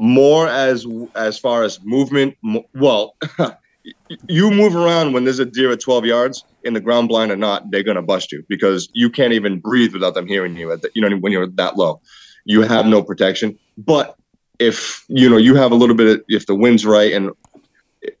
more 0.00 0.48
as 0.48 0.86
as 1.14 1.38
far 1.38 1.62
as 1.62 1.78
movement. 1.84 2.36
Well, 2.74 3.16
you 4.28 4.50
move 4.50 4.74
around 4.74 5.12
when 5.12 5.24
there's 5.24 5.40
a 5.40 5.44
deer 5.44 5.70
at 5.72 5.80
12 5.80 6.06
yards 6.06 6.44
in 6.64 6.72
the 6.72 6.80
ground 6.80 7.08
blind 7.08 7.30
or 7.30 7.36
not, 7.36 7.70
they're 7.70 7.82
gonna 7.82 8.02
bust 8.02 8.32
you 8.32 8.42
because 8.48 8.88
you 8.94 9.10
can't 9.10 9.34
even 9.34 9.60
breathe 9.60 9.92
without 9.92 10.14
them 10.14 10.26
hearing 10.26 10.56
you. 10.56 10.72
At 10.72 10.82
the, 10.82 10.90
you 10.94 11.02
know 11.02 11.14
when 11.16 11.32
you're 11.32 11.46
that 11.46 11.76
low, 11.76 12.00
you 12.46 12.62
have 12.62 12.86
no 12.86 13.02
protection. 13.02 13.58
But 13.76 14.16
if 14.58 15.04
you 15.08 15.28
know 15.28 15.36
you 15.36 15.54
have 15.56 15.70
a 15.70 15.74
little 15.74 15.96
bit 15.96 16.06
of 16.06 16.24
if 16.28 16.46
the 16.46 16.54
wind's 16.54 16.86
right 16.86 17.12
and 17.12 17.30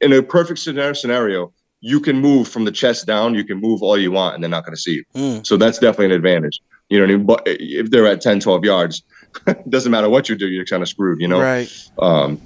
in 0.00 0.12
a 0.12 0.22
perfect 0.22 0.60
scenario 0.60 0.92
scenario. 0.92 1.52
You 1.82 1.98
can 1.98 2.16
move 2.16 2.46
from 2.46 2.66
the 2.66 2.72
chest 2.72 3.06
down. 3.06 3.34
You 3.34 3.42
can 3.42 3.58
move 3.58 3.82
all 3.82 3.96
you 3.96 4.12
want, 4.12 4.34
and 4.34 4.44
they're 4.44 4.50
not 4.50 4.66
going 4.66 4.76
to 4.76 4.80
see 4.82 4.96
you. 4.96 5.04
Mm. 5.14 5.46
So 5.46 5.56
that's 5.56 5.78
definitely 5.78 6.04
an 6.04 6.12
advantage. 6.12 6.60
You 6.90 6.98
know 6.98 7.04
what 7.06 7.12
I 7.12 7.16
mean? 7.16 7.26
But 7.26 7.42
if 7.46 7.90
they're 7.90 8.06
at 8.06 8.20
10, 8.20 8.40
12 8.40 8.64
yards, 8.64 9.02
doesn't 9.68 9.90
matter 9.92 10.08
what 10.08 10.28
you 10.28 10.34
do, 10.36 10.48
you're 10.48 10.64
kind 10.64 10.82
of 10.82 10.88
screwed. 10.88 11.20
You 11.20 11.28
know? 11.28 11.40
right. 11.40 11.68
Um, 12.00 12.40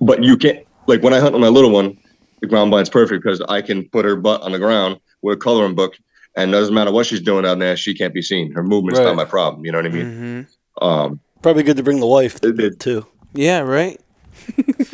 but 0.00 0.22
you 0.22 0.36
can't 0.36 0.66
like 0.86 1.02
when 1.02 1.14
I 1.14 1.20
hunt 1.20 1.32
with 1.32 1.40
my 1.40 1.48
little 1.48 1.70
one, 1.70 1.96
the 2.40 2.46
ground 2.48 2.70
blind's 2.70 2.90
perfect 2.90 3.22
because 3.22 3.40
I 3.48 3.62
can 3.62 3.88
put 3.88 4.04
her 4.04 4.16
butt 4.16 4.42
on 4.42 4.52
the 4.52 4.58
ground 4.58 4.98
with 5.22 5.38
a 5.38 5.40
coloring 5.40 5.74
book, 5.74 5.94
and 6.36 6.52
doesn't 6.52 6.74
matter 6.74 6.92
what 6.92 7.06
she's 7.06 7.20
doing 7.22 7.46
out 7.46 7.58
there, 7.58 7.76
she 7.76 7.94
can't 7.94 8.12
be 8.12 8.20
seen. 8.20 8.52
Her 8.52 8.62
movement's 8.62 8.98
Right. 8.98 9.06
not 9.06 9.16
my 9.16 9.24
problem. 9.24 9.64
You 9.64 9.72
know 9.72 9.78
what 9.78 9.86
I 9.86 9.90
mean? 9.90 10.46
hmm 10.78 10.84
Um, 10.84 11.20
Probably 11.40 11.62
good 11.62 11.76
to 11.76 11.82
bring 11.82 12.00
the 12.00 12.06
wife 12.06 12.38
It- 12.42 12.58
it- 12.60 12.80
too. 12.80 13.06
Yeah, 13.32 13.60
right. 13.60 14.00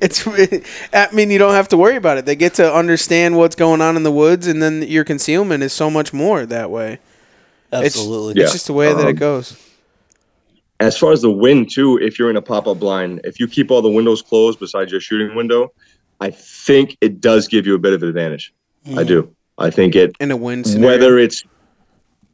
it's. 0.00 0.26
I 0.92 1.08
mean, 1.12 1.30
you 1.30 1.38
don't 1.38 1.54
have 1.54 1.68
to 1.68 1.76
worry 1.76 1.96
about 1.96 2.18
it. 2.18 2.26
They 2.26 2.36
get 2.36 2.54
to 2.54 2.74
understand 2.74 3.36
what's 3.36 3.56
going 3.56 3.80
on 3.80 3.96
in 3.96 4.02
the 4.02 4.10
woods, 4.12 4.46
and 4.46 4.62
then 4.62 4.82
your 4.82 5.04
concealment 5.04 5.62
is 5.62 5.72
so 5.72 5.90
much 5.90 6.12
more 6.12 6.46
that 6.46 6.70
way. 6.70 6.94
It's- 7.72 7.86
Absolutely. 7.96 8.34
Yeah. 8.40 8.44
It's 8.44 8.52
just 8.52 8.66
the 8.66 8.72
way 8.72 8.92
that 8.92 9.00
it 9.06 9.10
Um, 9.10 9.14
goes. 9.16 9.56
as 10.80 10.96
far 10.98 11.12
as 11.12 11.20
the 11.22 11.30
wind 11.30 11.70
too, 11.70 11.98
if 12.00 12.18
you're 12.18 12.30
in 12.30 12.36
a 12.36 12.42
pop 12.42 12.66
up 12.66 12.78
blind, 12.80 13.20
if 13.24 13.38
you 13.38 13.46
keep 13.46 13.70
all 13.70 13.82
the 13.82 13.90
windows 13.90 14.22
closed 14.22 14.58
besides 14.58 14.90
your 14.90 15.00
shooting 15.00 15.34
window, 15.36 15.72
I 16.20 16.30
think 16.30 16.96
it 17.00 17.20
does 17.20 17.48
give 17.48 17.66
you 17.66 17.74
a 17.74 17.78
bit 17.78 17.92
of 17.92 18.02
advantage. 18.02 18.52
I 18.96 19.04
do. 19.04 19.30
I 19.58 19.70
think 19.70 19.94
it 19.94 20.16
In 20.20 20.30
a 20.30 20.36
wind 20.36 20.66
scenario. 20.66 20.88
whether 20.98 21.18
it's 21.18 21.44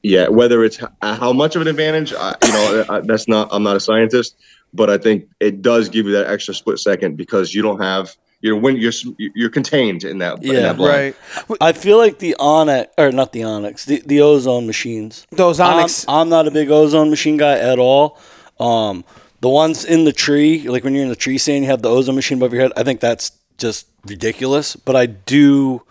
yeah 0.03 0.29
whether 0.29 0.63
it's 0.63 0.79
how 1.03 1.33
much 1.33 1.57
of 1.57 1.63
an 1.63 1.67
advantage 1.69 2.13
I, 2.15 2.37
you 2.45 2.53
know 2.53 2.85
I, 2.89 3.01
that's 3.01 3.27
not 3.27 3.49
i'm 3.51 3.65
not 3.65 3.75
a 3.75 3.81
scientist 3.81 4.37
but 4.77 4.89
i 4.91 4.99
think 4.99 5.29
it 5.41 5.63
does 5.63 5.89
give 5.89 6.07
you 6.07 6.13
that 6.13 6.27
extra 6.29 6.55
split 6.55 6.79
second 6.79 7.17
because 7.17 7.55
you 7.55 7.63
don't 7.63 7.81
have 7.81 8.15
you're 8.43 8.57
when 8.57 8.77
you're 8.77 8.93
you're 9.35 9.51
contained 9.51 10.05
in 10.05 10.19
that 10.19 10.43
in 10.45 10.53
Yeah, 10.53 10.61
that 10.61 10.77
blind. 10.77 11.15
right. 11.49 11.57
I 11.61 11.73
feel 11.73 11.97
like 11.97 12.19
the 12.19 12.37
Onyx, 12.39 12.93
or 12.99 13.11
not 13.11 13.33
the 13.33 13.43
Onyx, 13.45 13.87
the, 13.87 14.03
the 14.05 14.21
Ozone 14.21 14.67
machines. 14.67 15.27
Those 15.33 15.59
I'm, 15.59 15.79
Onyx. 15.79 16.05
I'm 16.07 16.29
not 16.29 16.47
a 16.47 16.51
big 16.51 16.71
Ozone 16.71 17.09
machine 17.09 17.39
guy 17.39 17.59
at 17.59 17.79
all. 17.79 18.19
Um, 18.61 19.05
the 19.41 19.49
ones 19.49 19.87
in 19.87 20.05
the 20.05 20.13
tree, 20.13 20.69
like 20.69 20.85
when 20.85 20.95
you're 20.95 21.03
in 21.05 21.09
the 21.09 21.17
tree 21.17 21.39
stand, 21.39 21.65
you 21.65 21.71
have 21.71 21.81
the 21.81 21.89
Ozone 21.89 22.15
machine 22.15 22.37
above 22.37 22.53
your 22.53 22.61
head. 22.63 22.73
I 22.77 22.83
think 22.85 23.01
that's 23.01 23.33
just 23.57 23.87
ridiculous. 24.05 24.77
But 24.77 24.97
I 24.97 25.07
do 25.07 25.83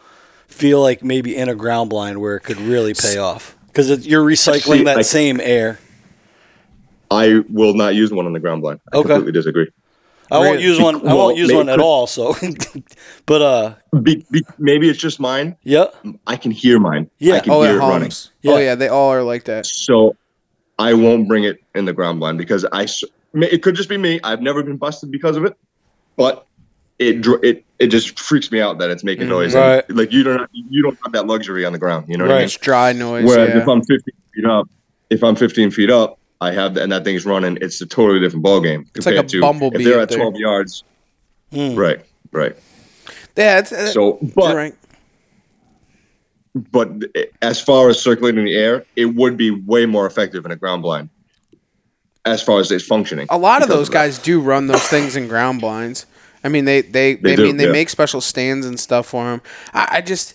feel 0.47 0.81
like 0.81 1.03
maybe 1.03 1.35
in 1.35 1.49
a 1.49 1.55
ground 1.55 1.89
blind 1.89 2.21
where 2.21 2.35
it 2.35 2.41
could 2.41 2.57
really 2.61 2.93
pay 2.93 3.17
off 3.17 3.57
because 3.67 4.05
you're 4.05 4.23
recycling 4.23 4.77
See, 4.77 4.83
that 4.83 4.99
I- 4.99 5.01
same 5.01 5.41
air. 5.41 5.79
I 7.23 7.25
will 7.49 7.73
not 7.73 7.95
use 8.01 8.11
one 8.19 8.25
on 8.29 8.33
the 8.33 8.39
ground 8.39 8.61
blind 8.61 8.79
i 8.93 8.97
Okay. 8.97 9.07
completely 9.09 9.31
disagree 9.41 9.69
I 10.31 10.39
won't 10.39 10.59
use 10.59 10.79
one. 10.81 10.95
I 11.07 11.13
won't 11.13 11.37
use 11.37 11.49
maybe- 11.49 11.57
one 11.57 11.69
at 11.69 11.79
all. 11.79 12.07
So, 12.07 12.33
but 13.27 13.41
uh, 13.43 13.75
be, 14.01 14.25
be, 14.31 14.41
maybe 14.57 14.89
it's 14.89 14.97
just 15.07 15.19
mine 15.19 15.55
yeah, 15.63 15.85
i 16.25 16.35
can 16.35 16.49
hear 16.51 16.79
mine 16.79 17.03
Yeah. 17.19 17.35
i 17.35 17.39
can 17.41 17.51
oh, 17.53 17.61
hear 17.61 17.73
it 17.73 17.75
it 17.75 17.79
running 17.79 18.01
hums. 18.01 18.31
Oh 18.43 18.57
Yeah. 18.57 18.63
yeah, 18.65 18.75
they 18.81 18.87
all 18.87 19.11
are 19.13 19.21
like 19.23 19.43
that. 19.51 19.67
so 19.67 20.15
i 20.79 20.93
won't 20.93 21.27
bring 21.27 21.43
it 21.43 21.57
in 21.75 21.85
the 21.85 21.93
ground 21.93 22.19
blind 22.21 22.37
because 22.39 22.65
I. 22.71 22.87
it 23.35 23.61
could 23.63 23.75
just 23.75 23.87
be 23.87 23.97
me 23.97 24.19
i've 24.23 24.41
never 24.41 24.63
been 24.63 24.77
busted 24.77 25.11
because 25.11 25.37
of 25.37 25.45
it 25.45 25.55
but 26.17 26.47
it 26.97 27.15
it 27.43 27.63
it 27.77 27.87
just 27.87 28.17
freaks 28.19 28.51
me 28.51 28.59
out 28.65 28.79
that 28.79 28.89
it's 28.89 29.03
making 29.03 29.27
noise 29.29 29.53
and, 29.53 29.63
Right. 29.63 29.89
like 30.01 30.11
you 30.11 30.23
don't 30.23 30.49
you 30.53 30.81
don't 30.81 30.97
have 31.03 31.13
that 31.13 31.27
luxury 31.27 31.65
on 31.65 31.73
the 31.73 31.79
ground 31.79 32.01
you 32.09 32.17
know 32.17 32.23
what 32.25 32.31
i 32.31 32.33
Right. 32.35 32.39
mean 32.39 32.45
It's 32.45 32.57
dry 32.57 32.93
noise. 32.93 33.25
Whereas 33.25 33.49
yeah. 33.49 33.61
if 33.61 33.67
I'm 33.67 33.81
15 33.83 34.13
feet 34.33 34.45
up, 34.45 34.65
if 35.11 35.23
I'm 35.23 35.35
15 35.35 35.69
feet 35.71 35.91
up, 35.91 36.17
I 36.41 36.51
have 36.51 36.73
that, 36.75 36.83
and 36.83 36.91
that 36.91 37.03
thing's 37.03 37.25
running. 37.25 37.57
It's 37.61 37.79
a 37.81 37.85
totally 37.85 38.19
different 38.19 38.43
ball 38.43 38.61
game 38.61 38.85
It's 38.95 39.05
like 39.05 39.15
compared 39.15 39.25
a 39.25 39.29
to 39.31 39.41
bumblebee 39.41 39.77
if 39.79 39.83
they're 39.85 39.95
up 39.97 40.03
at 40.03 40.09
there. 40.09 40.17
12 40.19 40.35
yards. 40.35 40.83
Mm. 41.53 41.77
Right, 41.77 42.01
right. 42.31 42.55
yeah, 43.37 43.59
it's, 43.59 43.71
uh, 43.71 43.87
So, 43.87 44.19
but 44.35 44.55
right. 44.55 44.75
but 46.71 46.89
as 47.41 47.61
far 47.61 47.89
as 47.89 48.01
circulating 48.01 48.39
in 48.39 48.45
the 48.45 48.55
air, 48.57 48.85
it 48.95 49.05
would 49.15 49.37
be 49.37 49.51
way 49.51 49.85
more 49.85 50.05
effective 50.05 50.45
in 50.45 50.51
a 50.51 50.55
ground 50.55 50.81
blind. 50.81 51.09
As 52.25 52.41
far 52.41 52.59
as 52.59 52.71
its 52.71 52.83
functioning, 52.85 53.27
A 53.29 53.37
lot 53.37 53.61
of 53.61 53.69
those 53.69 53.87
that. 53.87 53.93
guys 53.93 54.17
do 54.17 54.41
run 54.41 54.65
those 54.67 54.81
things 54.87 55.15
in 55.15 55.27
ground 55.27 55.61
blinds. 55.61 56.07
I 56.43 56.49
mean, 56.49 56.65
they 56.65 56.81
they, 56.81 57.15
they, 57.15 57.21
They 57.21 57.35
do, 57.35 57.43
mean 57.43 57.57
they 57.57 57.65
yeah. 57.67 57.71
make 57.71 57.89
special 57.89 58.19
stands 58.19 58.65
and 58.65 58.79
stuff 58.79 59.05
for 59.07 59.23
them. 59.25 59.41
I, 59.73 59.87
I 59.97 60.01
just 60.01 60.33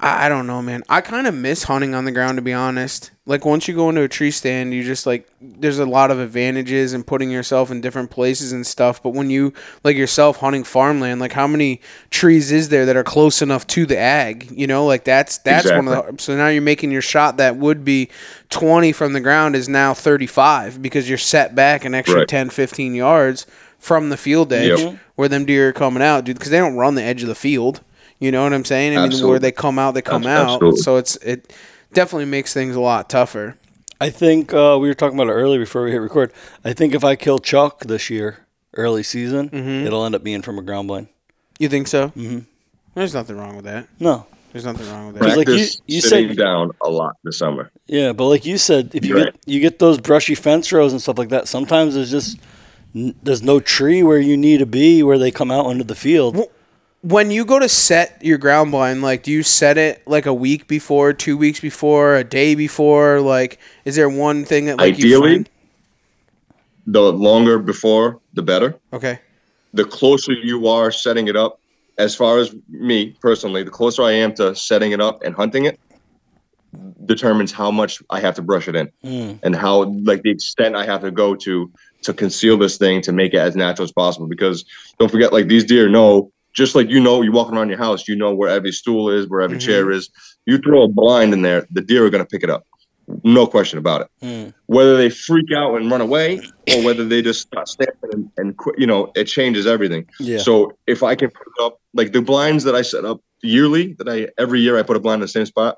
I, 0.00 0.26
I 0.26 0.28
don't 0.28 0.46
know, 0.46 0.62
man. 0.62 0.82
I 0.88 1.00
kind 1.00 1.26
of 1.26 1.34
miss 1.34 1.64
hunting 1.64 1.94
on 1.94 2.04
the 2.04 2.12
ground 2.12 2.36
to 2.36 2.42
be 2.42 2.52
honest. 2.52 3.10
Like 3.26 3.44
once 3.44 3.68
you 3.68 3.74
go 3.74 3.88
into 3.90 4.00
a 4.02 4.08
tree 4.08 4.30
stand, 4.30 4.72
you 4.72 4.82
just 4.82 5.06
like 5.06 5.28
there's 5.40 5.78
a 5.78 5.84
lot 5.84 6.10
of 6.10 6.18
advantages 6.18 6.94
in 6.94 7.02
putting 7.04 7.30
yourself 7.30 7.70
in 7.70 7.80
different 7.80 8.10
places 8.10 8.52
and 8.52 8.66
stuff. 8.66 9.02
But 9.02 9.10
when 9.10 9.28
you 9.28 9.52
like 9.84 9.96
yourself 9.96 10.38
hunting 10.38 10.64
farmland, 10.64 11.20
like 11.20 11.32
how 11.32 11.46
many 11.46 11.80
trees 12.10 12.50
is 12.52 12.68
there 12.70 12.86
that 12.86 12.96
are 12.96 13.04
close 13.04 13.42
enough 13.42 13.66
to 13.68 13.86
the 13.86 13.98
ag? 13.98 14.48
You 14.50 14.66
know, 14.66 14.86
like 14.86 15.04
that's 15.04 15.38
that's 15.38 15.66
one 15.70 15.88
of 15.88 16.16
the 16.16 16.22
so 16.22 16.36
now 16.36 16.48
you're 16.48 16.62
making 16.62 16.90
your 16.90 17.02
shot 17.02 17.36
that 17.36 17.56
would 17.56 17.84
be 17.84 18.08
20 18.50 18.92
from 18.92 19.12
the 19.12 19.20
ground 19.20 19.56
is 19.56 19.68
now 19.68 19.92
35 19.94 20.80
because 20.80 21.08
you're 21.08 21.18
set 21.18 21.54
back 21.54 21.84
an 21.84 21.94
extra 21.94 22.20
Right. 22.20 22.28
10 22.28 22.50
15 22.50 22.94
yards 22.94 23.46
from 23.78 24.08
the 24.08 24.16
field 24.16 24.52
edge 24.52 24.80
Yep. 24.80 24.98
where 25.16 25.28
them 25.28 25.44
deer 25.44 25.68
are 25.68 25.72
coming 25.72 26.02
out 26.02 26.24
dude 26.24 26.36
because 26.36 26.50
they 26.50 26.58
don't 26.58 26.76
run 26.76 26.94
the 26.94 27.02
edge 27.02 27.22
of 27.22 27.28
the 27.28 27.34
field 27.34 27.80
you 28.20 28.30
know 28.32 28.42
what 28.42 28.52
i'm 28.52 28.64
saying 28.64 28.96
i 28.98 29.06
mean 29.06 29.26
where 29.26 29.38
they 29.38 29.52
come 29.52 29.78
out 29.78 29.92
they 29.94 30.02
come 30.02 30.26
Abs- 30.26 30.62
out 30.62 30.74
so 30.76 30.96
it's 30.96 31.16
it 31.16 31.52
definitely 31.92 32.24
makes 32.26 32.52
things 32.52 32.74
a 32.76 32.80
lot 32.80 33.08
tougher 33.10 33.56
I 34.00 34.10
think 34.10 34.52
uh, 34.54 34.78
we 34.80 34.86
were 34.86 34.94
talking 34.94 35.18
about 35.18 35.28
it 35.28 35.34
earlier 35.34 35.58
before 35.58 35.82
we 35.82 35.90
hit 35.90 35.96
record. 35.96 36.32
I 36.64 36.72
think 36.72 36.94
if 36.94 37.02
I 37.02 37.16
kill 37.16 37.40
Chuck 37.40 37.80
this 37.80 38.08
year, 38.08 38.46
early 38.74 39.02
season, 39.02 39.48
Mm-hmm. 39.48 39.86
it'll 39.88 40.04
end 40.06 40.14
up 40.14 40.22
being 40.22 40.40
from 40.40 40.56
a 40.56 40.62
ground 40.62 40.86
blind. 40.86 41.08
you 41.58 41.68
think 41.68 41.88
so 41.88 42.10
mm-hmm. 42.10 42.38
there's 42.94 43.12
nothing 43.12 43.36
wrong 43.36 43.56
with 43.56 43.64
that 43.64 43.88
No, 43.98 44.24
there's 44.52 44.64
nothing 44.64 44.88
wrong 44.88 45.06
with 45.08 45.14
Because, 45.18 45.32
that 45.32 45.38
like, 45.38 45.48
you- 45.48 45.54
practice 45.54 45.82
you 45.88 46.00
sitting 46.00 46.28
said- 46.28 46.36
down 46.36 46.70
a 46.80 46.88
lot 46.88 47.16
this 47.24 47.38
summer. 47.38 47.72
yeah, 47.88 48.12
but 48.12 48.26
like 48.28 48.46
you 48.46 48.56
said, 48.56 48.94
if 48.94 49.04
you 49.04 49.16
Right. 49.16 49.24
get 49.32 49.34
you 49.46 49.58
get 49.58 49.80
those 49.80 49.98
brushy 49.98 50.36
fence 50.36 50.70
rows 50.70 50.92
and 50.92 51.02
stuff 51.02 51.18
like 51.18 51.30
that, 51.30 51.48
sometimes 51.48 51.96
there's 51.96 52.12
just 52.12 52.38
there's 52.94 53.42
no 53.42 53.58
tree 53.58 54.04
where 54.04 54.20
you 54.20 54.36
need 54.36 54.58
to 54.58 54.66
be 54.66 55.02
where 55.02 55.18
they 55.18 55.32
come 55.32 55.50
out 55.50 55.68
into 55.72 55.82
the 55.82 55.96
field. 55.96 56.36
When 57.02 57.30
you 57.30 57.44
go 57.44 57.58
to 57.58 57.68
set 57.68 58.18
your 58.24 58.38
ground 58.38 58.70
blind 58.72 59.02
like 59.02 59.22
do 59.22 59.30
you 59.30 59.42
set 59.42 59.78
it 59.78 60.02
like 60.06 60.26
a 60.26 60.34
week 60.34 60.66
before 60.66 61.12
two 61.12 61.36
weeks 61.36 61.60
before 61.60 62.16
a 62.16 62.24
day 62.24 62.54
before 62.54 63.20
like 63.20 63.58
is 63.84 63.94
there 63.96 64.08
one 64.08 64.44
thing 64.44 64.64
that 64.66 64.78
like 64.78 64.98
you 64.98 65.04
Ideally, 65.06 65.34
find? 65.36 65.50
the 66.86 67.00
longer 67.12 67.58
before, 67.58 68.20
the 68.34 68.42
better. 68.42 68.74
okay 68.92 69.20
the 69.74 69.84
closer 69.84 70.32
you 70.32 70.66
are 70.66 70.90
setting 70.90 71.28
it 71.28 71.36
up, 71.36 71.60
as 71.98 72.16
far 72.16 72.38
as 72.38 72.54
me 72.70 73.10
personally, 73.20 73.62
the 73.62 73.70
closer 73.70 74.02
I 74.02 74.12
am 74.12 74.34
to 74.36 74.54
setting 74.56 74.92
it 74.92 75.00
up 75.00 75.22
and 75.22 75.34
hunting 75.34 75.66
it, 75.66 75.78
determines 77.04 77.52
how 77.52 77.70
much 77.70 78.02
I 78.08 78.18
have 78.20 78.34
to 78.36 78.42
brush 78.42 78.66
it 78.66 78.74
in 78.74 78.88
Mm. 79.04 79.38
and 79.42 79.54
how 79.54 79.84
like 80.04 80.22
the 80.22 80.30
extent 80.30 80.74
I 80.74 80.86
have 80.86 81.02
to 81.02 81.10
go 81.10 81.34
to 81.36 81.70
to 82.02 82.14
conceal 82.14 82.56
this 82.56 82.78
thing 82.78 83.02
to 83.02 83.12
make 83.12 83.34
it 83.34 83.38
as 83.38 83.54
natural 83.56 83.84
as 83.84 83.92
possible. 83.92 84.26
Because 84.26 84.64
don't 84.98 85.10
forget, 85.10 85.32
like 85.34 85.48
these 85.48 85.64
deer 85.64 85.88
know, 85.88 86.32
just 86.54 86.74
like 86.74 86.88
you 86.90 87.00
know, 87.00 87.22
you're 87.22 87.32
walking 87.32 87.56
around 87.56 87.68
your 87.68 87.78
house, 87.78 88.08
you 88.08 88.16
know 88.16 88.34
where 88.34 88.48
every 88.48 88.72
stool 88.72 89.10
is, 89.10 89.28
where 89.28 89.40
every 89.40 89.58
Mhm. 89.58 89.62
chair 89.66 89.90
is. 89.90 90.10
You 90.46 90.58
throw 90.58 90.82
a 90.82 90.88
blind 90.88 91.32
in 91.32 91.42
there, 91.42 91.66
the 91.70 91.80
deer 91.80 92.04
are 92.06 92.10
gonna 92.10 92.24
pick 92.24 92.42
it 92.42 92.50
up. 92.50 92.64
No 93.24 93.46
question 93.46 93.78
about 93.78 94.02
it 94.02 94.08
Mm. 94.22 94.52
whether 94.66 94.96
they 94.98 95.08
freak 95.08 95.50
out 95.56 95.76
and 95.76 95.90
run 95.90 96.02
away 96.02 96.40
or 96.74 96.82
whether 96.84 97.04
they 97.06 97.22
just 97.22 97.40
start 97.40 97.66
stamping 97.66 98.10
and, 98.12 98.30
and 98.36 98.56
quit, 98.58 98.78
you 98.78 98.86
know, 98.86 99.10
it 99.14 99.24
changes 99.24 99.66
everything. 99.66 100.04
Yeah. 100.20 100.38
So 100.38 100.76
if 100.86 101.02
I 101.02 101.14
can 101.14 101.30
put 101.30 101.46
it 101.46 101.64
up, 101.64 101.78
like 101.94 102.12
the 102.12 102.20
blinds 102.20 102.64
that 102.64 102.74
I 102.74 102.82
set 102.82 103.04
up 103.06 103.22
yearly, 103.42 103.94
that 103.98 104.08
I 104.08 104.28
every 104.36 104.60
year 104.60 104.78
I 104.78 104.82
put 104.82 104.96
a 104.96 105.00
blind 105.00 105.16
in 105.20 105.20
the 105.22 105.28
same 105.28 105.46
spot. 105.46 105.76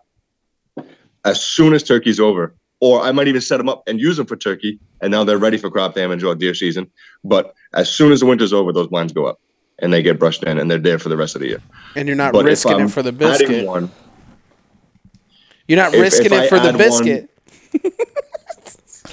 As 1.25 1.41
soon 1.43 1.75
as 1.75 1.83
turkey's 1.83 2.19
over, 2.19 2.55
or 2.81 3.03
I 3.03 3.13
might 3.13 3.29
even 3.29 3.43
set 3.43 3.59
them 3.59 3.69
up 3.69 3.83
and 3.87 4.01
use 4.01 4.17
them 4.17 4.27
for 4.27 4.37
turkey, 4.37 4.81
and 5.03 5.11
now 5.11 5.23
they're 5.23 5.37
ready 5.39 5.59
for 5.59 5.71
crop 5.71 5.95
damage 5.95 6.25
or 6.25 6.35
deer 6.35 6.55
season. 6.55 6.91
But 7.23 7.53
as 7.75 7.91
soon 7.91 8.11
as 8.11 8.21
the 8.21 8.27
winter's 8.27 8.53
over, 8.55 8.73
those 8.73 8.87
blinds 8.89 9.13
go 9.13 9.27
up, 9.27 9.39
and 9.81 9.93
they 9.93 10.03
get 10.03 10.19
brushed 10.19 10.43
in, 10.45 10.59
and 10.59 10.71
they're 10.71 10.79
there 10.79 10.99
for 10.99 11.09
the 11.09 11.17
rest 11.17 11.35
of 11.35 11.41
the 11.41 11.49
year. 11.49 11.63
And 11.97 12.07
you're 12.09 12.17
not 12.17 12.33
But 12.33 12.45
risking 12.45 12.81
it 12.81 12.89
for 12.91 13.03
the 13.03 13.13
biscuit. 13.13 13.67
one, 13.67 13.91
You're 15.69 15.79
not 15.79 15.95
if- 15.95 16.01
risking 16.01 16.27
if 16.27 16.33
it 16.33 16.39
I 16.41 16.49
for 16.49 16.59
the 16.61 16.69
add 16.71 16.79
biscuit. 16.79 17.31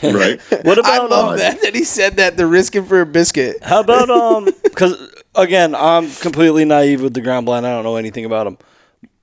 right? 0.03 0.39
What 0.65 0.78
about 0.78 0.91
I 0.91 0.97
about 0.97 1.09
love 1.09 1.32
um, 1.34 1.38
that 1.38 1.61
that 1.61 1.76
he 1.76 1.84
said 1.84 2.18
that 2.18 2.38
they're 2.38 2.47
risking 2.47 2.86
for 2.86 3.01
a 3.01 3.05
biscuit. 3.05 3.63
How 3.63 3.80
about 3.82 4.09
um? 4.22 4.45
Because 4.63 4.95
again, 5.36 5.76
I'm 5.76 6.09
completely 6.11 6.65
naive 6.65 7.01
with 7.01 7.13
the 7.13 7.22
ground 7.22 7.45
blind. 7.45 7.65
I 7.65 7.72
don't 7.72 7.84
know 7.84 7.95
anything 7.95 8.26
about 8.26 8.43
them. 8.45 8.57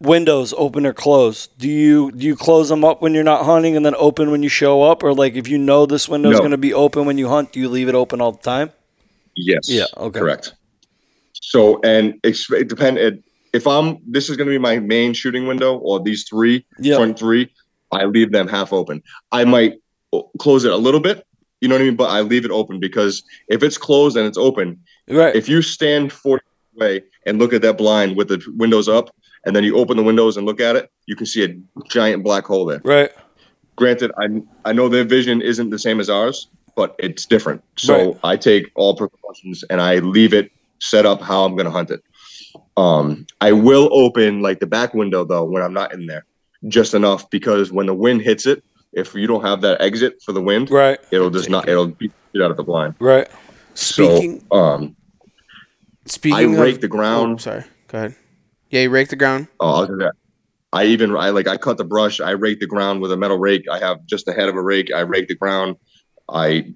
Windows 0.00 0.52
open 0.56 0.84
or 0.86 0.92
close? 0.92 1.46
Do 1.46 1.68
you 1.68 2.10
do 2.12 2.26
you 2.26 2.36
close 2.36 2.68
them 2.68 2.84
up 2.84 3.00
when 3.02 3.14
you're 3.14 3.24
not 3.24 3.44
hunting 3.44 3.76
and 3.76 3.84
then 3.86 3.94
open 3.96 4.30
when 4.30 4.42
you 4.42 4.48
show 4.48 4.82
up, 4.82 5.02
or 5.02 5.14
like 5.14 5.34
if 5.34 5.48
you 5.48 5.58
know 5.58 5.86
this 5.86 6.08
window 6.08 6.30
is 6.30 6.34
No. 6.34 6.40
going 6.40 6.50
to 6.50 6.58
be 6.58 6.74
open 6.74 7.06
when 7.06 7.18
you 7.18 7.28
hunt, 7.28 7.52
do 7.52 7.60
you 7.60 7.68
leave 7.68 7.88
it 7.88 7.94
open 7.94 8.20
all 8.20 8.32
the 8.32 8.42
time? 8.42 8.70
Yes. 9.36 9.68
Yeah, 9.68 9.86
okay. 9.96 10.18
Correct. 10.20 10.54
So, 11.44 11.78
and 11.84 12.14
it's, 12.22 12.50
it 12.50 12.68
depend. 12.68 12.96
It, 12.98 13.22
if 13.52 13.66
I'm, 13.66 13.98
this 14.06 14.30
is 14.30 14.36
going 14.36 14.46
to 14.48 14.50
be 14.50 14.58
my 14.58 14.78
main 14.78 15.12
shooting 15.12 15.46
window, 15.46 15.76
or 15.76 16.00
these 16.02 16.24
three 16.24 16.64
Yeah. 16.80 16.96
front 16.96 17.18
three, 17.18 17.50
I 17.92 18.06
leave 18.06 18.32
them 18.32 18.48
half 18.48 18.72
open. 18.72 19.02
I 19.30 19.44
might 19.44 19.74
close 20.38 20.64
it 20.64 20.72
a 20.72 20.76
little 20.76 21.00
bit. 21.00 21.24
You 21.60 21.68
know 21.68 21.74
what 21.76 21.82
I 21.82 21.84
mean? 21.84 21.96
But 21.96 22.10
I 22.10 22.22
leave 22.22 22.44
it 22.44 22.50
open 22.50 22.80
because 22.80 23.22
if 23.48 23.62
it's 23.62 23.76
closed 23.78 24.16
and 24.16 24.26
it's 24.26 24.38
open, 24.38 24.78
Right. 25.08 25.36
if 25.36 25.48
you 25.48 25.60
stand 25.60 26.12
40 26.12 26.42
feet 26.42 26.80
away 26.80 27.02
and 27.26 27.38
look 27.38 27.52
at 27.52 27.60
that 27.62 27.76
blind 27.76 28.16
with 28.16 28.28
the 28.28 28.42
windows 28.56 28.88
up, 28.88 29.10
and 29.46 29.54
then 29.54 29.62
you 29.64 29.76
open 29.76 29.98
the 29.98 30.02
windows 30.02 30.38
and 30.38 30.46
look 30.46 30.60
at 30.60 30.74
it, 30.76 30.88
you 31.06 31.14
can 31.14 31.26
see 31.26 31.44
a 31.44 31.54
giant 31.90 32.24
black 32.24 32.46
hole 32.46 32.64
there. 32.64 32.80
right. 32.84 33.10
Granted, 33.76 34.12
I 34.18 34.28
I 34.64 34.72
know 34.72 34.88
their 34.88 35.04
vision 35.04 35.42
isn't 35.42 35.70
the 35.70 35.78
same 35.78 35.98
as 36.00 36.08
ours, 36.08 36.48
but 36.76 36.94
it's 36.98 37.26
different. 37.26 37.60
So 37.76 37.92
Right. 37.94 38.16
I 38.24 38.36
take 38.36 38.70
all 38.76 38.96
precautions 38.96 39.64
and 39.68 39.80
I 39.80 39.98
leave 39.98 40.32
it 40.32 40.50
set 40.84 41.06
up 41.06 41.20
how 41.20 41.44
I'm 41.44 41.52
going 41.56 41.64
to 41.64 41.70
hunt 41.70 41.90
it. 41.90 42.02
Um, 42.76 43.26
I 43.40 43.52
will 43.52 43.88
open 43.92 44.42
like 44.42 44.60
the 44.60 44.66
back 44.66 44.94
window 44.94 45.24
though 45.24 45.44
when 45.44 45.62
I'm 45.62 45.72
not 45.72 45.92
in 45.94 46.06
there, 46.06 46.26
just 46.68 46.94
enough 46.94 47.28
because 47.30 47.72
when 47.72 47.86
the 47.86 47.94
wind 47.94 48.22
hits 48.22 48.46
it, 48.46 48.62
if 48.92 49.14
you 49.14 49.26
don't 49.26 49.44
have 49.44 49.60
that 49.62 49.80
exit 49.80 50.22
for 50.24 50.32
the 50.32 50.40
wind, 50.42 50.70
Right. 50.70 50.98
it'll 51.10 51.30
just 51.30 51.48
not 51.48 51.68
it'll 51.68 51.88
beat 51.88 52.12
it 52.32 52.42
out 52.42 52.50
of 52.50 52.56
the 52.56 52.62
blind. 52.62 52.94
Right. 53.00 53.28
Speaking 53.74 54.44
so, 54.52 54.56
um, 54.56 54.96
speaking 56.06 56.56
I 56.56 56.60
rake 56.62 56.76
of, 56.76 56.80
the 56.82 56.88
ground. 56.88 57.34
Oh, 57.34 57.38
sorry. 57.38 57.64
Go 57.88 57.98
ahead. 57.98 58.14
Yeah, 58.70 58.82
you 58.82 58.90
rake 58.90 59.08
the 59.08 59.16
ground. 59.16 59.48
Oh, 59.60 59.68
I'll 59.74 59.86
do 59.86 59.96
that. 59.96 60.12
I 60.72 60.84
even 60.86 61.16
I 61.16 61.30
like 61.30 61.48
I 61.48 61.56
cut 61.56 61.76
the 61.76 61.84
brush. 61.84 62.20
I 62.20 62.32
rake 62.32 62.60
the 62.60 62.66
ground 62.66 63.00
with 63.00 63.10
a 63.12 63.16
metal 63.16 63.38
rake. 63.38 63.64
I 63.70 63.78
have 63.78 64.04
just 64.06 64.26
the 64.26 64.32
head 64.32 64.48
of 64.48 64.56
a 64.56 64.62
rake. 64.62 64.92
I 64.92 65.00
rake 65.00 65.28
the 65.28 65.36
ground. 65.36 65.76
I 66.28 66.74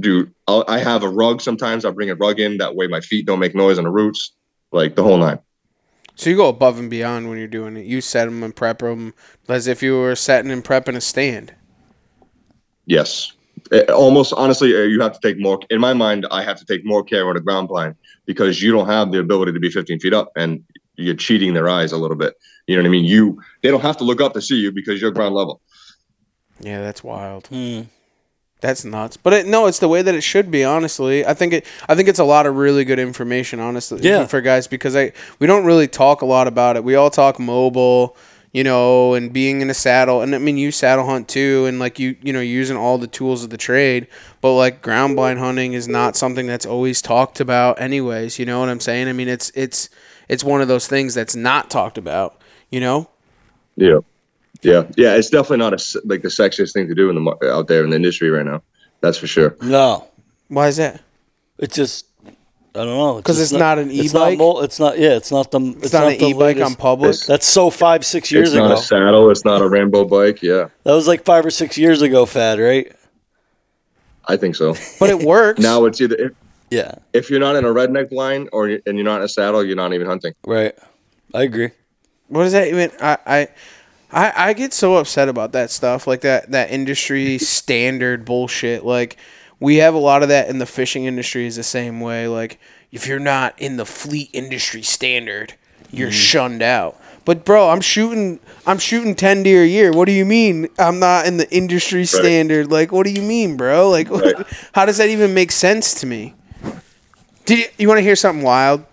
do. 0.00 0.30
I'll, 0.46 0.64
I 0.68 0.78
have 0.78 1.02
a 1.02 1.08
rug. 1.08 1.40
Sometimes 1.40 1.84
I 1.84 1.90
bring 1.90 2.10
a 2.10 2.14
rug 2.14 2.40
in. 2.40 2.58
That 2.58 2.74
way 2.74 2.86
my 2.86 3.00
feet 3.00 3.26
don't 3.26 3.38
make 3.38 3.54
noise 3.54 3.78
on 3.78 3.84
the 3.84 3.90
roots. 3.90 4.32
Like 4.72 4.96
the 4.96 5.02
whole 5.02 5.18
nine. 5.18 5.38
So 6.14 6.30
you 6.30 6.36
go 6.36 6.48
above 6.48 6.78
and 6.78 6.90
beyond 6.90 7.28
when 7.28 7.38
you're 7.38 7.46
doing 7.46 7.76
it. 7.76 7.86
You 7.86 8.00
set 8.00 8.24
them 8.24 8.42
and 8.42 8.54
prep 8.54 8.80
them 8.80 9.14
as 9.48 9.66
if 9.66 9.82
you 9.82 9.98
were 9.98 10.16
setting 10.16 10.50
and 10.50 10.64
prepping 10.64 10.96
a 10.96 11.00
stand. 11.00 11.54
Yes. 12.86 13.32
Eh, 13.70 13.82
almost 13.84 14.32
honestly, 14.32 14.74
eh, 14.74 14.84
you 14.84 15.00
have 15.00 15.12
to 15.12 15.20
take 15.22 15.38
more. 15.38 15.60
In 15.70 15.80
my 15.80 15.94
mind, 15.94 16.26
I 16.30 16.42
have 16.42 16.58
to 16.58 16.64
take 16.64 16.84
more 16.84 17.04
care 17.04 17.28
on 17.28 17.36
a 17.36 17.40
ground 17.40 17.68
blind 17.68 17.94
because 18.26 18.62
you 18.62 18.72
don't 18.72 18.88
have 18.88 19.12
the 19.12 19.20
ability 19.20 19.52
to 19.52 19.60
be 19.60 19.70
15 19.70 20.00
feet 20.00 20.14
up, 20.14 20.32
and 20.36 20.64
you're 20.96 21.14
cheating 21.14 21.54
their 21.54 21.68
eyes 21.68 21.92
a 21.92 21.96
little 21.96 22.16
bit. 22.16 22.34
You 22.66 22.76
know 22.76 22.82
what 22.82 22.88
I 22.88 22.90
mean? 22.90 23.04
You 23.04 23.40
they 23.62 23.70
don't 23.70 23.80
have 23.80 23.96
to 23.98 24.04
look 24.04 24.20
up 24.20 24.32
to 24.34 24.42
see 24.42 24.56
you 24.56 24.72
because 24.72 25.00
you're 25.00 25.10
ground 25.10 25.34
level. 25.34 25.60
Yeah, 26.60 26.80
that's 26.80 27.04
wild. 27.04 27.46
Hmm. 27.46 27.82
That's 28.60 28.84
nuts. 28.84 29.16
But 29.16 29.32
it, 29.32 29.46
no, 29.46 29.66
it's 29.66 29.78
the 29.78 29.88
way 29.88 30.02
that 30.02 30.14
it 30.14 30.22
should 30.22 30.50
be. 30.50 30.64
Honestly, 30.64 31.24
I 31.24 31.32
think 31.34 31.52
it. 31.52 31.66
I 31.88 31.94
think 31.94 32.08
it's 32.08 32.18
a 32.18 32.24
lot 32.24 32.44
of 32.46 32.56
really 32.56 32.84
good 32.84 32.98
information. 32.98 33.60
Honestly, 33.60 34.00
Yeah. 34.02 34.26
for 34.26 34.40
guys 34.40 34.66
because 34.66 34.96
I 34.96 35.12
we 35.38 35.46
don't 35.46 35.64
really 35.64 35.86
talk 35.86 36.22
a 36.22 36.26
lot 36.26 36.48
about 36.48 36.76
it. 36.76 36.82
We 36.82 36.96
all 36.96 37.08
talk 37.10 37.38
mobile, 37.38 38.16
you 38.52 38.64
know, 38.64 39.14
and 39.14 39.32
being 39.32 39.60
in 39.60 39.70
a 39.70 39.74
saddle. 39.74 40.22
And 40.22 40.34
I 40.34 40.38
mean, 40.38 40.56
you 40.58 40.72
saddle 40.72 41.06
hunt 41.06 41.28
too, 41.28 41.66
and 41.66 41.78
like 41.78 42.00
you, 42.00 42.16
you 42.20 42.32
know, 42.32 42.40
using 42.40 42.76
all 42.76 42.98
the 42.98 43.06
tools 43.06 43.44
of 43.44 43.50
the 43.50 43.56
trade. 43.56 44.08
But 44.40 44.54
like 44.54 44.82
ground 44.82 45.14
blind 45.14 45.38
hunting 45.38 45.74
is 45.74 45.86
not 45.86 46.16
something 46.16 46.48
that's 46.48 46.66
always 46.66 47.00
talked 47.00 47.38
about, 47.38 47.80
anyways. 47.80 48.40
You 48.40 48.46
know 48.46 48.58
what 48.58 48.68
I'm 48.70 48.80
saying? 48.80 49.06
I 49.06 49.12
mean, 49.12 49.28
it's 49.28 49.52
it's 49.54 49.88
it's 50.28 50.42
one 50.42 50.60
of 50.62 50.66
those 50.66 50.88
things 50.88 51.14
that's 51.14 51.36
not 51.36 51.70
talked 51.70 51.96
about. 51.96 52.40
You 52.70 52.80
know? 52.80 53.08
Yeah, 53.76 54.00
yeah, 54.62 54.84
yeah. 54.96 55.14
It's 55.14 55.30
definitely 55.30 55.58
not 55.58 55.72
a 55.72 55.76
s 55.76 55.96
like 56.04 56.22
the 56.22 56.28
sexiest 56.28 56.72
thing 56.72 56.88
to 56.88 56.94
do 56.94 57.10
in 57.10 57.16
the 57.24 57.50
out 57.52 57.68
there 57.68 57.84
in 57.84 57.90
the 57.90 57.96
industry 57.96 58.30
right 58.30 58.44
now. 58.46 58.62
That's 59.00 59.16
for 59.18 59.26
sure. 59.26 59.56
No. 59.62 60.08
Why 60.48 60.68
is 60.68 60.76
that? 60.78 61.00
It's 61.58 61.74
just 61.76 62.06
I 62.74 62.84
don't 62.84 62.96
know 62.96 63.16
because 63.16 63.40
it's 63.40 63.52
not 63.52 63.78
an 63.78 63.90
It's 63.90 64.12
not, 64.14 64.28
e-bike? 64.32 64.38
mol- 64.38 64.60
it's 64.62 64.78
not. 64.78 64.98
Yeah. 64.98 65.16
It's 65.16 65.30
not 65.32 65.50
the. 65.50 65.60
It's, 65.60 65.84
It's, 65.86 65.92
not, 65.92 66.12
an 66.12 66.22
e-bike 66.22 66.60
on 66.60 66.74
public. 66.74 67.10
It's- 67.10 67.26
That's 67.26 67.46
so 67.46 67.70
five 67.70 68.04
six 68.04 68.30
years 68.30 68.52
ago. 68.52 68.64
it's 68.64 68.68
not 68.68 68.72
ago. 68.72 68.80
a 68.80 69.06
saddle. 69.06 69.30
It's 69.30 69.44
not 69.44 69.62
a 69.62 69.68
Rambo 69.68 70.04
bike. 70.04 70.42
Yeah, 70.42 70.68
that 70.84 70.92
was 70.94 71.06
like 71.08 71.24
five 71.24 71.44
or 71.46 71.50
six 71.50 71.76
years 71.78 72.02
ago. 72.02 72.26
Fad, 72.26 72.58
right? 72.60 72.92
I 74.26 74.36
think 74.36 74.56
so. 74.56 74.74
but 75.00 75.10
it 75.10 75.20
works. 75.22 75.60
now 75.70 75.84
it's 75.86 76.00
either 76.00 76.14
if, 76.16 76.32
Yeah. 76.70 76.92
if 77.14 77.30
you're 77.30 77.40
not 77.40 77.56
in 77.56 77.64
a 77.64 77.68
redneck 77.68 78.10
blind 78.10 78.50
or 78.52 78.68
you- 78.68 78.82
and 78.86 78.96
you're 78.96 79.04
not 79.04 79.18
in 79.18 79.22
a 79.24 79.28
saddle, 79.28 79.64
you're 79.64 79.76
not 79.76 79.92
even 79.94 80.06
hunting. 80.06 80.34
Right. 80.46 80.74
I 81.34 81.42
agree. 81.44 81.70
What 82.28 82.42
does 82.44 82.52
that 82.52 82.68
even? 82.68 82.90
I, 83.00 83.16
I 83.26 83.48
I 84.10 84.32
I 84.36 84.52
get 84.52 84.72
so 84.72 84.96
upset 84.96 85.28
about 85.28 85.52
that 85.52 85.70
stuff, 85.70 86.06
like 86.06 86.22
that 86.22 86.50
that 86.50 86.70
industry 86.70 87.38
standard 87.38 88.24
bullshit. 88.24 88.84
Like 88.84 89.16
we 89.60 89.76
have 89.76 89.94
a 89.94 89.98
lot 89.98 90.22
of 90.22 90.28
that 90.28 90.48
in 90.48 90.58
the 90.58 90.66
fishing 90.66 91.04
industry 91.04 91.46
is 91.46 91.56
the 91.56 91.62
same 91.62 92.00
way. 92.00 92.26
Like 92.28 92.58
if 92.92 93.06
you're 93.06 93.18
not 93.18 93.58
in 93.58 93.76
the 93.76 93.84
fleet 93.84 94.30
industry 94.32 94.82
standard, 94.82 95.54
you're 95.90 96.08
mm-hmm. 96.08 96.14
shunned 96.14 96.62
out. 96.62 97.00
But 97.24 97.44
bro, 97.44 97.68
I'm 97.68 97.82
shooting 97.82 98.40
I'm 98.66 98.78
shooting 98.78 99.14
10 99.14 99.42
deer 99.42 99.62
a 99.62 99.66
year. 99.66 99.92
What 99.92 100.06
do 100.06 100.12
you 100.12 100.24
mean 100.24 100.68
I'm 100.78 100.98
not 100.98 101.26
in 101.26 101.36
the 101.36 101.50
industry 101.54 102.06
standard? 102.06 102.70
Like 102.70 102.90
what 102.92 103.04
do 103.04 103.12
you 103.12 103.22
mean, 103.22 103.56
bro? 103.56 103.90
Like 103.90 104.08
Right. 104.08 104.34
how 104.72 104.86
does 104.86 104.96
that 104.96 105.10
even 105.10 105.34
make 105.34 105.52
sense 105.52 105.92
to 106.00 106.06
me? 106.06 106.34
Did 107.44 107.58
you, 107.58 107.64
you 107.78 107.88
want 107.88 107.98
to 107.98 108.02
hear 108.02 108.16
something 108.16 108.42
wild? 108.42 108.84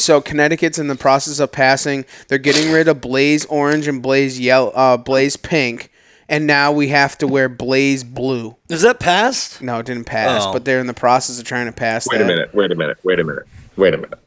So 0.00 0.20
Connecticut's 0.20 0.78
in 0.78 0.88
the 0.88 0.96
process 0.96 1.38
of 1.38 1.52
passing. 1.52 2.04
They're 2.28 2.38
getting 2.38 2.72
rid 2.72 2.88
of 2.88 3.00
Blaze 3.00 3.44
Orange 3.46 3.86
and 3.86 4.02
Blaze 4.02 4.40
Yellow, 4.40 4.70
uh, 4.70 4.96
Blaze 4.96 5.36
Pink, 5.36 5.90
and 6.28 6.46
now 6.46 6.72
we 6.72 6.88
have 6.88 7.18
to 7.18 7.26
wear 7.26 7.48
Blaze 7.48 8.02
Blue. 8.04 8.56
Is 8.68 8.82
that 8.82 8.98
passed? 9.00 9.60
No, 9.62 9.78
it 9.80 9.86
didn't 9.86 10.04
pass, 10.04 10.44
Oh. 10.46 10.52
but 10.52 10.64
they're 10.64 10.80
in 10.80 10.86
the 10.86 10.94
process 10.94 11.38
of 11.38 11.44
trying 11.44 11.66
to 11.66 11.72
pass 11.72 12.06
Wait 12.08 12.18
that. 12.18 12.24
a 12.24 12.26
minute. 12.26 12.54
Wait 12.54 12.70
a 12.72 12.74
minute. 12.74 12.98
Wait 13.04 13.20
a 13.20 13.24
minute. 13.24 13.44
Wait 13.76 13.94
a 13.94 13.98
minute. 13.98 14.18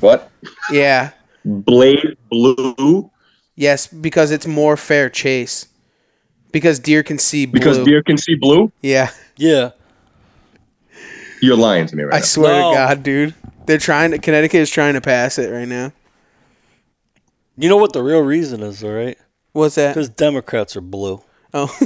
What? 0.00 0.30
Yeah. 0.70 1.10
blaze 1.44 2.04
blue 2.30 3.10
Yes, 3.56 3.86
because 3.86 4.30
it's 4.30 4.46
more 4.46 4.76
fair 4.76 5.10
chase. 5.10 5.66
Because 6.52 6.78
deer 6.78 7.02
can 7.02 7.18
see 7.18 7.46
blue. 7.46 7.58
because 7.60 7.78
deer 7.84 8.02
can 8.02 8.16
see 8.16 8.34
blue. 8.34 8.70
yeah. 8.80 9.10
Yeah. 9.36 9.70
You're 11.40 11.56
lying 11.56 11.86
to 11.88 11.96
me 11.96 12.04
right 12.04 12.10
now. 12.12 12.16
I 12.16 12.20
now. 12.20 12.24
swear 12.24 12.60
No. 12.60 12.70
to 12.70 12.76
God, 12.76 13.02
dude. 13.02 13.34
They're 13.66 13.78
trying 13.78 14.12
to 14.12 14.18
Connecticut 14.18 14.60
is 14.60 14.70
trying 14.70 14.94
to 14.94 15.00
pass 15.00 15.38
it 15.38 15.50
right 15.50 15.68
now. 15.68 15.92
You 17.56 17.68
know 17.68 17.76
what 17.76 17.92
the 17.92 18.02
real 18.02 18.20
reason 18.20 18.62
is, 18.62 18.80
though, 18.80 18.94
right? 18.94 19.18
What's 19.52 19.74
that? 19.74 19.94
Because 19.94 20.08
Democrats 20.08 20.76
are 20.76 20.80
blue. 20.80 21.22
Oh. 21.54 21.68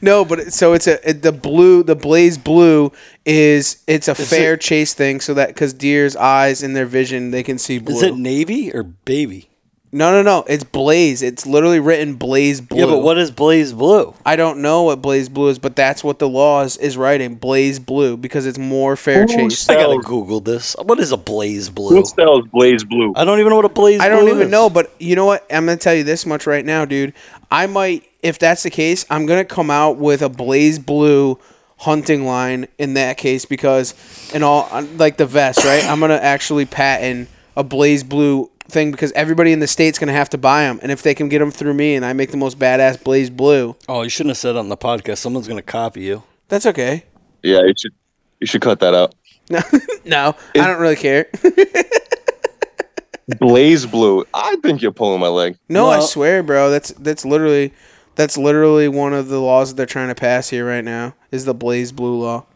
no, 0.00 0.24
but 0.24 0.40
it- 0.40 0.52
so 0.52 0.72
it's 0.72 0.86
a 0.86 1.08
it, 1.08 1.22
the 1.22 1.32
blue, 1.32 1.82
the 1.82 1.94
blaze 1.94 2.38
blue 2.38 2.92
is 3.24 3.82
it's 3.86 4.08
a 4.08 4.14
fair 4.14 4.54
it- 4.54 4.60
chase 4.60 4.94
thing, 4.94 5.20
so 5.20 5.34
that 5.34 5.48
because 5.48 5.72
deer's 5.72 6.16
eyes 6.16 6.62
in 6.62 6.72
their 6.72 6.86
vision 6.86 7.30
they 7.30 7.42
can 7.42 7.58
see 7.58 7.78
blue. 7.78 7.96
Is 7.96 8.02
it 8.02 8.16
navy 8.16 8.72
or 8.72 8.82
baby? 8.82 9.48
No, 9.92 10.10
no, 10.10 10.22
no. 10.22 10.44
It's 10.48 10.64
blaze. 10.64 11.22
It's 11.22 11.46
literally 11.46 11.80
written 11.80 12.14
blaze 12.14 12.60
blue. 12.60 12.80
Yeah, 12.80 12.86
but 12.86 13.02
what 13.02 13.18
is 13.18 13.30
blaze 13.30 13.72
blue? 13.72 14.14
I 14.26 14.36
don't 14.36 14.60
know 14.60 14.82
what 14.82 15.00
blaze 15.00 15.28
blue 15.28 15.48
is, 15.48 15.58
but 15.58 15.76
that's 15.76 16.02
what 16.02 16.18
the 16.18 16.28
law 16.28 16.62
is, 16.62 16.76
is 16.76 16.96
writing 16.96 17.36
blaze 17.36 17.78
blue 17.78 18.16
because 18.16 18.46
it's 18.46 18.58
more 18.58 18.96
fair 18.96 19.26
chase. 19.26 19.68
I 19.68 19.74
gotta 19.74 19.98
Google 19.98 20.40
this. 20.40 20.74
What 20.82 20.98
is 20.98 21.12
a 21.12 21.16
blaze 21.16 21.70
blue? 21.70 21.96
Who 21.96 22.04
sells 22.04 22.46
Blaze 22.48 22.84
Blue? 22.84 23.12
I 23.16 23.24
don't 23.24 23.38
even 23.38 23.50
know 23.50 23.56
what 23.56 23.64
a 23.64 23.70
blaze. 23.70 24.00
I 24.00 24.08
don't 24.08 24.28
even 24.28 24.42
is. 24.42 24.50
know, 24.50 24.68
but 24.68 24.92
you 24.98 25.14
know 25.16 25.26
what? 25.26 25.46
I'm 25.50 25.66
gonna 25.66 25.76
tell 25.76 25.94
you 25.94 26.04
this 26.04 26.26
much 26.26 26.46
right 26.46 26.64
now, 26.64 26.84
dude. 26.84 27.14
I 27.50 27.66
might, 27.66 28.04
if 28.22 28.38
that's 28.38 28.64
the 28.64 28.70
case, 28.70 29.06
I'm 29.08 29.24
gonna 29.24 29.44
come 29.44 29.70
out 29.70 29.98
with 29.98 30.20
a 30.20 30.28
blaze 30.28 30.78
blue 30.78 31.38
hunting 31.78 32.24
line 32.26 32.66
in 32.78 32.94
that 32.94 33.18
case 33.18 33.44
because, 33.44 33.94
in 34.34 34.42
all, 34.42 34.68
uh, 34.72 34.84
like 34.96 35.16
the 35.16 35.26
vest, 35.26 35.64
right? 35.64 35.84
I'm 35.84 36.00
gonna 36.00 36.14
actually 36.14 36.64
patent 36.64 37.28
a 37.56 37.62
blaze 37.62 38.02
blue 38.02 38.50
thing 38.68 38.90
because 38.90 39.12
everybody 39.12 39.52
in 39.52 39.60
the 39.60 39.66
state's 39.66 39.98
gonna 39.98 40.12
have 40.12 40.30
to 40.30 40.38
buy 40.38 40.62
them, 40.64 40.78
and 40.82 40.90
if 40.92 41.02
they 41.02 41.14
can 41.14 41.28
get 41.28 41.38
them 41.38 41.50
through 41.50 41.74
me, 41.74 41.94
and 41.94 42.04
I 42.04 42.12
make 42.12 42.30
the 42.30 42.36
most 42.36 42.58
badass 42.58 43.02
blaze 43.02 43.30
blue, 43.30 43.76
Oh, 43.88 44.02
you 44.02 44.08
shouldn't 44.10 44.30
have 44.30 44.38
said 44.38 44.56
it 44.56 44.58
on 44.58 44.68
the 44.68 44.76
podcast. 44.76 45.18
Someone's 45.18 45.48
gonna 45.48 45.62
copy 45.62 46.02
you. 46.02 46.22
that's 46.48 46.66
okay. 46.66 47.04
Yeah, 47.42 47.62
you 47.62 47.74
should 47.78 47.92
you 48.40 48.46
should 48.46 48.60
cut 48.62 48.80
that 48.80 48.94
out. 48.94 49.14
No, 49.48 49.60
no, 50.04 50.34
I 50.56 50.66
don't 50.66 50.80
really 50.80 50.96
care. 50.96 51.28
Blaze 53.38 53.86
Blue. 53.86 54.24
I 54.34 54.56
think 54.56 54.82
you're 54.82 54.90
pulling 54.92 55.20
my 55.20 55.28
leg. 55.28 55.56
No, 55.68 55.88
I 55.88 56.00
swear, 56.00 56.42
bro. 56.42 56.70
That's 56.70 56.90
that's 56.92 57.24
literally 57.24 57.72
that's 58.14 58.36
literally 58.36 58.88
one 58.88 59.12
of 59.12 59.28
the 59.28 59.40
laws 59.40 59.70
that 59.70 59.76
they're 59.76 59.86
trying 59.86 60.08
to 60.08 60.14
pass 60.16 60.48
here 60.50 60.66
right 60.66 60.84
now 60.84 61.14
is 61.30 61.44
the 61.44 61.54
blaze 61.54 61.92
blue 61.92 62.20
law. 62.20 62.46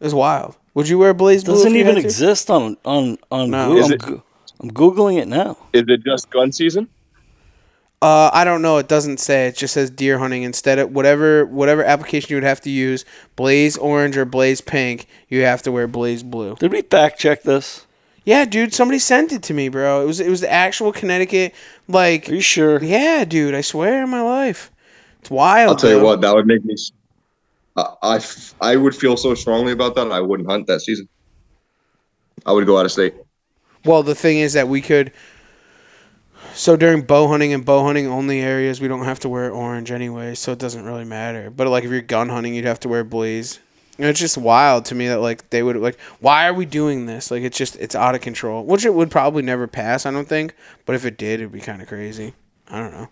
It's 0.00 0.12
wild. 0.14 0.56
Would 0.74 0.88
you 0.88 0.98
wear 0.98 1.14
blaze 1.14 1.44
blue? 1.44 1.54
Doesn't 1.54 1.68
if 1.68 1.74
you 1.74 1.80
even 1.80 1.94
had 1.94 2.00
to? 2.02 2.06
exist 2.06 2.50
on 2.50 2.76
on 2.84 3.16
on. 3.30 3.50
No. 3.50 3.88
Google. 3.88 4.22
Is 4.56 4.62
I'm, 4.62 4.68
it- 4.68 4.74
go- 4.74 4.90
I'm 4.90 4.92
googling 4.94 5.18
it 5.18 5.28
now. 5.28 5.56
Is 5.72 5.84
it 5.88 6.02
just 6.04 6.30
gun 6.30 6.52
season? 6.52 6.88
Uh, 8.02 8.28
I 8.32 8.44
don't 8.44 8.60
know. 8.60 8.76
It 8.76 8.88
doesn't 8.88 9.18
say. 9.20 9.46
It 9.48 9.56
just 9.56 9.72
says 9.74 9.88
deer 9.88 10.18
hunting. 10.18 10.42
Instead 10.42 10.78
of 10.78 10.90
whatever 10.92 11.46
whatever 11.46 11.82
application 11.82 12.28
you 12.30 12.36
would 12.36 12.42
have 12.44 12.60
to 12.62 12.70
use, 12.70 13.04
blaze 13.36 13.76
orange 13.78 14.18
or 14.18 14.26
blaze 14.26 14.60
pink, 14.60 15.06
you 15.28 15.42
have 15.42 15.62
to 15.62 15.72
wear 15.72 15.86
blaze 15.88 16.22
blue. 16.22 16.56
Did 16.56 16.72
we 16.72 16.82
fact 16.82 17.18
check 17.18 17.42
this? 17.42 17.86
Yeah, 18.24 18.44
dude. 18.44 18.74
Somebody 18.74 18.98
sent 18.98 19.32
it 19.32 19.42
to 19.44 19.54
me, 19.54 19.68
bro. 19.70 20.02
It 20.02 20.06
was 20.06 20.20
it 20.20 20.28
was 20.28 20.42
the 20.42 20.50
actual 20.52 20.92
Connecticut. 20.92 21.54
Like, 21.88 22.28
Are 22.28 22.34
you 22.34 22.40
sure? 22.42 22.82
yeah, 22.84 23.24
dude. 23.24 23.54
I 23.54 23.62
swear 23.62 24.02
on 24.02 24.10
my 24.10 24.20
life, 24.20 24.70
it's 25.20 25.30
wild. 25.30 25.70
I'll 25.70 25.76
tell 25.76 25.90
you 25.90 26.00
what, 26.02 26.20
that 26.20 26.34
would 26.34 26.46
make 26.46 26.64
me. 26.66 26.74
s- 26.74 26.92
I, 27.76 27.86
I 28.02 28.16
f- 28.16 28.54
I 28.60 28.76
would 28.76 28.94
feel 28.94 29.16
so 29.16 29.34
strongly 29.34 29.72
about 29.72 29.94
that. 29.94 30.12
I 30.12 30.20
wouldn't 30.20 30.48
hunt 30.50 30.66
that 30.66 30.80
season. 30.82 31.08
I 32.44 32.52
would 32.52 32.66
go 32.66 32.78
out 32.78 32.84
of 32.84 32.92
state. 32.92 33.14
Well, 33.86 34.02
the 34.02 34.14
thing 34.14 34.38
is 34.38 34.52
that 34.54 34.68
we 34.68 34.82
could. 34.82 35.12
So 36.54 36.76
during 36.76 37.02
bow 37.02 37.28
hunting 37.28 37.52
and 37.52 37.64
bow 37.64 37.84
hunting 37.84 38.06
only 38.06 38.40
areas, 38.40 38.80
we 38.80 38.88
don't 38.88 39.04
have 39.04 39.20
to 39.20 39.28
wear 39.28 39.50
orange 39.50 39.90
anyway, 39.90 40.34
so 40.34 40.52
it 40.52 40.58
doesn't 40.58 40.84
really 40.84 41.04
matter. 41.04 41.50
But 41.50 41.68
like 41.68 41.84
if 41.84 41.90
you're 41.90 42.00
gun 42.00 42.28
hunting, 42.30 42.54
you'd 42.54 42.64
have 42.64 42.80
to 42.80 42.88
wear 42.88 43.04
blaze. 43.04 43.60
And 43.98 44.06
it's 44.08 44.20
just 44.20 44.36
wild 44.36 44.84
to 44.86 44.94
me 44.94 45.08
that 45.08 45.20
like 45.20 45.48
they 45.50 45.62
would 45.62 45.76
like, 45.76 45.98
why 46.20 46.46
are 46.48 46.52
we 46.54 46.66
doing 46.66 47.06
this? 47.06 47.30
Like 47.30 47.42
it's 47.42 47.56
just 47.56 47.76
it's 47.76 47.94
out 47.94 48.14
of 48.14 48.20
control, 48.22 48.64
which 48.64 48.84
it 48.84 48.92
would 48.94 49.10
probably 49.10 49.42
never 49.42 49.66
pass, 49.66 50.04
I 50.06 50.10
don't 50.10 50.28
think. 50.28 50.54
But 50.84 50.96
if 50.96 51.04
it 51.04 51.16
did, 51.16 51.40
it'd 51.40 51.52
be 51.52 51.60
kind 51.60 51.80
of 51.80 51.88
crazy. 51.88 52.34
I 52.68 52.80
don't 52.80 52.92
know. 52.92 53.08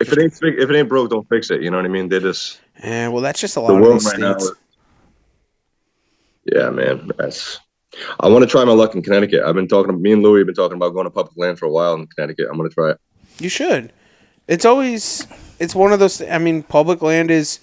If 0.00 0.12
it 0.12 0.18
ain't 0.18 0.34
if 0.42 0.68
it 0.70 0.76
ain't 0.76 0.88
broke, 0.88 1.10
don't 1.10 1.28
fix 1.28 1.50
it. 1.50 1.62
You 1.62 1.70
know 1.70 1.76
what 1.78 1.86
I 1.86 1.88
mean? 1.88 2.08
They 2.08 2.18
just 2.20 2.60
Yeah, 2.82 3.08
well, 3.08 3.22
that's 3.22 3.40
just 3.40 3.56
a 3.56 3.60
the 3.60 3.66
lot 3.66 3.74
of 3.76 3.80
world 3.80 3.94
these 3.94 4.06
right 4.06 4.18
now. 4.18 4.34
is- 4.36 4.52
Yeah, 6.44 6.70
man. 6.70 7.10
That's. 7.18 7.60
I 8.20 8.28
want 8.28 8.42
to 8.42 8.48
try 8.48 8.64
my 8.64 8.72
luck 8.72 8.94
in 8.94 9.02
Connecticut. 9.02 9.42
I've 9.44 9.54
been 9.54 9.68
talking. 9.68 10.00
Me 10.00 10.12
and 10.12 10.22
Louie 10.22 10.40
have 10.40 10.46
been 10.46 10.54
talking 10.54 10.76
about 10.76 10.90
going 10.90 11.04
to 11.04 11.10
public 11.10 11.36
land 11.36 11.58
for 11.58 11.66
a 11.66 11.70
while 11.70 11.94
in 11.94 12.06
Connecticut. 12.06 12.48
I'm 12.50 12.56
gonna 12.56 12.70
try 12.70 12.90
it. 12.90 13.00
You 13.38 13.48
should. 13.48 13.92
It's 14.48 14.64
always 14.64 15.26
it's 15.58 15.74
one 15.74 15.92
of 15.92 15.98
those. 15.98 16.20
I 16.22 16.38
mean, 16.38 16.62
public 16.62 17.02
land 17.02 17.30
is. 17.30 17.60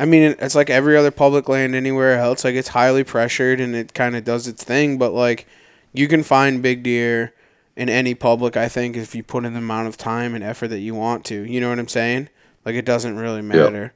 I 0.00 0.04
mean, 0.04 0.36
it's 0.38 0.54
like 0.54 0.70
every 0.70 0.96
other 0.96 1.10
public 1.10 1.48
land 1.48 1.74
anywhere 1.74 2.18
else. 2.18 2.44
Like 2.44 2.54
it's 2.54 2.68
highly 2.68 3.02
pressured 3.02 3.60
and 3.60 3.74
it 3.74 3.94
kind 3.94 4.14
of 4.14 4.24
does 4.24 4.46
its 4.46 4.62
thing. 4.62 4.96
But 4.96 5.12
like, 5.12 5.46
you 5.92 6.06
can 6.06 6.22
find 6.22 6.62
big 6.62 6.84
deer 6.84 7.34
in 7.74 7.88
any 7.88 8.14
public. 8.14 8.56
I 8.56 8.68
think 8.68 8.96
if 8.96 9.14
you 9.14 9.22
put 9.24 9.44
in 9.44 9.54
the 9.54 9.58
amount 9.58 9.88
of 9.88 9.96
time 9.96 10.34
and 10.34 10.44
effort 10.44 10.68
that 10.68 10.78
you 10.78 10.94
want 10.94 11.24
to. 11.26 11.42
You 11.42 11.60
know 11.60 11.68
what 11.70 11.78
I'm 11.78 11.88
saying? 11.88 12.28
Like 12.64 12.76
it 12.76 12.84
doesn't 12.84 13.16
really 13.16 13.42
matter. 13.42 13.92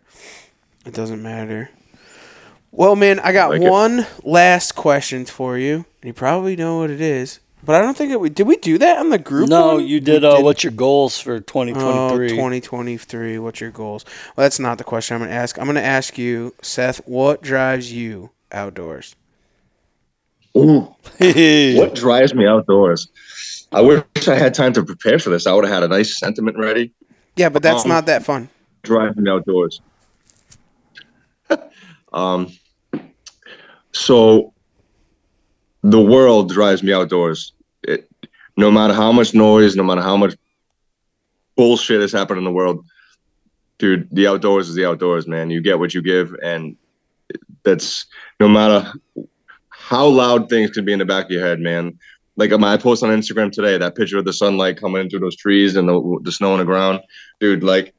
It 0.85 0.95
doesn't 0.95 1.23
matter. 1.23 1.71
Well, 2.73 2.97
man, 2.97 3.21
I 3.21 3.33
got 3.33 3.51
Like 3.51 3.61
it. 3.63 3.71
one 3.71 4.07
last 4.25 4.73
question 4.75 5.27
for 5.27 5.59
you, 5.59 5.75
and 6.01 6.05
you 6.09 6.13
probably 6.15 6.57
know 6.57 6.79
what 6.79 6.91
it 6.91 7.03
is. 7.03 7.39
But 7.65 7.77
I 7.77 7.83
don't 7.83 7.97
think 7.97 8.11
it. 8.11 8.19
We 8.19 8.29
did 8.31 8.47
we 8.49 8.57
do 8.57 8.77
that 8.79 8.99
on 8.99 9.11
the 9.11 9.19
group? 9.19 9.49
No, 9.49 9.75
one? 9.75 9.87
you 9.87 10.01
did. 10.01 10.25
Uh, 10.25 10.41
what's 10.41 10.65
your 10.65 10.73
goals 10.73 11.21
for 11.21 11.39
2023? 11.39 12.27
Oh, 12.27 12.29
2023. 12.29 13.39
What's 13.39 13.61
your 13.61 13.71
goals? 13.71 14.05
Well, 14.35 14.45
that's 14.45 14.59
not 14.59 14.79
the 14.79 14.85
question 14.85 15.15
I'm 15.15 15.21
going 15.21 15.31
to 15.31 15.37
ask. 15.37 15.59
I'm 15.59 15.67
going 15.67 15.77
to 15.77 15.85
ask 15.85 16.19
you, 16.19 16.55
Seth, 16.61 17.07
what 17.07 17.41
drives 17.43 17.93
you 17.93 18.31
outdoors? 18.51 19.15
Ooh, 20.57 20.93
what 21.19 21.95
drives 21.95 22.35
me 22.35 22.47
outdoors? 22.47 23.09
I 23.71 23.81
wish 23.81 24.03
I 24.27 24.35
had 24.35 24.55
time 24.55 24.73
to 24.73 24.83
prepare 24.83 25.19
for 25.19 25.31
this. 25.31 25.47
I 25.47 25.53
would 25.53 25.65
have 25.65 25.73
had 25.73 25.83
a 25.85 25.89
nice 25.89 26.19
sentiment 26.19 26.59
ready. 26.59 26.93
Yeah, 27.37 27.49
but 27.49 27.63
that's 27.63 27.85
Um, 27.85 27.91
not 27.91 28.07
that 28.07 28.25
fun. 28.25 28.49
Driving 28.83 29.29
outdoors. 29.29 29.81
um, 32.13 32.53
so 33.93 34.53
the 35.83 36.01
world 36.01 36.51
drives 36.51 36.83
me 36.83 36.93
outdoors. 36.93 37.53
It, 37.83 38.09
no 38.57 38.71
matter 38.71 38.95
how 38.95 39.13
much 39.13 39.35
noise, 39.35 39.77
no 39.77 39.83
matter 39.83 40.03
how 40.03 40.17
much 40.17 40.35
bullshit 41.57 42.01
is 42.01 42.13
happened 42.13 42.39
in 42.39 42.45
the 42.45 42.53
world, 42.53 42.85
dude, 43.79 44.09
the 44.13 44.27
outdoors 44.27 44.69
is 44.69 44.75
the 44.75 44.87
outdoors, 44.87 45.27
man. 45.27 45.51
You 45.51 45.61
get 45.61 45.79
what 45.79 45.95
you 45.95 46.03
give, 46.03 46.35
and 46.43 46.77
that's 47.63 48.07
no 48.41 48.49
matter 48.49 48.93
how 49.69 50.07
loud 50.07 50.49
things 50.49 50.71
can 50.71 50.85
be 50.85 50.93
in 50.93 50.99
the 50.99 51.05
back 51.05 51.27
of 51.27 51.31
your 51.31 51.45
head, 51.45 51.61
man. 51.61 51.99
Like 52.37 52.53
um, 52.53 52.65
I 52.65 52.77
post 52.77 53.03
on 53.03 53.11
Instagram 53.11 53.53
today, 53.53 53.77
that 53.77 53.95
picture 53.95 54.19
of 54.19 54.25
the 54.25 54.33
sunlight 54.33 54.81
coming 54.81 55.03
in 55.03 55.11
through 55.11 55.21
those 55.21 55.37
trees 55.37 55.77
and 55.77 55.89
the, 55.89 56.19
the 56.23 56.33
snow 56.33 56.53
on 56.53 56.61
the 56.61 56.65
ground, 56.65 57.01
dude. 57.41 57.63
Like 57.63 57.95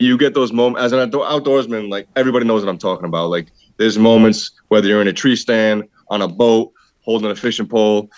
you 0.00 0.16
get 0.18 0.34
those 0.34 0.52
moments 0.52 0.82
as 0.82 0.92
an 0.92 1.10
outdoorsman. 1.10 1.88
Like 1.88 2.08
everybody 2.16 2.46
knows 2.46 2.64
what 2.64 2.70
I'm 2.70 2.78
talking 2.78 3.04
about. 3.04 3.30
Like 3.30 3.52
there's 3.80 3.98
moments 3.98 4.50
whether 4.68 4.86
you're 4.86 5.00
in 5.00 5.08
a 5.08 5.12
tree 5.12 5.34
stand, 5.34 5.88
on 6.10 6.20
a 6.20 6.28
boat, 6.28 6.70
holding 7.00 7.30
a 7.30 7.34
fishing 7.34 7.66
pole, 7.66 8.10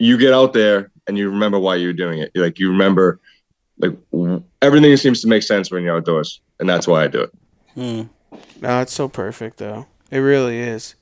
you 0.00 0.18
get 0.18 0.34
out 0.34 0.52
there 0.52 0.90
and 1.06 1.16
you 1.16 1.30
remember 1.30 1.60
why 1.60 1.76
you're 1.76 1.92
doing 1.92 2.18
it. 2.18 2.32
Like 2.34 2.58
you 2.58 2.70
remember, 2.70 3.20
like 3.78 3.92
everything 4.60 4.96
seems 4.96 5.20
to 5.20 5.28
make 5.28 5.44
sense 5.44 5.70
when 5.70 5.84
you're 5.84 5.96
outdoors, 5.96 6.40
and 6.58 6.68
that's 6.68 6.88
why 6.88 7.04
I 7.04 7.06
do 7.06 7.20
it. 7.20 7.30
Hmm. 7.74 8.02
No, 8.60 8.80
it's 8.80 8.92
so 8.92 9.08
perfect 9.08 9.58
though. 9.58 9.86
It 10.10 10.18
really 10.18 10.58
is. 10.58 10.96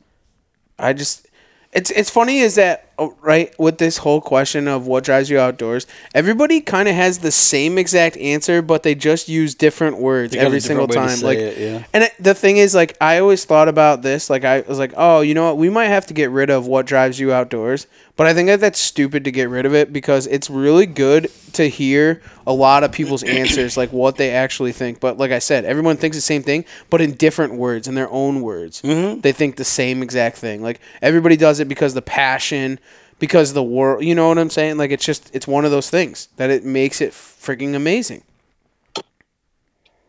I 0.79 0.93
just 0.93 1.29
it's 1.73 1.91
it's 1.93 2.11
funny 2.11 2.41
is 2.41 2.57
that 2.57 2.92
right 3.21 3.59
with 3.59 3.79
this 3.79 3.99
whole 3.99 4.21
question 4.21 4.69
of 4.69 4.87
what 4.87 5.05
drives 5.05 5.31
you 5.31 5.39
outdoors, 5.39 5.87
everybody 6.15 6.61
kind 6.61 6.89
of 6.89 6.95
has 6.95 7.19
the 7.19 7.31
same 7.31 7.79
exact 7.79 8.17
answer, 8.17 8.63
but 8.63 8.83
they 8.83 8.95
just 8.95 9.29
use 9.29 9.55
different 9.55 9.99
words 9.99 10.33
They 10.33 10.39
got 10.39 10.45
a 10.45 10.47
every 10.47 10.61
single 10.61 10.87
different 10.87 11.11
to 11.11 11.17
time. 11.17 11.27
Like, 11.27 11.39
it, 11.39 11.59
yeah. 11.59 11.85
and 11.93 12.05
it, 12.05 12.13
the 12.19 12.35
thing 12.35 12.57
is, 12.57 12.75
like, 12.75 12.97
I 13.01 13.19
always 13.19 13.45
thought 13.45 13.69
about 13.69 14.03
this. 14.03 14.31
Like, 14.31 14.45
I 14.45 14.61
was 14.61 14.79
like, 14.79 14.93
oh, 14.97 15.21
you 15.21 15.35
know 15.35 15.45
what? 15.47 15.59
We 15.59 15.71
might 15.71 15.87
have 15.87 16.07
to 16.07 16.15
get 16.15 16.31
rid 16.31 16.51
of 16.51 16.67
what 16.67 16.87
drives 16.87 17.21
you 17.21 17.33
outdoors. 17.33 17.87
But 18.17 18.27
I 18.27 18.35
think 18.35 18.49
that 18.49 18.61
that's 18.61 18.79
stupid 18.79 19.25
to 19.25 19.31
get 19.31 19.49
rid 19.49 19.65
of 19.65 19.75
it 19.75 19.93
because 19.93 20.27
it's 20.27 20.51
really 20.51 20.85
good 20.85 21.31
to 21.55 21.69
hear 21.69 22.23
a 22.47 22.53
lot 22.53 22.85
of 22.85 22.93
people's 22.93 23.23
answers, 23.25 23.77
like 23.77 23.93
what 23.93 24.17
they 24.17 24.31
actually 24.31 24.73
think. 24.73 25.01
But 25.01 25.17
like 25.17 25.31
I 25.31 25.39
said, 25.39 25.65
everyone 25.65 25.97
thinks 25.97 26.17
the 26.17 26.21
same 26.21 26.43
thing, 26.43 26.65
but 26.91 27.01
in 27.01 27.13
different 27.15 27.55
words, 27.55 27.89
in 27.89 27.95
their 27.95 28.11
own 28.11 28.43
words. 28.43 28.83
Mm-hmm. 28.83 29.21
They 29.21 29.33
think 29.33 29.57
the 29.57 29.65
same 29.65 30.03
exact 30.03 30.37
thing. 30.37 30.63
Like 30.63 30.81
everybody 31.01 31.37
does 31.37 31.59
it 31.61 31.69
because 31.69 31.95
the 31.95 32.03
passion, 32.03 32.79
because 33.23 33.53
the 33.53 33.63
world. 33.63 34.05
You 34.05 34.17
know 34.17 34.27
what 34.27 34.37
I'm 34.37 34.51
saying? 34.51 34.79
Like 34.79 34.91
it's 34.91 35.05
just 35.05 35.31
it's 35.33 35.47
one 35.47 35.65
of 35.65 35.71
those 35.71 35.89
things 35.89 36.27
that 36.39 36.51
it 36.51 36.65
makes 36.65 37.01
it 37.01 37.13
freaking 37.13 37.77
amazing. 37.77 38.25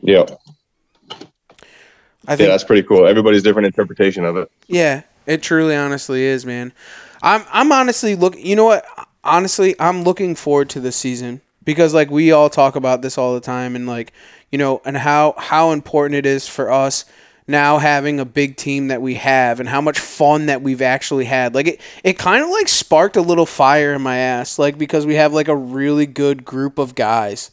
Yeah, 0.01 0.25
I 2.27 2.35
think, 2.35 2.39
yeah, 2.39 2.47
that's 2.47 2.63
pretty 2.63 2.81
cool. 2.81 3.05
Everybody's 3.05 3.43
different 3.43 3.67
interpretation 3.67 4.25
of 4.25 4.35
it. 4.35 4.51
Yeah, 4.65 5.03
it 5.27 5.43
truly 5.43 5.75
honestly 5.75 6.23
is, 6.23 6.43
man. 6.43 6.73
I'm 7.21 7.43
I'm 7.51 7.71
honestly 7.71 8.15
look 8.15 8.35
you 8.35 8.55
know 8.55 8.65
what? 8.65 8.83
Honestly, 9.23 9.75
I'm 9.79 10.01
looking 10.01 10.33
forward 10.33 10.71
to 10.71 10.79
this 10.79 10.95
season 10.95 11.41
because 11.63 11.93
like 11.93 12.09
we 12.09 12.31
all 12.31 12.49
talk 12.49 12.75
about 12.75 13.03
this 13.03 13.19
all 13.19 13.35
the 13.35 13.41
time 13.41 13.75
and 13.75 13.85
like, 13.85 14.11
you 14.51 14.57
know, 14.57 14.81
and 14.85 14.97
how 14.97 15.35
how 15.37 15.69
important 15.69 16.15
it 16.15 16.25
is 16.25 16.47
for 16.47 16.71
us 16.71 17.05
now 17.47 17.77
having 17.77 18.19
a 18.19 18.25
big 18.25 18.55
team 18.57 18.87
that 18.87 19.01
we 19.01 19.15
have 19.15 19.59
and 19.59 19.67
how 19.69 19.81
much 19.81 19.99
fun 19.99 20.45
that 20.47 20.61
we've 20.61 20.81
actually 20.81 21.25
had. 21.25 21.53
Like 21.55 21.67
it 21.67 21.81
it 22.03 22.17
kind 22.17 22.43
of 22.43 22.49
like 22.49 22.67
sparked 22.67 23.15
a 23.17 23.21
little 23.21 23.45
fire 23.45 23.93
in 23.93 24.01
my 24.01 24.17
ass 24.17 24.57
like 24.59 24.77
because 24.77 25.05
we 25.05 25.15
have 25.15 25.33
like 25.33 25.47
a 25.47 25.55
really 25.55 26.05
good 26.05 26.45
group 26.45 26.77
of 26.77 26.95
guys 26.95 27.51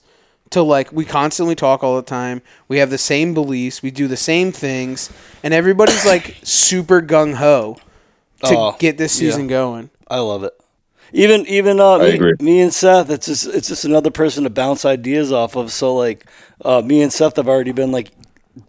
to 0.50 0.62
like 0.62 0.92
we 0.92 1.04
constantly 1.04 1.54
talk 1.54 1.82
all 1.82 1.96
the 1.96 2.02
time. 2.02 2.42
We 2.68 2.78
have 2.78 2.90
the 2.90 2.98
same 2.98 3.34
beliefs, 3.34 3.82
we 3.82 3.90
do 3.90 4.06
the 4.08 4.16
same 4.16 4.52
things, 4.52 5.10
and 5.42 5.54
everybody's 5.54 6.04
like 6.06 6.36
super 6.42 7.00
gung 7.02 7.34
ho 7.34 7.78
to 8.44 8.56
Oh, 8.56 8.76
get 8.78 8.96
this 8.98 9.20
yeah. 9.20 9.30
season 9.30 9.46
going. 9.46 9.90
I 10.08 10.18
love 10.20 10.44
it. 10.44 10.52
Even 11.12 11.44
even 11.46 11.80
uh, 11.80 11.98
me, 11.98 12.32
me 12.40 12.60
and 12.60 12.72
Seth, 12.72 13.10
it's 13.10 13.26
just 13.26 13.46
it's 13.46 13.68
just 13.68 13.84
another 13.84 14.10
person 14.12 14.44
to 14.44 14.50
bounce 14.50 14.84
ideas 14.84 15.32
off 15.32 15.56
of. 15.56 15.72
So 15.72 15.94
like, 15.96 16.24
uh, 16.64 16.82
me 16.82 17.02
and 17.02 17.12
Seth 17.12 17.36
have 17.36 17.48
already 17.48 17.72
been 17.72 17.90
like 17.90 18.10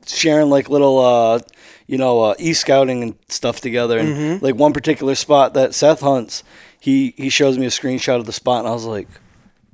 sharing 0.06 0.50
like 0.50 0.70
little 0.70 1.00
uh, 1.00 1.40
you 1.88 1.98
know 1.98 2.22
uh, 2.22 2.36
e 2.40 2.54
scouting 2.54 3.04
and 3.04 3.16
stuff 3.28 3.62
together. 3.62 3.98
And 4.00 4.10
Mm-hmm. 4.16 4.46
like 4.46 4.56
one 4.56 4.74
particular 4.74 5.16
spot 5.16 5.54
that 5.54 5.74
Seth 5.74 6.02
hunts, 6.02 6.44
he 6.80 7.14
he 7.18 7.30
shows 7.30 7.58
me 7.58 7.66
a 7.66 7.70
screenshot 7.70 8.18
of 8.18 8.26
the 8.26 8.34
spot, 8.34 8.60
and 8.60 8.68
I 8.68 8.72
was 8.74 8.86
like. 8.86 9.08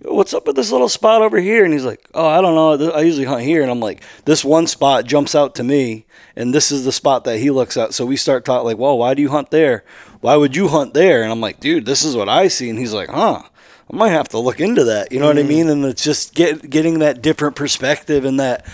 What's 0.04 0.32
up 0.36 0.46
with 0.46 0.56
this 0.56 0.72
little 0.72 0.90
spot 0.90 1.24
over 1.24 1.40
here? 1.40 1.66
And 1.66 1.74
he's 1.74 1.84
like, 1.84 2.08
"Oh, 2.14 2.28
I 2.28 2.40
don't 2.40 2.54
know. 2.54 2.92
I 2.92 3.02
usually 3.02 3.26
hunt 3.26 3.42
here." 3.42 3.64
And 3.64 3.72
I'm 3.72 3.80
like, 3.80 4.04
"This 4.26 4.46
one 4.46 4.68
spot 4.68 5.06
jumps 5.06 5.34
out 5.34 5.56
to 5.56 5.64
me, 5.64 6.06
and 6.36 6.54
this 6.54 6.72
is 6.72 6.86
the 6.86 6.92
spot 6.92 7.24
that 7.24 7.40
he 7.40 7.50
looks 7.50 7.76
at." 7.78 7.96
So 7.96 8.06
we 8.06 8.16
start 8.16 8.46
talking 8.46 8.64
like, 8.64 8.78
"Well, 8.78 8.96
why 9.00 9.16
do 9.16 9.24
you 9.24 9.30
hunt 9.30 9.50
there? 9.50 9.84
Why 10.22 10.36
would 10.36 10.56
you 10.56 10.68
hunt 10.68 10.94
there?" 10.94 11.24
And 11.24 11.32
I'm 11.32 11.42
like, 11.42 11.60
"Dude, 11.60 11.88
this 11.88 12.06
is 12.06 12.16
what 12.16 12.30
I 12.30 12.48
see." 12.48 12.70
And 12.70 12.78
he's 12.78 12.94
like, 12.94 13.10
"Huh." 13.10 13.42
I 13.92 13.96
might 13.96 14.10
have 14.10 14.28
to 14.30 14.38
look 14.38 14.60
into 14.60 14.84
that. 14.84 15.12
You 15.12 15.20
know 15.20 15.26
what 15.28 15.40
I 15.40 15.44
mean? 15.44 15.68
And 15.68 15.84
it's 15.84 16.04
just 16.04 16.36
get 16.36 16.70
getting 16.70 17.00
that 17.00 17.24
different 17.24 17.56
perspective 17.56 18.24
and 18.24 18.40
that 18.40 18.68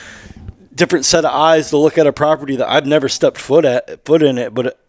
different 0.74 1.06
set 1.06 1.26
of 1.26 1.32
eyes 1.32 1.70
to 1.70 1.78
look 1.78 1.98
at 1.98 2.08
a 2.08 2.14
property 2.14 2.56
that 2.58 2.70
I've 2.70 2.86
never 2.86 3.10
stepped 3.10 3.38
foot 3.38 3.66
at 3.66 4.06
foot 4.06 4.24
in 4.24 4.38
it, 4.38 4.54
but 4.54 4.68
it, 4.68 4.80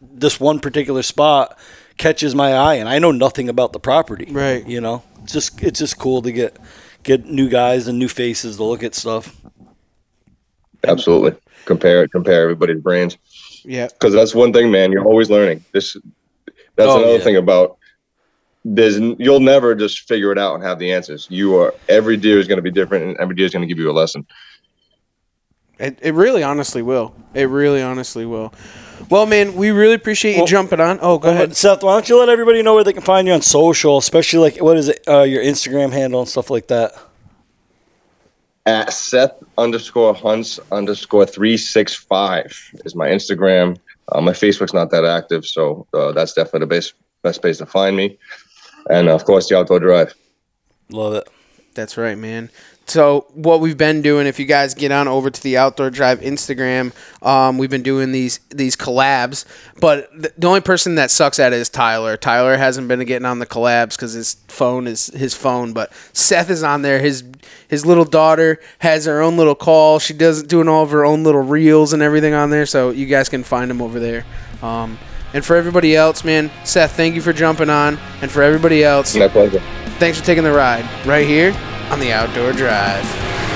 this 0.00 0.38
one 0.40 0.60
particular 0.60 1.02
spot 1.02 1.58
catches 1.96 2.34
my 2.34 2.54
eye, 2.54 2.74
and 2.74 2.88
I 2.88 2.98
know 2.98 3.12
nothing 3.12 3.48
about 3.48 3.72
the 3.72 3.80
property. 3.80 4.26
Right. 4.30 4.66
You 4.66 4.80
know, 4.80 5.02
it's 5.22 5.32
just 5.32 5.62
it's 5.62 5.78
just 5.78 5.98
cool 5.98 6.22
to 6.22 6.32
get 6.32 6.56
get 7.02 7.26
new 7.26 7.48
guys 7.48 7.88
and 7.88 7.98
new 7.98 8.08
faces 8.08 8.56
to 8.56 8.64
look 8.64 8.82
at 8.82 8.94
stuff. 8.94 9.34
Absolutely. 10.86 11.38
Compare 11.64 12.04
it, 12.04 12.12
compare 12.12 12.42
everybody's 12.42 12.80
brains. 12.80 13.16
Yeah. 13.64 13.86
because 13.86 14.12
that's 14.12 14.34
one 14.34 14.52
thing, 14.52 14.72
man. 14.72 14.90
You're 14.90 15.04
always 15.04 15.30
learning. 15.30 15.64
This 15.72 15.96
that's 16.76 16.88
Oh, 16.90 16.98
another 16.98 17.18
yeah. 17.18 17.24
thing 17.24 17.36
about 17.36 17.76
there's 18.64 18.98
you'll 18.98 19.40
never 19.40 19.74
just 19.74 20.00
figure 20.08 20.32
it 20.32 20.38
out 20.38 20.54
and 20.54 20.64
have 20.64 20.78
the 20.80 20.92
answers. 20.92 21.26
You 21.30 21.56
are 21.58 21.74
every 21.88 22.16
deer 22.16 22.38
is 22.40 22.48
going 22.48 22.58
to 22.58 22.62
be 22.62 22.70
different, 22.70 23.04
and 23.04 23.16
every 23.18 23.34
deer 23.36 23.46
is 23.46 23.52
going 23.52 23.62
to 23.62 23.66
give 23.72 23.78
you 23.78 23.90
a 23.90 23.92
lesson. 23.92 24.26
It, 25.82 25.98
it 26.00 26.14
really 26.14 26.42
honestly 26.44 26.80
will. 26.80 27.12
It 27.34 27.44
really 27.48 27.82
honestly 27.82 28.24
will. 28.24 28.54
Well, 29.10 29.26
man, 29.26 29.56
we 29.56 29.72
really 29.72 29.94
appreciate 29.94 30.32
you 30.34 30.38
Well- 30.38 30.46
jumping 30.46 30.78
on. 30.80 31.00
Oh, 31.02 31.18
go 31.18 31.30
ahead. 31.30 31.56
Seth, 31.56 31.82
why 31.82 31.94
don't 31.94 32.08
you 32.08 32.18
let 32.20 32.28
everybody 32.28 32.62
know 32.62 32.74
where 32.74 32.84
they 32.84 32.92
can 32.92 33.02
find 33.02 33.26
you 33.26 33.34
on 33.34 33.42
social, 33.42 33.98
especially 33.98 34.38
like 34.38 34.62
what 34.62 34.76
is 34.76 34.88
it, 34.88 35.02
uh, 35.08 35.22
your 35.22 35.42
Instagram 35.42 35.92
handle 35.92 36.20
and 36.20 36.28
stuff 36.28 36.50
like 36.50 36.68
that. 36.68 36.92
At 38.64 38.92
Seth 38.92 39.34
underscore 39.58 40.14
Hunts 40.14 40.60
underscore 40.70 41.26
three 41.26 41.56
six 41.56 41.94
five 41.94 42.56
is 42.84 42.94
my 42.94 43.08
Instagram. 43.08 43.76
Uh, 44.12 44.20
my 44.20 44.30
Facebook's 44.32 44.72
not 44.72 44.90
that 44.92 45.04
active, 45.04 45.44
so 45.44 45.84
uh, 45.94 46.12
that's 46.12 46.32
definitely 46.32 46.60
the 46.60 46.66
best 46.66 46.94
best 47.22 47.40
place 47.40 47.58
to 47.58 47.66
find 47.66 47.96
me. 47.96 48.16
And 48.88 49.08
of 49.08 49.24
course, 49.24 49.48
the 49.48 49.58
Outdoor 49.58 49.80
Drive. 49.80 50.14
Love 50.90 51.14
it. 51.14 51.28
That's 51.74 51.96
right, 51.96 52.16
man. 52.16 52.50
So 52.86 53.26
what 53.34 53.60
we've 53.60 53.78
been 53.78 54.02
doing, 54.02 54.26
if 54.26 54.38
you 54.38 54.44
guys 54.44 54.74
get 54.74 54.92
on 54.92 55.08
over 55.08 55.30
to 55.30 55.42
the 55.42 55.56
Outdoor 55.56 55.88
Drive 55.88 56.20
Instagram, 56.20 56.92
um, 57.24 57.56
we've 57.56 57.70
been 57.70 57.82
doing 57.82 58.12
these 58.12 58.40
these 58.50 58.76
collabs. 58.76 59.44
But 59.80 60.10
th- 60.20 60.34
the 60.36 60.46
only 60.46 60.60
person 60.60 60.96
that 60.96 61.10
sucks 61.10 61.38
at 61.38 61.52
it 61.52 61.56
is 61.56 61.68
Tyler. 61.68 62.16
Tyler 62.16 62.56
hasn't 62.56 62.88
been 62.88 63.00
getting 63.04 63.24
on 63.24 63.38
the 63.38 63.46
collabs 63.46 63.96
because 63.96 64.12
his 64.12 64.34
phone 64.48 64.86
is 64.86 65.06
his 65.08 65.32
phone. 65.34 65.72
But 65.72 65.92
Seth 66.12 66.50
is 66.50 66.62
on 66.62 66.82
there. 66.82 66.98
His 66.98 67.24
his 67.68 67.86
little 67.86 68.04
daughter 68.04 68.60
has 68.80 69.06
her 69.06 69.22
own 69.22 69.36
little 69.36 69.54
call. 69.54 69.98
She 69.98 70.12
does 70.12 70.42
doing 70.42 70.68
all 70.68 70.82
of 70.82 70.90
her 70.90 71.04
own 71.04 71.22
little 71.24 71.42
reels 71.42 71.92
and 71.92 72.02
everything 72.02 72.34
on 72.34 72.50
there. 72.50 72.66
So 72.66 72.90
you 72.90 73.06
guys 73.06 73.28
can 73.28 73.44
find 73.44 73.70
him 73.70 73.80
over 73.80 74.00
there. 74.00 74.24
Um, 74.60 74.98
and 75.34 75.44
for 75.44 75.56
everybody 75.56 75.96
else, 75.96 76.24
man, 76.24 76.50
Seth, 76.64 76.94
thank 76.94 77.14
you 77.14 77.22
for 77.22 77.32
jumping 77.32 77.70
on. 77.70 77.98
And 78.20 78.30
for 78.30 78.42
everybody 78.42 78.84
else, 78.84 79.16
My 79.16 79.28
pleasure. 79.28 79.60
thanks 79.98 80.18
for 80.18 80.26
taking 80.26 80.44
the 80.44 80.52
ride 80.52 80.84
right 81.06 81.26
here 81.26 81.52
on 81.92 82.00
the 82.00 82.10
Outdoor 82.10 82.52
Drive. 82.54 83.51